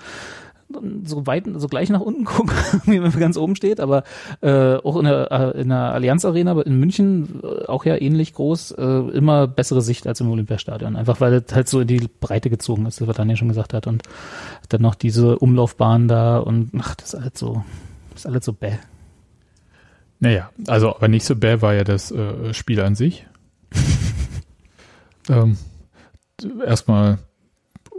so 1.04 1.26
weit, 1.26 1.44
so 1.56 1.68
gleich 1.68 1.90
nach 1.90 2.00
unten 2.00 2.24
gucken, 2.24 2.54
wie 2.86 2.98
man 2.98 3.12
ganz 3.12 3.36
oben 3.36 3.56
steht, 3.56 3.80
aber 3.80 4.04
äh, 4.40 4.76
auch 4.76 4.96
in 4.96 5.04
der, 5.04 5.30
äh, 5.54 5.60
in 5.60 5.68
der 5.68 5.92
Allianz 5.92 6.24
Arena 6.24 6.58
in 6.62 6.78
München, 6.78 7.40
äh, 7.42 7.66
auch 7.66 7.84
ja 7.84 8.00
ähnlich 8.00 8.32
groß, 8.34 8.72
äh, 8.72 8.82
immer 9.12 9.46
bessere 9.46 9.82
Sicht 9.82 10.06
als 10.06 10.20
im 10.20 10.30
Olympiastadion. 10.30 10.96
Einfach 10.96 11.20
weil 11.20 11.34
es 11.46 11.54
halt 11.54 11.68
so 11.68 11.80
in 11.80 11.88
die 11.88 12.08
Breite 12.20 12.50
gezogen 12.50 12.86
ist, 12.86 13.06
was 13.06 13.16
Daniel 13.16 13.36
schon 13.36 13.48
gesagt 13.48 13.74
hat. 13.74 13.86
Und 13.86 14.02
dann 14.72 14.82
noch 14.82 14.94
diese 14.94 15.38
Umlaufbahn 15.38 16.08
da 16.08 16.38
und 16.38 16.72
ach, 16.78 16.94
das 16.94 17.14
ist 17.14 17.20
alles 17.20 17.32
so, 17.38 17.64
das 18.10 18.20
ist 18.20 18.26
alles 18.26 18.44
so 18.44 18.52
bäh. 18.52 18.78
Naja, 20.20 20.50
also 20.68 20.94
aber 20.94 21.08
nicht 21.08 21.24
so 21.24 21.34
bad 21.34 21.62
war 21.62 21.74
ja 21.74 21.84
das 21.84 22.12
äh, 22.12 22.54
Spiel 22.54 22.80
an 22.80 22.94
sich. 22.94 23.26
ähm, 25.28 25.58
erstmal, 26.64 27.18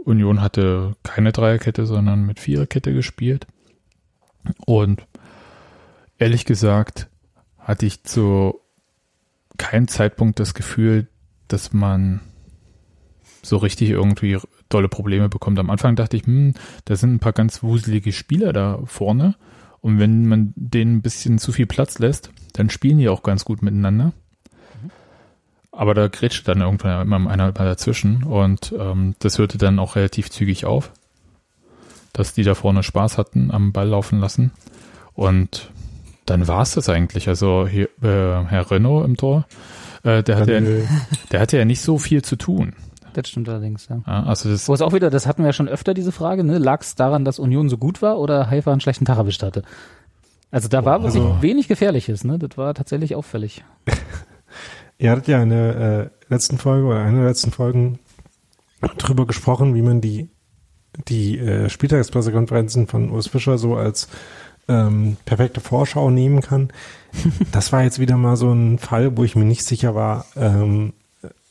Union 0.04 0.40
hatte 0.40 0.96
keine 1.02 1.32
Dreierkette, 1.32 1.86
sondern 1.86 2.24
mit 2.24 2.40
Viererkette 2.40 2.92
gespielt. 2.92 3.46
Und 4.66 5.06
ehrlich 6.18 6.44
gesagt 6.44 7.08
hatte 7.58 7.86
ich 7.86 8.04
zu 8.04 8.60
keinem 9.56 9.88
Zeitpunkt 9.88 10.40
das 10.40 10.54
Gefühl, 10.54 11.08
dass 11.48 11.72
man 11.72 12.20
so 13.42 13.56
richtig 13.56 13.90
irgendwie 13.90 14.38
dolle 14.74 14.88
Probleme 14.88 15.28
bekommt. 15.28 15.58
Am 15.58 15.70
Anfang 15.70 15.96
dachte 15.96 16.16
ich, 16.16 16.26
hm, 16.26 16.54
da 16.84 16.96
sind 16.96 17.14
ein 17.14 17.18
paar 17.20 17.32
ganz 17.32 17.62
wuselige 17.62 18.12
Spieler 18.12 18.52
da 18.52 18.80
vorne. 18.84 19.36
Und 19.80 19.98
wenn 19.98 20.26
man 20.26 20.52
denen 20.56 20.96
ein 20.96 21.02
bisschen 21.02 21.38
zu 21.38 21.52
viel 21.52 21.66
Platz 21.66 21.98
lässt, 21.98 22.30
dann 22.54 22.70
spielen 22.70 22.98
die 22.98 23.08
auch 23.08 23.22
ganz 23.22 23.44
gut 23.44 23.62
miteinander. 23.62 24.12
Aber 25.70 25.94
da 25.94 26.08
grätscht 26.08 26.46
dann 26.48 26.60
irgendwann 26.60 27.02
immer 27.02 27.30
einer 27.30 27.52
dazwischen 27.52 28.22
und 28.22 28.72
ähm, 28.78 29.16
das 29.18 29.38
hörte 29.38 29.58
dann 29.58 29.80
auch 29.80 29.96
relativ 29.96 30.30
zügig 30.30 30.66
auf, 30.66 30.92
dass 32.12 32.32
die 32.32 32.44
da 32.44 32.54
vorne 32.54 32.84
Spaß 32.84 33.18
hatten 33.18 33.50
am 33.50 33.72
Ball 33.72 33.88
laufen 33.88 34.20
lassen. 34.20 34.52
Und 35.14 35.70
dann 36.26 36.46
war 36.46 36.62
es 36.62 36.74
das 36.74 36.88
eigentlich. 36.88 37.28
Also 37.28 37.66
hier, 37.66 37.88
äh, 38.02 38.44
Herr 38.46 38.70
Renault 38.70 39.04
im 39.04 39.16
Tor, 39.16 39.46
äh, 40.04 40.22
der, 40.22 40.36
hatte 40.36 40.58
ja, 40.58 40.88
der 41.32 41.40
hatte 41.40 41.58
ja 41.58 41.64
nicht 41.64 41.80
so 41.80 41.98
viel 41.98 42.22
zu 42.22 42.36
tun. 42.36 42.74
Das 43.14 43.28
stimmt 43.28 43.48
allerdings, 43.48 43.88
ja. 43.88 44.02
Ja, 44.06 44.24
also 44.24 44.50
das, 44.50 44.68
Wo 44.68 44.74
es 44.74 44.82
auch 44.82 44.92
wieder, 44.92 45.08
das 45.08 45.26
hatten 45.26 45.42
wir 45.42 45.46
ja 45.46 45.52
schon 45.52 45.68
öfter, 45.68 45.94
diese 45.94 46.12
Frage, 46.12 46.44
ne? 46.44 46.58
Lag 46.58 46.82
es 46.82 46.94
daran, 46.94 47.24
dass 47.24 47.38
Union 47.38 47.68
so 47.68 47.78
gut 47.78 48.02
war 48.02 48.18
oder 48.18 48.50
Haifa 48.50 48.70
einen 48.72 48.80
schlechten 48.80 49.04
Tag 49.06 49.16
erwischt 49.18 49.42
hatte? 49.42 49.62
Also 50.50 50.68
da 50.68 50.84
war 50.84 51.02
wirklich 51.02 51.22
Also- 51.22 51.40
wenig 51.42 51.66
Gefährliches, 51.68 52.24
ne? 52.24 52.38
Das 52.38 52.56
war 52.58 52.74
tatsächlich 52.74 53.14
auffällig. 53.14 53.64
Ihr 54.98 55.10
hattet 55.10 55.28
ja 55.28 55.42
in 55.42 55.48
der 55.50 55.76
äh, 55.76 56.08
letzten 56.28 56.58
Folge 56.58 56.86
oder 56.86 57.00
einer 57.00 57.18
der 57.20 57.28
letzten 57.28 57.50
Folgen 57.50 57.98
drüber 58.98 59.26
gesprochen, 59.26 59.74
wie 59.74 59.82
man 59.82 60.00
die, 60.00 60.28
die 61.08 61.38
äh, 61.38 61.68
Spieltagspressekonferenzen 61.68 62.86
von 62.86 63.10
Urs 63.10 63.26
Fischer 63.28 63.58
so 63.58 63.76
als 63.76 64.08
ähm, 64.68 65.16
perfekte 65.24 65.60
Vorschau 65.60 66.10
nehmen 66.10 66.40
kann. 66.40 66.72
Das 67.52 67.72
war 67.72 67.82
jetzt 67.82 67.98
wieder 67.98 68.16
mal 68.16 68.36
so 68.36 68.52
ein 68.52 68.78
Fall, 68.78 69.16
wo 69.16 69.24
ich 69.24 69.36
mir 69.36 69.44
nicht 69.44 69.64
sicher 69.64 69.94
war. 69.94 70.26
Ähm, 70.36 70.92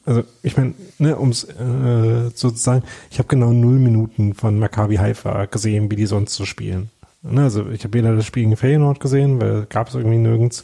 also 0.05 0.23
ich 0.41 0.57
meine, 0.57 0.73
ne, 0.99 1.17
ums 1.19 1.45
äh, 1.45 2.29
sozusagen, 2.33 2.83
ich 3.09 3.19
habe 3.19 3.27
genau 3.29 3.51
null 3.51 3.79
Minuten 3.79 4.33
von 4.33 4.59
Maccabi 4.59 4.97
Haifa 4.97 5.45
gesehen, 5.45 5.89
wie 5.89 5.95
die 5.95 6.05
sonst 6.05 6.35
so 6.35 6.45
spielen. 6.45 6.89
Ne, 7.21 7.43
also 7.43 7.69
ich 7.69 7.83
habe 7.83 7.93
weder 7.93 8.15
das 8.15 8.25
Spiel 8.25 8.43
gegen 8.43 8.57
Feyenoord 8.57 8.99
gesehen, 8.99 9.39
weil 9.39 9.65
gab 9.67 9.87
es 9.87 9.95
irgendwie 9.95 10.17
nirgends. 10.17 10.63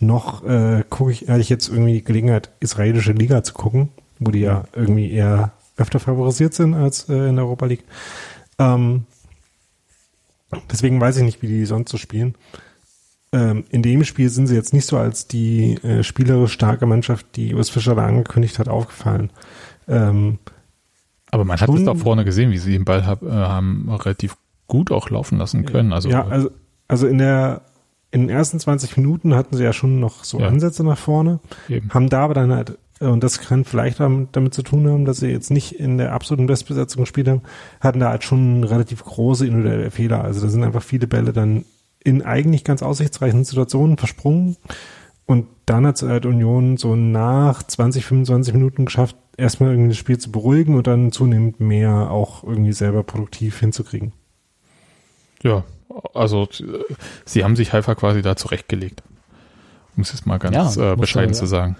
Noch 0.00 0.44
äh, 0.44 0.82
gucke 0.88 1.12
ich, 1.12 1.28
hatte 1.28 1.40
ich 1.40 1.48
jetzt 1.50 1.68
irgendwie 1.68 1.94
die 1.94 2.04
Gelegenheit, 2.04 2.50
israelische 2.58 3.12
Liga 3.12 3.44
zu 3.44 3.54
gucken, 3.54 3.90
wo 4.18 4.30
die 4.30 4.40
ja 4.40 4.64
irgendwie 4.74 5.12
eher 5.12 5.52
öfter 5.76 6.00
favorisiert 6.00 6.54
sind 6.54 6.74
als 6.74 7.08
äh, 7.08 7.28
in 7.28 7.36
der 7.36 7.44
Europa 7.44 7.66
League. 7.66 7.84
Ähm, 8.58 9.04
deswegen 10.70 11.00
weiß 11.00 11.18
ich 11.18 11.22
nicht, 11.22 11.42
wie 11.42 11.48
die 11.48 11.64
sonst 11.64 11.90
so 11.90 11.96
spielen. 11.96 12.34
Ähm, 13.32 13.64
in 13.70 13.82
dem 13.82 14.04
Spiel 14.04 14.28
sind 14.28 14.48
sie 14.48 14.56
jetzt 14.56 14.72
nicht 14.72 14.86
so 14.86 14.96
als 14.98 15.26
die 15.28 15.74
äh, 15.84 16.02
spielerisch 16.02 16.52
starke 16.52 16.86
Mannschaft, 16.86 17.26
die 17.36 17.54
Urs 17.54 17.70
Fischer 17.70 17.94
da 17.94 18.04
angekündigt 18.04 18.58
hat, 18.58 18.68
aufgefallen. 18.68 19.30
Ähm, 19.86 20.38
aber 21.30 21.44
man 21.44 21.60
hat 21.60 21.68
es 21.68 21.84
da 21.84 21.94
vorne 21.94 22.24
gesehen, 22.24 22.50
wie 22.50 22.58
sie 22.58 22.72
den 22.72 22.84
Ball 22.84 23.06
hab, 23.06 23.22
äh, 23.22 23.30
haben 23.30 23.88
relativ 23.88 24.36
gut 24.66 24.90
auch 24.90 25.10
laufen 25.10 25.38
lassen 25.38 25.64
können. 25.64 25.92
Also, 25.92 26.08
ja, 26.08 26.26
also, 26.26 26.50
also 26.88 27.06
in 27.06 27.18
der 27.18 27.62
in 28.12 28.22
den 28.22 28.30
ersten 28.30 28.58
20 28.58 28.96
Minuten 28.96 29.34
hatten 29.36 29.56
sie 29.56 29.62
ja 29.62 29.72
schon 29.72 30.00
noch 30.00 30.24
so 30.24 30.40
Ja. 30.40 30.48
Ansätze 30.48 30.82
nach 30.82 30.98
vorne, 30.98 31.38
eben. 31.68 31.90
haben 31.90 32.08
da 32.08 32.22
aber 32.24 32.34
dann 32.34 32.52
halt, 32.52 32.76
äh, 33.00 33.06
und 33.06 33.22
das 33.22 33.40
kann 33.40 33.64
vielleicht 33.64 34.00
damit, 34.00 34.30
damit 34.32 34.52
zu 34.54 34.62
tun 34.62 34.88
haben, 34.88 35.04
dass 35.04 35.18
sie 35.18 35.28
jetzt 35.28 35.50
nicht 35.50 35.78
in 35.78 35.98
der 35.98 36.12
absoluten 36.12 36.46
Bestbesetzung 36.46 37.02
gespielt 37.02 37.28
haben, 37.28 37.42
hatten 37.80 38.00
da 38.00 38.10
halt 38.10 38.24
schon 38.24 38.64
relativ 38.64 39.04
große 39.04 39.46
individuelle 39.46 39.92
Fehler. 39.92 40.24
Also 40.24 40.40
da 40.40 40.48
sind 40.48 40.64
einfach 40.64 40.82
viele 40.82 41.06
Bälle 41.06 41.32
dann 41.32 41.64
in 42.02 42.22
eigentlich 42.22 42.64
ganz 42.64 42.82
aussichtsreichen 42.82 43.44
Situationen 43.44 43.96
versprungen. 43.96 44.56
Und 45.26 45.46
dann 45.66 45.86
hat 45.86 46.02
halt 46.02 46.26
Union 46.26 46.76
so 46.76 46.96
nach 46.96 47.62
20, 47.62 48.04
25 48.04 48.54
Minuten 48.54 48.84
geschafft, 48.84 49.16
erstmal 49.36 49.70
irgendwie 49.70 49.90
das 49.90 49.98
Spiel 49.98 50.18
zu 50.18 50.32
beruhigen 50.32 50.74
und 50.74 50.86
dann 50.86 51.12
zunehmend 51.12 51.60
mehr 51.60 52.10
auch 52.10 52.42
irgendwie 52.42 52.72
selber 52.72 53.04
produktiv 53.04 53.60
hinzukriegen. 53.60 54.12
Ja, 55.42 55.64
also 56.14 56.48
äh, 56.58 56.94
sie 57.24 57.44
haben 57.44 57.56
sich 57.56 57.72
Haifa 57.72 57.94
quasi 57.94 58.22
da 58.22 58.36
zurechtgelegt. 58.36 59.02
Um 59.96 60.02
es 60.02 60.12
jetzt 60.12 60.26
mal 60.26 60.38
ganz 60.38 60.76
Ja, 60.76 60.82
äh, 60.82 60.88
man 60.90 61.00
bescheiden 61.00 61.32
ja. 61.32 61.38
zu 61.38 61.46
sagen. 61.46 61.76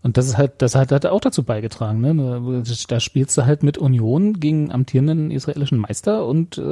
Und 0.00 0.16
das 0.16 0.26
ist 0.26 0.38
halt, 0.38 0.62
das 0.62 0.76
hat, 0.76 0.92
hat 0.92 1.06
auch 1.06 1.20
dazu 1.20 1.42
beigetragen, 1.42 2.00
ne? 2.00 2.62
Da 2.88 3.00
spielst 3.00 3.36
du 3.36 3.46
halt 3.46 3.64
mit 3.64 3.78
Union 3.78 4.38
gegen 4.38 4.70
amtierenden 4.70 5.32
israelischen 5.32 5.78
Meister 5.78 6.24
und 6.24 6.56
äh, 6.56 6.62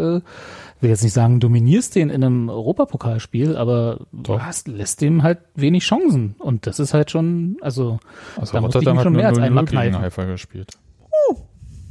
will 0.81 0.91
jetzt 0.91 1.03
nicht 1.03 1.13
sagen, 1.13 1.41
dominierst 1.41 1.97
den 1.97 2.09
in 2.09 2.23
einem 2.23 2.49
Europapokalspiel, 2.49 3.57
aber 3.57 4.07
du 4.13 4.35
Doch. 4.35 4.41
hast, 4.41 4.69
lässt 4.69 5.01
dem 5.01 5.25
halt 5.25 5.39
wenig 5.57 5.83
Chancen. 5.83 6.37
Und 6.39 6.69
das 6.69 6.79
ist 6.79 6.95
halt 6.95 7.11
schon, 7.11 7.57
also 7.61 7.99
Also 8.37 8.53
Da 8.53 8.59
ich 8.59 8.65
Rotterdam 8.65 8.95
mich 8.95 8.99
hat 8.99 9.05
schon 9.05 9.13
mehr 9.15 9.29
als 9.29 9.39
0-0 9.39 9.43
einmal 9.43 9.65
kneifen. 9.65 10.01
Haifa 10.01 10.25
gespielt. 10.25 10.79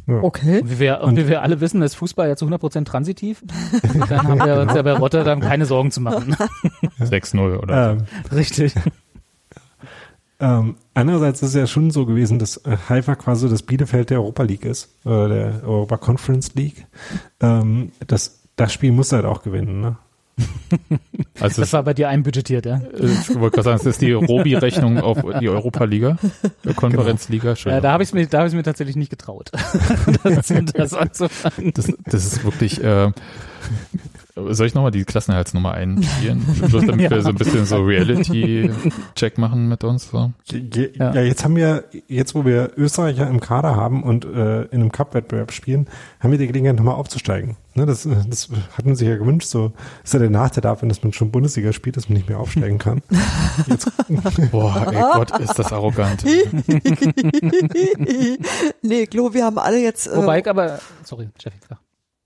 Okay. 0.07 0.61
wie 0.63 0.79
wir, 0.79 1.01
und 1.01 1.17
wie 1.17 1.27
wir 1.27 1.41
alle 1.41 1.61
wissen, 1.61 1.81
ist 1.81 1.95
Fußball 1.95 2.27
ja 2.27 2.35
zu 2.35 2.45
100% 2.45 2.85
transitiv. 2.85 3.43
Dann 4.07 4.23
haben 4.23 4.39
wir 4.39 4.61
uns 4.61 4.75
ja 4.75 4.83
bei 4.83 4.93
Rotterdam 4.93 5.39
keine 5.39 5.65
Sorgen 5.65 5.89
zu 5.89 5.99
machen. 5.99 6.35
6-0 6.99 7.57
oder 7.57 7.91
Ähm, 7.93 8.05
Richtig. 8.31 8.75
Ähm, 10.45 10.75
andererseits 10.93 11.41
ist 11.41 11.49
es 11.49 11.55
ja 11.55 11.65
schon 11.65 11.89
so 11.89 12.05
gewesen, 12.05 12.37
dass 12.37 12.57
äh, 12.57 12.77
Haifa 12.87 13.15
quasi 13.15 13.49
das 13.49 13.63
Bielefeld 13.63 14.11
der 14.11 14.19
Europa 14.19 14.43
League 14.43 14.63
ist, 14.63 14.89
äh, 15.03 15.09
der 15.09 15.61
Europa 15.65 15.97
Conference 15.97 16.53
League. 16.53 16.85
Ähm, 17.41 17.91
das, 18.05 18.43
das 18.55 18.71
Spiel 18.71 18.91
muss 18.91 19.11
halt 19.11 19.25
auch 19.25 19.41
gewinnen, 19.41 19.81
ne? 19.81 19.97
Also 21.39 21.61
Das 21.61 21.73
war 21.73 21.83
bei 21.83 21.93
dir 21.93 22.09
einbudgetiert, 22.09 22.65
ja. 22.65 22.75
äh, 22.77 23.05
ich 23.05 23.33
wollte 23.39 23.55
gerade 23.55 23.63
sagen, 23.63 23.77
es 23.77 23.85
ist 23.85 24.01
die 24.01 24.11
Robi-Rechnung 24.11 24.99
auf 24.99 25.17
die 25.39 25.49
Europa-Liga, 25.49 26.17
Konferenzliga. 26.75 27.45
Ja, 27.45 27.49
Entschuldigung. 27.51 27.83
da 27.83 27.91
habe 27.91 28.03
ich 28.03 28.13
mir, 28.13 28.27
da 28.27 28.37
habe 28.39 28.47
ich 28.49 28.53
mir 28.53 28.63
tatsächlich 28.63 28.97
nicht 28.97 29.09
getraut, 29.09 29.51
das, 30.23 30.53
das 30.75 30.93
anzufangen. 30.93 31.71
das, 31.73 31.91
das 32.05 32.25
ist 32.25 32.43
wirklich, 32.43 32.83
äh, 32.83 33.11
soll 34.35 34.67
ich 34.67 34.73
nochmal 34.73 34.91
die 34.91 35.05
Klassenhaltsnummer 35.05 35.73
einspielen? 35.73 36.45
Bloß 36.69 36.85
damit 36.85 37.01
Ja. 37.01 37.09
wir 37.11 37.21
so 37.21 37.29
ein 37.29 37.35
bisschen 37.35 37.65
so 37.65 37.81
Reality-Check 37.81 39.37
machen 39.37 39.69
mit 39.69 39.83
uns. 39.83 40.09
So. 40.09 40.33
Ja. 40.51 41.13
ja. 41.13 41.21
jetzt 41.21 41.43
haben 41.45 41.55
wir, 41.55 41.85
jetzt 42.07 42.35
wo 42.35 42.43
wir 42.45 42.71
Österreicher 42.75 43.29
im 43.29 43.39
Kader 43.39 43.75
haben 43.75 44.03
und 44.03 44.25
äh, 44.25 44.63
in 44.63 44.81
einem 44.81 44.91
Cup-Wettbewerb 44.91 45.53
spielen, 45.53 45.87
haben 46.19 46.31
wir 46.31 46.37
die 46.37 46.47
Gelegenheit 46.47 46.75
nochmal 46.75 46.95
aufzusteigen. 46.95 47.55
Ne, 47.75 47.85
das, 47.85 48.07
das 48.29 48.49
hat 48.77 48.85
man 48.85 48.95
sich 48.95 49.07
ja 49.07 49.17
gewünscht. 49.17 49.47
So 49.47 49.73
ist 50.03 50.13
ja 50.13 50.19
der 50.19 50.29
Nachteil 50.29 50.61
davon, 50.61 50.87
dass 50.89 51.03
man 51.03 51.11
schon 51.13 51.31
Bundesliga 51.31 51.73
spielt, 51.73 51.97
dass 51.97 52.07
man 52.09 52.17
nicht 52.17 52.29
mehr 52.29 52.39
aufsteigen 52.39 52.77
kann. 52.77 53.01
Jetzt, 53.67 53.91
Boah, 54.51 54.87
ey 54.91 55.01
Gott, 55.13 55.39
ist 55.39 55.59
das 55.59 55.71
arrogant. 55.73 56.25
nee, 58.81 59.05
glaube, 59.05 59.33
wir 59.33 59.45
haben 59.45 59.57
alle 59.57 59.81
jetzt, 59.81 60.07
äh, 60.07 60.15
Wobei 60.17 60.39
ich 60.39 60.47
aber, 60.49 60.79
sorry, 61.03 61.29
sag. 61.41 61.53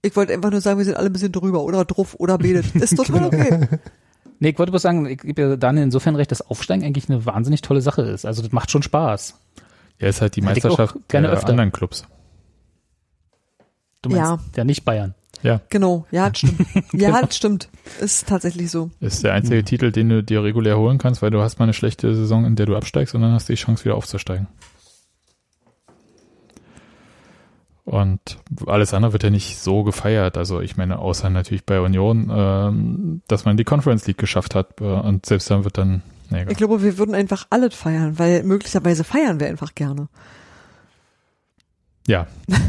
Ich 0.01 0.15
wollte 0.15 0.34
einfach 0.34 0.51
nur 0.51 0.61
sagen, 0.61 0.77
wir 0.77 0.85
sind 0.85 0.95
alle 0.97 1.07
ein 1.09 1.13
bisschen 1.13 1.31
drüber 1.31 1.63
oder 1.63 1.85
drauf 1.85 2.15
oder 2.19 2.38
betet. 2.38 2.73
Ist 2.76 2.95
total 2.95 3.26
okay. 3.26 3.67
Nee, 4.41 4.49
ich 4.49 4.57
wollte 4.59 4.71
bloß 4.71 4.81
sagen, 4.81 5.05
ich 5.05 5.19
gebe 5.19 5.41
ja 5.41 5.55
Daniel 5.57 5.84
insofern 5.84 6.15
recht, 6.15 6.31
dass 6.31 6.41
Aufsteigen 6.41 6.84
eigentlich 6.85 7.09
eine 7.09 7.26
wahnsinnig 7.26 7.61
tolle 7.61 7.81
Sache 7.81 8.03
ist. 8.03 8.26
Also 8.26 8.41
das 8.41 8.53
macht 8.53 8.71
schon 8.71 8.84
Spaß. 8.84 9.34
Ja, 9.99 10.07
ist 10.07 10.21
halt 10.21 10.38
die 10.38 10.41
Hätte 10.41 10.53
Meisterschaft 10.53 10.95
gerne 11.09 11.27
der 11.27 11.35
öfter. 11.35 11.49
anderen 11.49 11.73
Clubs. 11.73 12.05
Du 14.01 14.09
meinst 14.09 14.21
Ja. 14.23 14.39
ja 14.55 14.63
nicht 14.63 14.85
Bayern. 14.85 15.13
Ja, 15.41 15.59
Genau, 15.69 16.05
ja, 16.11 16.30
das 16.30 16.39
stimmt. 16.39 16.65
Ja, 16.93 17.21
das 17.21 17.35
stimmt. 17.35 17.69
Ist 17.99 18.27
tatsächlich 18.27 18.71
so. 18.71 18.91
ist 19.01 19.23
der 19.23 19.34
einzige 19.34 19.63
Titel, 19.63 19.91
den 19.91 20.09
du 20.09 20.23
dir 20.23 20.43
regulär 20.43 20.77
holen 20.77 20.97
kannst, 20.97 21.21
weil 21.21 21.31
du 21.31 21.41
hast 21.41 21.59
mal 21.59 21.63
eine 21.65 21.73
schlechte 21.73 22.13
Saison, 22.15 22.45
in 22.45 22.55
der 22.55 22.65
du 22.65 22.76
absteigst 22.77 23.15
und 23.15 23.21
dann 23.21 23.31
hast 23.34 23.47
du 23.49 23.53
die 23.53 23.59
Chance, 23.61 23.84
wieder 23.85 23.95
aufzusteigen. 23.95 24.47
Und 27.89 28.37
alles 28.67 28.93
andere 28.93 29.13
wird 29.13 29.23
ja 29.23 29.31
nicht 29.31 29.57
so 29.57 29.81
gefeiert. 29.81 30.37
Also 30.37 30.61
ich 30.61 30.77
meine, 30.77 30.99
außer 30.99 31.31
natürlich 31.31 31.65
bei 31.65 31.81
Union, 31.81 32.31
ähm, 32.31 33.21
dass 33.27 33.45
man 33.45 33.57
die 33.57 33.63
Conference 33.63 34.05
League 34.05 34.19
geschafft 34.19 34.53
hat 34.53 34.79
äh, 34.79 34.83
und 34.83 35.25
selbst 35.25 35.49
dann 35.49 35.63
wird 35.63 35.79
dann, 35.79 36.03
nee. 36.29 36.45
Ich 36.49 36.57
glaube, 36.57 36.83
wir 36.83 36.99
würden 36.99 37.15
einfach 37.15 37.47
alles 37.49 37.73
feiern, 37.73 38.19
weil 38.19 38.43
möglicherweise 38.43 39.03
feiern 39.03 39.39
wir 39.39 39.47
einfach 39.47 39.73
gerne. 39.73 40.07
ja, 42.05 42.27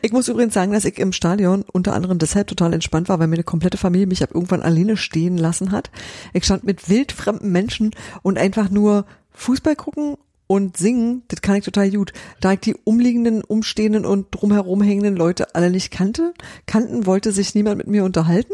Ich 0.00 0.12
muss 0.12 0.28
übrigens 0.28 0.54
sagen, 0.54 0.72
dass 0.72 0.84
ich 0.84 0.98
im 0.98 1.12
Stadion 1.12 1.64
unter 1.72 1.94
anderem 1.94 2.18
deshalb 2.18 2.46
total 2.46 2.72
entspannt 2.72 3.08
war, 3.08 3.18
weil 3.18 3.28
meine 3.28 3.44
komplette 3.44 3.76
Familie 3.76 4.06
mich 4.06 4.22
ab 4.22 4.30
irgendwann 4.32 4.62
alleine 4.62 4.96
stehen 4.96 5.36
lassen 5.36 5.70
hat. 5.70 5.90
Ich 6.32 6.44
stand 6.44 6.64
mit 6.64 6.88
wildfremden 6.88 7.52
Menschen 7.52 7.90
und 8.22 8.38
einfach 8.38 8.70
nur 8.70 9.04
Fußball 9.32 9.76
gucken 9.76 10.16
Und 10.46 10.76
singen, 10.76 11.22
das 11.28 11.40
kann 11.40 11.56
ich 11.56 11.64
total 11.64 11.90
gut. 11.90 12.12
Da 12.40 12.52
ich 12.52 12.60
die 12.60 12.76
umliegenden, 12.84 13.42
umstehenden 13.42 14.04
und 14.04 14.26
drumherum 14.30 14.82
hängenden 14.82 15.16
Leute 15.16 15.54
alle 15.54 15.70
nicht 15.70 15.90
kannte, 15.90 16.34
kannten, 16.66 17.06
wollte 17.06 17.32
sich 17.32 17.54
niemand 17.54 17.78
mit 17.78 17.86
mir 17.86 18.04
unterhalten. 18.04 18.52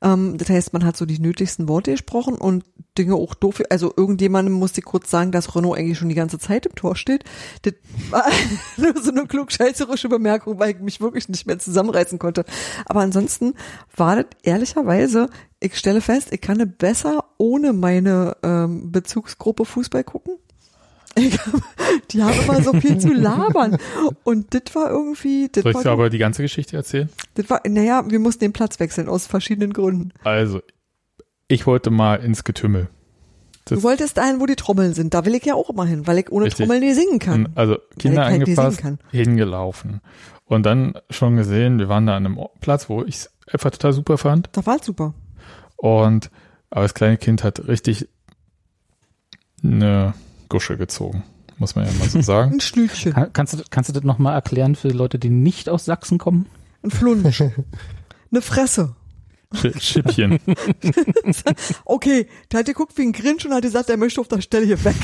Ähm, 0.00 0.38
das 0.38 0.48
heißt, 0.48 0.72
man 0.72 0.84
hat 0.84 0.96
so 0.96 1.04
die 1.04 1.18
nötigsten 1.18 1.68
Worte 1.68 1.92
gesprochen 1.92 2.36
und 2.36 2.64
Dinge 2.96 3.14
auch 3.16 3.34
doof. 3.34 3.60
Also 3.70 3.92
irgendjemandem 3.96 4.54
musste 4.54 4.80
ich 4.80 4.84
kurz 4.84 5.10
sagen, 5.10 5.32
dass 5.32 5.54
Renault 5.54 5.78
eigentlich 5.78 5.98
schon 5.98 6.08
die 6.08 6.14
ganze 6.14 6.38
Zeit 6.38 6.66
im 6.66 6.74
Tor 6.76 6.96
steht. 6.96 7.24
Das 7.62 7.74
war 8.10 8.24
nur 8.76 9.02
so 9.02 9.10
eine 9.10 9.26
klugscheißerische 9.26 10.08
Bemerkung, 10.08 10.58
weil 10.58 10.70
ich 10.70 10.80
mich 10.80 11.00
wirklich 11.00 11.28
nicht 11.28 11.46
mehr 11.46 11.58
zusammenreißen 11.58 12.18
konnte. 12.18 12.44
Aber 12.86 13.00
ansonsten 13.00 13.54
war 13.96 14.16
das 14.16 14.26
ehrlicherweise, 14.42 15.28
ich 15.60 15.76
stelle 15.76 16.00
fest, 16.00 16.28
ich 16.30 16.40
kann 16.40 16.74
besser 16.78 17.24
ohne 17.38 17.72
meine 17.72 18.36
ähm, 18.42 18.92
Bezugsgruppe 18.92 19.64
Fußball 19.64 20.04
gucken. 20.04 20.36
Die 22.10 22.22
haben 22.22 22.38
immer 22.40 22.62
so 22.62 22.72
viel 22.74 22.98
zu 22.98 23.12
labern. 23.12 23.78
Und 24.24 24.52
das 24.54 24.74
war 24.74 24.90
irgendwie, 24.90 25.48
das 25.50 25.62
Soll 25.62 25.72
ich 25.72 25.78
dir 25.78 25.90
aber 25.90 26.10
die 26.10 26.18
ganze 26.18 26.42
Geschichte 26.42 26.76
erzählen? 26.76 27.08
das 27.34 27.48
war, 27.50 27.60
naja, 27.68 28.04
wir 28.08 28.18
mussten 28.18 28.40
den 28.44 28.52
Platz 28.52 28.80
wechseln 28.80 29.08
aus 29.08 29.26
verschiedenen 29.26 29.72
Gründen. 29.72 30.12
Also, 30.24 30.60
ich 31.48 31.66
wollte 31.66 31.90
mal 31.90 32.16
ins 32.16 32.44
Getümmel. 32.44 32.88
Das- 33.64 33.78
Du 33.78 33.82
wolltest 33.82 34.16
dahin, 34.18 34.40
wo 34.40 34.46
die 34.46 34.56
Trommeln 34.56 34.92
sind. 34.92 35.14
Da 35.14 35.24
will 35.24 35.34
ich 35.34 35.44
ja 35.44 35.54
auch 35.54 35.70
immer 35.70 35.86
hin, 35.86 36.06
weil 36.06 36.18
ich 36.18 36.30
ohne 36.30 36.46
Richtig. 36.46 36.66
Trommeln 36.66 36.82
nie 36.82 36.92
singen 36.94 37.18
kann. 37.18 37.48
Also 37.54 37.78
Kinder 37.98 38.26
halt 38.26 38.44
singen 38.46 38.98
hingelaufen. 39.10 40.00
Und 40.44 40.66
dann 40.66 40.94
schon 41.08 41.36
gesehen, 41.36 41.78
wir 41.78 41.88
waren 41.88 42.06
da 42.06 42.16
an 42.16 42.26
einem 42.26 42.38
Platz, 42.60 42.90
wo 42.90 43.02
ich 43.04 43.14
es 43.16 43.30
einfach 43.50 43.70
total 43.70 43.94
super 43.94 44.18
fand. 44.18 44.50
Da 44.52 44.66
war 44.66 44.82
super. 44.82 45.14
Und 45.76 46.30
aber 46.68 46.82
das 46.82 46.92
kleine 46.94 47.16
Kind 47.16 47.42
hat 47.44 47.66
richtig 47.66 48.08
eine 49.62 50.12
Gusche 50.54 50.76
gezogen, 50.76 51.24
muss 51.58 51.74
man 51.74 51.84
ja 51.84 51.90
mal 51.98 52.08
so 52.08 52.22
sagen. 52.22 52.52
Ein 52.54 52.60
Schnülchen, 52.60 53.12
Kann, 53.12 53.32
kannst, 53.32 53.54
du, 53.54 53.62
kannst 53.70 53.88
du 53.88 53.92
das 53.92 54.04
nochmal 54.04 54.34
erklären 54.34 54.76
für 54.76 54.86
Leute, 54.90 55.18
die 55.18 55.28
nicht 55.28 55.68
aus 55.68 55.84
Sachsen 55.84 56.16
kommen? 56.16 56.46
ein 56.84 56.92
Flunsch, 56.92 57.40
eine 58.30 58.40
Fresse. 58.40 58.94
Sch- 59.54 59.80
Schippchen. 59.80 60.38
Okay, 61.84 62.26
der 62.50 62.60
hat 62.60 62.66
geguckt 62.66 62.92
wie 62.96 63.02
ein 63.02 63.12
Grinch 63.12 63.44
und 63.46 63.52
hat 63.54 63.62
gesagt, 63.62 63.90
er 63.90 63.96
möchte 63.96 64.20
auf 64.20 64.28
der 64.28 64.40
Stelle 64.40 64.66
hier 64.66 64.82
weg. 64.84 64.94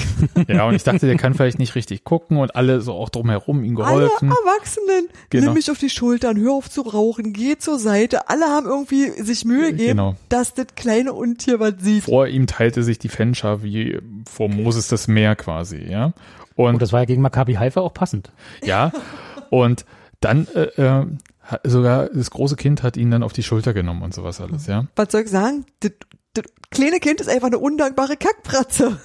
Ja, 0.49 0.65
und 0.67 0.75
ich 0.75 0.83
dachte, 0.83 1.07
der 1.07 1.17
kann 1.17 1.35
vielleicht 1.35 1.59
nicht 1.59 1.75
richtig 1.75 2.05
gucken 2.05 2.37
und 2.39 2.55
alle 2.57 2.81
so 2.81 2.93
auch 2.95 3.09
drumherum 3.09 3.65
ihm 3.65 3.79
Alle 3.81 4.07
geholfen. 4.07 4.29
Erwachsenen, 4.31 5.09
Genau. 5.31 5.47
nimm 5.47 5.55
mich 5.55 5.71
auf 5.71 5.79
die 5.79 5.91
Schultern, 5.91 6.39
hör 6.39 6.53
auf 6.55 6.71
zu 6.71 6.83
rauchen, 6.83 7.33
geh 7.33 7.57
zur 7.59 7.79
Seite. 7.79 8.29
Alle 8.29 8.47
haben 8.47 8.67
irgendwie 8.67 9.11
sich 9.23 9.45
Mühe 9.45 9.71
gegeben, 9.73 9.89
Genau. 9.91 10.17
dass 10.29 10.55
das 10.55 10.67
kleine 10.77 11.13
Untier 11.13 11.61
was 11.61 11.75
sieht. 11.81 12.05
Vor 12.05 12.27
ihm 12.27 12.47
teilte 12.47 12.83
sich 12.83 12.99
die 12.99 13.09
Fanschar 13.09 13.63
wie 13.63 13.99
vor 14.31 14.49
Moses 14.49 14.89
das 14.89 15.09
Meer 15.09 15.37
quasi, 15.37 15.79
ja. 15.89 16.13
Und 16.57 16.75
Und 16.75 16.83
das 16.83 16.93
war 16.93 17.01
ja 17.01 17.07
gegen 17.07 17.23
Maccabi 17.23 17.55
Haifa 17.55 17.81
auch 17.81 17.95
passend. 17.95 18.31
Ja, 18.65 18.93
und 19.51 19.85
dann 20.21 20.47
äh, 20.55 20.63
äh, 20.83 21.07
sogar 21.65 22.09
das 22.09 22.31
große 22.31 22.57
Kind 22.57 22.83
hat 22.83 22.97
ihn 22.97 23.11
dann 23.11 23.23
auf 23.23 23.33
die 23.33 23.43
Schulter 23.43 23.73
genommen 23.75 24.03
und 24.03 24.15
sowas 24.15 24.41
alles, 24.41 24.67
ja. 24.67 24.87
Was 24.97 25.13
soll 25.13 25.23
ich 25.23 25.31
sagen? 25.31 25.65
Das, 25.81 25.93
das 26.35 26.45
kleine 26.71 27.01
Kind 27.01 27.21
ist 27.21 27.29
einfach 27.29 27.49
eine 27.49 27.59
undankbare 27.59 28.17
Kackpratze. 28.17 29.01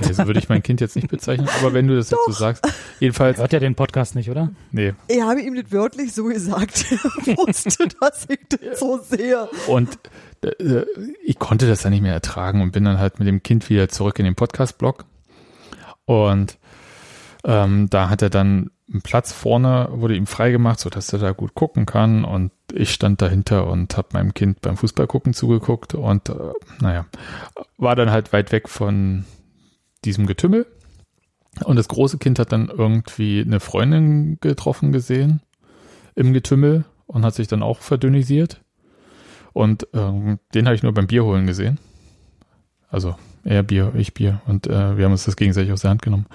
Nee, 0.00 0.12
so 0.12 0.26
würde 0.26 0.38
ich 0.38 0.48
mein 0.48 0.62
Kind 0.62 0.80
jetzt 0.80 0.96
nicht 0.96 1.08
bezeichnen, 1.08 1.48
aber 1.60 1.74
wenn 1.74 1.86
du 1.86 1.94
das 1.94 2.10
jetzt 2.10 2.24
so 2.26 2.32
sagst, 2.32 2.66
jedenfalls, 3.00 3.38
Hört 3.38 3.52
ja 3.52 3.58
den 3.60 3.74
Podcast 3.74 4.14
nicht, 4.14 4.30
oder? 4.30 4.50
nee. 4.72 4.94
Ich 5.08 5.20
habe 5.20 5.42
ihm 5.42 5.54
das 5.54 5.70
wörtlich 5.72 6.14
so 6.14 6.24
gesagt. 6.24 6.86
Er 7.26 7.36
wusste, 7.36 7.88
dass 8.00 8.26
ich 8.28 8.40
das 8.48 8.80
so 8.80 8.98
sehe. 8.98 9.48
Und 9.66 9.98
äh, 10.42 10.84
ich 11.22 11.38
konnte 11.38 11.66
das 11.68 11.82
dann 11.82 11.92
nicht 11.92 12.00
mehr 12.02 12.14
ertragen 12.14 12.62
und 12.62 12.72
bin 12.72 12.84
dann 12.84 12.98
halt 12.98 13.18
mit 13.18 13.28
dem 13.28 13.42
Kind 13.42 13.68
wieder 13.68 13.88
zurück 13.90 14.18
in 14.18 14.24
den 14.24 14.34
Podcast-Blog. 14.34 15.04
Und 16.06 16.58
ähm, 17.44 17.88
da 17.90 18.08
hat 18.08 18.22
er 18.22 18.30
dann 18.30 18.70
einen 18.90 19.02
Platz 19.02 19.32
vorne, 19.32 19.88
wurde 19.92 20.16
ihm 20.16 20.26
freigemacht, 20.26 20.80
so 20.80 20.90
dass 20.90 21.12
er 21.12 21.18
da 21.18 21.32
gut 21.32 21.54
gucken 21.54 21.86
kann. 21.86 22.24
Und 22.24 22.50
ich 22.72 22.92
stand 22.92 23.22
dahinter 23.22 23.66
und 23.68 23.96
habe 23.96 24.08
meinem 24.12 24.34
Kind 24.34 24.60
beim 24.60 24.76
Fußballgucken 24.76 25.32
zugeguckt 25.32 25.94
und 25.94 26.28
äh, 26.28 26.34
naja, 26.80 27.06
war 27.78 27.96
dann 27.96 28.10
halt 28.10 28.32
weit 28.32 28.52
weg 28.52 28.68
von 28.68 29.24
diesem 30.04 30.26
Getümmel. 30.26 30.66
Und 31.64 31.76
das 31.76 31.88
große 31.88 32.18
Kind 32.18 32.38
hat 32.38 32.52
dann 32.52 32.68
irgendwie 32.68 33.40
eine 33.40 33.60
Freundin 33.60 34.38
getroffen 34.40 34.92
gesehen 34.92 35.40
im 36.14 36.32
Getümmel 36.32 36.84
und 37.06 37.24
hat 37.24 37.34
sich 37.34 37.48
dann 37.48 37.62
auch 37.62 37.78
verdünnisiert. 37.80 38.62
Und 39.52 39.88
ähm, 39.94 40.38
den 40.54 40.66
habe 40.66 40.76
ich 40.76 40.82
nur 40.82 40.94
beim 40.94 41.08
Bier 41.08 41.24
holen 41.24 41.46
gesehen. 41.46 41.78
Also 42.88 43.16
er 43.44 43.62
Bier, 43.62 43.92
ich 43.96 44.14
Bier. 44.14 44.40
Und 44.46 44.66
äh, 44.66 44.96
wir 44.96 45.04
haben 45.04 45.12
uns 45.12 45.24
das 45.24 45.36
gegenseitig 45.36 45.72
aus 45.72 45.82
der 45.82 45.90
Hand 45.90 46.02
genommen. 46.02 46.26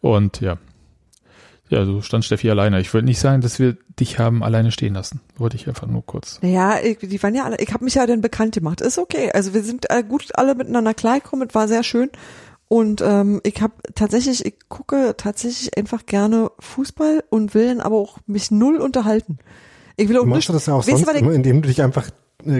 Und 0.00 0.40
ja. 0.40 0.58
Ja, 1.70 1.84
so 1.86 2.02
stand 2.02 2.24
Steffi 2.24 2.50
alleine. 2.50 2.80
Ich 2.80 2.92
würde 2.92 3.06
nicht 3.06 3.20
sagen, 3.20 3.40
dass 3.40 3.58
wir 3.58 3.76
dich 3.98 4.18
haben 4.18 4.42
alleine 4.42 4.72
stehen 4.72 4.94
lassen. 4.94 5.20
Wollte 5.36 5.56
ich 5.56 5.68
einfach 5.68 5.86
nur 5.86 6.04
kurz. 6.04 6.38
Naja, 6.42 6.78
ich, 6.82 6.98
die 6.98 7.22
waren 7.22 7.34
ja 7.34 7.44
alle, 7.44 7.56
ich 7.60 7.72
habe 7.72 7.84
mich 7.84 7.94
ja 7.94 8.06
dann 8.06 8.20
bekannt 8.20 8.54
gemacht. 8.56 8.80
Ist 8.80 8.98
okay. 8.98 9.30
Also 9.32 9.54
wir 9.54 9.62
sind 9.62 9.88
äh, 9.88 10.02
gut 10.02 10.28
alle 10.34 10.54
miteinander 10.56 10.94
klargekommen, 10.94 11.48
es 11.48 11.54
war 11.54 11.68
sehr 11.68 11.82
schön. 11.84 12.10
Und 12.66 13.00
ähm, 13.02 13.40
ich 13.44 13.62
habe 13.62 13.72
tatsächlich, 13.94 14.44
ich 14.44 14.54
gucke 14.68 15.14
tatsächlich 15.16 15.76
einfach 15.76 16.06
gerne 16.06 16.50
Fußball 16.60 17.24
und 17.30 17.54
will 17.54 17.66
dann 17.68 17.80
aber 17.80 17.96
auch 17.96 18.18
mich 18.26 18.50
null 18.50 18.76
unterhalten. 18.76 19.38
Ich 19.96 20.08
will 20.08 20.16
auch 20.18 20.22
Du 20.22 20.26
machst 20.28 20.36
nicht, 20.38 20.48
du 20.48 20.52
das 20.54 20.66
ja 20.66 20.74
auch 20.74 20.78
weißt 20.78 20.88
du, 20.88 20.96
sonst 20.96 21.06
was 21.08 21.16
ich- 21.16 21.22
indem 21.34 21.62
du 21.62 21.68
dich 21.68 21.82
einfach 21.82 22.10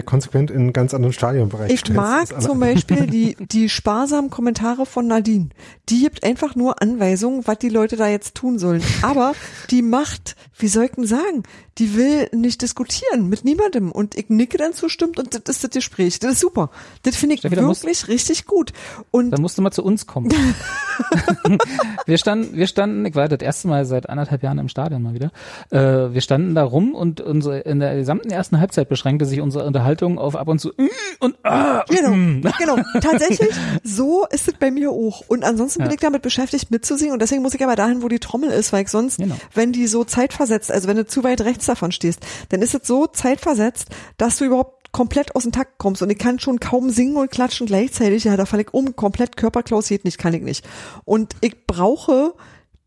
konsequent 0.05 0.51
in 0.51 0.57
einen 0.61 0.73
ganz 0.73 0.93
anderen 0.93 1.13
Stadionbereich 1.13 1.71
Ich 1.71 1.89
mag 1.93 2.41
zum 2.41 2.59
Beispiel 2.59 3.07
die, 3.07 3.35
die 3.39 3.69
sparsamen 3.69 4.29
Kommentare 4.29 4.85
von 4.85 5.07
Nadine. 5.07 5.49
Die 5.89 6.01
gibt 6.01 6.23
einfach 6.23 6.55
nur 6.55 6.81
Anweisungen, 6.81 7.45
was 7.45 7.57
die 7.59 7.69
Leute 7.69 7.95
da 7.97 8.07
jetzt 8.07 8.35
tun 8.35 8.59
sollen. 8.59 8.81
Aber 9.01 9.33
die 9.69 9.81
macht, 9.81 10.35
wie 10.57 10.67
soll 10.67 10.85
ich 10.85 10.91
denn 10.91 11.05
sagen, 11.05 11.43
die 11.77 11.95
will 11.95 12.29
nicht 12.33 12.61
diskutieren 12.61 13.29
mit 13.29 13.43
niemandem. 13.45 13.91
Und 13.91 14.15
ich 14.15 14.29
nicke 14.29 14.57
dann 14.57 14.73
zustimmt 14.73 15.17
und 15.19 15.33
das 15.33 15.41
ist 15.47 15.63
das 15.63 15.71
Gespräch. 15.71 16.19
Das 16.19 16.33
ist 16.33 16.39
super. 16.39 16.69
Das 17.03 17.15
finde 17.15 17.35
ich 17.35 17.39
Steffi, 17.41 17.55
da 17.55 17.61
musst- 17.63 17.83
wirklich 17.83 18.07
richtig 18.07 18.45
gut. 18.45 18.71
Und 19.09 19.31
Dann 19.31 19.41
musst 19.41 19.57
du 19.57 19.61
mal 19.61 19.71
zu 19.71 19.83
uns 19.83 20.05
kommen. 20.05 20.31
wir 22.05 22.17
standen, 22.17 22.55
wir 22.55 22.67
standen, 22.67 23.05
ich 23.05 23.15
war 23.15 23.27
das 23.27 23.39
erste 23.41 23.67
Mal 23.67 23.85
seit 23.85 24.09
anderthalb 24.09 24.43
Jahren 24.43 24.59
im 24.59 24.67
Stadion 24.69 25.01
mal 25.01 25.13
wieder. 25.13 25.31
Äh, 25.69 26.13
wir 26.13 26.21
standen 26.21 26.55
da 26.55 26.63
rum 26.63 26.93
und 26.93 27.21
unsere, 27.21 27.59
in 27.59 27.79
der 27.79 27.95
gesamten 27.95 28.29
ersten 28.29 28.59
Halbzeit 28.59 28.89
beschränkte 28.89 29.25
sich 29.25 29.41
unsere 29.41 29.63
Unterhaltung 29.71 30.19
auf 30.19 30.35
ab 30.35 30.47
und 30.47 30.59
zu 30.59 30.69
mm, 30.77 30.87
und 31.19 31.35
ah, 31.43 31.83
Genau, 31.89 32.11
mm. 32.11 32.41
genau. 32.59 32.77
Tatsächlich, 33.01 33.49
so 33.83 34.25
ist 34.29 34.47
es 34.47 34.53
bei 34.55 34.69
mir 34.71 34.91
auch. 34.91 35.23
Und 35.27 35.43
ansonsten 35.43 35.79
bin 35.79 35.89
Ja. 35.89 35.93
ich 35.95 35.99
damit 36.01 36.21
beschäftigt 36.21 36.71
mitzusingen 36.71 37.13
und 37.13 37.21
deswegen 37.21 37.41
muss 37.41 37.53
ich 37.53 37.63
aber 37.63 37.75
dahin, 37.75 38.01
wo 38.03 38.07
die 38.07 38.19
Trommel 38.19 38.49
ist, 38.51 38.71
weil 38.73 38.83
ich 38.83 38.89
sonst, 38.89 39.17
Genau. 39.17 39.35
wenn 39.53 39.71
die 39.71 39.87
so 39.87 40.03
zeitversetzt, 40.03 40.71
also 40.71 40.87
wenn 40.87 40.97
du 40.97 41.05
zu 41.05 41.23
weit 41.23 41.41
rechts 41.41 41.65
davon 41.65 41.91
stehst, 41.91 42.19
dann 42.49 42.61
ist 42.61 42.75
es 42.75 42.85
so 42.87 43.07
zeitversetzt, 43.07 43.87
dass 44.17 44.37
du 44.37 44.45
überhaupt 44.45 44.91
komplett 44.91 45.35
aus 45.37 45.43
dem 45.43 45.53
Takt 45.53 45.77
kommst 45.77 46.01
und 46.01 46.09
ich 46.09 46.17
kann 46.17 46.37
schon 46.39 46.59
kaum 46.59 46.89
singen 46.89 47.15
und 47.15 47.31
klatschen 47.31 47.65
gleichzeitig. 47.65 48.25
Ja, 48.25 48.35
da 48.35 48.45
falle 48.45 48.63
ich 48.63 48.73
um, 48.73 48.95
komplett 48.95 49.37
Körperklaus 49.37 49.87
geht 49.87 50.03
nicht, 50.03 50.17
kann 50.17 50.33
ich 50.33 50.41
nicht. 50.41 50.65
Und 51.05 51.33
ich 51.39 51.65
brauche 51.65 52.33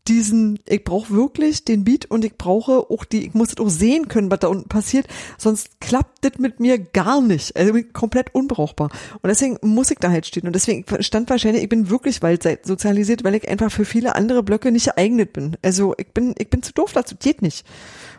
diesen, 0.07 0.59
ich 0.67 0.83
brauche 0.83 1.13
wirklich 1.13 1.65
den 1.65 1.83
Beat 1.83 2.05
und 2.05 2.23
ich 2.23 2.37
brauche 2.37 2.89
auch 2.89 3.05
die, 3.05 3.25
ich 3.25 3.33
muss 3.33 3.49
das 3.49 3.65
auch 3.65 3.69
sehen 3.69 4.07
können, 4.07 4.29
was 4.29 4.39
da 4.39 4.47
unten 4.47 4.69
passiert, 4.69 5.07
sonst 5.37 5.79
klappt 5.81 6.23
das 6.23 6.37
mit 6.37 6.59
mir 6.59 6.77
gar 6.77 7.21
nicht. 7.21 7.55
Also 7.55 7.73
komplett 7.93 8.33
unbrauchbar. 8.33 8.89
Und 9.21 9.27
deswegen 9.27 9.57
muss 9.61 9.91
ich 9.91 9.97
da 9.97 10.11
halt 10.11 10.25
stehen. 10.25 10.45
Und 10.45 10.53
deswegen 10.53 10.85
stand 11.01 11.29
wahrscheinlich, 11.29 11.63
ich 11.63 11.69
bin 11.69 11.89
wirklich 11.89 12.21
Waldzeit 12.21 12.65
sozialisiert, 12.65 13.23
weil 13.23 13.35
ich 13.35 13.47
einfach 13.47 13.71
für 13.71 13.85
viele 13.85 14.15
andere 14.15 14.43
Blöcke 14.43 14.71
nicht 14.71 14.85
geeignet 14.85 15.33
bin. 15.33 15.57
Also 15.63 15.95
ich 15.97 16.07
bin, 16.13 16.35
ich 16.37 16.49
bin 16.49 16.61
zu 16.61 16.73
doof 16.73 16.93
dazu, 16.93 17.15
geht 17.17 17.41
nicht. 17.41 17.65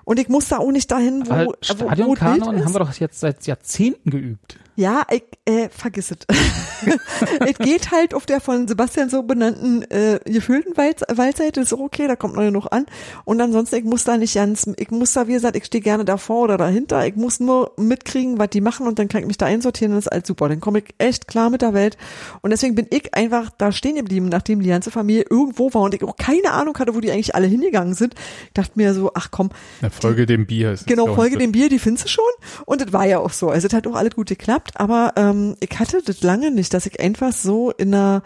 Und 0.04 0.18
ich 0.18 0.28
muss 0.28 0.48
da 0.48 0.58
auch 0.58 0.72
nicht 0.72 0.90
dahin, 0.90 1.26
wo, 1.26 1.32
Aber 1.32 1.46
wo, 1.46 2.06
wo 2.06 2.14
Bild 2.14 2.20
haben 2.20 2.72
wir 2.72 2.78
doch 2.78 2.92
jetzt 2.94 3.20
seit 3.20 3.46
Jahrzehnten 3.46 4.10
geübt. 4.10 4.58
Ja, 4.76 5.06
ich, 5.10 5.24
äh, 5.46 5.68
vergiss 5.70 6.10
es. 6.10 6.18
es 7.46 7.58
geht 7.58 7.90
halt 7.90 8.12
auf 8.12 8.26
der 8.26 8.40
von 8.40 8.68
Sebastian 8.68 9.08
so 9.08 9.22
benannten 9.22 9.82
äh, 9.90 10.20
gefühlten 10.24 10.76
Wald, 10.76 11.00
Waldseite, 11.08 11.60
ist 11.60 11.72
auch 11.72 11.80
okay, 11.80 12.06
da 12.06 12.14
kommt 12.14 12.34
noch 12.34 12.42
genug 12.42 12.66
an. 12.70 12.84
Und 13.24 13.40
ansonsten, 13.40 13.76
ich 13.76 13.84
muss 13.84 14.04
da 14.04 14.18
nicht 14.18 14.34
ganz, 14.34 14.68
ich 14.76 14.90
muss 14.90 15.14
da, 15.14 15.28
wie 15.28 15.32
gesagt, 15.32 15.56
ich 15.56 15.64
stehe 15.64 15.82
gerne 15.82 16.04
davor 16.04 16.44
oder 16.44 16.58
dahinter. 16.58 17.06
Ich 17.06 17.16
muss 17.16 17.40
nur 17.40 17.72
mitkriegen, 17.78 18.38
was 18.38 18.50
die 18.50 18.60
machen 18.60 18.86
und 18.86 18.98
dann 18.98 19.08
kann 19.08 19.22
ich 19.22 19.26
mich 19.26 19.38
da 19.38 19.46
einsortieren 19.46 19.92
und 19.92 19.96
das 19.96 20.06
ist 20.06 20.12
alles 20.12 20.26
super. 20.28 20.48
Dann 20.48 20.60
komme 20.60 20.80
ich 20.80 20.94
echt 20.98 21.26
klar 21.26 21.48
mit 21.48 21.62
der 21.62 21.72
Welt. 21.72 21.96
Und 22.42 22.50
deswegen 22.50 22.74
bin 22.74 22.86
ich 22.90 23.14
einfach 23.14 23.50
da 23.56 23.72
stehen 23.72 23.96
geblieben, 23.96 24.28
nachdem 24.28 24.60
die 24.60 24.68
ganze 24.68 24.90
Familie 24.90 25.24
irgendwo 25.30 25.72
war 25.72 25.82
und 25.82 25.94
ich 25.94 26.04
auch 26.04 26.16
keine 26.16 26.52
Ahnung 26.52 26.78
hatte, 26.78 26.94
wo 26.94 27.00
die 27.00 27.10
eigentlich 27.10 27.34
alle 27.34 27.46
hingegangen 27.46 27.94
sind. 27.94 28.14
Ich 28.46 28.52
dachte 28.52 28.72
mir 28.74 28.92
so, 28.92 29.10
ach 29.14 29.30
komm, 29.30 29.50
Na, 29.80 29.88
Folge 29.88 30.26
dem 30.26 30.46
Bier. 30.46 30.72
ist 30.72 30.86
Genau, 30.86 31.14
Folge 31.14 31.38
dem 31.38 31.52
Bier, 31.52 31.70
die 31.70 31.78
findest 31.78 32.04
du 32.04 32.08
schon. 32.10 32.24
Und 32.66 32.82
das 32.82 32.92
war 32.92 33.06
ja 33.06 33.20
auch 33.20 33.30
so. 33.30 33.48
Also 33.48 33.66
es 33.66 33.72
hat 33.72 33.86
auch 33.86 33.94
alles 33.94 34.14
gut 34.14 34.28
geklappt, 34.28 34.65
aber 34.74 35.12
ähm, 35.16 35.56
ich 35.60 35.78
hatte 35.78 36.02
das 36.02 36.22
lange 36.22 36.50
nicht, 36.50 36.74
dass 36.74 36.86
ich 36.86 37.00
einfach 37.00 37.32
so 37.32 37.70
in 37.70 37.94
einer 37.94 38.22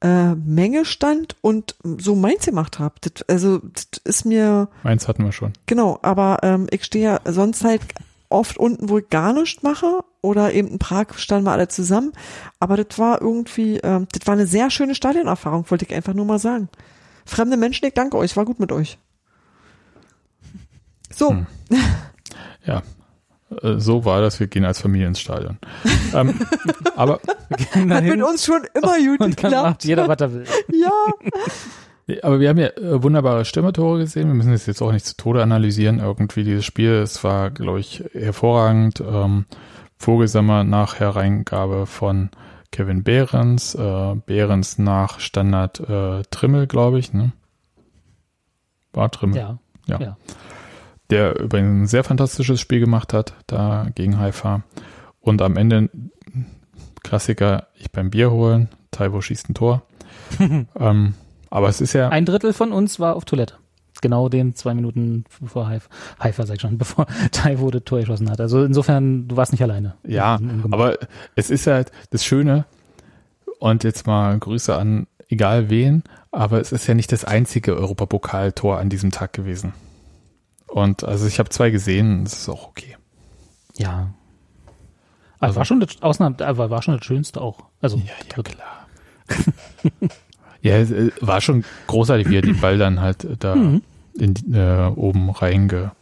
äh, 0.00 0.34
Menge 0.34 0.84
stand 0.84 1.36
und 1.40 1.76
so 1.98 2.14
meins 2.14 2.46
gemacht 2.46 2.78
habe. 2.78 2.94
Also 3.28 3.58
das 3.58 4.00
ist 4.04 4.24
mir. 4.24 4.68
Meins 4.82 5.08
hatten 5.08 5.24
wir 5.24 5.32
schon. 5.32 5.52
genau, 5.66 5.98
aber 6.02 6.38
ähm, 6.42 6.66
ich 6.70 6.84
stehe 6.84 7.04
ja 7.04 7.20
sonst 7.32 7.64
halt 7.64 7.82
oft 8.28 8.58
unten, 8.58 8.88
wo 8.88 8.98
ich 8.98 9.08
gar 9.10 9.32
nichts 9.32 9.62
mache. 9.62 10.00
Oder 10.20 10.54
eben 10.54 10.68
in 10.68 10.78
Prag 10.78 11.14
standen 11.16 11.44
wir 11.46 11.52
alle 11.52 11.68
zusammen. 11.68 12.12
Aber 12.58 12.76
das 12.82 12.98
war 12.98 13.20
irgendwie, 13.20 13.76
ähm, 13.78 14.08
das 14.10 14.26
war 14.26 14.32
eine 14.34 14.46
sehr 14.46 14.70
schöne 14.70 14.94
Stadionerfahrung, 14.94 15.70
wollte 15.70 15.84
ich 15.84 15.94
einfach 15.94 16.14
nur 16.14 16.24
mal 16.24 16.38
sagen. 16.38 16.68
Fremde 17.26 17.56
Menschen, 17.58 17.86
ich 17.86 17.92
danke 17.94 18.16
euch, 18.16 18.34
war 18.36 18.44
gut 18.46 18.58
mit 18.58 18.72
euch. 18.72 18.98
So, 21.14 21.30
Hm. 21.30 21.46
Ja, 22.66 22.82
so 23.78 24.04
war 24.04 24.20
das. 24.20 24.40
Wir 24.40 24.46
gehen 24.46 24.64
als 24.64 24.80
Familie 24.80 25.06
ins 25.06 25.20
Stadion. 25.20 25.58
ähm, 26.14 26.40
aber 26.96 27.20
hat 27.88 28.04
mit 28.04 28.22
uns 28.22 28.44
schon 28.44 28.62
immer 28.74 28.98
gut 28.98 29.20
und 29.20 29.42
dann 29.42 29.52
macht 29.52 29.84
jeder, 29.84 30.08
was 30.08 30.20
er 30.20 30.32
will. 30.32 30.44
Ja, 32.06 32.18
Aber 32.22 32.38
wir 32.38 32.50
haben 32.50 32.58
ja 32.58 32.68
äh, 32.68 33.02
wunderbare 33.02 33.44
Stürmertore 33.46 34.00
gesehen. 34.00 34.28
Wir 34.28 34.34
müssen 34.34 34.52
es 34.52 34.66
jetzt 34.66 34.82
auch 34.82 34.92
nicht 34.92 35.06
zu 35.06 35.16
Tode 35.16 35.42
analysieren. 35.42 36.00
Irgendwie 36.00 36.44
dieses 36.44 36.64
Spiel, 36.64 36.92
es 36.92 37.24
war, 37.24 37.50
glaube 37.50 37.80
ich, 37.80 38.04
hervorragend. 38.12 39.00
Ähm, 39.00 39.46
Vogelsammer 39.96 40.64
nach 40.64 41.00
Hereingabe 41.00 41.86
von 41.86 42.28
Kevin 42.72 43.04
Behrens. 43.04 43.74
Äh, 43.74 44.14
Behrens 44.26 44.76
nach 44.78 45.18
Standard 45.20 45.80
äh, 45.80 46.22
Trimmel, 46.30 46.66
glaube 46.66 46.98
ich. 46.98 47.14
Ne? 47.14 47.32
War 48.92 49.10
Trimmel. 49.10 49.38
Ja. 49.38 49.58
Ja. 49.86 50.00
ja. 50.00 50.16
Der 51.14 51.38
übrigens 51.38 51.82
ein 51.82 51.86
sehr 51.86 52.02
fantastisches 52.02 52.60
Spiel 52.60 52.80
gemacht 52.80 53.12
hat, 53.12 53.34
da 53.46 53.86
gegen 53.94 54.18
Haifa. 54.18 54.64
Und 55.20 55.42
am 55.42 55.56
Ende 55.56 55.88
Klassiker, 57.04 57.68
ich 57.76 57.92
beim 57.92 58.10
Bier 58.10 58.32
holen, 58.32 58.68
Taiwo 58.90 59.20
schießt 59.20 59.48
ein 59.48 59.54
Tor. 59.54 59.82
ähm, 60.40 61.14
aber 61.50 61.68
es 61.68 61.80
ist 61.80 61.92
ja. 61.92 62.08
Ein 62.08 62.24
Drittel 62.24 62.52
von 62.52 62.72
uns 62.72 62.98
war 62.98 63.14
auf 63.14 63.24
Toilette. 63.26 63.54
Genau 64.02 64.28
den 64.28 64.56
zwei 64.56 64.74
Minuten 64.74 65.22
bevor 65.40 65.68
Haifa, 65.68 65.88
Haifa 66.18 66.46
sag 66.46 66.56
ich 66.56 66.62
schon, 66.62 66.78
bevor 66.78 67.06
Taiwo 67.30 67.70
das 67.70 67.84
Tor 67.84 68.00
geschossen 68.00 68.28
hat. 68.28 68.40
Also 68.40 68.64
insofern, 68.64 69.28
du 69.28 69.36
warst 69.36 69.52
nicht 69.52 69.62
alleine. 69.62 69.94
Ja, 70.04 70.40
aber 70.72 70.98
es 71.36 71.48
ist 71.48 71.68
halt 71.68 71.92
das 72.10 72.24
Schöne 72.24 72.64
und 73.60 73.84
jetzt 73.84 74.08
mal 74.08 74.36
Grüße 74.36 74.74
an 74.74 75.06
egal 75.28 75.70
wen, 75.70 76.02
aber 76.32 76.60
es 76.60 76.72
ist 76.72 76.88
ja 76.88 76.94
nicht 76.94 77.12
das 77.12 77.24
einzige 77.24 77.76
Europapokaltor 77.76 78.80
an 78.80 78.88
diesem 78.88 79.12
Tag 79.12 79.32
gewesen. 79.32 79.74
Und 80.74 81.04
also 81.04 81.28
ich 81.28 81.38
habe 81.38 81.50
zwei 81.50 81.70
gesehen, 81.70 82.24
das 82.24 82.32
ist 82.32 82.48
auch 82.48 82.66
okay. 82.66 82.96
Ja. 83.76 84.12
Aber 85.38 85.46
Also- 85.48 85.56
war 85.56 85.64
schon 85.64 85.78
das 85.78 86.02
Ausnahme, 86.02 86.34
aber 86.44 86.68
war 86.68 86.82
schon 86.82 86.96
das 86.96 87.04
Schönste 87.06 87.40
auch. 87.40 87.60
Also 87.80 87.98
ja 87.98 88.42
klar. 88.42 88.88
ja, 90.62 90.76
es 90.78 90.90
äh, 90.90 91.10
war 91.20 91.40
schon 91.40 91.64
großartig, 91.86 92.28
wie 92.28 92.36
er 92.38 92.42
den 92.42 92.60
Ball 92.60 92.76
dann 92.76 93.00
halt 93.00 93.22
äh, 93.22 93.36
da 93.38 93.54
Mhm. 93.54 93.82
in, 94.14 94.34
äh, 94.52 94.90
oben 94.96 95.30
reinge. 95.30 95.92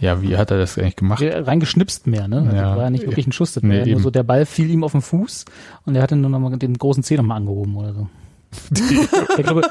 Ja, 0.00 0.22
wie 0.22 0.36
hat 0.38 0.50
er 0.50 0.56
das 0.58 0.78
eigentlich 0.78 0.96
gemacht? 0.96 1.22
reingeschnipst 1.22 2.06
mehr, 2.06 2.26
ne? 2.26 2.38
Also 2.40 2.56
Ja. 2.56 2.76
war 2.76 2.84
ja 2.84 2.90
nicht 2.90 3.04
wirklich 3.06 3.26
ein 3.26 3.32
Schuss, 3.32 3.52
das 3.52 3.62
Nee, 3.62 3.80
war 3.80 3.86
ja 3.86 3.92
nur 3.92 4.00
so, 4.02 4.10
der 4.10 4.22
Ball 4.22 4.46
fiel 4.46 4.70
ihm 4.70 4.82
auf 4.82 4.92
den 4.92 5.02
Fuß 5.02 5.44
und 5.84 5.94
er 5.94 6.02
hatte 6.02 6.16
nur 6.16 6.30
noch 6.30 6.38
mal 6.40 6.56
den 6.56 6.76
großen 6.78 7.02
Zeh 7.02 7.16
noch 7.16 7.24
mal 7.24 7.36
angehoben 7.36 7.76
oder 7.76 7.92
so. 7.92 8.08
ich 9.38 9.44
glaube, 9.44 9.62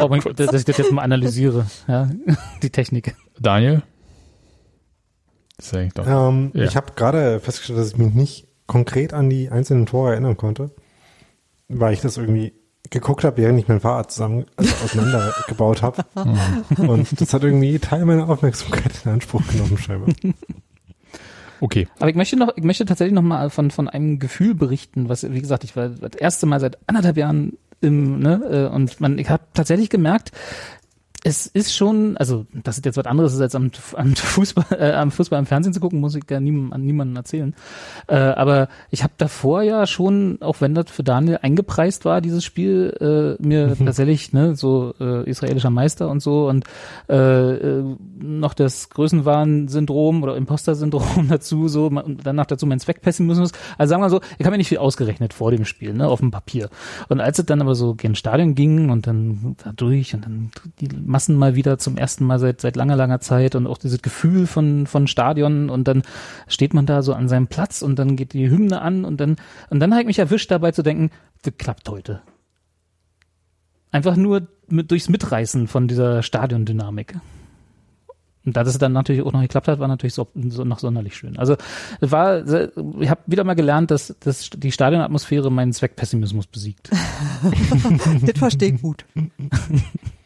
oh, 0.00 0.32
dass 0.32 0.52
ich 0.52 0.64
das 0.64 0.76
jetzt 0.78 0.92
mal 0.92 1.02
analysiere, 1.02 1.66
ja, 1.86 2.08
die 2.62 2.70
Technik. 2.70 3.14
Daniel? 3.38 3.82
Das 5.56 5.72
ist 5.72 5.98
doch. 5.98 6.06
Ähm, 6.06 6.52
Ja. 6.54 6.64
Ich 6.64 6.76
habe 6.76 6.92
gerade 6.94 7.40
festgestellt, 7.40 7.78
dass 7.80 7.88
ich 7.88 7.96
mich 7.96 8.14
nicht 8.14 8.48
konkret 8.66 9.12
an 9.12 9.28
die 9.28 9.50
einzelnen 9.50 9.86
Tore 9.86 10.12
erinnern 10.12 10.36
konnte, 10.36 10.70
weil 11.68 11.92
ich 11.94 12.00
das 12.00 12.16
irgendwie 12.16 12.52
geguckt 12.90 13.24
habe, 13.24 13.36
während 13.38 13.58
ich 13.58 13.68
mein 13.68 13.80
Fahrrad 13.80 14.10
zusammen 14.12 14.46
also 14.56 14.72
auseinandergebaut 14.84 15.82
habe. 15.82 16.04
Und 16.76 17.20
das 17.20 17.34
hat 17.34 17.42
irgendwie 17.42 17.78
Teil 17.78 18.04
meiner 18.04 18.28
Aufmerksamkeit 18.28 18.92
in 19.04 19.12
Anspruch 19.12 19.42
genommen, 19.48 19.76
scheinbar. 19.78 20.14
Okay. 21.60 21.88
Aber 21.98 22.08
ich 22.08 22.16
möchte 22.16 22.36
noch, 22.36 22.56
ich 22.56 22.62
möchte 22.62 22.84
tatsächlich 22.84 23.14
noch 23.14 23.22
mal 23.22 23.50
von, 23.50 23.70
von 23.70 23.88
einem 23.88 24.18
Gefühl 24.18 24.54
berichten, 24.54 25.08
was, 25.08 25.28
wie 25.30 25.40
gesagt, 25.40 25.64
ich 25.64 25.74
war 25.76 25.88
das 25.88 26.14
erste 26.14 26.46
Mal 26.46 26.60
seit 26.60 26.78
anderthalb 26.86 27.16
Jahren 27.16 27.58
im, 27.80 28.18
ne, 28.20 28.68
äh, 28.70 28.74
und 28.74 29.00
man, 29.00 29.18
ich 29.18 29.30
habe 29.30 29.42
tatsächlich 29.54 29.90
gemerkt, 29.90 30.32
es 31.28 31.46
ist 31.46 31.74
schon, 31.74 32.16
also 32.16 32.46
das 32.54 32.78
ist 32.78 32.86
jetzt 32.86 32.96
was 32.96 33.04
anderes 33.04 33.34
ist 33.34 33.40
als 33.42 33.54
am, 33.54 33.70
am 33.94 34.16
Fußball, 34.16 34.64
äh, 34.78 34.92
am 34.92 35.10
Fußball 35.10 35.38
im 35.38 35.44
Fernsehen 35.44 35.74
zu 35.74 35.80
gucken, 35.80 36.00
muss 36.00 36.14
ich 36.14 36.24
ja 36.30 36.40
niemandem, 36.40 36.72
an 36.72 36.80
niemanden 36.86 37.16
erzählen. 37.16 37.54
Äh, 38.06 38.16
aber 38.16 38.68
ich 38.90 39.02
habe 39.02 39.12
davor 39.18 39.62
ja 39.62 39.86
schon, 39.86 40.38
auch 40.40 40.62
wenn 40.62 40.74
das 40.74 40.86
für 40.90 41.02
Daniel 41.02 41.38
eingepreist 41.42 42.06
war, 42.06 42.22
dieses 42.22 42.44
Spiel, 42.44 43.36
äh, 43.40 43.46
mir 43.46 43.76
tatsächlich 43.84 44.32
ne, 44.32 44.56
so 44.56 44.94
äh, 45.00 45.28
israelischer 45.28 45.68
Meister 45.68 46.08
und 46.08 46.20
so 46.20 46.48
und 46.48 46.64
äh, 47.10 47.14
äh, 47.14 47.84
noch 48.20 48.54
das 48.54 48.88
Größenwahn-Syndrom 48.88 50.22
oder 50.22 50.34
Imposter-Syndrom 50.34 51.26
dazu, 51.28 51.68
so 51.68 51.88
und 51.88 52.20
danach 52.24 52.46
dazu 52.46 52.66
mein 52.66 52.80
Zweckpessimismus. 52.80 53.52
Also 53.76 53.90
sagen 53.90 54.02
wir 54.02 54.08
so, 54.08 54.22
ich 54.38 54.46
habe 54.46 54.52
mir 54.52 54.58
nicht 54.58 54.68
viel 54.68 54.78
ausgerechnet 54.78 55.34
vor 55.34 55.50
dem 55.50 55.66
Spiel, 55.66 55.92
ne, 55.92 56.08
auf 56.08 56.20
dem 56.20 56.30
Papier. 56.30 56.70
Und 57.10 57.20
als 57.20 57.38
es 57.38 57.44
dann 57.44 57.60
aber 57.60 57.74
so 57.74 57.94
gen 57.94 58.14
Stadion 58.14 58.54
ging 58.54 58.88
und 58.88 59.06
dann 59.06 59.56
da 59.62 59.72
durch 59.72 60.14
und 60.14 60.24
dann 60.24 60.50
die 60.80 60.88
Massen 61.18 61.34
mal 61.34 61.56
wieder 61.56 61.78
zum 61.78 61.96
ersten 61.96 62.24
Mal 62.24 62.38
seit 62.38 62.60
seit 62.60 62.76
langer 62.76 62.94
langer 62.94 63.18
Zeit 63.18 63.56
und 63.56 63.66
auch 63.66 63.78
dieses 63.78 64.02
Gefühl 64.02 64.46
von 64.46 64.86
von 64.86 65.08
Stadion 65.08 65.68
und 65.68 65.88
dann 65.88 66.02
steht 66.46 66.74
man 66.74 66.86
da 66.86 67.02
so 67.02 67.12
an 67.12 67.26
seinem 67.26 67.48
Platz 67.48 67.82
und 67.82 67.98
dann 67.98 68.14
geht 68.14 68.34
die 68.34 68.48
Hymne 68.48 68.80
an 68.80 69.04
und 69.04 69.20
dann 69.20 69.34
und 69.68 69.80
dann 69.80 69.90
habe 69.90 70.02
ich 70.02 70.06
mich 70.06 70.20
erwischt 70.20 70.48
dabei 70.52 70.70
zu 70.70 70.84
denken, 70.84 71.10
das 71.42 71.54
klappt 71.58 71.88
heute. 71.88 72.20
Einfach 73.90 74.14
nur 74.14 74.46
mit, 74.68 74.92
durchs 74.92 75.08
Mitreißen 75.08 75.66
von 75.66 75.88
dieser 75.88 76.22
Stadiondynamik. 76.22 77.16
Und 78.44 78.56
da 78.56 78.62
das 78.62 78.78
dann 78.78 78.92
natürlich 78.92 79.22
auch 79.22 79.32
noch 79.32 79.42
geklappt 79.42 79.66
hat, 79.66 79.80
war 79.80 79.88
natürlich 79.88 80.14
so, 80.14 80.28
so 80.50 80.62
noch 80.62 80.78
sonderlich 80.78 81.16
schön. 81.16 81.36
Also 81.36 81.56
war, 81.98 82.46
ich 82.46 83.10
habe 83.10 83.22
wieder 83.26 83.42
mal 83.42 83.54
gelernt, 83.54 83.90
dass, 83.90 84.14
dass 84.20 84.50
die 84.50 84.70
Stadionatmosphäre 84.70 85.50
meinen 85.50 85.72
Zweckpessimismus 85.72 86.46
besiegt. 86.46 86.90
das 88.22 88.38
verstehe 88.38 88.74
ich 88.74 88.80
gut. 88.80 89.04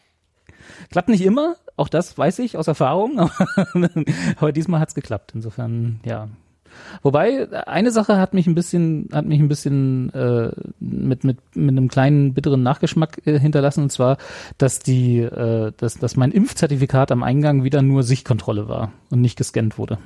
Klappt 0.93 1.09
nicht 1.09 1.25
immer, 1.25 1.55
auch 1.75 1.89
das 1.89 2.19
weiß 2.19 2.37
ich 2.37 2.55
aus 2.55 2.67
Erfahrung, 2.67 3.17
aber, 3.73 3.89
aber 4.37 4.51
diesmal 4.51 4.79
hat's 4.79 4.93
geklappt. 4.93 5.31
Insofern, 5.33 5.99
ja. 6.05 6.29
Wobei, 7.01 7.51
eine 7.65 7.89
Sache 7.89 8.17
hat 8.17 8.35
mich 8.35 8.45
ein 8.45 8.53
bisschen, 8.53 9.09
hat 9.11 9.25
mich 9.25 9.39
ein 9.39 9.47
bisschen 9.47 10.13
äh, 10.13 10.51
mit, 10.79 11.23
mit, 11.23 11.39
mit 11.55 11.69
einem 11.71 11.87
kleinen 11.87 12.35
bitteren 12.35 12.61
Nachgeschmack 12.61 13.25
äh, 13.25 13.39
hinterlassen, 13.39 13.81
und 13.81 13.91
zwar, 13.91 14.19
dass 14.59 14.77
die, 14.77 15.17
äh, 15.21 15.71
dass, 15.77 15.97
dass 15.97 16.15
mein 16.15 16.31
Impfzertifikat 16.31 17.11
am 17.11 17.23
Eingang 17.23 17.63
wieder 17.63 17.81
nur 17.81 18.03
Sichtkontrolle 18.03 18.67
war 18.67 18.91
und 19.09 19.19
nicht 19.19 19.35
gescannt 19.35 19.79
wurde. 19.79 19.97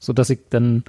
So 0.00 0.12
dass 0.12 0.28
ich 0.28 0.40
dann 0.50 0.82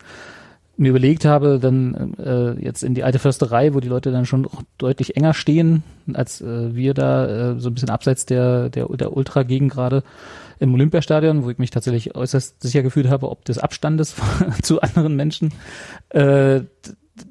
mir 0.79 0.89
überlegt 0.89 1.25
habe, 1.25 1.59
dann 1.59 2.13
äh, 2.17 2.63
jetzt 2.63 2.83
in 2.83 2.93
die 2.93 3.03
alte 3.03 3.19
Försterei, 3.19 3.73
wo 3.73 3.79
die 3.79 3.89
Leute 3.89 4.11
dann 4.11 4.25
schon 4.25 4.47
deutlich 4.77 5.17
enger 5.17 5.33
stehen, 5.33 5.83
als 6.13 6.41
äh, 6.41 6.75
wir 6.75 6.93
da 6.93 7.53
äh, 7.53 7.59
so 7.59 7.69
ein 7.69 7.73
bisschen 7.73 7.89
abseits 7.89 8.25
der 8.25 8.69
der, 8.69 8.87
der 8.87 9.15
Ultra-Gegend 9.15 9.71
gerade 9.71 10.03
im 10.59 10.73
Olympiastadion, 10.73 11.43
wo 11.43 11.49
ich 11.49 11.57
mich 11.57 11.71
tatsächlich 11.71 12.15
äußerst 12.15 12.61
sicher 12.61 12.81
gefühlt 12.81 13.09
habe, 13.09 13.29
ob 13.29 13.45
des 13.45 13.57
Abstandes 13.57 14.15
zu 14.61 14.81
anderen 14.81 15.15
Menschen, 15.15 15.53
äh, 16.09 16.61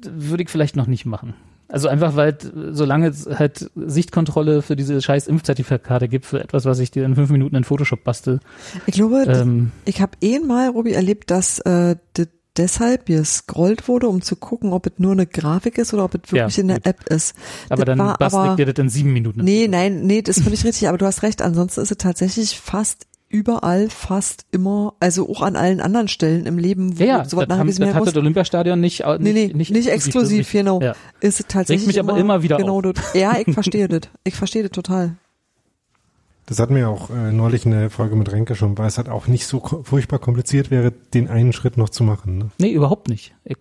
würde 0.01 0.43
ich 0.43 0.49
vielleicht 0.49 0.75
noch 0.75 0.87
nicht 0.87 1.05
machen. 1.05 1.33
Also 1.71 1.87
einfach, 1.87 2.15
weil 2.15 2.35
solange 2.71 3.07
es 3.07 3.27
halt 3.27 3.69
Sichtkontrolle 3.75 4.63
für 4.63 4.75
diese 4.75 4.99
scheiß 5.01 5.27
Impfzertifikate 5.27 6.07
gibt, 6.07 6.25
für 6.25 6.39
etwas, 6.39 6.65
was 6.65 6.79
ich 6.79 6.89
dir 6.89 7.05
in 7.05 7.13
fünf 7.13 7.29
Minuten 7.29 7.55
in 7.55 7.63
Photoshop 7.63 8.03
bastel, 8.03 8.39
Ich 8.87 8.95
glaube, 8.95 9.23
ähm, 9.27 9.71
ich 9.85 10.01
habe 10.01 10.13
eh 10.21 10.39
mal, 10.39 10.69
Robi, 10.69 10.93
erlebt, 10.93 11.29
dass 11.29 11.59
äh, 11.59 11.95
das 12.13 12.27
deshalb 12.59 13.05
gescrollt 13.07 13.87
wurde, 13.87 14.07
um 14.07 14.21
zu 14.21 14.35
gucken, 14.35 14.73
ob 14.73 14.85
es 14.85 14.93
nur 14.97 15.13
eine 15.13 15.25
Grafik 15.25 15.77
ist 15.79 15.93
oder 15.93 16.03
ob 16.03 16.13
es 16.15 16.31
wirklich 16.31 16.57
Ja, 16.57 16.61
in 16.61 16.67
der 16.67 16.77
gut. 16.77 16.85
App 16.85 17.09
ist. 17.09 17.33
aber 17.69 17.85
Das 17.85 17.97
dann 17.97 18.05
war 18.05 18.17
bastel 18.17 18.39
aber- 18.39 18.49
ich 18.51 18.55
dir 18.57 18.65
das 18.71 18.83
in 18.83 18.89
sieben 18.89 19.13
Minuten. 19.13 19.43
Nee, 19.43 19.67
nein, 19.67 20.01
nee, 20.01 20.21
das 20.21 20.35
finde 20.37 20.53
ich 20.53 20.63
richtig, 20.65 20.87
aber 20.87 20.97
du 20.99 21.05
hast 21.07 21.23
recht. 21.23 21.41
Ansonsten 21.41 21.81
ist 21.81 21.89
es 21.91 21.97
tatsächlich 21.97 22.59
fast 22.59 23.07
überall, 23.31 23.89
fast 23.89 24.45
immer, 24.51 24.93
also 24.99 25.29
auch 25.29 25.41
an 25.43 25.55
allen 25.55 25.81
anderen 25.81 26.07
Stellen 26.07 26.45
im 26.47 26.57
Leben, 26.57 26.99
wo 26.99 27.03
Ja, 27.03 27.25
sowas 27.25 27.47
haben, 27.49 27.67
das 27.67 27.93
hat 27.93 28.07
das 28.07 28.15
Olympiastadion 28.17 28.79
nicht, 28.79 29.05
au- 29.05 29.17
Nee, 29.19 29.33
nee, 29.33 29.51
nicht, 29.53 29.71
nicht, 29.71 29.87
exklusiv, 29.87 30.45
das- 30.47 30.51
genau. 30.51 30.81
Ja. 30.81 30.95
Ist 31.21 31.47
tatsächlich 31.47 31.85
mich 31.87 31.99
aber 31.99 32.17
immer 32.17 32.41
wieder 32.41 32.57
genau 32.57 32.81
das. 32.81 32.95
Ja, 33.13 33.37
ich 33.45 33.53
verstehe 33.53 33.87
das. 33.87 34.01
Ich 34.23 34.35
verstehe 34.35 34.63
das 34.63 34.71
total. 34.71 35.15
Das 36.49 36.57
hatten 36.57 36.75
wir 36.75 36.89
auch 36.89 37.11
äh, 37.11 37.31
neulich 37.31 37.65
in 37.65 37.71
der 37.71 37.91
Folge 37.91 38.15
mit 38.15 38.31
Renke 38.31 38.55
schon, 38.55 38.75
weil 38.75 38.87
es 38.87 38.97
halt 38.97 39.07
auch 39.07 39.27
nicht 39.27 39.45
so 39.45 39.59
furchtbar 39.59 40.17
kompliziert 40.17 40.71
wäre, 40.71 40.91
den 40.91 41.27
einen 41.27 41.53
Schritt 41.53 41.77
noch 41.77 41.89
zu 41.89 42.03
machen. 42.03 42.39
Ne? 42.39 42.49
Nee, 42.57 42.71
überhaupt 42.71 43.07
nicht. 43.07 43.35
Ich, 43.45 43.55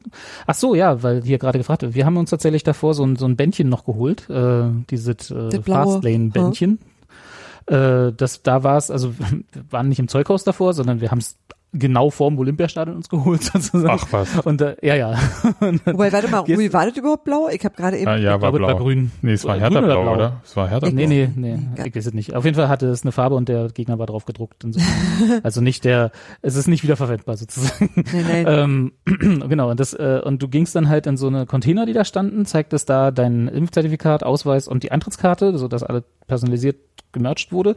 ach 0.47 0.55
so, 0.55 0.75
ja, 0.75 1.03
weil 1.03 1.23
hier 1.23 1.37
gerade 1.37 1.59
gefragt 1.59 1.83
wird. 1.83 1.95
Wir 1.95 2.07
haben 2.07 2.17
uns 2.17 2.31
tatsächlich 2.31 2.63
davor 2.63 2.95
so 2.95 3.05
ein, 3.05 3.17
so 3.17 3.27
ein 3.27 3.37
Bändchen 3.37 3.69
noch 3.69 3.85
geholt, 3.85 4.31
äh, 4.31 4.71
dieses 4.89 5.31
äh, 5.31 5.61
Fastlane-Bändchen. 5.61 6.79
Äh, 7.67 8.13
das, 8.17 8.43
da 8.43 8.63
war 8.63 8.79
es, 8.79 8.91
also 8.91 9.19
wir 9.19 9.43
waren 9.69 9.91
nicht 9.91 9.99
im 9.99 10.09
Zeughaus 10.09 10.45
davor, 10.45 10.73
sondern 10.73 11.03
wir 11.03 11.11
haben 11.11 11.19
es 11.19 11.37
genau 11.73 12.11
vorm 12.11 12.39
Olympiastadion 12.39 12.97
uns 12.97 13.09
geholt 13.09 13.43
sozusagen. 13.53 14.01
Ach 14.03 14.07
was. 14.13 14.39
Und 14.41 14.61
äh, 14.61 14.77
ja, 14.83 14.95
ja. 14.95 15.19
Und 15.61 15.85
Wobei, 15.87 16.13
warte 16.13 16.29
mal, 16.29 16.41
Rui, 16.41 16.73
war 16.73 16.87
das 16.87 16.97
überhaupt 16.97 17.25
blau? 17.25 17.49
Ich 17.49 17.65
habe 17.65 17.75
gerade 17.75 17.99
eben. 17.99 18.09
Ah, 18.09 18.17
ja, 18.17 18.33
war 18.33 18.39
glaube, 18.39 18.59
blau. 18.59 18.69
war 18.69 18.77
grün. 18.77 19.11
Nee, 19.23 19.33
es 19.33 19.45
war 19.45 19.57
oder 19.57 19.71
blau, 19.71 20.03
blau? 20.03 20.15
oder? 20.15 20.41
Es 20.45 20.57
war 20.57 20.69
Hertha 20.69 20.87
Ich- 20.87 20.95
blau. 20.95 21.07
Nee, 21.07 21.29
nee, 21.37 21.55
nee, 21.77 21.85
ich 21.87 21.95
weiß 21.97 22.07
es 22.07 22.15
nicht. 22.15 22.35
Auf 22.35 22.45
jeden 22.45 22.57
Fall 22.57 22.69
hatte 22.69 22.87
es 22.89 23.03
eine 23.03 23.13
Farbe 23.13 23.35
und 23.35 23.49
der 23.49 23.69
Gegner 23.69 23.99
war 23.99 24.07
drauf 24.07 24.25
gedruckt. 24.25 24.65
Insofern. 24.65 25.41
also 25.43 25.61
nicht 25.61 25.85
der, 25.85 26.11
es 26.43 26.57
ist 26.57 26.69
nicht 26.69 26.83
wiederverwendbar 26.83 27.37
sozusagen. 27.37 27.91
Nein, 28.13 28.25
nein. 28.45 28.47
Ähm, 28.49 28.93
genau, 29.49 29.71
und 29.71 29.79
das, 29.81 29.93
äh, 29.95 30.21
und 30.25 30.43
du 30.43 30.49
gingst 30.49 30.75
dann 30.75 30.89
halt 30.89 31.07
in 31.07 31.17
so 31.17 31.27
eine 31.27 31.47
Container, 31.47 31.87
die 31.87 31.93
da 31.93 32.05
standen, 32.05 32.47
zeigtest 32.47 32.89
da 32.89 33.11
dein 33.11 33.49
Impfzertifikat, 33.49 34.25
Ausweis 34.25 34.69
und 34.69 34.83
die 34.83 34.93
Eintrittskarte, 34.93 35.59
sodass 35.59 35.83
alle 35.83 36.05
personalisiert 36.29 36.77
gemercht 37.11 37.53
wurde, 37.53 37.75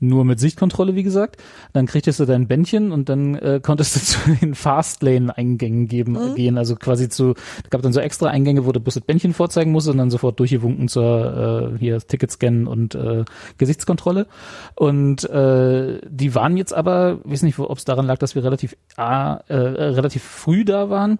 nur 0.00 0.24
mit 0.24 0.40
Sichtkontrolle, 0.40 0.96
wie 0.96 1.04
gesagt. 1.04 1.36
Dann 1.72 1.86
kriegtest 1.86 2.18
du 2.18 2.24
dein 2.24 2.48
Bändchen 2.48 2.90
und 2.90 3.08
dann 3.08 3.36
äh, 3.36 3.60
konntest 3.62 3.94
du 3.94 4.00
zu 4.04 4.18
den 4.40 4.54
Fastlane-Eingängen 4.56 5.86
geben, 5.86 6.12
Mhm. 6.12 6.34
gehen, 6.34 6.58
also 6.58 6.74
quasi 6.76 7.08
zu, 7.08 7.34
es 7.62 7.70
gab 7.70 7.80
dann 7.82 7.92
so 7.92 8.00
extra 8.00 8.28
Eingänge, 8.28 8.66
wo 8.66 8.72
du 8.72 8.80
bloß 8.80 8.94
das 8.94 9.04
Bändchen 9.04 9.34
vorzeigen 9.34 9.70
musst 9.70 9.88
und 9.88 9.98
dann 9.98 10.10
sofort 10.10 10.40
durchgewunken 10.40 10.88
zur 10.88 11.72
äh, 11.74 11.78
hier 11.78 11.98
Ticket 12.00 12.32
scannen 12.32 12.66
und 12.66 12.94
äh, 12.96 13.24
Gesichtskontrolle. 13.58 14.26
Und 14.74 15.28
äh, 15.30 16.00
die 16.08 16.34
waren 16.34 16.56
jetzt 16.56 16.74
aber, 16.74 17.20
weiß 17.24 17.42
nicht, 17.42 17.58
ob 17.60 17.78
es 17.78 17.84
daran 17.84 18.06
lag, 18.06 18.18
dass 18.18 18.34
wir 18.34 18.42
relativ 18.42 18.76
A, 18.96 19.36
äh, 19.46 19.54
relativ 19.54 20.24
früh 20.24 20.64
da 20.64 20.90
waren, 20.90 21.18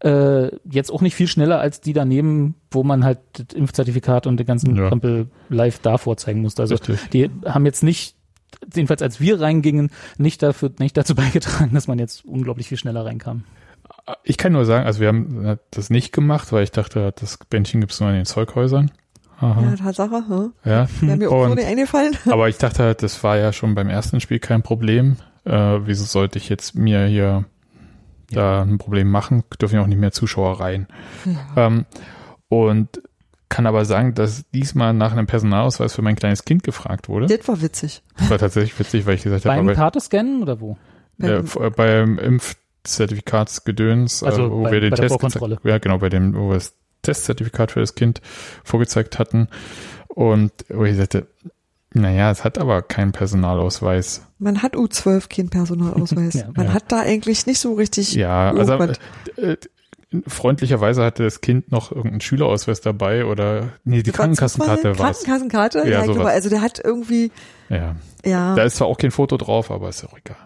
äh, 0.00 0.48
jetzt 0.68 0.90
auch 0.90 1.00
nicht 1.00 1.14
viel 1.14 1.28
schneller 1.28 1.60
als 1.60 1.80
die 1.80 1.92
daneben, 1.92 2.56
wo 2.72 2.82
man 2.82 3.04
halt 3.04 3.18
das 3.34 3.54
Impfzertifikat 3.54 4.26
und 4.26 4.36
den 4.38 4.46
ganzen 4.46 4.74
Ja. 4.74 4.88
Krempel 4.88 5.28
live 5.48 5.78
da 5.78 5.96
vorzeigen 5.96 6.23
musste. 6.40 6.62
Also 6.62 6.74
Richtig. 6.74 7.10
die 7.10 7.30
haben 7.44 7.66
jetzt 7.66 7.82
nicht 7.82 8.16
jedenfalls 8.74 9.02
als 9.02 9.20
wir 9.20 9.40
reingingen, 9.40 9.90
nicht 10.18 10.42
dafür, 10.42 10.70
nicht 10.78 10.96
dazu 10.96 11.14
beigetragen, 11.14 11.74
dass 11.74 11.88
man 11.88 11.98
jetzt 11.98 12.24
unglaublich 12.24 12.68
viel 12.68 12.78
schneller 12.78 13.04
reinkam. 13.04 13.44
Ich 14.22 14.38
kann 14.38 14.52
nur 14.52 14.64
sagen, 14.64 14.86
also 14.86 15.00
wir 15.00 15.08
haben 15.08 15.58
das 15.70 15.90
nicht 15.90 16.12
gemacht, 16.12 16.52
weil 16.52 16.64
ich 16.64 16.70
dachte, 16.70 17.12
das 17.18 17.38
Bändchen 17.48 17.80
gibt 17.80 17.92
es 17.92 18.00
nur 18.00 18.10
in 18.10 18.16
den 18.16 18.26
Zeughäusern. 18.26 18.90
Aha. 19.38 19.62
Ja, 19.62 19.76
Tatsache. 19.76 20.24
Hm? 20.28 20.52
Ja. 20.64 20.86
Wäre 21.00 21.16
mir 21.16 21.30
auch 21.30 21.48
so 21.48 21.54
nicht 21.54 21.66
eingefallen. 21.66 22.16
Aber 22.30 22.48
ich 22.48 22.58
dachte 22.58 22.82
halt, 22.82 23.02
das 23.02 23.22
war 23.24 23.36
ja 23.36 23.52
schon 23.52 23.74
beim 23.74 23.88
ersten 23.88 24.20
Spiel 24.20 24.38
kein 24.38 24.62
Problem. 24.62 25.16
Äh, 25.44 25.80
wieso 25.84 26.04
sollte 26.04 26.38
ich 26.38 26.48
jetzt 26.48 26.74
mir 26.74 27.06
hier 27.06 27.44
da 28.30 28.62
ein 28.62 28.78
Problem 28.78 29.10
machen? 29.10 29.42
Dürfen 29.60 29.76
ja 29.76 29.82
auch 29.82 29.86
nicht 29.86 29.98
mehr 29.98 30.12
Zuschauer 30.12 30.60
rein. 30.60 30.86
Ähm, 31.56 31.84
und 32.48 33.02
kann 33.48 33.66
aber 33.66 33.84
sagen, 33.84 34.14
dass 34.14 34.48
diesmal 34.50 34.92
nach 34.94 35.12
einem 35.12 35.26
Personalausweis 35.26 35.94
für 35.94 36.02
mein 36.02 36.16
kleines 36.16 36.44
Kind 36.44 36.64
gefragt 36.64 37.08
wurde. 37.08 37.26
Das 37.26 37.46
war 37.46 37.60
witzig. 37.62 38.02
Das 38.18 38.30
war 38.30 38.38
tatsächlich 38.38 38.76
witzig, 38.78 39.06
weil 39.06 39.14
ich 39.14 39.22
gesagt 39.22 39.44
habe, 39.44 39.62
Beim 39.62 39.74
Karte 39.74 40.00
scannen 40.00 40.42
oder 40.42 40.60
wo? 40.60 40.76
äh, 41.20 41.36
äh, 41.38 41.70
beim 41.70 42.18
Impfzertifikatsgedöns, 42.18 44.22
äh, 44.22 44.26
Also 44.26 44.50
wo 44.50 44.62
bei- 44.64 44.72
wir 44.72 44.80
den 44.80 44.90
bei 44.90 44.96
Test 44.96 45.18
gezeigt- 45.18 45.64
ja 45.64 45.78
genau, 45.78 45.98
bei 45.98 46.08
dem, 46.08 46.34
wo 46.34 46.48
wir 46.48 46.54
das 46.54 46.74
Testzertifikat 47.02 47.72
für 47.72 47.80
das 47.80 47.94
Kind 47.94 48.20
vorgezeigt 48.64 49.18
hatten 49.18 49.48
und 50.08 50.52
wo 50.68 50.84
ich 50.84 50.96
sagte, 50.96 51.26
naja, 51.92 52.30
es 52.30 52.42
hat 52.44 52.58
aber 52.58 52.82
keinen 52.82 53.12
Personalausweis. 53.12 54.26
Man 54.38 54.62
hat 54.62 54.74
U12 54.74 55.28
keinen 55.28 55.50
Personalausweis. 55.50 56.34
Ja. 56.34 56.48
Man 56.56 56.66
Ja. 56.66 56.72
hat 56.74 56.90
da 56.90 57.00
eigentlich 57.00 57.46
nicht 57.46 57.60
so 57.60 57.74
richtig. 57.74 58.14
Ja, 58.14 58.50
also 58.50 58.72
äh, 58.72 59.56
freundlicherweise 60.26 61.04
hatte 61.04 61.24
das 61.24 61.40
Kind 61.40 61.72
noch 61.72 61.90
irgendeinen 61.90 62.20
Schülerausweis 62.20 62.80
dabei 62.80 63.24
oder 63.24 63.70
nee, 63.84 64.02
die 64.02 64.12
Krankenkassenkarte 64.12 64.98
war. 64.98 65.06
Krankenkassenkarte? 65.12 65.78
Ja, 65.80 66.00
Ja, 66.00 66.04
glaube, 66.04 66.28
also 66.28 66.48
der 66.48 66.60
hat 66.60 66.80
irgendwie, 66.82 67.30
Ja. 67.68 67.96
ja. 68.24 68.54
Da 68.54 68.62
ist 68.62 68.76
zwar 68.76 68.88
auch 68.88 68.98
kein 68.98 69.10
Foto 69.10 69.36
drauf, 69.36 69.70
aber 69.70 69.88
ist 69.88 70.04
auch 70.04 70.16
egal. 70.18 70.36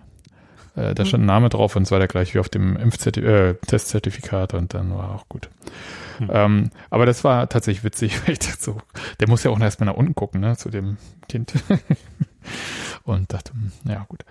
Äh, 0.77 0.95
da 0.95 1.05
stand 1.05 1.24
ein 1.24 1.27
Name 1.27 1.49
drauf 1.49 1.77
und 1.77 1.82
es 1.82 1.90
war 1.90 1.99
der 1.99 2.09
gleich 2.09 2.35
wie 2.35 2.39
auf 2.39 2.49
dem 2.49 2.77
Impfzerti 2.77 3.20
äh, 3.20 3.55
Testzertifikat 3.66 4.55
und 4.55 4.74
dann 4.74 4.95
war 4.95 5.15
auch 5.15 5.28
gut. 5.28 5.51
Hm. 6.19 6.31
Ähm, 6.32 6.70
aber 6.90 7.07
das 7.07 7.24
war 7.24 7.49
tatsächlich 7.49 7.85
witzig, 7.85 8.20
weil 8.27 8.32
ich 8.35 8.39
dachte 8.39 8.61
so, 8.61 8.77
der 9.20 9.28
muss 9.28 9.43
ja 9.43 9.51
auch 9.51 9.61
erstmal 9.61 9.86
nach 9.86 9.97
unten 9.97 10.15
gucken, 10.15 10.40
ne, 10.40 10.57
zu 10.57 10.69
dem 10.70 10.97
Kind. 11.28 11.53
und 13.09 13.32
dachte, 13.32 13.52
hm, 13.52 13.72
ja 13.90 14.05
gut. 14.09 14.24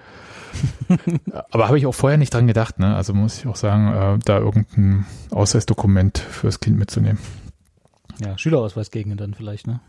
aber 1.52 1.68
habe 1.68 1.78
ich 1.78 1.86
auch 1.86 1.96
vorher 1.96 2.18
nicht 2.18 2.34
dran 2.34 2.48
gedacht, 2.48 2.80
ne? 2.80 2.96
Also 2.96 3.14
muss 3.14 3.38
ich 3.40 3.48
auch 3.48 3.56
sagen, 3.56 4.18
äh, 4.18 4.20
da 4.24 4.40
irgendein 4.40 5.06
Ausweisdokument 5.32 6.18
fürs 6.18 6.60
Kind 6.60 6.78
mitzunehmen. 6.78 7.20
Ja, 8.20 8.38
Schülerausweis 8.38 8.92
gegen 8.92 9.16
dann 9.18 9.34
vielleicht, 9.34 9.68
ne? 9.68 9.80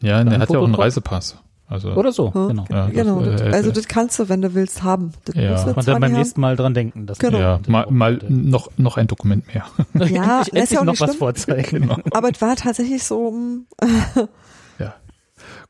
Ja, 0.00 0.22
der 0.22 0.34
ein 0.34 0.40
hat 0.40 0.50
ja 0.50 0.58
auch 0.58 0.64
einen? 0.64 0.74
Reisepass. 0.74 1.38
Also 1.66 1.92
Oder 1.94 2.12
so, 2.12 2.32
Hm. 2.34 2.48
genau. 2.48 2.64
ja, 2.68 2.86
genau. 2.88 3.22
das, 3.22 3.40
äh, 3.40 3.44
also 3.50 3.70
äh, 3.70 3.72
das 3.72 3.88
kannst 3.88 4.18
du, 4.18 4.28
wenn 4.28 4.42
du 4.42 4.52
willst, 4.52 4.82
haben. 4.82 5.12
Das 5.24 5.34
Ja. 5.34 5.62
Und 5.64 5.88
dann 5.88 6.00
beim 6.00 6.12
nächsten 6.12 6.40
Mal 6.40 6.56
dran 6.56 6.74
denken. 6.74 7.06
Dass 7.06 7.18
Genau. 7.18 7.38
ja, 7.38 7.58
mal, 7.66 7.86
mal 7.90 8.20
noch, 8.28 8.70
noch 8.76 8.98
ein 8.98 9.06
Dokument 9.06 9.46
mehr. 9.46 9.64
Ja, 9.94 10.40
endlich, 10.40 10.52
ja 10.52 10.60
endlich 10.60 10.78
auch 10.78 10.84
noch 10.84 10.92
nicht 10.92 11.00
was 11.00 11.10
schlimm. 11.10 11.18
vorzeigen. 11.18 11.80
Genau. 11.80 11.96
Aber 12.12 12.30
es 12.30 12.40
war 12.42 12.54
tatsächlich 12.56 13.02
so, 13.02 13.30
mm, 13.32 13.66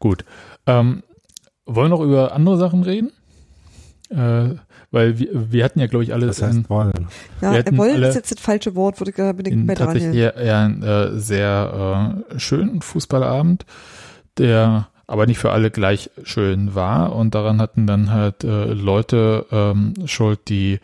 Gut. 0.00 0.24
Ähm, 0.66 1.02
wollen 1.66 1.90
wir 1.90 1.96
noch 1.96 2.04
über 2.04 2.32
andere 2.32 2.58
Sachen 2.58 2.82
reden? 2.82 3.12
Äh, 4.10 4.56
weil 4.90 5.18
wir, 5.18 5.52
wir 5.52 5.64
hatten 5.64 5.80
ja, 5.80 5.86
glaube 5.86 6.04
ich, 6.04 6.12
alles 6.12 6.36
Das 6.36 6.46
heißt 6.46 6.58
in, 6.58 6.68
wollen. 6.68 7.08
ja, 7.40 7.52
hatten 7.52 7.76
wollen 7.76 7.96
alle 7.96 8.08
ist 8.08 8.14
jetzt 8.14 8.30
das 8.30 8.40
falsche 8.40 8.76
Wort, 8.76 9.00
würde 9.00 9.10
ich 9.10 9.16
bin 9.36 9.46
ich 9.46 9.52
in 9.52 9.66
bei 9.66 9.74
dran. 9.74 9.88
tatsächlich 9.88 10.12
hier. 10.12 10.34
eher, 10.36 10.44
eher 10.44 10.58
einen 10.58 10.82
äh, 10.82 11.18
sehr 11.18 12.22
äh, 12.32 12.38
schönen 12.38 12.80
Fußballabend, 12.80 13.66
der 14.38 14.88
aber 15.06 15.26
nicht 15.26 15.38
für 15.38 15.50
alle 15.50 15.70
gleich 15.70 16.10
schön 16.22 16.74
war. 16.74 17.14
Und 17.14 17.34
daran 17.34 17.60
hatten 17.60 17.86
dann 17.86 18.10
halt 18.10 18.44
äh, 18.44 18.72
Leute 18.72 19.46
ähm, 19.50 19.94
schuld, 20.06 20.48
die 20.48 20.78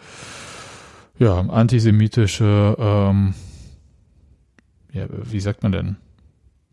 ja 1.18 1.38
antisemitische, 1.38 2.76
ähm, 2.78 3.34
ja, 4.92 5.04
wie 5.08 5.40
sagt 5.40 5.62
man 5.62 5.72
denn, 5.72 5.96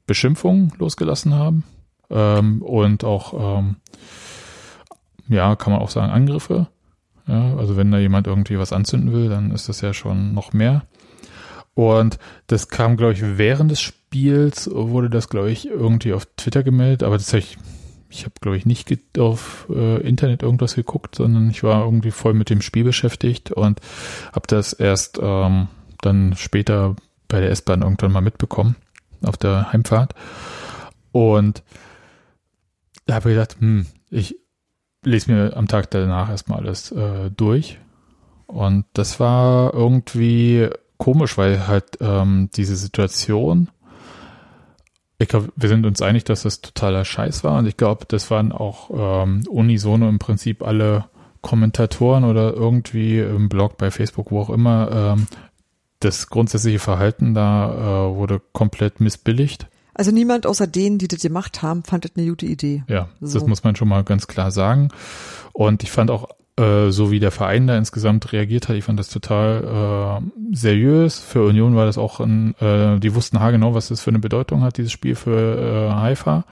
Beschimpfungen 0.07 0.73
losgelassen 0.79 1.35
haben. 1.35 1.63
Ähm, 2.09 2.61
und 2.61 3.03
auch, 3.03 3.59
ähm, 3.59 3.77
ja, 5.27 5.55
kann 5.55 5.73
man 5.73 5.81
auch 5.81 5.89
sagen, 5.89 6.11
Angriffe. 6.11 6.67
Ja, 7.27 7.55
also 7.57 7.75
wenn 7.75 7.91
da 7.91 7.97
jemand 7.97 8.27
irgendwie 8.27 8.57
was 8.57 8.71
anzünden 8.71 9.11
will, 9.11 9.29
dann 9.29 9.51
ist 9.51 9.67
das 9.67 9.81
ja 9.81 9.93
schon 9.93 10.33
noch 10.33 10.53
mehr. 10.53 10.83
Und 11.73 12.17
das 12.47 12.69
kam, 12.69 12.97
glaube 12.97 13.13
ich, 13.13 13.21
während 13.21 13.69
des 13.69 13.81
Spiels 13.81 14.69
wurde 14.73 15.09
das, 15.09 15.29
glaube 15.29 15.51
ich, 15.51 15.67
irgendwie 15.67 16.13
auf 16.13 16.25
Twitter 16.37 16.63
gemeldet, 16.63 17.03
aber 17.03 17.17
das 17.17 17.27
habe 17.33 17.39
ich, 17.39 17.57
ich 18.09 18.23
habe, 18.23 18.33
glaube 18.41 18.57
ich, 18.57 18.65
nicht 18.65 18.89
auf 19.19 19.67
äh, 19.69 20.01
Internet 20.01 20.41
irgendwas 20.41 20.75
geguckt, 20.75 21.15
sondern 21.15 21.49
ich 21.49 21.61
war 21.63 21.83
irgendwie 21.83 22.11
voll 22.11 22.33
mit 22.33 22.49
dem 22.49 22.61
Spiel 22.61 22.83
beschäftigt 22.83 23.51
und 23.51 23.81
habe 24.31 24.47
das 24.47 24.73
erst 24.73 25.19
ähm, 25.21 25.67
dann 26.01 26.35
später 26.35 26.95
bei 27.27 27.41
der 27.41 27.51
S-Bahn 27.51 27.83
irgendwann 27.83 28.13
mal 28.13 28.21
mitbekommen, 28.21 28.75
auf 29.21 29.37
der 29.37 29.71
Heimfahrt. 29.71 30.15
Und 31.11 31.61
da 33.07 33.15
habe 33.15 33.29
ich 33.29 33.35
gedacht, 33.35 33.57
hm, 33.59 33.87
ich 34.09 34.37
lese 35.03 35.31
mir 35.31 35.57
am 35.57 35.67
Tag 35.67 35.89
danach 35.91 36.29
erstmal 36.29 36.59
alles 36.59 36.91
äh, 36.91 37.31
durch. 37.31 37.79
Und 38.45 38.85
das 38.93 39.19
war 39.19 39.73
irgendwie 39.73 40.69
komisch, 40.97 41.37
weil 41.37 41.67
halt 41.67 41.97
ähm, 42.01 42.49
diese 42.55 42.75
Situation, 42.75 43.69
ich 45.19 45.27
glaube, 45.27 45.49
wir 45.55 45.69
sind 45.69 45.85
uns 45.85 46.01
einig, 46.01 46.25
dass 46.25 46.43
das 46.43 46.61
totaler 46.61 47.05
Scheiß 47.05 47.43
war. 47.43 47.57
Und 47.57 47.65
ich 47.65 47.77
glaube, 47.77 48.05
das 48.07 48.29
waren 48.29 48.51
auch 48.51 48.89
ähm, 48.93 49.43
unisono 49.49 50.07
im 50.07 50.19
Prinzip 50.19 50.63
alle 50.63 51.05
Kommentatoren 51.41 52.23
oder 52.23 52.53
irgendwie 52.53 53.19
im 53.19 53.49
Blog, 53.49 53.77
bei 53.77 53.91
Facebook, 53.91 54.31
wo 54.31 54.41
auch 54.41 54.49
immer, 54.49 54.89
ähm, 54.91 55.27
das 55.99 56.29
grundsätzliche 56.29 56.79
Verhalten 56.79 57.33
da 57.33 58.09
äh, 58.09 58.15
wurde 58.15 58.41
komplett 58.53 58.99
missbilligt. 58.99 59.67
Also 59.97 60.11
niemand 60.11 60.45
außer 60.45 60.67
denen, 60.67 60.99
die 60.99 61.07
das 61.07 61.21
gemacht 61.21 61.61
haben, 61.63 61.83
fand 61.83 62.05
das 62.05 62.11
eine 62.15 62.27
gute 62.27 62.45
Idee. 62.45 62.83
Ja, 62.87 63.09
So. 63.19 63.39
das 63.39 63.47
muss 63.47 63.63
man 63.63 63.75
schon 63.75 63.87
mal 63.87 64.03
ganz 64.03 64.27
klar 64.27 64.51
sagen. 64.51 64.89
Und 65.53 65.81
ich 65.81 65.89
fand 65.91 66.11
auch, 66.11 66.29
äh, 66.59 66.91
so 66.91 67.09
wie 67.11 67.19
der 67.19 67.31
Verein 67.31 67.65
da 67.67 67.77
insgesamt 67.77 68.31
reagiert 68.31 68.69
hat, 68.69 68.75
ich 68.75 68.83
fand 68.83 68.99
das 68.99 69.09
total 69.09 70.21
äh, 70.21 70.55
seriös. 70.55 71.19
Für 71.19 71.45
Union 71.45 71.75
war 71.75 71.85
das 71.85 71.97
auch 71.97 72.19
ein, 72.19 72.53
äh, 72.59 72.99
die 72.99 73.15
wussten 73.15 73.39
haargenau, 73.39 73.73
was 73.73 73.87
das 73.87 74.01
für 74.01 74.11
eine 74.11 74.19
Bedeutung 74.19 74.61
hat, 74.61 74.77
dieses 74.77 74.91
Spiel 74.91 75.15
für 75.15 75.89
äh, 75.89 75.93
Haifa. 75.93 76.45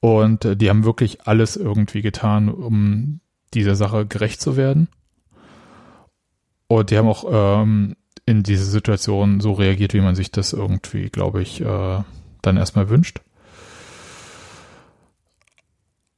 Und 0.00 0.44
äh, 0.44 0.56
die 0.56 0.70
haben 0.70 0.84
wirklich 0.84 1.26
alles 1.26 1.56
irgendwie 1.56 2.00
getan, 2.02 2.48
um 2.48 3.20
dieser 3.54 3.74
Sache 3.74 4.06
gerecht 4.06 4.40
zu 4.40 4.56
werden. 4.56 4.88
Und 6.68 6.90
die 6.90 6.98
haben 6.98 7.08
auch 7.08 7.24
ähm, 7.30 7.96
in 8.24 8.42
diese 8.42 8.64
Situation 8.64 9.40
so 9.40 9.52
reagiert, 9.52 9.94
wie 9.94 10.00
man 10.00 10.14
sich 10.14 10.30
das 10.30 10.52
irgendwie, 10.52 11.10
glaube 11.10 11.42
ich, 11.42 11.60
äh, 11.60 12.00
dann 12.46 12.56
erstmal 12.56 12.88
wünscht. 12.88 13.20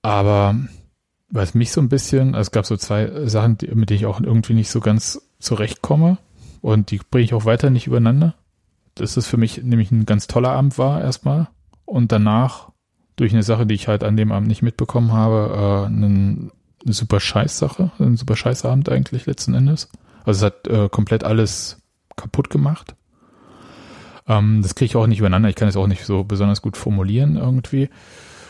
Aber 0.03 0.55
was 1.31 1.55
mich 1.55 1.73
so 1.73 1.81
ein 1.81 1.89
bisschen, 1.89 2.35
also 2.35 2.49
es 2.49 2.51
gab 2.51 2.67
so 2.67 2.77
zwei 2.77 3.27
Sachen, 3.27 3.59
mit 3.75 3.91
denen 3.91 3.99
ich 3.99 4.07
auch 4.07 4.21
irgendwie 4.21 4.55
nicht 4.55 4.71
so 4.71 4.81
ganz 4.81 5.21
zurechtkomme 5.39 6.19
und 6.61 6.91
die 6.91 7.01
bringe 7.11 7.25
ich 7.25 7.35
auch 7.35 7.45
weiter 7.45 7.71
nicht 7.71 7.87
übereinander. 7.87 8.35
Das 8.95 9.17
ist 9.17 9.27
für 9.27 9.37
mich 9.37 9.63
nämlich 9.63 9.91
ein 9.91 10.07
ganz 10.07 10.27
toller 10.27 10.51
Abend 10.51 10.79
war 10.79 11.01
erstmal 11.01 11.49
und 11.85 12.13
danach 12.13 12.71
durch 13.17 13.33
eine 13.33 13.43
Sache, 13.43 13.67
die 13.67 13.75
ich 13.75 13.89
halt 13.89 14.05
an 14.05 14.17
dem 14.17 14.33
Abend 14.33 14.49
nicht 14.49 14.63
mitbekommen 14.63 15.13
habe, 15.13 15.87
äh, 15.87 15.93
ein 15.93 16.53
eine 16.85 16.95
super 16.95 17.21
Scheißsache, 17.21 17.91
ein 17.99 18.17
super 18.17 18.37
Scheißabend 18.37 18.89
eigentlich 18.89 19.27
letzten 19.27 19.55
Endes. 19.55 19.89
Also 20.25 20.47
es 20.47 20.53
hat 20.53 20.69
äh, 20.69 20.89
komplett 20.89 21.25
alles 21.25 21.83
kaputt 22.17 22.51
gemacht. 22.51 22.95
Ähm, 24.29 24.61
das 24.63 24.75
kriege 24.75 24.87
ich 24.87 24.97
auch 24.97 25.07
nicht 25.07 25.19
übereinander. 25.19 25.49
Ich 25.49 25.57
kann 25.57 25.69
es 25.69 25.77
auch 25.77 25.87
nicht 25.87 26.05
so 26.05 26.25
besonders 26.25 26.63
gut 26.63 26.77
formulieren 26.77 27.37
irgendwie. 27.37 27.89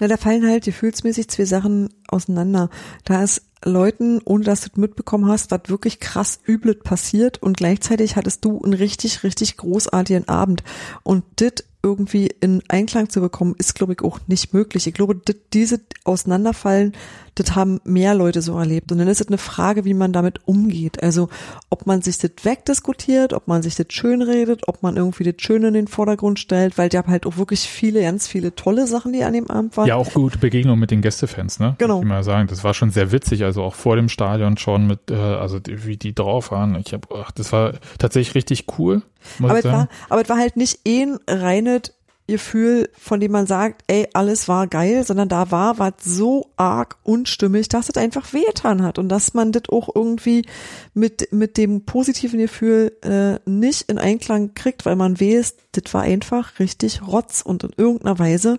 Na, 0.01 0.09
da 0.09 0.17
fallen 0.17 0.47
halt 0.47 0.65
gefühlsmäßig 0.65 1.29
zwei 1.29 1.45
Sachen 1.45 1.89
auseinander. 2.09 2.71
Da 3.05 3.23
ist 3.23 3.43
Leuten, 3.65 4.21
ohne 4.25 4.45
dass 4.45 4.63
du 4.63 4.71
es 4.73 4.77
mitbekommen 4.77 5.29
hast, 5.29 5.51
was 5.51 5.63
wirklich 5.67 6.01
krass 6.01 6.39
übles 6.47 6.79
passiert 6.83 7.43
und 7.43 7.57
gleichzeitig 7.57 8.17
hattest 8.17 8.45
du 8.45 8.63
einen 8.63 8.75
richtig, 8.75 9.23
richtig 9.25 9.57
großartigen 9.57 10.29
Abend. 10.29 10.63
Und 11.03 11.25
das 11.37 11.65
irgendwie 11.83 12.29
in 12.41 12.63
Einklang 12.69 13.09
zu 13.09 13.21
bekommen, 13.21 13.55
ist, 13.57 13.75
glaube 13.75 13.93
ich, 13.93 14.03
auch 14.03 14.19
nicht 14.27 14.53
möglich. 14.53 14.87
Ich 14.87 14.95
glaube, 14.95 15.15
dit, 15.15 15.53
diese 15.53 15.81
Auseinanderfallen, 16.05 16.93
das 17.37 17.55
haben 17.55 17.81
mehr 17.85 18.15
Leute 18.17 18.43
so 18.43 18.59
erlebt. 18.59 18.91
Und 18.91 18.99
dann 18.99 19.07
ist 19.07 19.21
es 19.21 19.29
eine 19.29 19.39
Frage, 19.39 19.85
wie 19.85 19.95
man 19.95 20.13
damit 20.13 20.41
umgeht. 20.47 21.03
Also, 21.03 21.29
ob 21.71 21.87
man 21.87 22.03
sich 22.03 22.19
das 22.19 22.33
wegdiskutiert, 22.43 23.33
ob 23.33 23.47
man 23.47 23.63
sich 23.63 23.77
das 23.77 23.87
schön 23.91 24.23
redet, 24.23 24.67
ob 24.67 24.83
man 24.83 24.97
irgendwie 24.97 25.23
das 25.23 25.37
Schön 25.39 25.63
in 25.63 25.75
den 25.75 25.87
Vordergrund 25.87 26.41
stellt, 26.41 26.79
weil 26.79 26.89
die 26.89 26.99
haben 26.99 27.11
halt 27.11 27.27
auch 27.27 27.37
wirklich 27.37 27.61
viele, 27.61 28.03
ganz 28.03 28.27
viele 28.27 28.55
tolle 28.57 28.89
Sachen, 28.89 29.13
die 29.13 29.23
an 29.23 29.33
dem 29.33 29.49
Abend 29.49 29.77
waren. 29.77 29.87
Ja, 29.87 29.95
auch 29.95 30.13
gute 30.13 30.39
Begegnung 30.39 30.79
mit 30.79 30.91
den 30.91 31.01
Gästefans, 31.01 31.61
ne? 31.61 31.77
Genau. 31.79 31.97
Muss 31.97 32.05
ich 32.05 32.09
mal 32.09 32.25
sagen, 32.25 32.49
das 32.49 32.65
war 32.65 32.75
schon 32.75 32.91
sehr 32.91 33.13
witzig, 33.13 33.45
also 33.49 33.63
auch 33.63 33.75
vor 33.75 33.97
dem 33.97 34.09
Stadion 34.09 34.57
schon 34.57 34.87
mit, 34.87 35.11
äh, 35.11 35.15
also 35.15 35.59
die, 35.59 35.85
wie 35.85 35.97
die 35.97 36.15
drauf 36.15 36.53
waren. 36.53 36.77
Ich 36.77 36.93
habe, 36.93 37.09
ach, 37.15 37.33
das 37.33 37.53
war 37.53 37.73
tatsächlich 37.99 38.35
richtig 38.35 38.67
cool. 38.79 39.03
Aber 39.43 39.59
es, 39.59 39.65
war, 39.65 39.89
aber 40.09 40.23
es 40.23 40.29
war 40.29 40.39
halt 40.39 40.57
nicht 40.57 40.81
ein 40.87 41.19
reines 41.27 41.95
Gefühl, 42.29 42.91
von 42.99 43.21
dem 43.21 43.33
man 43.33 43.47
sagt, 43.47 43.85
ey, 43.87 44.07
alles 44.13 44.49
war 44.49 44.67
geil, 44.67 45.03
sondern 45.03 45.31
da 45.31 45.51
war 45.51 45.79
was 45.79 45.95
so 46.05 46.51
arg 46.59 46.99
unstimmig, 47.03 47.69
dass 47.69 47.89
es 47.89 47.97
einfach 47.97 48.35
wehgetan 48.35 48.83
hat 48.83 48.99
und 48.99 49.09
dass 49.09 49.33
man 49.33 49.51
das 49.51 49.63
auch 49.71 49.89
irgendwie 49.95 50.45
mit, 50.93 51.33
mit 51.33 51.57
dem 51.57 51.87
positiven 51.87 52.39
Gefühl 52.39 52.93
äh, 53.03 53.39
nicht 53.49 53.89
in 53.89 53.99
Einklang 53.99 54.53
kriegt, 54.53 54.85
weil 54.85 54.95
man 54.95 55.19
weiß, 55.19 55.57
das 55.73 55.95
war 55.95 56.03
einfach 56.03 56.59
richtig 56.59 57.01
Rotz 57.07 57.41
und 57.41 57.65
in 57.65 57.73
irgendeiner 57.79 58.19
Weise 58.19 58.59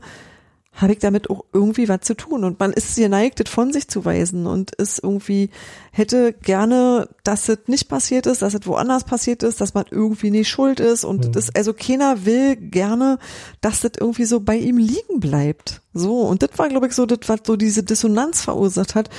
habe 0.73 0.93
ich 0.93 0.99
damit 0.99 1.29
auch 1.29 1.43
irgendwie 1.51 1.89
was 1.89 2.01
zu 2.01 2.15
tun. 2.15 2.43
Und 2.43 2.59
man 2.59 2.71
ist 2.71 2.95
geneigt, 2.95 3.39
das 3.39 3.49
von 3.49 3.73
sich 3.73 3.87
zu 3.87 4.05
weisen 4.05 4.47
und 4.47 4.73
ist 4.75 5.03
irgendwie, 5.03 5.49
hätte 5.91 6.33
gerne, 6.33 7.09
dass 7.23 7.49
es 7.49 7.59
nicht 7.67 7.89
passiert 7.89 8.27
ist, 8.27 8.41
dass 8.41 8.53
es 8.53 8.65
woanders 8.65 9.03
passiert 9.03 9.43
ist, 9.43 9.59
dass 9.59 9.73
man 9.73 9.85
irgendwie 9.89 10.31
nicht 10.31 10.47
schuld 10.47 10.79
ist. 10.79 11.03
Und 11.03 11.35
das, 11.35 11.53
also 11.53 11.73
keiner 11.73 12.25
will 12.25 12.55
gerne, 12.55 13.19
dass 13.61 13.81
das 13.81 13.93
irgendwie 13.99 14.25
so 14.25 14.39
bei 14.39 14.55
ihm 14.55 14.77
liegen 14.77 15.19
bleibt. 15.19 15.81
So. 15.93 16.21
Und 16.21 16.43
das 16.43 16.51
war, 16.55 16.69
glaube 16.69 16.87
ich, 16.87 16.93
so, 16.93 17.05
das, 17.05 17.27
was 17.27 17.39
so 17.45 17.55
diese 17.55 17.83
Dissonanz 17.83 18.41
verursacht 18.41 18.95
hat. 18.95 19.09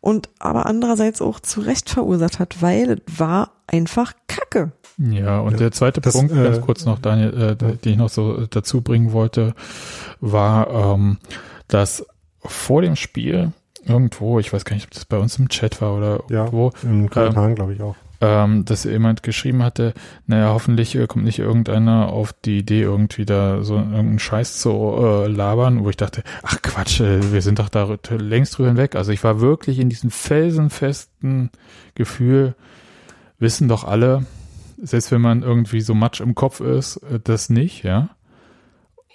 Und 0.00 0.28
aber 0.38 0.66
andererseits 0.66 1.20
auch 1.20 1.40
zu 1.40 1.60
Recht 1.62 1.90
verursacht 1.90 2.38
hat, 2.38 2.62
weil 2.62 3.00
es 3.06 3.18
war 3.18 3.52
einfach 3.66 4.12
Kacke. 4.28 4.72
Ja, 4.98 5.38
und 5.40 5.52
Ja, 5.52 5.58
der 5.58 5.72
zweite 5.72 6.00
das, 6.00 6.14
Punkt, 6.14 6.32
äh, 6.32 6.42
ganz 6.42 6.60
kurz 6.60 6.84
noch, 6.84 6.98
Daniel, 6.98 7.32
äh, 7.52 7.56
den 7.56 7.92
ich 7.92 7.96
noch 7.98 8.08
so 8.08 8.46
dazu 8.46 8.80
bringen 8.82 9.12
wollte, 9.12 9.54
war, 10.20 10.94
ähm, 10.94 11.18
dass 11.68 12.04
vor 12.40 12.82
dem 12.82 12.96
Spiel 12.96 13.52
irgendwo, 13.86 14.38
ich 14.40 14.52
weiß 14.52 14.64
gar 14.64 14.74
nicht, 14.74 14.86
ob 14.86 14.90
das 14.90 15.04
bei 15.04 15.18
uns 15.18 15.38
im 15.38 15.48
Chat 15.48 15.80
war 15.80 15.96
oder 15.96 16.20
Ja, 16.28 16.44
irgendwo, 16.46 16.72
in 16.82 17.08
Kommentaren 17.08 17.54
glaube 17.54 17.74
ich 17.74 17.80
auch. 17.80 17.94
ähm, 18.20 18.64
dass 18.64 18.82
jemand 18.84 19.22
geschrieben 19.22 19.62
hatte, 19.62 19.94
naja, 20.26 20.48
hoffentlich 20.52 20.96
äh, 20.96 21.06
kommt 21.06 21.24
nicht 21.24 21.38
irgendeiner 21.38 22.08
auf 22.08 22.32
die 22.32 22.58
Idee, 22.58 22.82
irgendwie 22.82 23.24
da 23.24 23.62
so 23.62 23.76
irgendeinen 23.76 24.18
Scheiß 24.18 24.58
zu 24.60 24.70
äh, 24.72 25.26
labern, 25.28 25.84
wo 25.84 25.90
ich 25.90 25.96
dachte, 25.96 26.24
ach 26.42 26.60
Quatsch, 26.60 27.00
äh, 27.00 27.32
wir 27.32 27.40
sind 27.42 27.60
doch 27.60 27.68
da 27.68 27.88
längst 28.10 28.58
drüber 28.58 28.68
hinweg. 28.70 28.96
Also 28.96 29.12
ich 29.12 29.22
war 29.22 29.40
wirklich 29.40 29.78
in 29.78 29.88
diesem 29.88 30.10
felsenfesten 30.10 31.50
Gefühl, 31.94 32.54
wissen 33.38 33.68
doch 33.68 33.84
alle, 33.84 34.26
selbst 34.82 35.10
wenn 35.12 35.20
man 35.20 35.42
irgendwie 35.42 35.80
so 35.80 35.94
matsch 35.94 36.20
im 36.20 36.34
Kopf 36.34 36.60
ist, 36.60 36.96
äh, 36.98 37.20
das 37.22 37.50
nicht, 37.50 37.84
ja. 37.84 38.10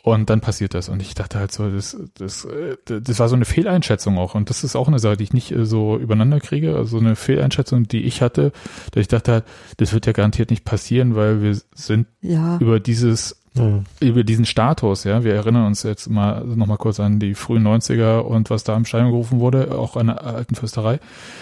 Und 0.06 0.30
dann 0.30 0.42
passiert 0.42 0.74
das. 0.74 0.90
Und 0.90 1.02
ich 1.02 1.14
dachte 1.16 1.40
halt 1.40 1.54
so, 1.54 1.70
das, 1.70 1.96
das, 2.16 2.44
äh, 2.44 2.76
das 2.86 3.20
war 3.20 3.30
so 3.30 3.36
eine 3.36 3.46
Fehleinschätzung 3.46 4.18
auch. 4.18 4.36
Und 4.36 4.50
das 4.50 4.66
ist 4.66 4.76
auch 4.76 4.90
eine 4.90 5.00
Sache, 5.00 5.16
die 5.16 5.24
ich 5.24 5.32
nicht 5.34 5.52
äh, 5.54 5.66
so 5.66 5.98
übereinander 5.98 6.42
kriege. 6.42 6.76
Also 6.76 6.98
eine 6.98 7.16
Fehleinschätzung, 7.16 7.88
die 7.88 8.04
ich 8.04 8.22
hatte, 8.22 8.52
dass 8.92 9.00
ich 9.02 9.08
dachte 9.08 9.32
halt, 9.32 9.44
das 9.78 9.94
wird 9.94 10.06
ja 10.06 10.12
garantiert 10.12 10.50
nicht 10.50 10.66
passieren, 10.66 11.16
weil 11.16 11.42
wir 11.42 11.58
sind 11.74 12.08
Ja. 12.22 12.58
über 12.60 12.80
dieses 12.82 13.40
Hm. 13.56 13.84
über 14.00 14.24
diesen 14.24 14.46
Status, 14.46 15.04
ja, 15.04 15.24
wir 15.24 15.36
erinnern 15.36 15.68
uns 15.68 15.84
jetzt 15.84 16.10
mal 16.10 16.44
noch 16.44 16.66
mal 16.66 16.78
kurz 16.78 17.00
an 17.00 17.20
die 17.20 17.36
frühen 17.36 17.62
90er 17.62 18.22
und 18.22 18.50
was 18.50 18.64
da 18.64 18.76
im 18.76 18.84
Stadion 18.84 19.12
gerufen 19.12 19.40
wurde, 19.40 19.78
auch 19.78 19.96
an 19.96 20.08
der 20.08 20.26
alten 20.26 20.56
Fürsterei. 20.56 21.00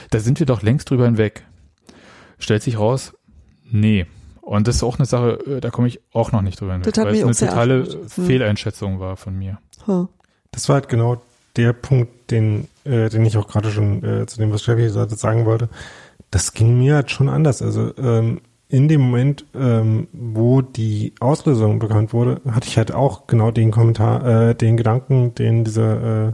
Da 0.09 0.19
sind 0.19 0.37
wir 0.39 0.45
doch 0.45 0.61
längst 0.61 0.89
drüber 0.89 1.05
hinweg. 1.05 1.45
Stellt 2.37 2.63
sich 2.63 2.77
raus, 2.77 3.13
nee. 3.71 4.05
Und 4.41 4.67
das 4.67 4.77
ist 4.77 4.83
auch 4.83 4.97
eine 4.97 5.05
Sache, 5.05 5.39
äh, 5.45 5.61
da 5.61 5.69
komme 5.69 5.87
ich 5.87 5.99
auch 6.13 6.31
noch 6.31 6.41
nicht 6.41 6.59
drüber 6.59 6.73
hinweg, 6.73 6.95
weil 6.97 7.15
es 7.15 7.23
eine 7.23 7.49
totale 7.51 7.79
erschreckt. 7.79 8.15
Hm. 8.15 8.25
Fehleinschätzung 8.25 8.99
war 8.99 9.17
von 9.17 9.37
mir. 9.37 9.59
Das 10.51 10.67
war 10.67 10.75
halt 10.75 10.89
genau 10.89 11.21
der 11.55 11.73
Punkt, 11.73 12.31
den, 12.31 12.67
äh, 12.83 13.09
den 13.09 13.25
ich 13.25 13.37
auch 13.37 13.47
gerade 13.47 13.71
schon 13.71 14.03
äh, 14.03 14.25
zu 14.25 14.37
dem, 14.37 14.51
was 14.51 14.63
Steffi 14.63 14.83
gesagt 14.83 15.11
hat, 15.11 15.19
sagen 15.19 15.45
wollte. 15.45 15.69
Das 16.31 16.53
ging 16.53 16.79
mir 16.79 16.95
halt 16.95 17.11
schon 17.11 17.29
anders. 17.29 17.61
Also 17.61 17.95
ähm, 17.97 18.41
in 18.69 18.87
dem 18.87 19.01
Moment, 19.01 19.45
ähm, 19.53 20.07
wo 20.13 20.61
die 20.61 21.13
Auslösung 21.19 21.79
bekannt 21.79 22.13
wurde, 22.13 22.39
hatte 22.49 22.67
ich 22.69 22.77
halt 22.77 22.93
auch 22.93 23.27
genau 23.27 23.51
den 23.51 23.71
Kommentar, 23.71 24.49
äh, 24.49 24.55
den 24.55 24.77
Gedanken, 24.77 25.35
den 25.35 25.65
dieser 25.65 26.29
äh, 26.29 26.33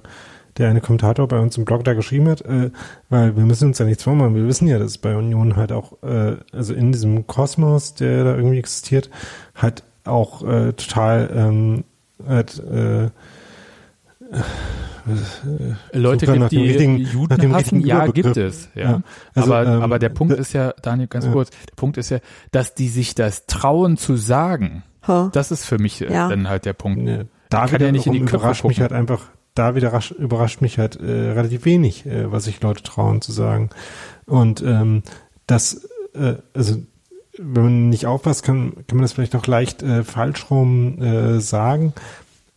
der 0.58 0.70
eine 0.70 0.82
Kommentator 0.82 1.28
bei 1.28 1.40
uns 1.40 1.58
im 1.58 1.66
Blog 1.66 1.84
da 1.84 1.94
geschrieben 1.94 2.28
hat, 2.30 2.42
äh, 2.42 2.72
weil 3.10 3.36
wir 3.38 3.46
müssen 3.46 3.68
uns 3.70 3.80
ja 3.80 3.86
nichts 3.86 4.04
vormachen. 4.04 4.36
Wir 4.36 4.48
wissen 4.48 4.68
ja, 4.68 4.80
dass 4.80 4.98
bei 4.98 5.16
Union 5.16 5.56
halt 5.56 5.72
auch, 5.72 5.94
äh, 6.04 6.38
also 6.52 6.74
in 6.74 6.92
diesem 6.92 7.28
Kosmos, 7.28 7.94
der 7.94 8.24
da 8.24 8.36
irgendwie 8.36 8.60
existiert, 8.60 9.10
halt 9.56 9.84
auch 10.06 10.42
äh, 10.44 10.74
total 10.74 11.30
ähm, 11.36 11.84
halt, 12.28 12.60
äh, 12.64 13.10
Leute 15.94 16.26
Suche 16.26 16.32
gibt, 16.34 16.40
nach 16.44 16.50
dem 16.50 16.60
die 16.64 16.68
richtigen- 16.68 17.02
nach 17.04 17.14
Juden 17.14 17.38
dem 17.38 17.54
hassen, 17.54 17.78
richtigen 17.78 17.86
ja, 17.88 18.08
gibt 18.08 18.36
es, 18.38 18.70
ja. 18.76 18.82
Ja. 18.84 19.02
Also, 19.36 19.54
aber, 19.54 19.70
ähm, 19.72 19.82
aber 19.82 20.00
der 20.00 20.10
Punkt 20.10 20.34
ist 20.38 20.54
ja, 20.54 20.74
Daniel, 20.82 21.08
ganz 21.08 21.26
Ja. 21.26 21.32
kurz, 21.32 21.50
der 21.50 21.76
Punkt 21.76 21.98
ist 21.98 22.10
ja, 22.10 22.20
dass 22.52 22.76
die 22.76 22.90
sich 22.90 23.16
das 23.16 23.46
trauen 23.46 23.96
zu 23.98 24.16
sagen. 24.18 24.84
Das 25.32 25.52
ist 25.52 25.64
für 25.64 25.78
mich 25.78 26.02
äh, 26.02 26.12
Ja. 26.12 26.28
dann 26.28 26.50
halt 26.50 26.66
der 26.66 26.74
Punkt. 26.74 27.00
Nee, 27.02 27.22
da 27.50 27.68
kann 27.68 27.80
ja 27.82 27.94
nicht 27.94 28.08
in 28.08 28.12
die 28.14 28.20
Köpfe 28.20 28.36
überrascht 28.38 28.66
mich 28.66 28.78
gucken. 28.80 28.82
halt 28.82 28.92
einfach, 28.92 29.30
da 29.58 29.76
wieder 29.76 29.94
rasch, 29.94 30.12
überrascht 30.12 30.62
mich 30.62 30.78
halt 30.78 31.00
äh, 31.00 31.32
relativ 31.32 31.66
wenig, 31.66 32.06
äh, 32.06 32.32
was 32.32 32.46
sich 32.46 32.62
Leute 32.62 32.84
trauen 32.84 33.22
zu 33.22 33.32
sagen. 33.32 33.70
Und 34.26 34.62
ähm, 34.62 35.04
das, 35.46 35.88
äh, 36.14 36.36
also 36.54 36.76
wenn 37.38 37.64
man 37.64 37.90
nicht 37.90 38.06
aufpasst, 38.06 38.44
kann, 38.44 38.74
kann 38.88 38.98
man 38.98 39.04
das 39.04 39.14
vielleicht 39.14 39.36
auch 39.36 39.48
leicht 39.48 39.84
äh, 39.84 40.04
falsch 40.04 40.50
rum 40.50 41.02
äh, 41.02 41.40
sagen. 41.40 41.94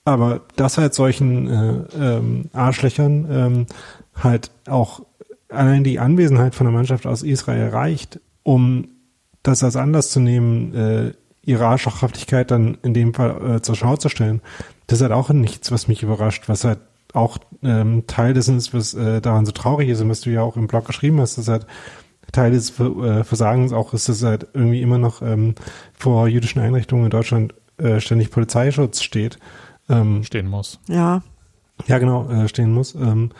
Aber 0.04 0.40
dass 0.56 0.78
halt 0.78 0.94
solchen 0.94 1.48
äh, 1.48 1.84
ähm, 1.98 2.50
Arschlöchern 2.52 3.26
ähm, 3.30 3.66
halt 4.14 4.50
auch 4.66 5.02
allein 5.48 5.84
die 5.84 5.98
Anwesenheit 5.98 6.54
von 6.54 6.66
der 6.66 6.72
Mannschaft 6.72 7.06
aus 7.06 7.22
Israel 7.22 7.68
reicht, 7.68 8.20
um 8.42 8.88
das 9.42 9.62
als 9.62 9.76
Anlass 9.76 10.10
zu 10.10 10.20
nehmen, 10.20 10.74
äh, 10.74 11.12
ihre 11.42 11.66
Arschlochhaftigkeit 11.66 12.50
dann 12.50 12.78
in 12.82 12.94
dem 12.94 13.14
Fall 13.14 13.56
äh, 13.56 13.62
zur 13.62 13.74
Schau 13.74 13.96
zu 13.96 14.08
stellen. 14.08 14.40
Das 14.86 14.98
ist 14.98 15.02
halt 15.02 15.12
auch 15.12 15.30
nichts, 15.30 15.72
was 15.72 15.88
mich 15.88 16.02
überrascht, 16.02 16.48
was 16.48 16.64
halt 16.64 16.80
auch 17.14 17.38
ähm, 17.62 18.04
Teil 18.06 18.34
dessen 18.34 18.56
ist, 18.56 18.72
was 18.74 18.94
äh, 18.94 19.20
daran 19.20 19.46
so 19.46 19.52
traurig 19.52 19.88
ist 19.88 20.00
und 20.00 20.08
was 20.08 20.20
du 20.20 20.30
ja 20.30 20.42
auch 20.42 20.56
im 20.56 20.66
Blog 20.66 20.86
geschrieben 20.86 21.20
hast, 21.20 21.38
dass 21.38 21.48
halt 21.48 21.66
Teil 22.32 22.52
des 22.52 22.70
Ver- 22.70 23.20
äh, 23.20 23.24
Versagens 23.24 23.72
auch 23.72 23.92
ist, 23.94 24.08
dass 24.08 24.22
halt 24.22 24.48
irgendwie 24.54 24.82
immer 24.82 24.98
noch 24.98 25.20
ähm, 25.22 25.54
vor 25.92 26.28
jüdischen 26.28 26.60
Einrichtungen 26.60 27.04
in 27.04 27.10
Deutschland 27.10 27.54
äh, 27.78 28.00
ständig 28.00 28.30
Polizeischutz 28.30 29.02
steht. 29.02 29.38
Ähm, 29.88 30.22
Stehen 30.22 30.48
muss. 30.48 30.78
Ja. 30.86 31.22
ja, 31.86 31.98
genau, 31.98 32.28
äh, 32.30 32.48
stehen 32.48 32.72
muss. 32.72 32.94
Ähm, 32.94 33.30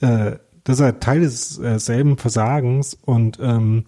äh, 0.00 0.32
das 0.64 0.76
ist 0.76 0.82
halt 0.82 1.00
Teil 1.00 1.20
des 1.20 1.58
äh, 1.58 1.78
selben 1.78 2.18
Versagens 2.18 2.94
und 2.94 3.38
ähm, 3.40 3.84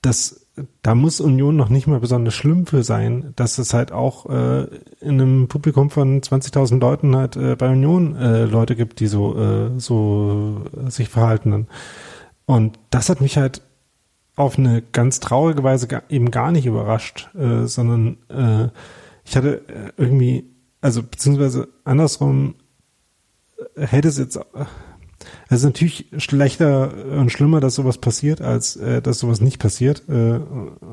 das, 0.00 0.41
da 0.82 0.94
muss 0.94 1.20
Union 1.20 1.56
noch 1.56 1.70
nicht 1.70 1.86
mal 1.86 2.00
besonders 2.00 2.34
schlimm 2.34 2.66
für 2.66 2.82
sein, 2.82 3.32
dass 3.36 3.58
es 3.58 3.72
halt 3.72 3.90
auch 3.90 4.26
äh, 4.26 4.64
in 5.00 5.20
einem 5.20 5.48
Publikum 5.48 5.88
von 5.88 6.20
20.000 6.20 6.78
Leuten 6.78 7.16
halt 7.16 7.36
äh, 7.36 7.56
bei 7.56 7.70
Union 7.70 8.16
äh, 8.16 8.44
Leute 8.44 8.76
gibt, 8.76 9.00
die 9.00 9.06
so 9.06 9.38
äh, 9.38 9.70
so 9.78 10.62
sich 10.88 11.08
verhalten. 11.08 11.66
Und 12.44 12.78
das 12.90 13.08
hat 13.08 13.20
mich 13.20 13.38
halt 13.38 13.62
auf 14.36 14.58
eine 14.58 14.82
ganz 14.82 15.20
traurige 15.20 15.62
Weise 15.62 15.86
ga, 15.86 16.02
eben 16.08 16.30
gar 16.30 16.52
nicht 16.52 16.66
überrascht, 16.66 17.30
äh, 17.34 17.66
sondern 17.66 18.18
äh, 18.28 18.68
ich 19.24 19.36
hatte 19.36 19.62
äh, 19.68 19.92
irgendwie, 19.96 20.50
also 20.80 21.02
beziehungsweise 21.02 21.68
andersrum 21.84 22.54
äh, 23.76 23.86
hätte 23.86 24.08
es 24.08 24.18
jetzt, 24.18 24.36
äh, 24.36 24.64
es 25.48 25.58
ist 25.58 25.64
natürlich 25.64 26.06
schlechter 26.16 26.92
und 27.18 27.30
schlimmer, 27.30 27.60
dass 27.60 27.74
sowas 27.74 27.98
passiert, 27.98 28.40
als 28.40 28.76
äh, 28.76 29.02
dass 29.02 29.18
sowas 29.18 29.40
nicht 29.40 29.58
passiert. 29.58 30.02
Äh, 30.08 30.40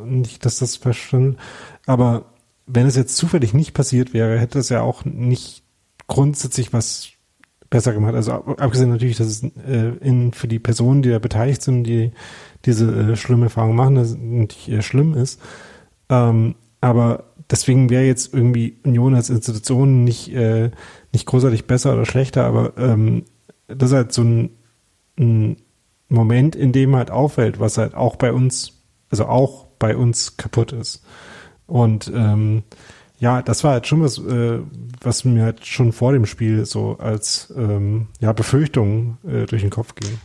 nicht, 0.06 0.45
dass 0.45 0.60
das 0.60 0.76
verschwindet. 0.76 1.40
Aber 1.86 2.26
wenn 2.66 2.86
es 2.86 2.95
jetzt 2.95 3.18
zufällig 3.18 3.53
nicht 3.53 3.74
passiert 3.74 4.14
wäre, 4.14 4.40
hätte 4.40 4.60
es 4.60 4.70
ja 4.70 4.82
auch 4.82 5.06
nicht 5.06 5.64
grundsätzlich 6.07 6.74
was 6.74 7.10
besser 7.70 7.94
gemacht. 7.94 8.16
Also 8.16 8.34
ab- 8.34 8.61
abgesehen 8.61 8.90
natürlich, 8.90 9.18
dass 9.18 9.28
es 9.28 9.44
äh, 9.44 9.94
in, 10.02 10.34
für 10.34 10.48
die 10.48 10.60
Personen, 10.60 11.02
die 11.02 11.10
da 11.10 11.20
beteiligt 11.20 11.61
sind, 11.61 11.84
die 11.84 12.11
diese 12.66 12.91
äh, 12.91 13.16
schlimme 13.16 13.45
Erfahrung 13.45 13.76
machen, 13.76 13.95
dass 13.95 14.10
es 14.10 14.18
natürlich 14.18 14.70
äh, 14.70 14.82
schlimm 14.82 15.14
ist. 15.14 15.40
Ähm, 16.10 16.56
aber 16.82 17.26
deswegen 17.52 17.90
wäre 17.90 18.06
jetzt 18.06 18.34
irgendwie 18.34 18.78
Union 18.84 19.16
als 19.16 19.30
Institution 19.30 20.03
nicht, 20.03 20.34
äh, 20.34 20.72
nicht 21.11 21.26
großartig 21.26 21.66
besser 21.66 21.94
oder 21.94 22.06
schlechter, 22.06 22.45
aber 22.45 22.74
ähm, 22.78 23.24
das 23.76 23.90
ist 23.91 23.96
halt 23.96 24.12
so 24.14 24.24
ein, 24.24 24.50
ein 25.18 25.58
Moment, 26.10 26.56
in 26.56 26.72
dem 26.72 26.96
halt 26.96 27.12
auffällt, 27.12 27.60
was 27.60 27.78
halt 27.78 27.94
auch 27.96 28.16
bei 28.16 28.34
uns, 28.34 28.74
also 29.12 29.26
auch 29.26 29.66
bei 29.80 29.96
uns 29.96 30.38
kaputt 30.38 30.72
ist. 30.72 31.04
Und 31.68 32.12
ähm, 32.14 32.64
ja, 33.20 33.41
das 33.41 33.64
war 33.64 33.74
halt 33.74 33.86
schon 33.88 34.02
was, 34.02 34.18
äh, 34.18 34.60
was 35.02 35.24
mir 35.26 35.44
halt 35.44 35.66
schon 35.66 35.91
vor 35.91 36.14
dem 36.14 36.26
Spiel 36.26 36.66
so 36.66 36.98
als 37.00 37.54
ähm, 37.56 38.08
ja, 38.20 38.34
Befürchtung 38.34 39.18
äh, 39.28 39.46
durch 39.46 39.62
den 39.62 39.70
Kopf 39.72 39.94
ging. 39.96 40.18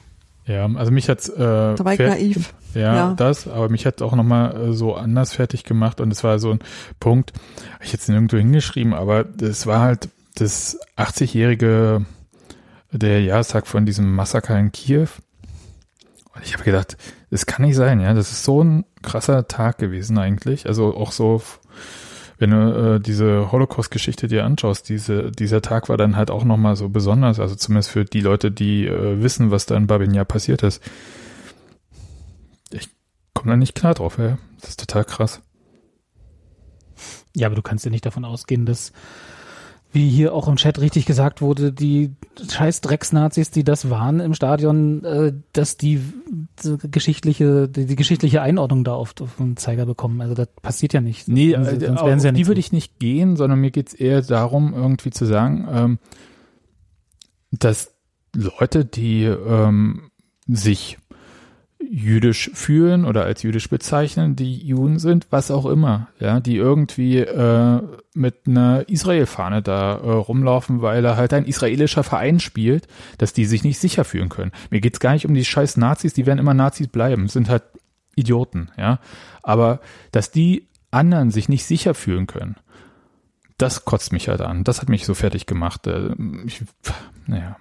Ja, 0.47 0.66
also 0.75 0.93
mich 0.93 1.09
hat's 1.09 1.29
äh, 1.29 1.39
Da 1.39 1.77
war 1.85 1.93
ich 1.95 2.01
fer- 2.01 2.09
naiv. 2.11 2.55
Ja, 2.75 2.95
Ja. 2.95 3.15
das, 3.15 3.47
aber 3.49 3.69
mich 3.69 3.87
hat 3.87 4.03
auch 4.03 4.15
nochmal 4.15 4.57
äh, 4.71 4.73
so 4.73 4.95
anders 4.95 5.33
fertig 5.33 5.65
gemacht 5.65 6.01
und 6.01 6.11
es 6.12 6.23
war 6.25 6.39
so 6.39 6.51
ein 6.51 6.59
Punkt, 7.01 7.33
hab 7.73 7.85
ich 7.85 7.93
jetzt 7.93 8.09
nirgendwo 8.09 8.37
hingeschrieben, 8.37 8.95
aber 8.95 9.25
es 9.41 9.66
war 9.66 9.81
halt 9.81 10.09
das 10.37 10.79
80-jährige, 10.97 12.05
der 12.99 13.23
Jahrestag 13.23 13.66
von 13.66 13.87
diesem 13.87 14.15
Massaker 14.15 14.59
in 14.59 14.73
Kiew. 14.73 15.09
Und 16.35 16.45
ich 16.45 16.55
habe 16.55 16.65
gedacht, 16.65 16.97
das 17.31 17.47
kann 17.47 17.65
nicht 17.65 17.77
sein, 17.77 18.01
ja, 18.01 18.15
das 18.15 18.33
ist 18.33 18.45
so 18.45 18.62
ein 18.62 18.85
krasser 19.03 19.47
Tag 19.47 19.79
gewesen 19.79 20.19
eigentlich, 20.19 20.66
also 20.66 20.97
auch 20.97 21.12
so, 21.12 21.43
wenn 22.39 22.51
du 22.51 22.95
äh, 22.97 23.01
diese 23.01 23.53
Holocaust-Geschichte 23.53 24.27
dir 24.27 24.45
anschaust, 24.45 24.89
diese, 24.89 25.31
dieser 25.31 25.62
Tag 25.62 25.89
war 25.89 25.97
dann 25.97 26.16
halt 26.16 26.31
auch 26.31 26.45
nochmal 26.45 26.75
so 26.75 26.89
besonders, 26.89 27.39
also 27.39 27.55
zumindest 27.55 27.91
für 27.91 28.05
die 28.05 28.21
Leute, 28.21 28.51
die 28.51 28.87
äh, 28.87 29.23
wissen, 29.23 29.51
was 29.51 29.66
da 29.66 29.77
in 29.77 29.87
Babin 29.87 30.12
Yar 30.15 30.25
passiert 30.25 30.62
ist 30.62 30.81
komme 33.45 33.53
da 33.53 33.57
nicht 33.59 33.75
klar 33.75 33.93
drauf, 33.93 34.19
ey. 34.19 34.37
Das 34.61 34.71
ist 34.71 34.81
total 34.81 35.05
krass. 35.05 35.43
Ja, 37.37 37.47
aber 37.47 37.57
du 37.57 37.62
kannst 37.62 37.85
ja 37.85 37.91
nicht 37.91 38.07
davon 38.07 38.25
ausgehen, 38.25 38.65
dass, 38.65 38.93
wie 39.95 40.11
hier 40.11 40.35
auch 40.35 40.49
im 40.49 40.57
Chat 40.57 40.81
richtig 40.81 41.07
gesagt 41.07 41.41
wurde, 41.41 41.73
die 41.73 42.11
scheiß 42.51 42.81
Drecksnazis, 42.81 43.51
die 43.53 43.62
das 43.62 43.89
waren 43.91 44.19
im 44.19 44.35
Stadion, 44.35 45.05
äh, 45.05 45.33
dass 45.53 45.77
die, 45.77 46.01
die 46.65 46.77
geschichtliche, 46.91 47.69
die, 47.69 47.87
die 47.87 47.95
geschichtliche 47.97 48.43
Einordnung 48.43 48.83
da 48.83 48.95
auf, 48.95 49.15
auf 49.21 49.37
den 49.39 49.57
Zeiger 49.57 49.87
bekommen. 49.87 50.21
Also 50.21 50.35
das 50.35 50.49
passiert 50.61 50.93
ja 50.95 51.01
nicht. 51.01 51.29
Nee, 51.29 51.53
Sonst- 51.53 51.69
äh, 51.69 51.87
sonst 51.87 52.01
auf 52.01 52.25
ja 52.25 52.33
die 52.33 52.47
würde 52.49 52.59
ich 52.61 52.73
nicht 52.73 52.99
gehen, 52.99 53.37
sondern 53.37 53.61
mir 53.61 53.71
geht's 53.71 53.95
eher 53.95 54.21
darum, 54.21 54.75
irgendwie 54.75 55.11
zu 55.11 55.27
sagen, 55.27 55.69
ähm, 55.71 55.99
dass 57.53 57.95
Leute, 58.35 58.85
die 58.85 59.23
ähm, 59.25 60.11
sich 60.49 60.99
jüdisch 61.90 62.51
fühlen 62.55 63.05
oder 63.05 63.24
als 63.24 63.43
jüdisch 63.43 63.69
bezeichnen, 63.69 64.36
die 64.36 64.56
Juden 64.59 64.98
sind, 64.98 65.27
was 65.31 65.51
auch 65.51 65.66
immer, 65.66 66.09
ja, 66.20 66.40
die 66.40 66.56
irgendwie 66.56 67.19
äh, 67.19 67.81
mit 68.15 68.47
einer 68.47 68.89
Israel-Fahne 68.89 69.62
da 69.62 69.94
äh, 69.94 70.11
rumlaufen, 70.11 70.82
weil 70.82 71.02
da 71.02 71.16
halt 71.16 71.32
ein 71.32 71.47
israelischer 71.47 72.02
Verein 72.02 72.40
spielt, 72.40 72.86
dass 73.19 73.32
die 73.32 73.44
sich 73.44 73.65
nicht 73.65 73.78
sicher 73.78 74.05
fühlen 74.05 74.28
können. 74.28 74.52
Mir 74.70 74.81
geht's 74.81 75.01
gar 75.01 75.12
nicht 75.12 75.27
um 75.27 75.35
die 75.35 75.44
scheiß 75.44 75.77
Nazis, 75.77 76.15
die 76.15 76.27
werden 76.27 76.39
immer 76.39 76.55
Nazis 76.55 76.89
bleiben, 76.89 77.28
sind 77.28 77.48
halt 77.48 77.62
Idioten, 78.16 78.70
ja. 78.77 79.01
Aber 79.43 79.81
dass 80.12 80.31
die 80.31 80.69
anderen 80.90 81.31
sich 81.31 81.48
nicht 81.48 81.65
sicher 81.65 81.94
fühlen 81.94 82.27
können, 82.27 82.56
das 83.59 83.85
kotzt 83.85 84.12
mich 84.12 84.28
halt 84.28 84.40
an. 84.40 84.65
Das 84.65 84.81
hat 84.81 84.89
mich 84.89 85.05
so 85.05 85.15
fertig 85.15 85.47
gemacht. 85.47 85.86
Äh, 85.86 86.15
Ich, 86.47 86.62
naja. 87.27 87.56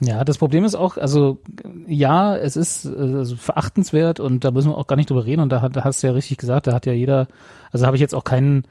Ja, 0.00 0.24
das 0.24 0.36
Problem 0.36 0.64
ist 0.64 0.74
auch, 0.74 0.98
also 0.98 1.38
ja, 1.86 2.36
es 2.36 2.56
ist 2.56 2.84
äh, 2.84 2.88
also 2.98 3.36
verachtenswert 3.36 4.20
und 4.20 4.44
da 4.44 4.50
müssen 4.50 4.70
wir 4.70 4.76
auch 4.76 4.86
gar 4.86 4.96
nicht 4.96 5.08
drüber 5.08 5.24
reden 5.24 5.40
und 5.40 5.50
da, 5.50 5.62
hat, 5.62 5.74
da 5.74 5.84
hast 5.84 6.02
du 6.02 6.08
ja 6.08 6.12
richtig 6.12 6.36
gesagt, 6.36 6.66
da 6.66 6.74
hat 6.74 6.84
ja 6.84 6.92
jeder, 6.92 7.28
also 7.72 7.86
habe 7.86 7.96
ich 7.96 8.02
jetzt 8.02 8.14
auch 8.14 8.24
keinen 8.24 8.64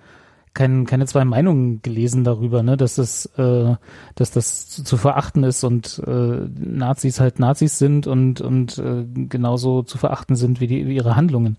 kein, 0.56 0.86
keine 0.86 1.06
zwei 1.06 1.26
Meinungen 1.26 1.82
gelesen 1.82 2.24
darüber, 2.24 2.64
ne, 2.64 2.78
dass 2.78 2.96
das, 2.96 3.26
äh, 3.38 3.76
dass 4.16 4.32
das 4.32 4.70
zu, 4.70 4.84
zu 4.84 4.98
verachten 4.98 5.44
ist 5.44 5.64
und 5.64 6.02
äh, 6.08 6.48
Nazis 6.58 7.20
halt 7.20 7.40
Nazis 7.40 7.78
sind 7.78 8.08
und 8.08 8.40
und 8.42 8.78
äh, 8.78 9.06
genauso 9.06 9.84
zu 9.84 9.98
verachten 9.98 10.36
sind 10.36 10.62
wie 10.62 10.68
die 10.68 10.88
wie 10.88 10.96
ihre 10.96 11.16
Handlungen. 11.16 11.58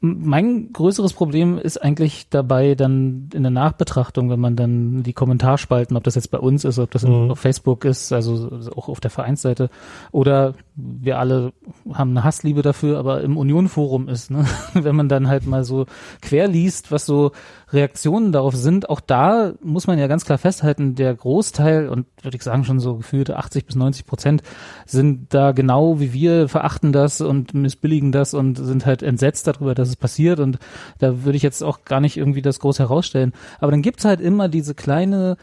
Mein 0.00 0.72
größeres 0.72 1.12
Problem 1.12 1.58
ist 1.58 1.82
eigentlich 1.82 2.28
dabei 2.30 2.76
dann 2.76 3.30
in 3.34 3.42
der 3.42 3.50
Nachbetrachtung, 3.50 4.30
wenn 4.30 4.38
man 4.38 4.54
dann 4.54 5.02
die 5.02 5.12
Kommentarspalten, 5.12 5.96
ob 5.96 6.04
das 6.04 6.14
jetzt 6.14 6.30
bei 6.30 6.38
uns 6.38 6.64
ist, 6.64 6.78
ob 6.78 6.92
das 6.92 7.02
Mhm. 7.02 7.32
auf 7.32 7.40
Facebook 7.40 7.84
ist, 7.84 8.12
also 8.12 8.48
auch 8.76 8.88
auf 8.88 9.00
der 9.00 9.10
Vereinsseite, 9.10 9.70
oder 10.12 10.54
wir 10.76 11.18
alle 11.18 11.52
haben 11.92 12.10
eine 12.10 12.22
Hassliebe 12.22 12.62
dafür, 12.62 12.98
aber 12.98 13.22
im 13.22 13.36
Union-Forum 13.36 14.08
ist, 14.08 14.30
ne? 14.30 14.44
wenn 14.74 14.94
man 14.94 15.08
dann 15.08 15.26
halt 15.26 15.46
mal 15.46 15.64
so 15.64 15.86
quer 16.22 16.46
liest, 16.46 16.92
was 16.92 17.04
so 17.04 17.32
Reaktionen 17.72 18.30
darauf 18.30 18.54
sind, 18.54 18.88
auch 18.88 19.00
da 19.00 19.52
muss 19.62 19.88
man 19.88 19.98
ja 19.98 20.06
ganz 20.06 20.24
klar 20.24 20.38
festhalten, 20.38 20.94
der 20.94 21.12
Großteil 21.14 21.88
und 21.88 22.06
würde 22.22 22.36
ich 22.36 22.42
sagen 22.44 22.64
schon 22.64 22.78
so 22.78 22.96
gefühlte 22.96 23.36
80 23.36 23.66
bis 23.66 23.74
90 23.74 24.06
Prozent 24.06 24.42
sind 24.86 25.34
da 25.34 25.50
genau 25.52 25.98
wie 25.98 26.12
wir, 26.12 26.48
verachten 26.48 26.92
das 26.92 27.20
und 27.20 27.52
missbilligen 27.52 28.12
das 28.12 28.32
und 28.32 28.56
sind 28.58 28.86
halt 28.86 29.02
entsetzt 29.02 29.46
darüber, 29.48 29.74
dass 29.74 29.87
es 29.88 29.96
passiert 29.96 30.40
und 30.40 30.58
da 30.98 31.24
würde 31.24 31.36
ich 31.36 31.42
jetzt 31.42 31.62
auch 31.62 31.84
gar 31.84 32.00
nicht 32.00 32.16
irgendwie 32.16 32.42
das 32.42 32.60
groß 32.60 32.78
herausstellen. 32.78 33.32
Aber 33.60 33.70
dann 33.70 33.82
gibt's 33.82 34.04
halt 34.04 34.20
immer 34.20 34.48
diese 34.48 34.74
kleine 34.74 35.36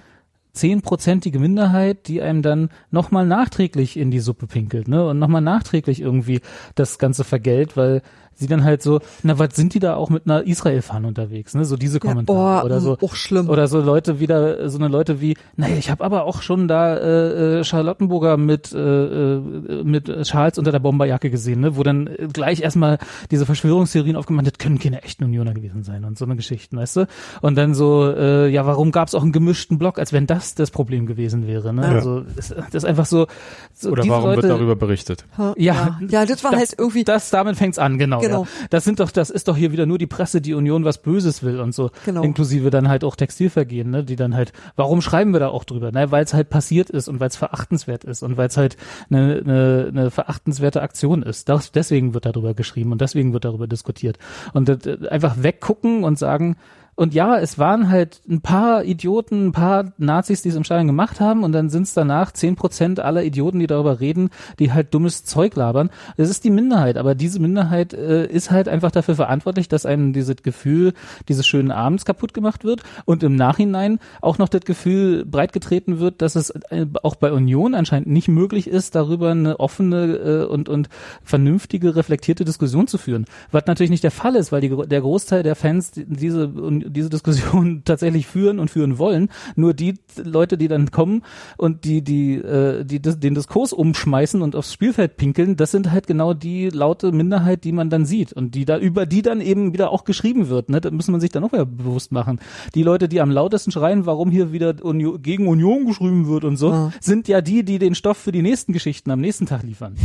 zehnprozentige 0.56 1.38
Minderheit, 1.38 2.08
die 2.08 2.22
einem 2.22 2.42
dann 2.42 2.70
nochmal 2.90 3.26
nachträglich 3.26 3.98
in 3.98 4.10
die 4.10 4.20
Suppe 4.20 4.48
pinkelt, 4.48 4.88
ne? 4.88 5.06
Und 5.06 5.20
nochmal 5.20 5.42
nachträglich 5.42 6.02
irgendwie 6.02 6.42
das 6.76 6.98
Ganze 6.98 7.24
vergällt, 7.24 7.78
weil 7.78 8.02
sie 8.36 8.48
dann 8.48 8.64
halt 8.64 8.82
so, 8.82 8.99
na, 9.24 9.40
was 9.40 9.56
sind 9.56 9.74
die 9.74 9.80
da 9.80 9.95
auch 9.95 10.10
mit 10.10 10.26
einer 10.26 10.45
Israel-Fahne 10.45 11.07
unterwegs, 11.07 11.53
ne? 11.56 11.66
So 11.66 11.78
diese 11.78 11.98
Ja, 11.98 11.99
Kommentare 12.02 12.62
oh, 12.62 12.66
oder 12.66 12.80
so. 12.82 12.98
auch 13.02 13.16
schlimm. 13.16 13.49
Oder 13.49 13.68
so 13.68 13.80
Leute 13.80 14.20
wieder, 14.20 14.70
so 14.70 14.78
eine 14.78 14.88
Leute 14.88 15.22
wie, 15.22 15.36
naja, 15.56 15.76
ich 15.78 15.90
habe 15.90 16.03
aber 16.03 16.24
auch 16.26 16.41
schon 16.41 16.68
da 16.68 16.95
äh, 16.95 17.60
äh, 17.60 17.64
Charlottenburger 17.64 18.38
mit 18.38 18.74
äh, 18.74 18.78
äh, 18.80 19.84
mit 19.84 20.06
Charles 20.24 20.57
unter 20.57 20.72
der 20.72 20.80
Bomberjacke 20.80 21.30
gesehen, 21.30 21.62
ne, 21.62 21.76
wo 21.78 21.84
dann 21.84 22.07
äh, 22.07 22.28
gleich 22.32 22.62
erstmal 22.62 22.98
diese 23.32 23.45
Verschwörungstheorien 23.45 24.16
aufgemacht, 24.16 24.48
das 24.48 24.57
können 24.57 24.80
keine 24.80 25.03
echten 25.03 25.24
Unioner 25.24 25.53
gewesen 25.53 25.84
sein 25.84 26.03
und 26.06 26.18
so 26.18 26.26
eine 26.26 26.36
Geschichten, 26.36 26.78
weißt 26.78 26.98
du? 26.98 27.07
Und 27.41 27.56
dann 27.56 27.74
so, 27.74 28.12
äh, 28.12 28.49
ja, 28.49 28.66
warum 28.66 28.91
gab 28.91 29.07
es 29.07 29.16
auch 29.16 29.22
einen 29.24 29.32
gemischten 29.32 29.78
Block, 29.78 29.99
als 29.99 30.14
wenn 30.14 30.28
das 30.28 30.56
das 30.56 30.72
Problem 30.72 31.06
gewesen 31.06 31.48
wäre, 31.48 31.74
ne? 31.74 31.84
Ja. 31.84 31.90
Also 31.90 32.22
das, 32.36 32.49
das 32.49 32.74
ist 32.74 32.86
einfach 32.86 33.06
so. 33.06 33.28
so 33.74 33.91
Oder 33.91 34.03
diese 34.03 34.14
warum 34.14 34.30
Leute, 34.32 34.44
wird 34.44 34.52
darüber 34.52 34.76
berichtet? 34.76 35.26
ja, 35.38 35.53
Ja, 35.57 35.99
ja, 36.07 36.26
das 36.26 36.44
war 36.44 36.52
halt 36.52 36.74
irgendwie, 36.78 37.03
das 37.03 37.30
damit 37.30 37.57
fängt's 37.57 37.78
an, 37.80 37.98
genau. 37.98 38.22
Genau. 38.28 38.44
Ja. 38.44 38.68
Das 38.70 38.84
sind 38.84 39.00
doch, 39.00 39.12
das 39.12 39.30
ist 39.30 39.48
doch 39.48 39.58
hier 39.58 39.72
wieder 39.72 39.86
nur 39.86 39.98
die 39.98 40.08
Presse, 40.08 40.42
die 40.42 40.54
Union 40.54 40.86
was 40.86 41.02
Böses 41.02 41.44
will 41.44 41.60
und 41.60 41.74
so. 41.74 41.92
Genau. 42.06 42.24
Inklusive 42.24 42.70
dann 42.70 42.90
halt 42.90 43.04
auch 43.04 43.16
Textilvergehen, 43.16 43.90
ne, 43.90 44.04
die 44.04 44.16
dann 44.16 44.36
halt, 44.36 44.54
warum 44.76 45.02
schreiben 45.02 45.34
wir 45.34 45.40
da 45.40 45.50
auch 45.50 45.64
drüber? 45.64 45.92
Ne, 45.92 46.12
weil 46.12 46.24
es 46.24 46.34
halt 46.34 46.50
passiert 46.50 46.90
ist 46.90 47.08
und 47.08 47.20
weil 47.20 47.30
es 47.30 47.36
verachtenswert 47.36 48.04
ist 48.04 48.24
und 48.24 48.38
weil 48.38 48.48
es 48.48 48.58
halt 48.58 48.78
eine, 49.10 49.42
eine, 49.44 49.86
eine 49.90 50.12
verachtenswerte 50.12 50.82
Aktion 50.82 51.24
ist. 51.24 51.50
Das, 51.50 51.72
deswegen 51.72 52.14
wird 52.14 52.26
darüber 52.26 52.54
geschrieben 52.54 52.92
und 52.92 53.02
deswegen 53.02 53.34
wird 53.34 53.46
darüber 53.46 53.68
diskutiert. 53.68 54.18
Und 54.54 54.70
äh, 54.70 55.08
einfach 55.10 55.42
weggucken 55.42 56.04
und 56.04 56.20
sagen, 56.20 56.56
und 56.96 57.14
ja, 57.14 57.38
es 57.38 57.60
waren 57.60 57.90
halt 57.90 58.22
ein 58.30 58.42
paar 58.42 58.84
Idioten, 58.84 59.48
ein 59.48 59.52
paar 59.52 59.94
Nazis, 59.98 60.42
die 60.42 60.50
es 60.50 60.56
im 60.56 60.64
Stadion 60.64 60.88
gemacht 60.88 61.20
haben 61.20 61.44
und 61.44 61.52
dann 61.52 61.70
sind 61.70 61.84
es 61.84 61.94
danach 61.94 62.32
zehn 62.32 62.56
Prozent 62.56 63.00
aller 63.00 63.24
Idioten, 63.24 63.60
die 63.60 63.68
darüber 63.68 64.00
reden, 64.00 64.30
die 64.60 64.72
halt 64.72 64.94
dummes 64.94 65.26
Zeug 65.26 65.56
labern. 65.56 65.90
Das 66.18 66.30
ist 66.30 66.44
die 66.44 66.50
Minderheit, 66.50 66.98
aber 66.98 67.14
diese 67.16 67.40
Minderheit 67.40 67.94
äh, 67.94 68.26
ist 68.28 68.50
halt 68.52 68.70
einfach 68.70 68.92
dafür 68.92 69.16
verantwortlich, 69.16 69.68
dass 69.68 69.86
einem 69.86 70.14
dieses 70.14 70.38
Gefühl 70.38 70.94
dieses 71.28 71.46
schönen 71.46 71.72
Abends 71.72 72.06
kaputt 72.06 72.34
gemacht 72.34 72.64
wird 72.64 72.82
und 73.06 73.24
im 73.24 73.36
Nachhinein 73.36 74.00
auch 74.22 74.38
noch 74.38 74.50
das 74.50 74.62
Gefühl 74.62 75.26
breitgetreten 75.26 76.00
wird, 76.00 76.22
dass 76.22 76.36
es 76.36 76.52
äh, 76.70 76.86
auch 77.04 77.16
bei 77.16 77.32
Union 77.32 77.76
anscheinend 77.76 78.08
nicht 78.08 78.28
möglich 78.28 78.68
ist, 78.68 78.96
darüber 78.96 79.32
eine 79.32 79.60
offene 79.60 80.16
äh, 80.16 80.46
und, 80.46 80.70
und 80.70 80.90
vernünftige, 81.24 81.96
reflektierte 81.96 82.46
Diskussion 82.46 82.88
zu 82.88 82.98
führen. 82.98 83.26
Was 83.52 83.66
natürlich 83.66 83.90
nicht 83.92 84.04
der 84.04 84.12
Fall 84.12 84.36
ist, 84.36 84.52
weil 84.52 84.62
die, 84.62 84.70
der 84.88 85.02
Großteil 85.02 85.44
der 85.44 85.56
Fans 85.56 85.92
die- 85.92 86.06
diese, 86.06 86.52
diese 86.88 87.10
Diskussion 87.10 87.82
tatsächlich 87.86 88.28
führen 88.28 88.60
und 88.60 88.70
führen 88.70 88.98
wollen. 88.98 89.30
Nur 89.56 89.74
die 89.74 89.95
Leute, 90.24 90.57
die 90.57 90.68
dann 90.68 90.91
kommen 90.91 91.24
und 91.57 91.84
die, 91.86 92.02
die, 92.02 92.36
äh, 92.36 92.84
die 92.86 92.99
den 93.02 93.36
Diskurs 93.36 93.74
umschmeißen 93.74 94.41
und 94.41 94.56
aufs 94.56 94.74
Spielfeld 94.74 95.18
pinkeln, 95.18 95.56
das 95.56 95.72
sind 95.72 95.91
halt 95.91 96.07
genau 96.07 96.34
die 96.34 96.70
laute 96.70 97.12
Minderheit, 97.12 97.64
die 97.64 97.72
man 97.72 97.90
dann 97.90 98.06
sieht 98.06 98.34
und 98.34 98.56
die 98.56 98.66
da, 98.66 98.78
über 98.78 99.06
die 99.06 99.22
dann 99.22 99.41
eben 99.41 99.74
wieder 99.74 99.91
auch 99.91 100.03
geschrieben 100.03 100.49
wird. 100.49 100.70
Ne? 100.70 100.82
Das 100.82 100.91
muss 100.91 101.07
man 101.07 101.20
sich 101.20 101.32
dann 101.32 101.44
auch 101.44 101.52
wieder 101.53 101.66
bewusst 101.66 102.12
machen. 102.12 102.40
Die 102.74 102.84
Leute, 102.84 103.07
die 103.07 103.22
am 103.22 103.32
lautesten 103.32 103.72
schreien, 103.72 104.06
warum 104.06 104.32
hier 104.32 104.52
wieder 104.52 104.76
Union, 104.84 105.22
gegen 105.22 105.48
Union 105.48 105.86
geschrieben 105.86 106.28
wird 106.28 106.44
und 106.44 106.57
so, 106.57 106.72
Ja. 106.72 106.91
sind 107.02 107.28
ja 107.28 107.41
die, 107.41 107.64
die 107.64 107.80
den 107.80 107.95
Stoff 107.95 108.18
für 108.18 108.32
die 108.32 108.41
nächsten 108.41 108.74
Geschichten 108.74 109.12
am 109.12 109.22
nächsten 109.22 109.45
Tag 109.45 109.64
liefern. 109.64 109.95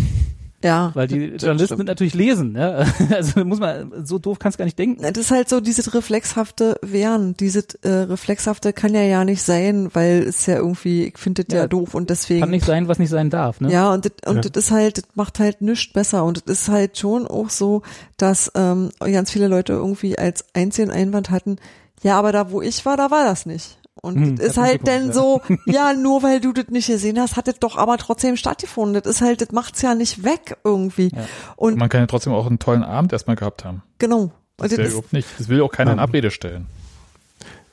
Ja. 0.62 0.90
Weil 0.94 1.06
die 1.08 1.32
das 1.32 1.42
Journalisten 1.42 1.74
stimmt. 1.76 1.88
natürlich 1.88 2.14
lesen. 2.14 2.54
Ja? 2.56 2.84
Also 3.10 3.44
muss 3.44 3.60
man, 3.60 4.04
so 4.04 4.18
doof 4.18 4.38
kannst 4.38 4.58
gar 4.58 4.66
nicht 4.66 4.78
denken. 4.78 5.02
Das 5.02 5.12
ist 5.16 5.30
halt 5.30 5.48
so 5.48 5.60
dieses 5.60 5.94
reflexhafte 5.94 6.76
Wehren. 6.82 7.34
Dieses 7.34 7.74
äh, 7.82 7.88
reflexhafte 7.90 8.72
kann 8.72 8.94
ja 8.94 9.02
ja 9.02 9.24
nicht 9.24 9.42
sein, 9.42 9.88
weil 9.94 10.22
es 10.22 10.44
ja 10.46 10.56
irgendwie, 10.56 11.04
ich 11.06 11.18
finde 11.18 11.44
das 11.44 11.54
ja, 11.54 11.60
Ja, 11.62 11.66
doof 11.66 11.94
und 11.94 12.10
deswegen. 12.10 12.40
Kann 12.40 12.50
nicht 12.50 12.66
sein, 12.66 12.88
was 12.88 12.98
nicht 12.98 13.08
sein 13.10 13.30
darf. 13.30 13.60
Ne? 13.60 13.72
Ja, 13.72 13.92
und 13.92 14.04
das, 14.04 14.12
und 14.26 14.44
Ja. 14.44 14.50
das 14.50 14.64
ist 14.64 14.70
halt, 14.70 14.98
das 14.98 15.04
macht 15.14 15.38
halt 15.38 15.62
nichts 15.62 15.92
besser. 15.92 16.24
Und 16.24 16.42
es 16.46 16.60
ist 16.60 16.68
halt 16.68 16.98
schon 16.98 17.26
auch 17.26 17.48
so, 17.50 17.82
dass 18.18 18.52
ähm, 18.54 18.90
ganz 19.00 19.30
viele 19.30 19.48
Leute 19.48 19.72
irgendwie 19.72 20.18
als 20.18 20.44
einzigen 20.54 20.90
Einwand 20.90 21.30
hatten, 21.30 21.56
ja, 22.02 22.18
aber 22.18 22.32
da 22.32 22.50
wo 22.50 22.62
ich 22.62 22.84
war, 22.86 22.96
da 22.96 23.10
war 23.10 23.24
das 23.24 23.44
nicht. 23.46 23.78
Und 24.02 24.16
Hm, 24.16 24.34
ist 24.36 24.56
halt 24.56 24.86
dann 24.88 25.12
so, 25.12 25.40
ja, 25.66 25.92
nur 25.92 26.22
weil 26.22 26.40
du 26.40 26.52
das 26.52 26.68
nicht 26.68 26.86
gesehen 26.86 27.18
hast, 27.20 27.36
hat 27.36 27.48
das 27.48 27.58
doch 27.58 27.76
aber 27.76 27.98
trotzdem 27.98 28.36
stattgefunden. 28.36 29.00
Das 29.02 29.10
ist 29.10 29.20
halt, 29.20 29.40
das 29.42 29.52
macht's 29.52 29.82
ja 29.82 29.94
nicht 29.94 30.24
weg 30.24 30.56
irgendwie. 30.64 31.10
Und 31.56 31.76
Man 31.76 31.88
kann 31.88 32.00
ja 32.00 32.06
trotzdem 32.06 32.32
auch 32.32 32.46
einen 32.46 32.58
tollen 32.58 32.82
Abend 32.82 33.12
erstmal 33.12 33.36
gehabt 33.36 33.64
haben. 33.64 33.82
genau. 33.98 34.30
Das 34.56 34.72
ja 34.72 34.76
das 34.76 34.86
ist, 34.88 34.92
überhaupt 34.92 35.12
nicht. 35.14 35.26
Das 35.38 35.48
will 35.48 35.62
auch 35.62 35.72
keiner 35.72 35.92
in 35.92 35.96
Ja. 35.98 36.04
Abrede 36.04 36.30
stellen. 36.30 36.66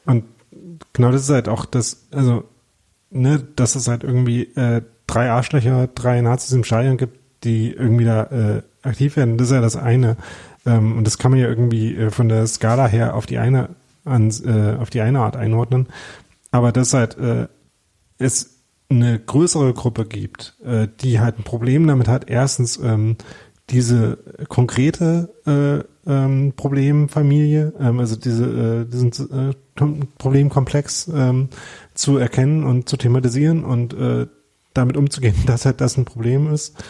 Und 0.06 0.24
genau 0.94 1.12
das 1.12 1.24
ist 1.24 1.30
halt 1.30 1.50
auch 1.50 1.66
das, 1.66 2.08
also, 2.12 2.46
ne, 3.10 3.44
dass 3.58 3.76
es 3.76 3.88
halt 3.90 4.04
irgendwie 4.06 4.44
äh, 4.56 4.82
drei 5.06 5.30
Arschlöcher, 5.30 5.88
drei 5.88 6.22
Nazis 6.22 6.54
im 6.54 6.64
Stadion 6.64 6.96
gibt, 6.98 7.20
die 7.44 7.72
irgendwie 7.74 8.06
da 8.06 8.24
äh, 8.24 8.62
aktiv 8.84 9.18
werden, 9.18 9.38
das 9.38 9.48
ist 9.48 9.54
ja 9.54 9.62
das 9.62 9.76
eine. 9.76 10.16
Ähm, 10.66 10.98
und 10.98 11.06
das 11.06 11.18
kann 11.18 11.32
man 11.32 11.40
ja 11.42 11.48
irgendwie 11.48 11.94
äh, 11.96 12.10
von 12.10 12.30
der 12.30 12.48
Skala 12.48 12.88
her 12.88 13.16
auf 13.16 13.26
die 13.26 13.38
eine 13.38 13.70
an, 14.08 14.32
äh, 14.46 14.76
auf 14.80 14.90
die 14.90 15.02
eine 15.02 15.20
Art 15.20 15.36
einordnen. 15.36 15.88
Aber 16.52 16.72
dass 16.72 16.94
halt 16.94 17.18
äh, 17.18 17.48
es 18.18 18.64
eine 18.90 19.20
größere 19.20 19.74
Gruppe 19.74 20.06
gibt, 20.06 20.56
äh, 20.64 20.88
die 21.02 21.20
halt 21.20 21.40
ein 21.40 21.44
Problem 21.44 21.88
damit 21.88 22.08
hat, 22.08 22.30
erstens 22.30 22.78
ähm, 22.78 23.18
diese 23.70 24.18
konkrete 24.48 25.30
äh, 25.46 26.10
ähm, 26.10 26.54
Problemfamilie, 26.56 27.74
ähm, 27.80 28.00
also 28.00 28.16
diese, 28.16 28.46
äh, 28.46 28.86
diesen 28.86 29.10
äh, 29.10 29.54
Kom- 29.78 30.08
Problemkomplex 30.18 31.12
ähm, 31.14 31.50
zu 31.94 32.18
erkennen 32.18 32.64
und 32.64 32.88
zu 32.88 32.96
thematisieren 32.96 33.66
und 33.66 33.94
äh, 33.94 34.28
damit 34.74 34.96
umzugehen, 34.96 35.36
dass 35.46 35.66
halt 35.66 35.82
das 35.82 35.98
ein 35.98 36.06
Problem 36.06 36.52
ist. 36.52 36.82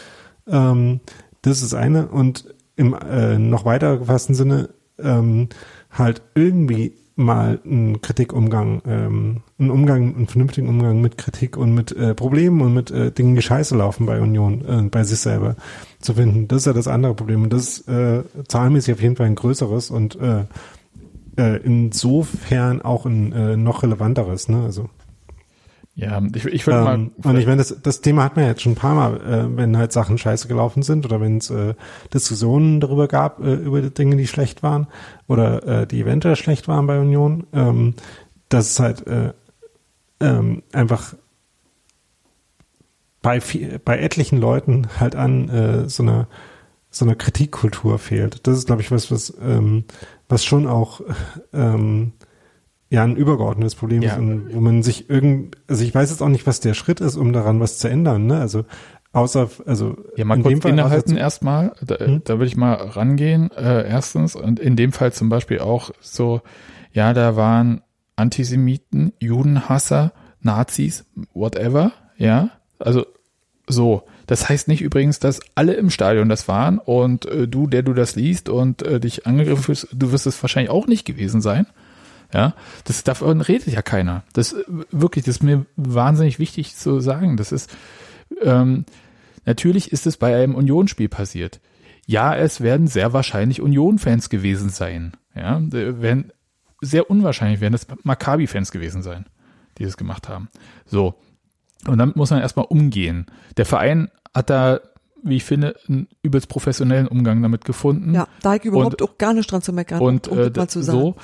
Ähm, 0.46 1.00
das 1.42 1.62
ist 1.62 1.74
eine 1.74 2.08
und 2.08 2.54
im 2.76 2.94
äh, 2.94 3.38
noch 3.38 3.64
weiter 3.64 3.98
gefassten 3.98 4.36
Sinne 4.36 4.68
ähm, 5.00 5.48
halt 5.90 6.22
irgendwie 6.36 6.92
mal 7.18 7.60
einen 7.64 8.00
Kritikumgang, 8.00 8.80
ähm, 8.86 9.42
einen 9.58 9.70
Umgang, 9.70 10.14
einen 10.14 10.28
vernünftigen 10.28 10.68
Umgang 10.68 11.00
mit 11.00 11.18
Kritik 11.18 11.56
und 11.56 11.74
mit 11.74 11.92
äh, 11.92 12.14
Problemen 12.14 12.60
und 12.60 12.72
mit 12.72 12.90
äh, 12.90 13.10
Dingen, 13.10 13.34
die 13.34 13.42
scheiße 13.42 13.76
laufen 13.76 14.06
bei 14.06 14.20
Union, 14.20 14.64
äh, 14.64 14.82
bei 14.88 15.02
sich 15.02 15.18
selber 15.18 15.56
zu 16.00 16.14
finden. 16.14 16.46
Das 16.48 16.58
ist 16.58 16.66
ja 16.66 16.72
das 16.72 16.86
andere 16.86 17.14
Problem 17.14 17.42
und 17.42 17.52
das 17.52 17.78
ist 17.78 17.88
äh, 17.88 18.22
zahlenmäßig 18.46 18.94
auf 18.94 19.02
jeden 19.02 19.16
Fall 19.16 19.26
ein 19.26 19.34
größeres 19.34 19.90
und 19.90 20.18
äh, 20.20 20.44
äh, 21.36 21.56
insofern 21.64 22.82
auch 22.82 23.04
ein 23.04 23.32
äh, 23.32 23.56
noch 23.56 23.82
relevanteres, 23.82 24.48
ne? 24.48 24.62
Also 24.62 24.88
Ja, 25.98 26.22
ich, 26.32 26.44
ich 26.44 26.64
würde 26.64 26.84
mal. 26.84 26.94
ähm, 26.94 27.10
und 27.24 27.36
ich 27.38 27.46
meine, 27.46 27.56
das, 27.56 27.76
das 27.82 28.00
Thema 28.00 28.22
hat 28.22 28.36
man 28.36 28.46
jetzt 28.46 28.62
schon 28.62 28.72
ein 28.72 28.76
paar 28.76 28.94
Mal, 28.94 29.16
äh, 29.16 29.56
wenn 29.56 29.76
halt 29.76 29.90
Sachen 29.90 30.16
scheiße 30.16 30.46
gelaufen 30.46 30.84
sind 30.84 31.04
oder 31.04 31.20
wenn 31.20 31.38
es 31.38 31.50
äh, 31.50 31.74
Diskussionen 32.14 32.78
darüber 32.78 33.08
gab, 33.08 33.40
äh, 33.40 33.54
über 33.54 33.82
die 33.82 33.92
Dinge, 33.92 34.14
die 34.14 34.28
schlecht 34.28 34.62
waren 34.62 34.86
oder 35.26 35.66
äh, 35.66 35.86
die 35.88 36.00
eventuell 36.00 36.36
schlecht 36.36 36.68
waren 36.68 36.86
bei 36.86 37.00
Union, 37.00 37.48
ähm, 37.52 37.94
dass 38.48 38.70
es 38.70 38.78
halt 38.78 39.08
äh, 39.08 39.32
ähm, 40.20 40.62
einfach 40.72 41.14
bei, 43.20 43.40
viel, 43.40 43.80
bei 43.80 43.98
etlichen 43.98 44.40
Leuten 44.40 44.86
halt 45.00 45.16
an 45.16 45.48
äh, 45.48 45.88
so 45.88 46.04
einer 46.04 46.28
so 46.90 47.04
einer 47.04 47.16
Kritikkultur 47.16 47.98
fehlt. 47.98 48.46
Das 48.46 48.56
ist, 48.56 48.66
glaube 48.66 48.80
ich, 48.80 48.90
was, 48.90 49.10
was, 49.10 49.36
ähm, 49.42 49.84
was 50.28 50.44
schon 50.44 50.66
auch 50.66 51.02
ähm, 51.52 52.12
ja 52.90 53.04
ein 53.04 53.16
übergeordnetes 53.16 53.74
Problem 53.74 54.02
Ja. 54.02 54.12
ist, 54.14 54.18
und 54.18 54.54
wo 54.54 54.60
man 54.60 54.82
sich 54.82 55.10
irgend, 55.10 55.56
also 55.68 55.84
ich 55.84 55.94
weiß 55.94 56.10
jetzt 56.10 56.22
auch 56.22 56.28
nicht, 56.28 56.46
was 56.46 56.60
der 56.60 56.74
Schritt 56.74 57.00
ist, 57.00 57.16
um 57.16 57.32
daran 57.32 57.60
was 57.60 57.78
zu 57.78 57.88
ändern, 57.88 58.26
ne? 58.26 58.38
Also 58.40 58.64
außer, 59.12 59.50
also 59.66 59.96
Ja, 60.16 60.24
mal 60.24 60.36
in 60.36 60.42
kurz 60.42 60.52
dem 60.54 60.62
Fall 60.62 60.70
innehalten 60.72 61.16
erstmal. 61.16 61.72
Da, 61.84 61.96
Hm? 61.98 62.22
da 62.24 62.34
würde 62.34 62.46
ich 62.46 62.56
mal 62.56 62.74
rangehen. 62.74 63.50
Äh, 63.52 63.88
erstens 63.88 64.36
und 64.36 64.58
in 64.60 64.76
dem 64.76 64.92
Fall 64.92 65.12
zum 65.12 65.28
Beispiel 65.28 65.60
auch 65.60 65.90
so, 66.00 66.40
ja, 66.92 67.12
da 67.12 67.36
waren 67.36 67.82
Antisemiten, 68.16 69.12
Judenhasser, 69.20 70.12
Nazis, 70.40 71.04
whatever, 71.34 71.92
ja. 72.16 72.50
Also 72.78 73.06
so. 73.66 74.02
Das 74.26 74.48
heißt 74.48 74.68
nicht 74.68 74.82
übrigens, 74.82 75.18
dass 75.20 75.40
alle 75.54 75.72
im 75.74 75.88
Stadion 75.90 76.28
das 76.28 76.48
waren 76.48 76.78
und 76.78 77.24
äh, 77.26 77.48
du, 77.48 77.66
der 77.66 77.82
du 77.82 77.94
das 77.94 78.14
liest 78.14 78.48
und 78.50 78.82
äh, 78.82 79.00
dich 79.00 79.26
angegriffen 79.26 79.62
fühlst, 79.62 79.88
du 79.92 80.12
wirst 80.12 80.26
es 80.26 80.42
wahrscheinlich 80.42 80.70
auch 80.70 80.86
nicht 80.86 81.04
gewesen 81.06 81.40
sein. 81.40 81.66
Ja, 82.32 82.54
das 82.84 83.04
davon 83.04 83.40
redet 83.40 83.68
ja 83.68 83.82
keiner. 83.82 84.22
Das 84.34 84.54
wirklich, 84.90 85.24
das 85.24 85.36
ist 85.36 85.42
mir 85.42 85.64
wahnsinnig 85.76 86.38
wichtig 86.38 86.76
zu 86.76 87.00
sagen. 87.00 87.36
Das 87.36 87.52
ist 87.52 87.70
ähm, 88.42 88.84
natürlich 89.46 89.92
ist 89.92 90.06
es 90.06 90.16
bei 90.18 90.36
einem 90.36 90.54
Unionsspiel 90.54 91.08
passiert. 91.08 91.60
Ja, 92.06 92.34
es 92.34 92.60
werden 92.60 92.86
sehr 92.86 93.12
wahrscheinlich 93.12 93.60
Union-Fans 93.60 94.30
gewesen 94.30 94.70
sein. 94.70 95.12
Ja, 95.34 95.58
äh, 95.58 96.00
werden 96.00 96.32
sehr 96.80 97.10
unwahrscheinlich 97.10 97.60
werden 97.60 97.72
das 97.72 97.86
Maccabi-Fans 98.02 98.70
gewesen 98.70 99.02
sein, 99.02 99.26
die 99.78 99.84
das 99.84 99.96
gemacht 99.96 100.28
haben. 100.28 100.48
So. 100.86 101.14
Und 101.86 101.98
damit 101.98 102.16
muss 102.16 102.30
man 102.30 102.40
erstmal 102.40 102.66
umgehen. 102.66 103.26
Der 103.56 103.66
Verein 103.66 104.10
hat 104.34 104.50
da, 104.50 104.80
wie 105.22 105.36
ich 105.36 105.44
finde, 105.44 105.76
einen 105.88 106.08
übelst 106.22 106.48
professionellen 106.48 107.08
Umgang 107.08 107.42
damit 107.42 107.64
gefunden. 107.64 108.14
ja, 108.14 108.28
da 108.42 108.52
hab 108.52 108.60
ich 108.60 108.64
überhaupt 108.64 109.02
auch 109.02 109.18
gar 109.18 109.32
nicht 109.32 109.50
dran 109.50 109.62
zu 109.62 109.72
meckern. 109.72 110.00
Und 110.00 110.28
um 110.28 110.38
äh, 110.38 110.50
so. 110.66 111.16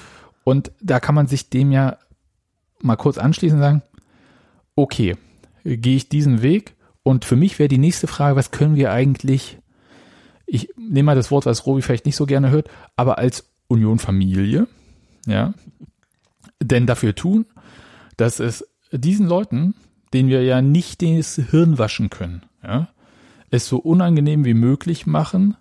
Und 0.45 0.73
da 0.81 1.01
kann 1.01 1.15
man 1.15 1.27
sich 1.27 1.51
dem 1.51 1.73
ja 1.73 1.99
mal 2.81 2.97
kurz 2.97 3.19
anschließen 3.19 3.59
und 3.59 3.63
sagen, 3.63 3.83
okay, 4.77 5.17
gehe 5.65 5.97
ich 5.97 6.09
diesen 6.09 6.43
Weg? 6.43 6.75
Und 7.03 7.25
für 7.25 7.37
mich 7.37 7.59
wäre 7.59 7.69
die 7.69 7.79
nächste 7.79 8.07
Frage, 8.07 8.37
was 8.37 8.51
können 8.51 8.77
wir 8.77 8.93
eigentlich, 8.93 9.59
ich 10.47 10.71
nehme 10.77 11.07
mal 11.07 11.17
das 11.17 11.31
Wort, 11.31 11.47
was 11.47 11.67
Robi 11.67 11.83
vielleicht 11.83 12.07
nicht 12.07 12.17
so 12.17 12.27
gerne 12.27 12.51
hört, 12.51 12.69
aber 12.97 13.19
als 13.19 13.51
Union-Familie, 13.69 14.67
ja, 15.27 15.55
denn 16.63 16.87
dafür 16.87 17.15
tun, 17.15 17.47
dass 18.17 18.41
es 18.41 18.67
diesen 18.93 19.27
Leuten, 19.27 19.75
denen 20.13 20.29
wir 20.29 20.43
ja 20.45 20.63
nicht 20.63 21.03
das 21.03 21.37
Hirn 21.51 21.79
waschen 21.79 22.11
können, 22.11 22.43
ja, 22.63 22.89
es 23.51 23.67
so 23.67 23.79
unangenehm 23.79 24.45
wie 24.45 24.55
möglich 24.55 25.07
machen 25.07 25.57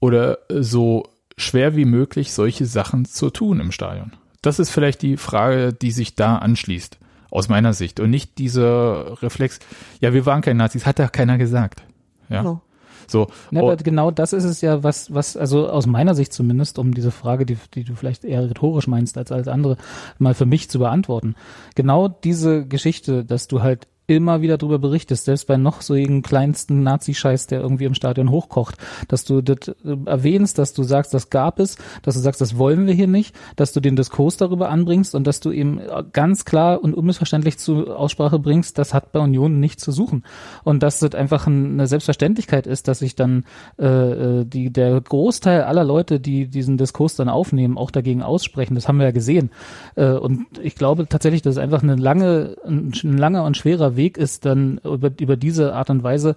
oder 0.00 0.38
so 0.48 1.08
schwer 1.38 1.76
wie 1.76 1.84
möglich 1.84 2.32
solche 2.32 2.66
Sachen 2.66 3.04
zu 3.04 3.30
tun 3.30 3.60
im 3.60 3.72
Stadion. 3.72 4.12
Das 4.42 4.58
ist 4.58 4.70
vielleicht 4.70 5.02
die 5.02 5.16
Frage, 5.16 5.72
die 5.72 5.90
sich 5.90 6.14
da 6.14 6.36
anschließt, 6.36 6.98
aus 7.30 7.48
meiner 7.48 7.72
Sicht. 7.72 8.00
Und 8.00 8.10
nicht 8.10 8.38
dieser 8.38 9.22
Reflex, 9.22 9.58
ja, 10.00 10.12
wir 10.12 10.26
waren 10.26 10.42
keine 10.42 10.58
Nazis, 10.58 10.86
hat 10.86 10.98
ja 10.98 11.08
keiner 11.08 11.38
gesagt. 11.38 11.82
Ja. 12.28 12.42
Genau. 12.42 12.62
So. 13.06 13.28
Ja, 13.50 13.62
Oh, 13.62 13.70
aber 13.70 13.76
genau 13.76 14.10
das 14.10 14.32
ist 14.34 14.44
es 14.44 14.60
ja, 14.60 14.82
was, 14.82 15.12
was, 15.14 15.36
also 15.36 15.68
aus 15.68 15.86
meiner 15.86 16.14
Sicht 16.14 16.32
zumindest, 16.32 16.78
um 16.78 16.92
diese 16.92 17.10
Frage, 17.10 17.46
die, 17.46 17.56
die 17.74 17.84
du 17.84 17.94
vielleicht 17.94 18.24
eher 18.24 18.48
rhetorisch 18.48 18.86
meinst 18.86 19.16
als 19.16 19.32
alles 19.32 19.48
andere, 19.48 19.78
mal 20.18 20.34
für 20.34 20.46
mich 20.46 20.68
zu 20.68 20.78
beantworten. 20.78 21.34
Genau 21.74 22.08
diese 22.08 22.66
Geschichte, 22.66 23.24
dass 23.24 23.48
du 23.48 23.62
halt 23.62 23.88
immer 24.08 24.40
wieder 24.42 24.58
darüber 24.58 24.78
berichtest, 24.80 25.26
selbst 25.26 25.46
bei 25.46 25.56
noch 25.56 25.82
so 25.82 25.94
irgendeinem 25.94 26.22
kleinsten 26.22 26.82
Nazi-Scheiß, 26.82 27.46
der 27.46 27.60
irgendwie 27.60 27.84
im 27.84 27.94
Stadion 27.94 28.30
hochkocht, 28.30 28.76
dass 29.06 29.24
du 29.24 29.42
das 29.42 29.68
äh, 29.68 29.96
erwähnst, 30.06 30.58
dass 30.58 30.72
du 30.72 30.82
sagst, 30.82 31.14
das 31.14 31.30
gab 31.30 31.60
es, 31.60 31.76
dass 32.02 32.14
du 32.14 32.20
sagst, 32.20 32.40
das 32.40 32.58
wollen 32.58 32.86
wir 32.86 32.94
hier 32.94 33.06
nicht, 33.06 33.36
dass 33.56 33.72
du 33.72 33.80
den 33.80 33.94
Diskurs 33.96 34.36
darüber 34.38 34.70
anbringst 34.70 35.14
und 35.14 35.26
dass 35.26 35.40
du 35.40 35.52
eben 35.52 35.80
ganz 36.12 36.44
klar 36.46 36.82
und 36.82 36.94
unmissverständlich 36.94 37.58
zu 37.58 37.94
Aussprache 37.94 38.38
bringst, 38.38 38.78
das 38.78 38.94
hat 38.94 39.12
bei 39.12 39.20
Union 39.20 39.60
nichts 39.60 39.84
zu 39.84 39.92
suchen. 39.92 40.24
Und 40.64 40.82
dass 40.82 41.00
das 41.00 41.14
einfach 41.14 41.46
ein- 41.46 41.72
eine 41.74 41.86
Selbstverständlichkeit 41.86 42.66
ist, 42.66 42.88
dass 42.88 43.00
sich 43.00 43.14
dann 43.14 43.44
äh, 43.78 43.86
äh, 43.86 44.44
die, 44.46 44.72
der 44.72 45.00
Großteil 45.00 45.64
aller 45.64 45.84
Leute, 45.84 46.18
die 46.18 46.48
diesen 46.48 46.78
Diskurs 46.78 47.14
dann 47.14 47.28
aufnehmen, 47.28 47.76
auch 47.76 47.90
dagegen 47.90 48.22
aussprechen. 48.22 48.74
Das 48.74 48.88
haben 48.88 48.98
wir 48.98 49.04
ja 49.04 49.12
gesehen. 49.12 49.50
Äh, 49.96 50.12
und 50.12 50.46
ich 50.62 50.76
glaube 50.76 51.06
tatsächlich, 51.08 51.42
dass 51.42 51.56
es 51.56 51.58
einfach 51.58 51.82
eine 51.82 51.96
lange, 51.96 52.56
ein, 52.66 52.92
ein 53.04 53.18
langer 53.18 53.44
und 53.44 53.56
schwerer 53.58 53.96
Weg 53.98 54.16
ist, 54.16 54.46
dann 54.46 54.78
über, 54.82 55.10
über 55.20 55.36
diese 55.36 55.74
Art 55.74 55.90
und 55.90 56.02
Weise 56.02 56.34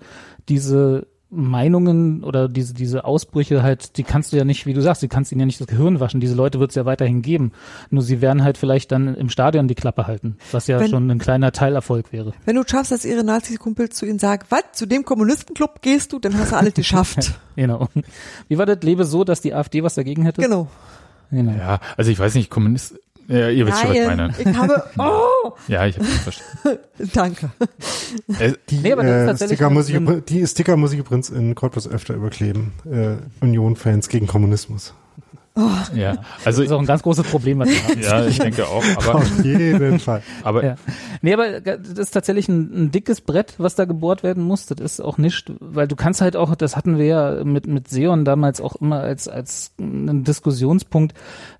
diese 0.50 1.08
Meinungen 1.34 2.26
oder 2.26 2.50
diese, 2.50 2.74
diese 2.74 3.06
Ausbrüche 3.06 3.64
halt, 3.64 3.96
die 3.98 4.04
kannst 4.04 4.34
du 4.34 4.38
ja 4.38 4.44
nicht, 4.44 4.66
wie 4.66 4.74
du 4.74 4.82
sagst, 4.82 5.02
die 5.02 5.08
kannst 5.08 5.32
ihnen 5.32 5.40
ja 5.40 5.46
nicht 5.46 5.62
das 5.62 5.68
Gehirn 5.68 6.02
waschen. 6.02 6.20
Diese 6.20 6.36
Leute 6.36 6.60
wird 6.60 6.72
es 6.72 6.76
ja 6.76 6.84
weiterhin 6.86 7.22
geben. 7.22 7.54
Nur 7.90 8.04
sie 8.04 8.20
werden 8.20 8.44
halt 8.44 8.58
vielleicht 8.58 8.92
dann 8.92 9.16
im 9.16 9.30
Stadion 9.30 9.70
die 9.70 9.76
Klappe 9.76 10.08
halten, 10.08 10.36
was 10.52 10.68
ja 10.68 10.78
Wenn- 10.82 10.90
schon 10.90 11.10
ein 11.10 11.20
kleiner 11.20 11.54
Teilerfolg 11.54 12.12
wäre. 12.12 12.34
Wenn 12.44 12.58
du 12.58 12.64
schaffst, 12.68 12.92
dass 12.92 13.06
ihre 13.06 13.24
Nazi-Kumpel 13.24 13.88
zu 13.90 14.06
ihnen 14.06 14.20
sagen, 14.20 14.44
was, 14.50 14.64
zu 14.74 14.86
dem 14.86 15.06
Kommunistenclub 15.06 15.82
gehst 15.82 16.12
du, 16.12 16.20
dann 16.20 16.38
hast 16.38 16.52
du 16.52 16.58
alles 16.58 16.74
geschafft. 16.74 17.34
Genau. 17.56 17.90
Wie 18.48 18.58
war 18.58 18.66
das 18.66 18.82
Lebe 18.82 19.04
so, 19.06 19.24
dass 19.24 19.42
die 19.42 19.54
AfD 19.54 19.84
was 19.84 19.96
dagegen 19.96 20.24
hätte? 20.24 20.42
genau. 20.42 20.68
Genau. 21.30 21.52
Ja, 21.54 21.80
also 21.96 22.12
ich 22.12 22.18
weiß 22.20 22.36
nicht, 22.36 22.50
Kommunist, 22.50 23.00
Ja, 23.32 23.50
ihr 23.50 23.66
wisst 23.66 23.80
schon, 23.80 23.90
was 23.90 23.98
ich 23.98 24.06
meine. 24.06 24.28
Nein, 24.28 24.36
ich 24.40 24.58
habe, 24.58 24.84
oh, 24.98 25.52
Ja, 25.68 25.86
ich 25.86 25.96
habe 25.98 26.06
verstanden. 26.06 26.80
danke. 27.14 27.52
Äh, 28.40 28.54
Die, 28.70 28.78
Nee, 28.78 28.92
aber 28.92 29.04
das 29.04 29.12
ist 29.12 29.22
äh, 29.24 29.26
tatsächlich 29.28 29.58
Sticker 29.58 29.70
muss 29.70 29.90
ich, 29.90 29.98
die 30.28 30.46
Sticker 30.48 30.78
muss 30.78 30.94
ich 30.94 31.00
übrigens 31.00 31.30
in 31.30 31.56
Cottbus 31.56 31.88
öfter 31.88 32.14
überkleben. 32.14 32.74
Äh, 32.86 33.16
Union-Fans 33.44 34.10
gegen 34.10 34.28
Kommunismus. 34.28 34.94
ja, 35.94 36.12
also 36.46 36.62
Das 36.62 36.68
ist 36.68 36.72
auch 36.72 36.80
ein 36.80 36.86
ganz 36.86 37.04
großes 37.04 37.28
Problem, 37.28 37.60
was 37.60 37.68
wir 37.70 37.84
haben. 37.84 38.02
ja, 38.02 38.26
ich 38.26 38.40
denke 38.40 38.66
auch, 38.68 38.84
aber, 38.96 39.16
Auf 39.16 39.44
jeden 39.44 40.00
Fall. 40.00 40.24
aber 40.44 40.64
Ja. 40.64 40.76
Nee, 41.22 41.34
aber 41.34 41.60
das 41.60 41.90
ist 41.90 42.12
tatsächlich 42.12 42.48
ein, 42.48 42.86
ein 42.86 42.92
dickes 42.92 43.20
Brett, 43.20 43.56
was 43.58 43.76
da 43.76 43.84
gebohrt 43.84 44.24
werden 44.24 44.44
muss. 44.44 44.66
Das 44.66 44.80
ist 44.80 45.02
auch 45.02 45.18
nicht, 45.18 45.52
weil 45.60 45.90
du 45.90 45.98
kannst 45.98 46.22
halt 46.22 46.38
auch, 46.38 46.56
das 46.56 46.78
hatten 46.78 46.98
wir 46.98 47.06
ja 47.06 47.44
mit, 47.44 47.68
mit 47.68 47.90
Seon 47.90 48.24
damals 48.24 48.62
auch 48.62 48.78
immer 48.78 49.02
als, 49.02 49.28
als 49.28 49.74
einen 49.78 50.24
Diskussionspunkt. 50.24 51.14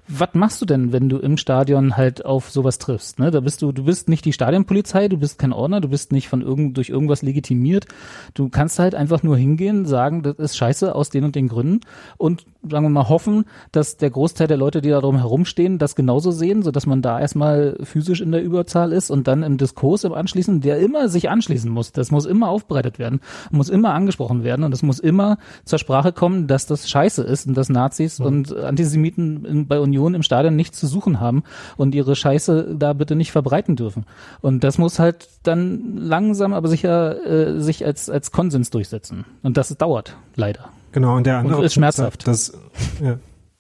Was 0.08 0.30
machst 0.34 0.62
du 0.62 0.66
denn, 0.66 0.92
wenn 0.92 1.10
du 1.10 1.18
im 1.18 1.38
Stadion 1.38 1.96
halt 1.96 2.26
auf 2.26 2.50
sowas 2.50 2.80
triffst? 2.80 3.20
Ne? 3.20 3.32
Da 3.32 3.40
bist 3.40 3.62
du, 3.62 3.72
du 3.72 3.86
bist 3.86 4.10
nicht 4.10 4.26
die 4.26 4.34
Stadionpolizei, 4.34 5.08
du 5.08 5.18
bist 5.18 5.40
kein 5.40 5.54
Ordner, 5.54 5.80
du 5.80 5.90
bist 5.90 6.12
nicht 6.12 6.28
von 6.28 6.42
irgend, 6.42 6.76
durch 6.78 6.90
irgendwas 6.90 7.22
legitimiert. 7.22 7.86
Du 8.34 8.50
kannst 8.50 8.80
halt 8.80 8.96
einfach 8.96 9.24
nur 9.24 9.38
hingehen, 9.38 9.86
sagen, 9.86 10.24
das 10.24 10.38
ist 10.38 10.58
scheiße 10.58 10.94
aus 10.94 11.10
den 11.10 11.24
und 11.24 11.36
den 11.36 11.48
Gründen 11.48 11.82
und 12.18 12.46
sagen 12.70 12.86
wir 12.86 12.90
mal 12.90 13.10
hoffen, 13.10 13.46
dass 13.72 13.98
der 13.98 14.10
Großteil 14.10 14.48
der 14.48 14.58
Leute, 14.58 14.82
die 14.82 14.90
da 14.90 15.00
drum 15.00 15.18
herumstehen, 15.18 15.80
das 15.80 15.96
genauso 15.96 16.32
sehen, 16.32 16.62
so 16.62 16.72
dass 16.72 16.86
man 16.86 17.02
da 17.02 17.20
erstmal 17.20 17.78
physisch 17.84 18.22
in 18.22 18.32
der 18.32 18.44
Überzahl 18.44 18.92
ist 18.92 19.10
und 19.10 19.28
dann 19.28 19.44
im 19.44 19.58
Diskurs 19.58 20.04
im 20.04 20.14
Anschließen, 20.14 20.62
der 20.62 20.80
immer 20.80 21.10
sich 21.10 21.30
anschließen 21.30 21.72
muss. 21.72 21.92
Das 21.92 22.12
muss 22.12 22.26
immer 22.26 22.50
aufbereitet 22.50 23.00
werden, 23.00 23.20
muss 23.50 23.70
immer 23.70 23.94
angesprochen 23.94 24.44
werden 24.44 24.64
und 24.64 24.74
es 24.74 24.84
muss 24.84 25.00
immer 25.00 25.38
zur 25.66 25.80
Sprache 25.80 26.12
kommen, 26.12 26.48
dass 26.48 26.68
das 26.68 26.90
scheiße 26.90 27.24
ist 27.24 27.48
und 27.48 27.56
dass 27.56 27.70
Nazis 27.70 28.20
und 28.20 28.56
Antisemiten 28.56 29.46
in, 29.46 29.68
bei 29.68 29.80
Union 29.80 30.14
im 30.14 30.24
Stadion 30.24 30.56
nichts 30.56 30.80
zu 30.80 30.88
suchen 30.88 31.20
haben 31.20 31.44
und 31.78 31.96
ihre 31.96 32.16
Scheiße 32.16 32.76
da 32.78 32.94
bitte 32.94 33.16
nicht 33.16 33.32
verbreiten 33.32 33.76
dürfen. 33.76 34.06
Und 34.42 34.64
das 34.64 34.78
muss 34.78 35.00
halt 35.00 35.30
dann 35.44 35.98
langsam, 35.98 36.54
aber 36.54 36.68
sicher 36.68 37.26
äh, 37.26 37.60
sich 37.60 37.86
als, 37.86 38.10
als 38.10 38.32
Konsens 38.32 38.70
durchsetzen. 38.70 39.26
Und 39.42 39.58
das 39.58 39.76
dauert, 39.78 40.16
leider. 40.36 40.70
Genau, 40.92 41.18
und 41.18 41.26
der 41.26 41.38
andere 41.38 41.54
ist 41.54 41.60
Punkt 41.60 41.74
schmerzhaft. 41.74 42.28
Ist 42.28 42.28
halt, 42.28 43.00
dass, 43.00 43.02
ja. 43.02 43.18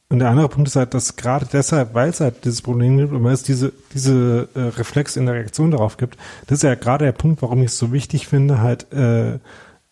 Und 0.10 0.20
der 0.20 0.30
andere 0.30 0.50
Punkt 0.50 0.68
ist 0.68 0.76
halt, 0.76 0.94
dass 0.94 1.16
gerade 1.16 1.48
deshalb, 1.52 1.94
weil 1.94 2.10
es 2.10 2.20
halt 2.20 2.44
dieses 2.44 2.62
Problem 2.62 2.98
gibt 2.98 3.14
und 3.14 3.24
weil 3.24 3.34
es 3.34 3.44
diese, 3.44 3.72
diese 3.94 4.50
äh, 4.56 4.60
Reflex 4.60 5.16
in 5.16 5.26
der 5.26 5.36
Reaktion 5.36 5.72
darauf 5.72 5.96
gibt, 5.96 6.18
das 6.48 6.58
ist 6.58 6.64
ja 6.64 6.76
gerade 6.76 7.06
der 7.06 7.14
Punkt, 7.14 7.42
warum 7.42 7.62
ich 7.62 7.68
es 7.68 7.78
so 7.78 7.94
wichtig 7.94 8.28
finde, 8.28 8.60
halt 8.60 8.92
äh, 8.92 9.40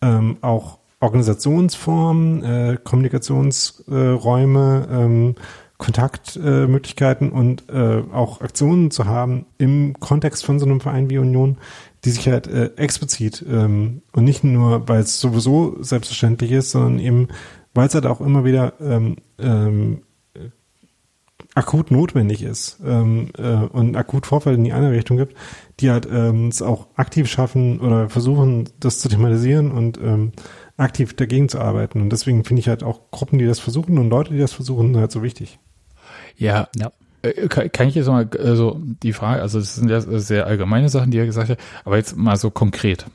ähm, 0.02 0.36
auch 0.42 0.78
Organisationsformen, 1.00 2.44
äh, 2.44 2.76
Kommunikationsräume, 2.84 4.88
ähm, 4.92 5.34
Kontaktmöglichkeiten 5.78 7.30
und 7.30 7.64
äh, 7.70 8.02
auch 8.12 8.42
Aktionen 8.42 8.90
zu 8.90 9.06
haben 9.06 9.46
im 9.56 9.98
Kontext 9.98 10.44
von 10.44 10.58
so 10.58 10.66
einem 10.66 10.82
Verein 10.82 11.08
wie 11.08 11.16
Union, 11.16 11.56
die 12.04 12.10
sich 12.10 12.28
halt 12.28 12.46
äh, 12.46 12.70
explizit 12.76 13.44
ähm, 13.48 14.02
und 14.12 14.24
nicht 14.24 14.44
nur, 14.44 14.88
weil 14.88 15.00
es 15.00 15.20
sowieso 15.20 15.82
selbstverständlich 15.82 16.52
ist, 16.52 16.70
sondern 16.70 16.98
eben, 16.98 17.28
weil 17.74 17.88
es 17.88 17.94
halt 17.94 18.06
auch 18.06 18.20
immer 18.20 18.44
wieder 18.44 18.74
ähm, 18.80 19.16
ähm, 19.38 20.02
äh, 20.34 20.48
akut 21.54 21.90
notwendig 21.90 22.42
ist 22.42 22.78
ähm, 22.84 23.30
äh, 23.36 23.52
und 23.52 23.96
akut 23.96 24.26
Vorfälle 24.26 24.56
in 24.56 24.64
die 24.64 24.72
eine 24.72 24.92
Richtung 24.92 25.18
gibt, 25.18 25.36
die 25.80 25.90
halt 25.90 26.08
ähm, 26.10 26.48
es 26.48 26.62
auch 26.62 26.88
aktiv 26.94 27.28
schaffen 27.28 27.80
oder 27.80 28.08
versuchen, 28.08 28.68
das 28.80 29.00
zu 29.00 29.08
thematisieren 29.08 29.70
und 29.70 29.98
ähm, 29.98 30.32
aktiv 30.78 31.14
dagegen 31.14 31.50
zu 31.50 31.60
arbeiten. 31.60 32.00
Und 32.00 32.10
deswegen 32.10 32.44
finde 32.44 32.60
ich 32.60 32.68
halt 32.68 32.82
auch 32.82 33.10
Gruppen, 33.10 33.38
die 33.38 33.46
das 33.46 33.60
versuchen 33.60 33.98
und 33.98 34.08
Leute, 34.08 34.32
die 34.32 34.38
das 34.38 34.52
versuchen, 34.52 34.96
halt 34.96 35.12
so 35.12 35.22
wichtig. 35.22 35.58
ja, 36.36 36.68
Ja. 36.76 36.90
Äh, 37.22 37.48
Kann, 37.48 37.88
ich 37.88 37.94
jetzt 37.94 38.06
mal, 38.08 38.28
also 38.38 38.80
die 39.02 39.12
Frage, 39.12 39.42
also 39.42 39.58
das 39.58 39.74
sind 39.74 39.88
ja 39.90 40.00
sehr 40.00 40.46
allgemeine 40.46 40.88
Sachen, 40.88 41.10
die 41.10 41.18
er 41.18 41.26
gesagt 41.26 41.50
hat, 41.50 41.58
aber 41.84 41.96
jetzt 41.96 42.16
mal 42.16 42.36
so 42.36 42.50
konkret. 42.50 43.06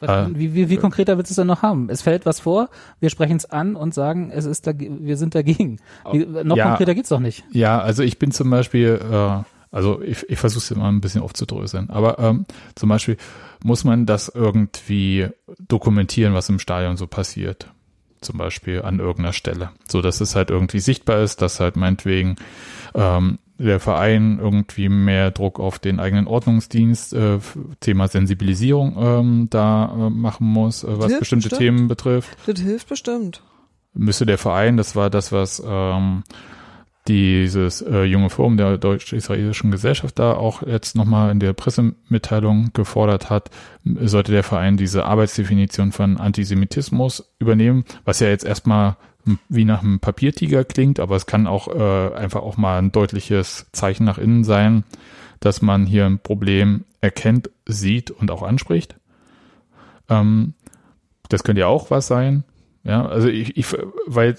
Was, 0.00 0.30
Äh, 0.30 0.34
wie, 0.38 0.54
wie, 0.54 0.68
wie 0.70 0.76
konkreter 0.78 1.16
willst 1.18 1.30
du 1.30 1.32
es 1.32 1.36
denn 1.36 1.46
noch 1.46 1.62
haben? 1.62 1.88
Es 1.90 2.02
fällt 2.02 2.24
was 2.24 2.40
vor, 2.40 2.70
wir 3.00 3.10
sprechen 3.10 3.36
es 3.36 3.44
an 3.46 3.76
und 3.76 3.92
sagen, 3.94 4.30
es 4.30 4.46
ist 4.46 4.66
dage- 4.66 4.90
wir 5.00 5.16
sind 5.18 5.34
dagegen. 5.34 5.78
Wie, 6.10 6.24
noch 6.24 6.56
Ja. 6.56 6.68
konkreter 6.68 6.94
geht's 6.94 7.10
doch 7.10 7.20
nicht. 7.20 7.44
Ja, 7.52 7.80
also 7.80 8.02
ich 8.02 8.18
bin 8.18 8.30
zum 8.32 8.48
Beispiel, 8.50 8.98
äh, 9.10 9.42
also 9.70 10.00
ich, 10.02 10.28
ich 10.28 10.38
versuche 10.38 10.62
es 10.64 10.70
immer 10.70 10.88
ein 10.90 11.00
bisschen 11.02 11.20
aufzudröseln, 11.22 11.90
aber 11.90 12.18
ähm, 12.18 12.46
zum 12.74 12.88
Beispiel 12.88 13.18
muss 13.62 13.84
man 13.84 14.06
das 14.06 14.28
irgendwie 14.34 15.28
dokumentieren, 15.68 16.32
was 16.34 16.48
im 16.48 16.58
Stadion 16.58 16.96
so 16.96 17.06
passiert. 17.06 17.68
Zum 18.20 18.38
Beispiel 18.38 18.82
an 18.82 18.98
irgendeiner 18.98 19.32
Stelle. 19.32 19.70
So 19.88 20.02
dass 20.02 20.20
es 20.20 20.36
halt 20.36 20.50
irgendwie 20.50 20.80
sichtbar 20.80 21.22
ist, 21.22 21.40
dass 21.42 21.60
halt 21.60 21.76
meinetwegen 21.76 22.36
ähm, 22.94 23.38
der 23.58 23.80
Verein 23.80 24.38
irgendwie 24.40 24.88
mehr 24.88 25.30
Druck 25.30 25.60
auf 25.60 25.78
den 25.78 26.00
eigenen 26.00 26.26
Ordnungsdienst, 26.26 27.12
äh, 27.12 27.38
Thema 27.80 28.08
Sensibilisierung 28.08 28.96
ähm, 28.98 29.46
da 29.50 29.92
äh, 29.92 30.10
machen 30.10 30.46
muss, 30.46 30.82
äh, 30.82 30.98
was 30.98 31.18
bestimmte 31.18 31.50
bestimmt. 31.50 31.76
Themen 31.76 31.88
betrifft 31.88 32.36
Das 32.46 32.60
hilft 32.60 32.88
bestimmt. 32.88 33.42
müsste 33.92 34.24
der 34.24 34.38
Verein, 34.38 34.76
das 34.76 34.96
war 34.96 35.10
das, 35.10 35.30
was 35.30 35.62
ähm, 35.64 36.24
dieses 37.08 37.82
äh, 37.82 38.02
junge 38.02 38.30
Forum 38.30 38.56
der 38.56 38.78
deutsch-israelischen 38.78 39.70
Gesellschaft 39.70 40.18
da 40.18 40.34
auch 40.34 40.62
jetzt 40.62 40.94
nochmal 40.94 41.30
in 41.32 41.40
der 41.40 41.54
Pressemitteilung 41.54 42.70
gefordert 42.74 43.30
hat, 43.30 43.50
sollte 43.84 44.32
der 44.32 44.42
Verein 44.42 44.76
diese 44.76 45.06
Arbeitsdefinition 45.06 45.92
von 45.92 46.18
Antisemitismus 46.18 47.32
übernehmen, 47.38 47.84
was 48.04 48.20
ja 48.20 48.28
jetzt 48.28 48.44
erstmal 48.44 48.96
wie 49.48 49.64
nach 49.64 49.82
einem 49.82 50.00
Papiertiger 50.00 50.64
klingt, 50.64 51.00
aber 51.00 51.16
es 51.16 51.26
kann 51.26 51.46
auch 51.46 51.68
äh, 51.68 52.14
einfach 52.14 52.42
auch 52.42 52.56
mal 52.56 52.78
ein 52.78 52.92
deutliches 52.92 53.66
Zeichen 53.72 54.04
nach 54.04 54.18
innen 54.18 54.44
sein, 54.44 54.84
dass 55.40 55.62
man 55.62 55.86
hier 55.86 56.06
ein 56.06 56.18
Problem 56.18 56.84
erkennt, 57.00 57.50
sieht 57.66 58.10
und 58.10 58.30
auch 58.30 58.42
anspricht. 58.42 58.96
Ähm, 60.08 60.54
das 61.28 61.44
könnte 61.44 61.60
ja 61.60 61.66
auch 61.66 61.90
was 61.90 62.06
sein. 62.06 62.44
Ja, 62.82 63.06
also 63.06 63.28
ich, 63.28 63.56
ich 63.56 63.66
weil 64.06 64.36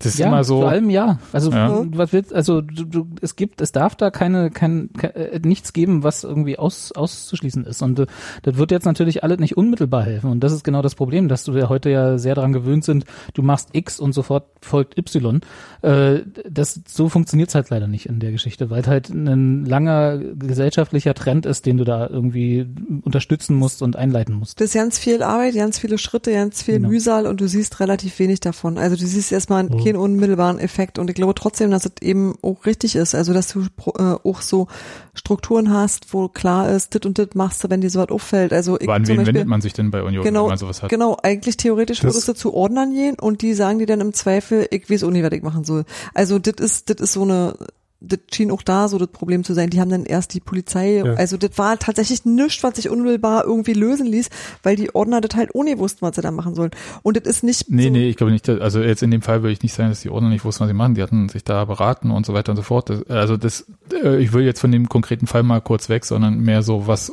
das 0.00 0.12
ist 0.12 0.18
ja, 0.20 0.28
immer 0.28 0.44
so. 0.44 0.60
vor 0.60 0.68
allem 0.68 0.90
ja. 0.90 1.18
Also 1.32 1.50
Ja. 1.50 1.84
was 1.90 2.12
wird, 2.12 2.32
also 2.32 2.60
du, 2.60 2.84
du, 2.84 3.08
es 3.20 3.34
gibt, 3.34 3.60
es 3.60 3.72
darf 3.72 3.96
da 3.96 4.10
keine, 4.12 4.50
kein, 4.50 4.90
ke- 4.96 5.12
äh, 5.14 5.40
nichts 5.42 5.72
geben, 5.72 6.04
was 6.04 6.22
irgendwie 6.22 6.56
aus, 6.56 6.92
auszuschließen 6.92 7.64
ist. 7.64 7.82
Und 7.82 7.98
äh, 7.98 8.06
das 8.42 8.56
wird 8.58 8.70
jetzt 8.70 8.84
natürlich 8.84 9.24
alles 9.24 9.38
nicht 9.40 9.56
unmittelbar 9.56 10.04
helfen. 10.04 10.30
Und 10.30 10.40
das 10.40 10.52
ist 10.52 10.62
genau 10.62 10.82
das 10.82 10.94
Problem, 10.94 11.26
dass 11.26 11.42
du 11.42 11.52
ja 11.52 11.68
heute 11.68 11.90
ja 11.90 12.16
sehr 12.16 12.36
daran 12.36 12.52
gewöhnt 12.52 12.84
sind, 12.84 13.06
du 13.34 13.42
machst 13.42 13.70
X 13.72 13.98
und 13.98 14.12
sofort 14.12 14.44
folgt 14.60 14.96
Y. 14.98 15.40
Äh, 15.82 16.20
das 16.48 16.80
so 16.86 17.08
funktioniert's 17.08 17.56
halt 17.56 17.68
leider 17.70 17.88
nicht 17.88 18.06
in 18.06 18.20
der 18.20 18.30
Geschichte, 18.30 18.70
weil 18.70 18.86
halt 18.86 19.08
ein 19.10 19.64
langer 19.64 20.18
gesellschaftlicher 20.18 21.14
Trend 21.14 21.44
ist, 21.44 21.66
den 21.66 21.76
du 21.76 21.82
da 21.84 22.06
irgendwie 22.08 22.66
unterstützen 23.02 23.56
musst 23.56 23.82
und 23.82 23.96
einleiten 23.96 24.34
musst. 24.34 24.60
Das 24.60 24.68
ist 24.68 24.74
ganz 24.74 24.96
viel 24.98 25.24
Arbeit, 25.24 25.54
ganz 25.56 25.78
viele 25.80 25.98
Schritte, 25.98 26.32
ganz 26.32 26.62
viel 26.62 26.76
Genau. 26.76 26.88
Mühsal 26.90 27.26
und 27.26 27.40
du 27.40 27.48
siehst 27.48 27.80
relativ 27.80 28.16
wenig 28.20 28.38
davon. 28.40 28.78
Also 28.78 28.94
du 28.94 29.04
siehst 29.04 29.32
erstmal 29.32 29.66
keinen 29.92 30.00
unmittelbaren 30.02 30.58
Effekt 30.58 30.98
und 30.98 31.08
ich 31.10 31.14
glaube 31.16 31.34
trotzdem, 31.34 31.70
dass 31.70 31.84
es 31.86 31.92
eben 32.00 32.34
auch 32.42 32.64
richtig 32.66 32.96
ist. 32.96 33.14
Also 33.14 33.32
dass 33.32 33.48
du 33.48 33.60
äh, 33.98 34.02
auch 34.28 34.40
so 34.42 34.68
Strukturen 35.14 35.72
hast, 35.72 36.12
wo 36.14 36.28
klar 36.28 36.68
ist, 36.70 36.94
dit 36.94 37.04
und 37.06 37.18
dit 37.18 37.34
machst 37.34 37.62
du, 37.64 37.70
wenn 37.70 37.80
dir 37.80 37.90
sowas 37.90 38.08
auffällt. 38.10 38.52
Also 38.52 38.76
ich 38.78 38.88
Aber 38.88 38.94
an 38.94 39.06
wen 39.08 39.16
Beispiel, 39.16 39.34
wendet 39.34 39.48
man 39.48 39.60
sich 39.60 39.72
denn 39.72 39.90
bei 39.90 40.02
Union, 40.02 40.22
genau, 40.24 40.42
wenn 40.44 40.48
man 40.50 40.58
sowas 40.58 40.82
hat? 40.82 40.90
genau, 40.90 41.16
eigentlich 41.22 41.56
theoretisch 41.56 42.00
Das- 42.00 42.12
würdest 42.14 42.28
du 42.28 42.32
zu 42.34 42.54
Ordnern 42.54 42.92
gehen 42.94 43.16
und 43.20 43.42
die 43.42 43.54
sagen 43.54 43.78
dir 43.78 43.86
dann 43.86 44.00
im 44.00 44.12
Zweifel, 44.12 44.66
ich 44.70 44.88
weiß 44.90 45.04
auch 45.04 45.10
nicht, 45.10 45.24
was 45.24 45.32
ich 45.32 45.42
machen 45.42 45.64
soll. 45.64 45.84
Also 46.14 46.38
das 46.38 46.54
ist, 46.64 46.90
das 46.90 46.96
ist 47.00 47.12
so 47.12 47.22
eine, 47.22 47.54
das 48.00 48.20
schien 48.32 48.50
auch 48.52 48.62
da 48.62 48.86
so 48.88 48.96
das 48.98 49.08
Problem 49.08 49.42
zu 49.42 49.54
sein. 49.54 49.70
Die 49.70 49.80
haben 49.80 49.90
dann 49.90 50.04
erst 50.04 50.32
die 50.34 50.40
Polizei, 50.40 50.98
Ja. 50.98 51.14
also 51.14 51.36
das 51.36 51.58
war 51.58 51.78
tatsächlich 51.78 52.24
nichts, 52.24 52.62
was 52.62 52.76
sich 52.76 52.88
unmittelbar 52.88 53.44
irgendwie 53.44 53.72
lösen 53.72 54.06
ließ, 54.06 54.28
weil 54.62 54.76
die 54.76 54.94
Ordner 54.94 55.20
das 55.20 55.36
halt 55.36 55.50
ohne 55.54 55.78
wussten, 55.78 56.02
was 56.02 56.14
sie 56.14 56.22
da 56.22 56.30
machen 56.30 56.54
sollen. 56.54 56.70
Und 57.02 57.16
das 57.16 57.26
ist 57.26 57.42
nicht 57.42 57.68
Nee, 57.68 57.84
so, 57.86 57.90
nee, 57.90 58.08
ich 58.08 58.16
glaube 58.16 58.32
nicht, 58.32 58.48
also 58.48 58.80
jetzt 58.80 59.02
in 59.02 59.10
dem 59.10 59.22
Fall 59.22 59.42
würde 59.42 59.52
ich 59.52 59.62
nicht 59.62 59.74
sagen, 59.74 59.88
dass 59.88 60.00
die 60.00 60.10
Ordner 60.10 60.28
nicht 60.28 60.44
wussten, 60.44 60.60
was 60.60 60.68
sie 60.68 60.74
machen. 60.74 60.94
Die 60.94 61.02
hatten 61.02 61.28
sich 61.28 61.42
da 61.42 61.64
beraten 61.64 62.10
und 62.12 62.24
so 62.24 62.34
weiter 62.34 62.52
und 62.52 62.56
so 62.56 62.62
fort. 62.62 62.88
Das, 62.88 63.02
also 63.08 63.36
das, 63.36 63.66
äh, 63.92 64.18
ich 64.22 64.32
will 64.32 64.44
jetzt 64.44 64.60
von 64.60 64.70
dem 64.70 64.88
konkreten 64.88 65.26
Fall 65.26 65.42
mal 65.42 65.60
kurz 65.60 65.88
weg, 65.88 66.04
sondern 66.04 66.38
mehr 66.40 66.62
so 66.62 66.86
was 66.86 67.12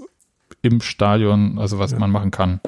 im 0.61 0.81
Stadion, 0.81 1.57
also 1.57 1.79
was 1.79 1.97
man 1.97 2.11
machen 2.11 2.29
kann. 2.31 2.59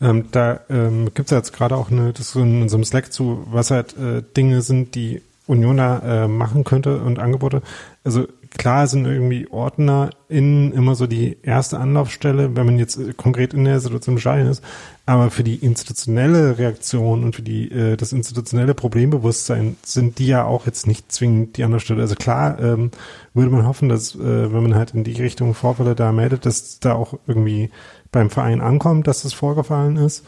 Ähm, 0.00 0.26
da 0.30 0.60
ähm, 0.68 1.06
gibt 1.14 1.28
es 1.28 1.30
ja 1.30 1.38
jetzt 1.38 1.54
gerade 1.54 1.74
auch 1.74 1.90
eine 1.90 2.12
Diskussion 2.12 2.56
in 2.56 2.62
unserem 2.62 2.84
Slack 2.84 3.12
zu, 3.14 3.46
was 3.50 3.70
halt 3.70 3.96
äh, 3.96 4.22
Dinge 4.36 4.60
sind, 4.60 4.94
die 4.94 5.22
Union 5.46 5.76
da 5.76 6.24
äh, 6.24 6.28
machen 6.28 6.64
könnte 6.64 6.98
und 7.00 7.18
Angebote. 7.18 7.62
Also 8.04 8.26
klar 8.56 8.86
sind 8.86 9.06
irgendwie 9.06 9.48
Ordner 9.48 10.10
in 10.28 10.72
immer 10.72 10.94
so 10.94 11.06
die 11.06 11.36
erste 11.42 11.78
Anlaufstelle, 11.78 12.56
wenn 12.56 12.66
man 12.66 12.78
jetzt 12.78 12.96
äh, 12.96 13.12
konkret 13.12 13.54
in 13.54 13.64
der 13.64 13.80
Situation 13.80 14.18
Stadion 14.18 14.48
ist. 14.48 14.62
Aber 15.04 15.30
für 15.30 15.44
die 15.44 15.56
institutionelle 15.56 16.58
Reaktion 16.58 17.22
und 17.22 17.36
für 17.36 17.42
die 17.42 17.70
äh, 17.70 17.96
das 17.96 18.12
institutionelle 18.12 18.74
Problembewusstsein 18.74 19.76
sind 19.84 20.18
die 20.18 20.26
ja 20.26 20.44
auch 20.44 20.66
jetzt 20.66 20.86
nicht 20.86 21.12
zwingend 21.12 21.56
die 21.56 21.64
Anlaufstelle. 21.64 22.02
Also 22.02 22.16
klar 22.16 22.58
ähm, 22.60 22.90
würde 23.34 23.50
man 23.50 23.66
hoffen, 23.66 23.88
dass 23.88 24.14
äh, 24.14 24.52
wenn 24.52 24.62
man 24.62 24.74
halt 24.74 24.94
in 24.94 25.04
die 25.04 25.20
Richtung 25.20 25.54
Vorfälle 25.54 25.94
da 25.94 26.12
meldet, 26.12 26.46
dass 26.46 26.80
da 26.80 26.94
auch 26.94 27.14
irgendwie 27.26 27.70
beim 28.10 28.30
Verein 28.30 28.60
ankommt, 28.60 29.06
dass 29.06 29.22
das 29.22 29.32
vorgefallen 29.32 29.96
ist. 29.96 30.24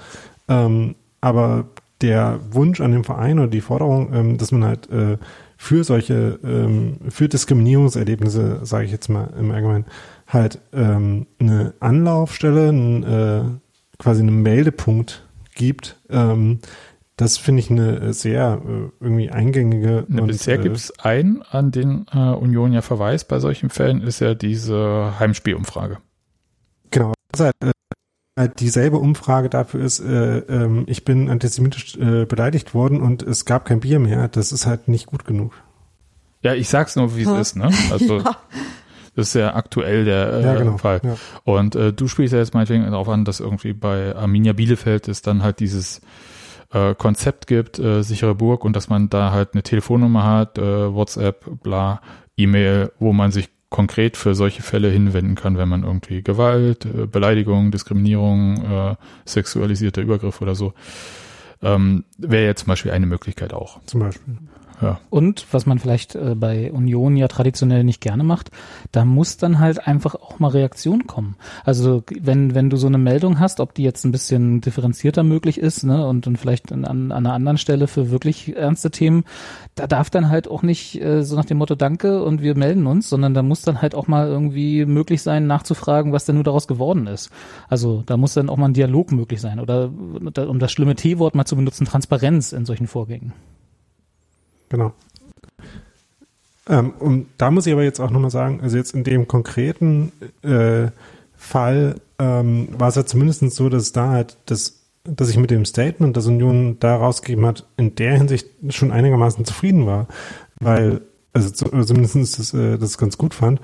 Ähm, 0.49 0.95
aber 1.21 1.67
der 2.01 2.41
Wunsch 2.51 2.81
an 2.81 2.93
den 2.93 3.05
Verein 3.05 3.39
oder 3.39 3.49
die 3.49 3.61
Forderung, 3.61 4.13
ähm, 4.13 4.39
dass 4.39 4.53
man 4.53 4.65
halt 4.65 4.91
äh, 4.91 5.19
für 5.57 5.83
solche, 5.85 6.39
ähm, 6.45 6.99
für 7.09 7.29
Diskriminierungserlebnisse, 7.29 8.61
sage 8.65 8.85
ich 8.85 8.93
jetzt 8.93 9.09
mal 9.09 9.33
im 9.39 9.51
Allgemeinen, 9.51 9.87
halt 10.27 10.61
ähm, 10.73 11.27
eine 11.41 11.75
Anlaufstelle, 11.81 12.69
ein, 12.69 13.03
äh, 13.03 13.43
quasi 13.99 14.23
einen 14.23 14.43
Meldepunkt 14.43 15.27
gibt, 15.55 15.97
ähm, 16.09 16.61
das 17.19 17.37
finde 17.37 17.61
ich 17.61 17.71
eine 17.71 18.13
sehr 18.15 18.63
äh, 18.65 18.91
irgendwie 19.01 19.31
eingängige. 19.31 20.05
Ne, 20.07 20.23
und, 20.23 20.29
bisher 20.29 20.61
äh, 20.61 20.63
gibt 20.63 20.77
es 20.77 20.97
einen, 21.01 21.43
an 21.43 21.73
den 21.73 22.07
äh, 22.13 22.19
Union 22.19 22.73
ja 22.73 22.81
verweist 22.81 23.27
bei 23.27 23.41
solchen 23.41 23.71
Fällen, 23.71 24.03
ist 24.03 24.21
ja 24.21 24.35
diese 24.35 25.19
Heimspielumfrage. 25.19 25.99
Genau, 26.93 27.13
das 27.33 27.41
ist 27.41 27.45
halt, 27.45 27.57
äh, 27.61 27.78
dieselbe 28.47 28.99
Umfrage 28.99 29.49
dafür 29.49 29.81
ist, 29.85 30.01
äh, 30.01 30.39
ähm, 30.39 30.85
ich 30.87 31.05
bin 31.05 31.29
antisemitisch 31.29 31.97
äh, 31.97 32.25
beleidigt 32.25 32.75
worden 32.75 33.01
und 33.01 33.23
es 33.23 33.45
gab 33.45 33.65
kein 33.65 33.81
Bier 33.81 33.99
mehr. 33.99 34.29
Das 34.29 34.53
ist 34.53 34.67
halt 34.67 34.87
nicht 34.87 35.07
gut 35.07 35.25
genug. 35.25 35.53
Ja, 36.43 36.55
ich 36.55 36.69
sag's 36.69 36.95
nur, 36.95 37.17
wie 37.17 37.23
es 37.23 37.29
ist, 37.29 37.57
ne? 37.57 37.71
Also 37.91 38.19
Ja. 38.25 38.37
das 39.17 39.29
ist 39.29 39.35
ja 39.35 39.55
aktuell 39.57 40.05
der 40.05 40.33
äh, 40.35 40.43
Ja, 40.45 40.55
genau. 40.55 40.79
Fall. 40.79 41.01
Ja. 41.03 41.17
Und 41.45 41.75
äh, 41.75 41.93
du 41.93 42.07
spielst 42.07 42.33
ja 42.33 42.39
jetzt 42.39 42.55
meinetwegen 42.55 42.85
darauf 42.85 43.09
an, 43.09 43.25
dass 43.25 43.41
irgendwie 43.41 43.73
bei 43.73 44.15
Arminia 44.15 44.53
Bielefeld 44.53 45.09
es 45.09 45.23
dann 45.23 45.43
halt 45.43 45.59
dieses 45.59 46.01
äh, 46.73 46.95
Konzept 46.95 47.47
gibt, 47.49 47.79
äh, 47.79 48.03
sichere 48.03 48.35
Burg, 48.37 48.65
und 48.65 48.77
dass 48.77 48.89
man 48.89 49.09
da 49.09 49.33
halt 49.33 49.55
eine 49.55 49.63
Telefonnummer 49.65 50.25
hat, 50.25 50.59
äh, 50.59 50.95
WhatsApp, 50.95 51.45
bla, 51.63 52.01
E-Mail, 52.37 52.93
wo 53.01 53.13
man 53.13 53.33
sich 53.33 53.49
konkret 53.71 54.17
für 54.17 54.35
solche 54.35 54.63
Fälle 54.63 54.91
hinwenden 54.91 55.35
kann, 55.35 55.59
wenn 55.59 55.69
man 55.69 55.85
irgendwie 55.85 56.23
Gewalt, 56.23 56.87
äh, 56.87 57.07
Beleidigung, 57.07 57.71
Diskriminierung, 57.71 58.65
äh, 58.65 58.97
sexualisierter 59.25 60.03
Übergriff 60.03 60.41
oder 60.41 60.55
so. 60.55 60.73
Ähm, 61.63 62.05
Wäre 62.17 62.47
jetzt 62.47 62.61
zum 62.61 62.69
Beispiel 62.69 62.93
eine 62.93 63.07
Möglichkeit 63.07 63.53
auch. 63.53 63.81
Zum 63.87 64.01
Beispiel. 64.01 64.39
Ja. 64.81 65.01
Und 65.11 65.47
was 65.53 65.67
man 65.67 65.79
vielleicht 65.79 66.15
äh, 66.15 66.35
bei 66.35 66.71
Union 66.73 67.17
ja 67.17 67.29
traditionell 67.29 67.85
nicht 67.85 68.01
gerne 68.01 68.25
macht, 68.25 68.51
da 68.93 69.05
muss 69.05 69.37
dann 69.37 69.59
halt 69.59 69.87
einfach 69.87 70.15
auch 70.15 70.39
mal 70.39 70.49
Reaktion 70.49 71.07
kommen. 71.07 71.37
Also 71.65 72.05
wenn 72.21 72.55
wenn 72.55 72.71
du 72.71 72.77
so 72.77 72.87
eine 72.87 72.99
Meldung 72.99 73.41
hast, 73.41 73.61
ob 73.61 73.75
die 73.75 73.83
jetzt 73.83 74.05
ein 74.05 74.13
bisschen 74.13 74.61
differenzierter 74.61 75.25
möglich 75.25 75.59
ist, 75.59 75.85
ne, 75.85 76.07
und, 76.07 76.27
und 76.27 76.37
vielleicht 76.37 76.73
an, 76.73 76.85
an 76.85 77.13
einer 77.13 77.33
anderen 77.33 77.59
Stelle 77.59 77.87
für 77.89 78.11
wirklich 78.11 78.57
ernste 78.57 78.91
Themen, 78.91 79.25
da 79.75 79.87
darf 79.87 80.11
dann 80.11 80.29
halt 80.29 80.49
auch 80.49 80.63
nicht 80.63 81.01
äh, 81.01 81.23
so 81.23 81.37
nach 81.37 81.45
dem 81.45 81.59
Motto 81.59 81.75
Danke 81.75 82.23
und 82.23 82.43
wir 82.43 82.57
melden 82.57 82.87
uns, 82.87 83.09
sondern 83.09 83.35
da 83.35 83.43
muss 83.43 83.63
dann 83.63 83.83
halt 83.83 83.95
auch 83.95 84.07
mal 84.07 84.29
irgendwie 84.29 84.87
möglich 84.87 85.23
sein, 85.23 85.47
nachzufragen, 85.47 86.13
was 86.13 86.25
denn 86.25 86.37
nur 86.37 86.45
daraus 86.45 86.69
geworden 86.69 87.07
ist. 87.07 87.31
Also 87.69 88.03
da 88.07 88.17
muss 88.17 88.35
dann 88.35 88.49
auch 88.49 88.57
mal 88.57 88.67
ein 88.67 88.75
Dialog 88.75 89.13
möglich 89.13 89.41
sein 89.41 89.61
oder 89.61 89.91
um 89.91 90.59
das 90.59 90.73
schlimme 90.73 90.95
T-Wort 90.95 91.35
mal 91.35 91.45
zu 91.45 91.57
benutzen, 91.57 91.85
Transparenz 91.85 92.53
in 92.53 92.65
solchen 92.65 92.87
Vorgängen. 92.87 93.33
Genau. 94.69 94.93
Ähm, 96.69 96.91
und 96.99 97.27
da 97.39 97.51
muss 97.51 97.67
ich 97.67 97.73
aber 97.73 97.83
jetzt 97.83 98.01
auch 98.01 98.11
nochmal 98.11 98.31
sagen, 98.31 98.61
also 98.63 98.77
jetzt 98.77 98.95
in 98.95 99.05
dem 99.05 99.27
konkreten 99.27 100.13
äh, 100.43 100.89
Fall 101.37 101.97
ähm, 102.19 102.69
war 102.73 102.89
es 102.89 102.97
ja 102.97 103.07
zumindest 103.07 103.41
so, 103.53 103.69
dass 103.69 103.93
da 103.93 104.11
halt 104.11 104.37
das, 104.47 104.81
dass 105.05 105.31
ich 105.31 105.39
mit 105.39 105.51
dem 105.51 105.65
Statement, 105.65 106.17
das 106.17 106.27
Union 106.27 106.77
da 106.81 106.97
rausgegeben 106.97 107.47
hat, 107.47 107.65
in 107.77 107.95
der 107.95 108.17
Hinsicht 108.17 108.49
schon 108.71 108.93
einigermaßen 108.93 109.45
zufrieden 109.45 109.87
war, 109.87 110.09
weil, 110.61 111.01
also 111.33 111.67
oder 111.67 111.87
zumindest 111.87 112.39
das, 112.39 112.53
äh, 112.53 112.77
das 112.77 112.99
ganz 112.99 113.17
gut 113.17 113.35
fand, 113.35 113.61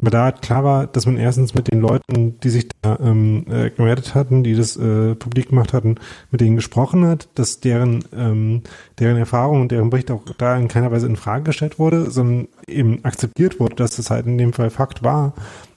aber 0.00 0.10
da 0.10 0.24
halt 0.24 0.42
klar 0.42 0.64
war, 0.64 0.86
dass 0.86 1.06
man 1.06 1.16
erstens 1.16 1.54
mit 1.54 1.70
den 1.70 1.80
Leuten, 1.80 2.38
die 2.40 2.50
sich 2.50 2.68
da 2.82 2.98
ähm, 3.00 3.46
äh, 3.48 3.70
gemeldet 3.70 4.14
hatten, 4.14 4.42
die 4.42 4.54
das 4.54 4.76
äh, 4.76 5.14
publik 5.14 5.50
gemacht 5.50 5.72
hatten, 5.72 5.96
mit 6.30 6.40
denen 6.40 6.56
gesprochen 6.56 7.06
hat, 7.06 7.28
dass 7.36 7.60
deren 7.60 8.04
ähm, 8.14 8.62
deren 8.98 9.16
Erfahrung 9.16 9.62
und 9.62 9.72
deren 9.72 9.90
Bericht 9.90 10.10
auch 10.10 10.24
da 10.36 10.56
in 10.56 10.68
keiner 10.68 10.90
Weise 10.90 11.06
in 11.06 11.16
Frage 11.16 11.44
gestellt 11.44 11.78
wurde, 11.78 12.10
sondern 12.10 12.48
eben 12.66 13.04
akzeptiert 13.04 13.60
wurde, 13.60 13.76
dass 13.76 13.96
das 13.96 14.10
halt 14.10 14.26
in 14.26 14.36
dem 14.36 14.52
Fall 14.52 14.70
Fakt 14.70 15.02
war, 15.02 15.34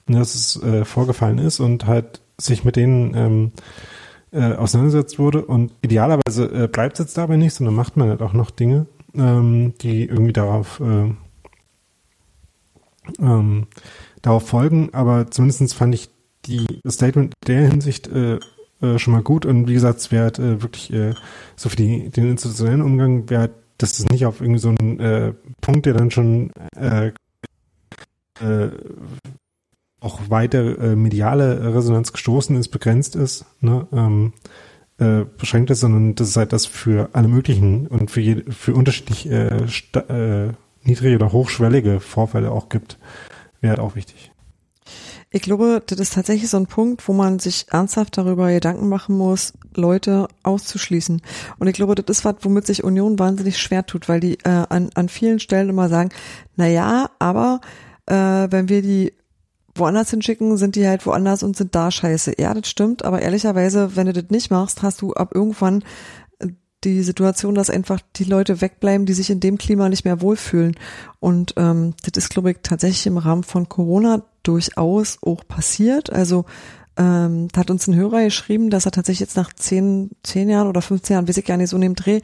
und 0.08 0.16
dass 0.16 0.36
es 0.36 0.62
äh, 0.64 0.86
vorgefallen 0.86 1.38
ist 1.38 1.60
und 1.60 1.86
halt 1.86 2.22
sich 2.38 2.64
mit 2.64 2.76
denen 2.76 3.16
ähm, 3.16 3.52
äh, 4.32 4.54
auseinandergesetzt 4.56 5.20
wurde. 5.20 5.46
Und 5.46 5.74
idealerweise 5.82 6.46
äh, 6.64 6.68
bleibt 6.68 6.94
es 6.94 7.00
jetzt 7.00 7.18
dabei 7.18 7.36
nicht, 7.38 7.54
sondern 7.54 7.76
macht 7.76 7.98
man 7.98 8.10
halt 8.10 8.22
auch 8.22 8.34
noch 8.34 8.52
Dinge, 8.52 8.88
ähm, 9.16 9.74
die 9.82 10.06
irgendwie 10.06 10.34
darauf 10.34 10.80
äh, 10.80 11.14
ähm, 13.20 13.68
darauf 14.22 14.48
folgen, 14.48 14.90
aber 14.94 15.30
zumindestens 15.32 15.74
fand 15.74 15.96
ich 15.96 16.10
die 16.46 16.66
das 16.84 16.96
Statement 16.96 17.34
in 17.46 17.54
der 17.54 17.70
Hinsicht 17.70 18.08
äh, 18.08 18.40
äh, 18.82 19.00
schon 19.00 19.14
mal 19.14 19.24
gut. 19.24 19.46
Und 19.46 19.68
wie 19.68 19.74
gesagt, 19.74 20.00
es 20.00 20.12
wäre 20.12 20.24
halt, 20.24 20.40
äh, 20.40 20.62
wirklich 20.62 20.94
äh, 20.94 21.14
so 21.56 21.70
für 21.70 21.76
die, 21.76 22.10
den 22.10 22.32
institutionellen 22.32 22.82
Umgang 22.82 23.30
wäre 23.30 23.42
halt, 23.42 23.52
dass 23.78 23.98
das 23.98 24.08
nicht 24.08 24.26
auf 24.26 24.42
irgendwie 24.42 24.60
so 24.60 24.70
einen 24.70 25.00
äh, 25.00 25.34
Punkt, 25.62 25.86
der 25.86 25.94
dann 25.94 26.12
schon 26.12 26.52
äh, 26.76 27.12
äh, 28.40 28.70
auch 30.00 30.30
weiter 30.30 30.80
äh, 30.80 30.96
mediale 30.96 31.74
Resonanz 31.76 32.12
gestoßen 32.12 32.56
ist, 32.56 32.70
begrenzt 32.70 33.16
ist, 33.16 33.46
ne, 33.62 33.88
ähm, 33.92 34.34
äh, 35.00 35.26
beschränkt 35.38 35.70
ist, 35.70 35.82
sondern 35.82 36.16
dass 36.16 36.30
es 36.30 36.38
halt 36.38 36.54
das 36.54 36.66
für 36.66 37.10
alle 37.14 37.28
möglichen 37.28 37.88
und 37.88 38.10
für 38.10 38.22
jede, 38.22 38.52
für 38.52 38.74
unterschiedlich 38.74 39.30
äh, 39.30 39.58
äh, 39.58 40.52
niedrige 40.84 41.16
oder 41.16 41.32
hochschwellige 41.32 42.00
Vorfälle 42.00 42.52
auch 42.52 42.70
gibt, 42.70 42.98
wäre 43.62 43.72
halt 43.72 43.80
auch 43.80 43.96
wichtig. 43.96 44.32
Ich 45.30 45.42
glaube, 45.42 45.84
das 45.86 46.00
ist 46.00 46.14
tatsächlich 46.14 46.50
so 46.50 46.58
ein 46.58 46.68
Punkt, 46.68 47.06
wo 47.08 47.14
man 47.14 47.40
sich 47.40 47.66
ernsthaft 47.70 48.18
darüber 48.18 48.50
Gedanken 48.52 48.88
machen 48.88 49.18
muss, 49.18 49.54
Leute 49.76 50.30
auszuschließen. 50.44 51.22
Und 51.60 51.68
ich 51.68 51.74
glaube, 51.74 51.96
das 51.96 52.18
ist 52.18 52.26
was, 52.26 52.36
womit 52.42 52.66
sich 52.66 52.86
Union 52.86 53.20
wahnsinnig 53.20 53.58
schwer 53.58 53.86
tut, 53.86 54.08
weil 54.08 54.22
die 54.22 54.36
äh, 54.46 54.66
an, 54.70 54.90
an 54.96 55.10
vielen 55.10 55.40
Stellen 55.40 55.70
immer 55.70 55.90
sagen, 55.90 56.10
na 56.56 56.68
ja, 56.68 57.10
aber 57.20 57.60
äh, 58.06 58.16
wenn 58.16 58.70
wir 58.70 58.82
die 58.82 59.14
woanders 59.76 60.10
hinschicken, 60.10 60.58
sind 60.58 60.76
die 60.76 60.88
halt 60.88 61.06
woanders 61.06 61.44
und 61.44 61.56
sind 61.56 61.76
da 61.76 61.92
scheiße. 61.92 62.34
Ja, 62.40 62.54
das 62.54 62.70
stimmt, 62.70 63.06
aber 63.06 63.22
ehrlicherweise, 63.22 63.96
wenn 63.96 64.08
du 64.08 64.14
das 64.14 64.30
nicht 64.30 64.50
machst, 64.50 64.82
hast 64.82 65.02
du 65.02 65.14
ab 65.14 65.32
irgendwann 65.34 65.84
die 66.94 67.04
Situation, 67.04 67.56
dass 67.56 67.70
einfach 67.70 68.00
die 68.16 68.24
Leute 68.24 68.62
wegbleiben, 68.62 69.06
die 69.06 69.14
sich 69.14 69.30
in 69.30 69.40
dem 69.40 69.58
Klima 69.58 69.90
nicht 69.90 70.06
mehr 70.06 70.22
wohlfühlen. 70.22 70.76
Und 71.20 71.54
ähm, 71.58 71.94
das 72.04 72.24
ist, 72.24 72.30
glaube 72.30 72.52
ich, 72.52 72.58
tatsächlich 72.64 73.08
im 73.08 73.18
Rahmen 73.18 73.44
von 73.44 73.70
Corona 73.70 74.24
durchaus 74.44 75.18
auch 75.22 75.48
passiert. 75.48 76.12
Also 76.12 76.46
ähm, 76.98 77.48
da 77.52 77.62
hat 77.62 77.70
uns 77.70 77.88
ein 77.88 77.96
Hörer 77.96 78.24
geschrieben, 78.24 78.70
dass 78.70 78.86
er 78.86 78.92
tatsächlich 78.92 79.20
jetzt 79.20 79.38
nach 79.38 79.54
zehn, 79.54 80.12
zehn 80.24 80.50
Jahren 80.50 80.68
oder 80.68 80.82
15 80.82 81.14
Jahren, 81.14 81.28
weiß 81.28 81.38
ich 81.38 81.46
gar 81.46 81.58
nicht, 81.58 81.70
so 81.70 81.78
in 81.78 81.82
dem 81.82 81.96
Dreh 81.96 82.22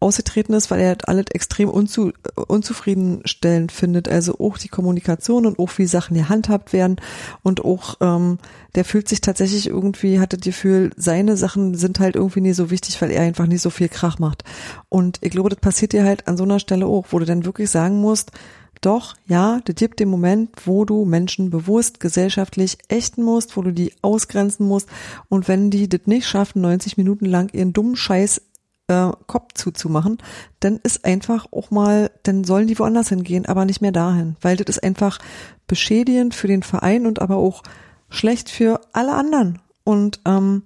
ausgetreten 0.00 0.52
ist, 0.52 0.70
weil 0.70 0.80
er 0.80 0.96
alles 1.06 1.26
extrem 1.32 1.68
unzu, 1.68 2.12
unzufriedenstellend 2.34 3.72
findet. 3.72 4.08
Also 4.08 4.38
auch 4.38 4.58
die 4.58 4.68
Kommunikation 4.68 5.46
und 5.46 5.58
auch 5.58 5.70
wie 5.76 5.86
Sachen 5.86 6.16
gehandhabt 6.16 6.72
werden 6.72 6.96
und 7.42 7.64
auch 7.64 7.96
ähm, 8.00 8.38
der 8.74 8.84
fühlt 8.84 9.08
sich 9.08 9.20
tatsächlich 9.20 9.68
irgendwie, 9.68 10.20
hatte 10.20 10.36
das 10.36 10.44
Gefühl, 10.44 10.92
seine 10.96 11.36
Sachen 11.36 11.74
sind 11.74 12.00
halt 12.00 12.16
irgendwie 12.16 12.40
nie 12.40 12.52
so 12.52 12.70
wichtig, 12.70 13.00
weil 13.00 13.10
er 13.10 13.22
einfach 13.22 13.46
nicht 13.46 13.62
so 13.62 13.70
viel 13.70 13.88
Krach 13.88 14.18
macht. 14.18 14.44
Und 14.88 15.18
ich 15.20 15.30
glaube, 15.30 15.48
das 15.48 15.58
passiert 15.58 15.92
dir 15.92 16.04
halt 16.04 16.28
an 16.28 16.36
so 16.36 16.44
einer 16.44 16.58
Stelle 16.60 16.86
auch, 16.86 17.06
wo 17.10 17.18
du 17.18 17.24
dann 17.24 17.44
wirklich 17.44 17.70
sagen 17.70 18.00
musst, 18.00 18.32
doch, 18.80 19.16
ja, 19.26 19.60
das 19.64 19.76
gibt 19.76 20.00
den 20.00 20.08
Moment, 20.08 20.50
wo 20.66 20.84
du 20.84 21.04
Menschen 21.04 21.50
bewusst 21.50 22.00
gesellschaftlich 22.00 22.78
ächten 22.88 23.24
musst, 23.24 23.56
wo 23.56 23.62
du 23.62 23.72
die 23.72 23.92
ausgrenzen 24.02 24.66
musst. 24.66 24.88
Und 25.28 25.48
wenn 25.48 25.70
die 25.70 25.88
das 25.88 26.02
nicht 26.06 26.26
schaffen, 26.26 26.62
90 26.62 26.96
Minuten 26.96 27.24
lang 27.24 27.52
ihren 27.52 27.72
dummen 27.72 27.96
Scheiß 27.96 28.42
äh, 28.88 29.10
Kopf 29.26 29.54
zuzumachen, 29.54 30.18
dann 30.60 30.76
ist 30.82 31.04
einfach 31.04 31.46
auch 31.52 31.70
mal, 31.70 32.10
dann 32.22 32.44
sollen 32.44 32.68
die 32.68 32.78
woanders 32.78 33.08
hingehen, 33.08 33.46
aber 33.46 33.64
nicht 33.64 33.80
mehr 33.80 33.92
dahin. 33.92 34.36
Weil 34.40 34.56
das 34.56 34.76
ist 34.76 34.82
einfach 34.82 35.18
beschädigend 35.66 36.34
für 36.34 36.48
den 36.48 36.62
Verein 36.62 37.06
und 37.06 37.20
aber 37.20 37.36
auch 37.36 37.62
schlecht 38.08 38.48
für 38.48 38.80
alle 38.92 39.14
anderen. 39.14 39.58
Und 39.84 40.20
ähm, 40.24 40.62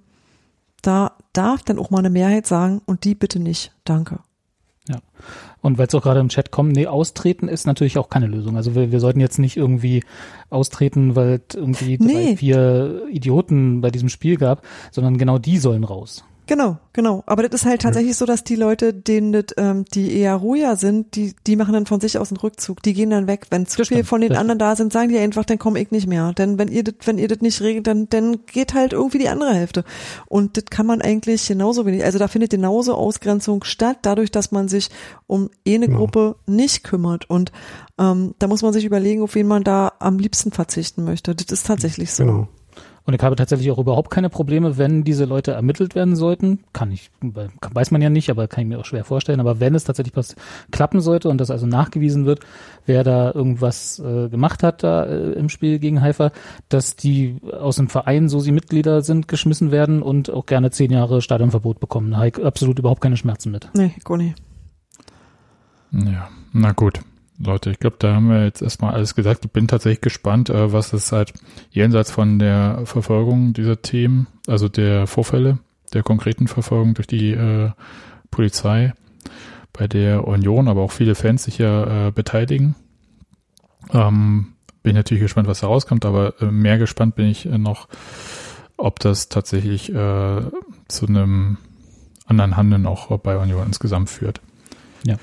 da 0.81 1.17
darf 1.33 1.63
dann 1.63 1.79
auch 1.79 1.89
mal 1.89 1.99
eine 1.99 2.09
Mehrheit 2.09 2.45
sagen, 2.45 2.81
und 2.85 3.05
die 3.05 3.15
bitte 3.15 3.39
nicht. 3.39 3.71
Danke. 3.85 4.19
Ja. 4.89 4.97
Und 5.61 5.77
weil 5.77 5.87
es 5.87 5.95
auch 5.95 6.01
gerade 6.01 6.19
im 6.19 6.27
Chat 6.29 6.51
kommt, 6.51 6.73
nee, 6.73 6.87
austreten 6.87 7.47
ist 7.47 7.65
natürlich 7.65 7.97
auch 7.97 8.09
keine 8.09 8.27
Lösung. 8.27 8.57
Also 8.57 8.75
wir, 8.75 8.91
wir 8.91 8.99
sollten 8.99 9.21
jetzt 9.21 9.39
nicht 9.39 9.55
irgendwie 9.55 10.03
austreten, 10.49 11.15
weil 11.15 11.41
es 11.47 11.55
irgendwie 11.55 11.97
drei, 11.97 12.05
Nee. 12.05 12.35
vier 12.37 13.03
Idioten 13.09 13.79
bei 13.79 13.89
diesem 13.91 14.09
Spiel 14.09 14.37
gab, 14.37 14.63
sondern 14.91 15.17
genau 15.17 15.37
die 15.37 15.57
sollen 15.57 15.85
raus. 15.85 16.25
Genau, 16.45 16.77
genau. 16.91 17.23
Aber 17.25 17.43
das 17.47 17.61
ist 17.61 17.65
halt 17.65 17.83
tatsächlich 17.83 18.17
so, 18.17 18.25
dass 18.25 18.43
die 18.43 18.57
Leute, 18.57 18.93
denen 18.93 19.31
das, 19.31 19.45
ähm, 19.55 19.85
die 19.93 20.17
eher 20.17 20.35
ruhiger 20.35 20.75
sind, 20.75 21.15
die, 21.15 21.33
die 21.47 21.55
machen 21.55 21.73
dann 21.73 21.85
von 21.85 22.01
sich 22.01 22.17
aus 22.17 22.31
einen 22.31 22.37
Rückzug. 22.37 22.83
Die 22.83 22.93
gehen 22.93 23.11
dann 23.11 23.27
weg. 23.27 23.47
Wenn 23.49 23.65
zu 23.65 23.85
viel 23.85 24.03
von 24.03 24.19
den 24.19 24.35
anderen 24.35 24.59
da 24.59 24.75
sind, 24.75 24.91
sagen 24.91 25.09
die 25.09 25.17
einfach, 25.17 25.45
dann 25.45 25.57
komme 25.57 25.79
ich 25.79 25.91
nicht 25.91 26.05
mehr. 26.05 26.33
Denn 26.33 26.57
wenn 26.57 26.67
ihr 26.67 26.83
das, 26.83 26.95
wenn 27.05 27.17
ihr 27.17 27.29
das 27.29 27.39
nicht 27.39 27.61
regelt, 27.61 27.87
dann, 27.87 28.09
dann 28.09 28.45
geht 28.45 28.73
halt 28.73 28.91
irgendwie 28.91 29.19
die 29.19 29.29
andere 29.29 29.53
Hälfte. 29.53 29.85
Und 30.27 30.57
das 30.57 30.65
kann 30.65 30.85
man 30.85 31.01
eigentlich 31.01 31.47
genauso 31.47 31.85
wenig. 31.85 32.03
Also 32.03 32.19
da 32.19 32.27
findet 32.27 32.51
genauso 32.51 32.95
Ausgrenzung 32.95 33.63
statt, 33.63 33.99
dadurch, 34.01 34.29
dass 34.31 34.51
man 34.51 34.67
sich 34.67 34.89
um 35.27 35.49
eine 35.65 35.87
Genau. 35.87 35.99
Gruppe 35.99 36.35
nicht 36.45 36.83
kümmert. 36.83 37.29
Und 37.29 37.51
ähm, 37.97 38.35
da 38.39 38.47
muss 38.47 38.61
man 38.63 38.73
sich 38.73 38.83
überlegen, 38.83 39.21
auf 39.21 39.35
wen 39.35 39.47
man 39.47 39.63
da 39.63 39.93
am 39.99 40.19
liebsten 40.19 40.51
verzichten 40.51 41.05
möchte. 41.05 41.35
Das 41.35 41.47
ist 41.47 41.67
tatsächlich 41.67 42.11
so. 42.11 42.25
Genau. 42.25 42.47
Und 43.05 43.13
ich 43.13 43.21
habe 43.21 43.35
tatsächlich 43.35 43.69
auch 43.69 43.79
überhaupt 43.79 44.09
keine 44.09 44.29
Probleme, 44.29 44.77
wenn 44.77 45.03
diese 45.03 45.25
Leute 45.25 45.51
ermittelt 45.51 45.93
werden 45.93 46.15
sollten. 46.15 46.63
Kann 46.71 46.91
ich, 46.91 47.11
weiß 47.21 47.91
man 47.91 48.01
ja 48.01 48.09
nicht, 48.09 48.29
aber 48.29 48.47
kann 48.47 48.61
ich 48.61 48.67
mir 48.69 48.79
auch 48.79 48.85
schwer 48.85 49.03
vorstellen. 49.03 49.41
Aber 49.41 49.59
wenn 49.59 49.75
es 49.75 49.83
tatsächlich 49.83 50.15
was 50.15 50.35
klappen 50.71 51.01
sollte 51.01 51.27
und 51.27 51.39
das 51.39 51.51
also 51.51 51.65
nachgewiesen 51.65 52.25
wird, 52.25 52.39
wer 52.85 53.03
da 53.03 53.31
irgendwas 53.33 53.99
äh, 53.99 54.29
gemacht 54.29 54.63
hat 54.63 54.83
da 54.83 55.03
äh, 55.05 55.31
im 55.33 55.49
Spiel 55.49 55.79
gegen 55.79 56.01
Haifa, 56.01 56.31
dass 56.69 56.95
die 56.95 57.37
aus 57.51 57.75
dem 57.75 57.89
Verein, 57.89 58.29
so 58.29 58.39
sie 58.39 58.53
Mitglieder 58.53 59.01
sind, 59.01 59.27
geschmissen 59.27 59.71
werden 59.71 60.01
und 60.01 60.29
auch 60.29 60.45
gerne 60.45 60.71
zehn 60.71 60.91
Jahre 60.91 61.21
Stadionverbot 61.21 61.81
bekommen. 61.81 62.11
Da 62.11 62.17
habe 62.17 62.27
ich 62.29 62.45
absolut 62.45 62.79
überhaupt 62.79 63.01
keine 63.01 63.17
Schmerzen 63.17 63.51
mit. 63.51 63.69
Nee, 63.73 63.93
gar 64.05 64.17
nicht. 64.17 64.41
Ja, 65.91 66.29
na 66.53 66.71
gut. 66.71 67.01
Leute, 67.43 67.71
ich 67.71 67.79
glaube, 67.79 67.97
da 67.99 68.15
haben 68.15 68.29
wir 68.29 68.43
jetzt 68.43 68.61
erstmal 68.61 68.93
alles 68.93 69.15
gesagt. 69.15 69.45
Ich 69.45 69.51
bin 69.51 69.67
tatsächlich 69.67 70.01
gespannt, 70.01 70.49
äh, 70.49 70.71
was 70.71 70.93
es 70.93 71.11
halt 71.11 71.33
jenseits 71.71 72.11
von 72.11 72.39
der 72.39 72.81
Verfolgung 72.85 73.53
dieser 73.53 73.81
Themen, 73.81 74.27
also 74.47 74.69
der 74.69 75.07
Vorfälle, 75.07 75.59
der 75.93 76.03
konkreten 76.03 76.47
Verfolgung 76.47 76.93
durch 76.93 77.07
die 77.07 77.31
äh, 77.31 77.71
Polizei, 78.31 78.93
bei 79.73 79.87
der 79.87 80.27
Union, 80.27 80.67
aber 80.67 80.81
auch 80.81 80.91
viele 80.91 81.15
Fans 81.15 81.43
sich 81.43 81.57
ja 81.57 82.07
äh, 82.07 82.11
beteiligen. 82.11 82.75
Ähm, 83.91 84.53
bin 84.83 84.95
natürlich 84.95 85.23
gespannt, 85.23 85.47
was 85.47 85.61
da 85.61 85.67
rauskommt, 85.67 86.05
aber 86.05 86.39
äh, 86.41 86.45
mehr 86.45 86.77
gespannt 86.77 87.15
bin 87.15 87.25
ich 87.27 87.47
äh, 87.47 87.57
noch, 87.57 87.87
ob 88.77 88.99
das 88.99 89.29
tatsächlich 89.29 89.89
äh, 89.89 90.41
zu 90.87 91.07
einem 91.07 91.57
anderen 92.25 92.55
Handeln 92.55 92.85
auch 92.85 93.17
bei 93.19 93.37
Union 93.37 93.65
insgesamt 93.67 94.09
führt. 94.09 94.41
Ja. 95.03 95.17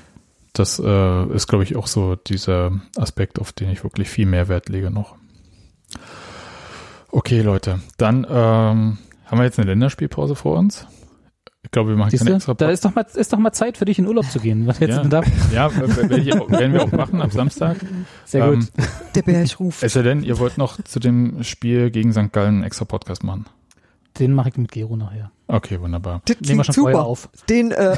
Das 0.53 0.79
äh, 0.83 1.25
ist, 1.33 1.47
glaube 1.47 1.63
ich, 1.63 1.75
auch 1.75 1.87
so 1.87 2.15
dieser 2.15 2.71
Aspekt, 2.97 3.39
auf 3.39 3.53
den 3.53 3.69
ich 3.69 3.83
wirklich 3.83 4.09
viel 4.09 4.25
mehr 4.25 4.47
Wert 4.47 4.69
lege 4.69 4.91
noch. 4.91 5.15
Okay, 7.09 7.41
Leute, 7.41 7.81
dann 7.97 8.25
ähm, 8.29 8.97
haben 9.25 9.37
wir 9.37 9.43
jetzt 9.43 9.59
eine 9.59 9.67
Länderspielpause 9.67 10.35
vor 10.35 10.57
uns. 10.57 10.87
Ich 11.63 11.71
glaube, 11.71 11.89
wir 11.91 11.95
machen 11.95 12.09
Siehst 12.09 12.21
keine 12.23 12.31
du? 12.31 12.35
extra 12.37 12.53
Da 12.55 12.69
ist 12.69 12.83
doch 12.83 12.95
mal, 12.95 13.05
ist 13.13 13.31
doch 13.31 13.37
mal 13.37 13.51
Zeit 13.51 13.77
für 13.77 13.85
dich 13.85 13.99
in 13.99 14.07
Urlaub 14.07 14.25
zu 14.25 14.39
gehen. 14.39 14.65
Was 14.65 14.79
jetzt 14.79 14.95
ja, 14.95 15.01
denn 15.01 15.09
da? 15.09 15.21
ja 15.53 15.71
werden 15.75 16.73
wir 16.73 16.83
auch 16.83 16.91
machen 16.91 17.21
am 17.21 17.29
Samstag. 17.29 17.77
Sehr 18.25 18.45
Ähm, 18.45 18.59
gut. 18.61 18.69
Der 19.15 19.21
Berg 19.21 19.59
ruft. 19.59 19.83
Es 19.83 19.93
sei 19.93 20.01
denn, 20.01 20.23
ihr 20.23 20.39
wollt 20.39 20.57
noch 20.57 20.81
zu 20.81 20.99
dem 20.99 21.43
Spiel 21.43 21.91
gegen 21.91 22.11
St. 22.13 22.33
Gallen 22.33 22.55
einen 22.55 22.63
extra 22.63 22.85
Podcast 22.85 23.23
machen. 23.23 23.45
Den 24.21 24.33
mache 24.33 24.49
ich 24.49 24.57
mit 24.57 24.71
Gero 24.71 24.95
nachher. 24.95 25.31
Okay, 25.47 25.81
wunderbar. 25.81 26.21
Das 26.25 26.37
Nehmen 26.41 26.59
wir 26.59 26.63
schon 26.63 26.75
vorher 26.75 26.97
super. 26.97 27.07
auf. 27.07 27.29
Den, 27.49 27.71
äh, 27.71 27.97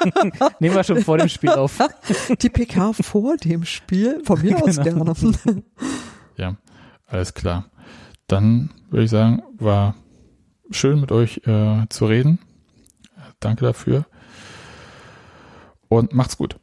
Nehmen 0.60 0.74
wir 0.74 0.82
schon 0.82 1.02
vor 1.02 1.18
dem 1.18 1.28
Spiel 1.28 1.50
auf. 1.50 1.78
die 2.40 2.48
PK 2.48 2.94
vor 2.94 3.36
dem 3.36 3.66
Spiel, 3.66 4.22
von 4.24 4.40
mir 4.40 4.56
aus 4.62 4.76
Genau. 4.80 5.12
gerne. 5.12 5.62
Ja, 6.38 6.56
alles 7.06 7.34
klar. 7.34 7.66
Dann 8.28 8.70
würde 8.88 9.04
ich 9.04 9.10
sagen, 9.10 9.42
war 9.58 9.94
schön 10.70 11.00
mit 11.00 11.12
euch 11.12 11.42
äh, 11.46 11.86
zu 11.90 12.06
reden. 12.06 12.38
Danke 13.40 13.66
dafür. 13.66 14.06
Und 15.88 16.14
macht's 16.14 16.38
gut. 16.38 16.58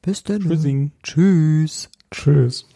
Bis 0.00 0.24
dann. 0.24 0.40
Tschüssing. 0.40 0.92
Tschüss. 1.02 1.90
Tschüss. 2.10 2.66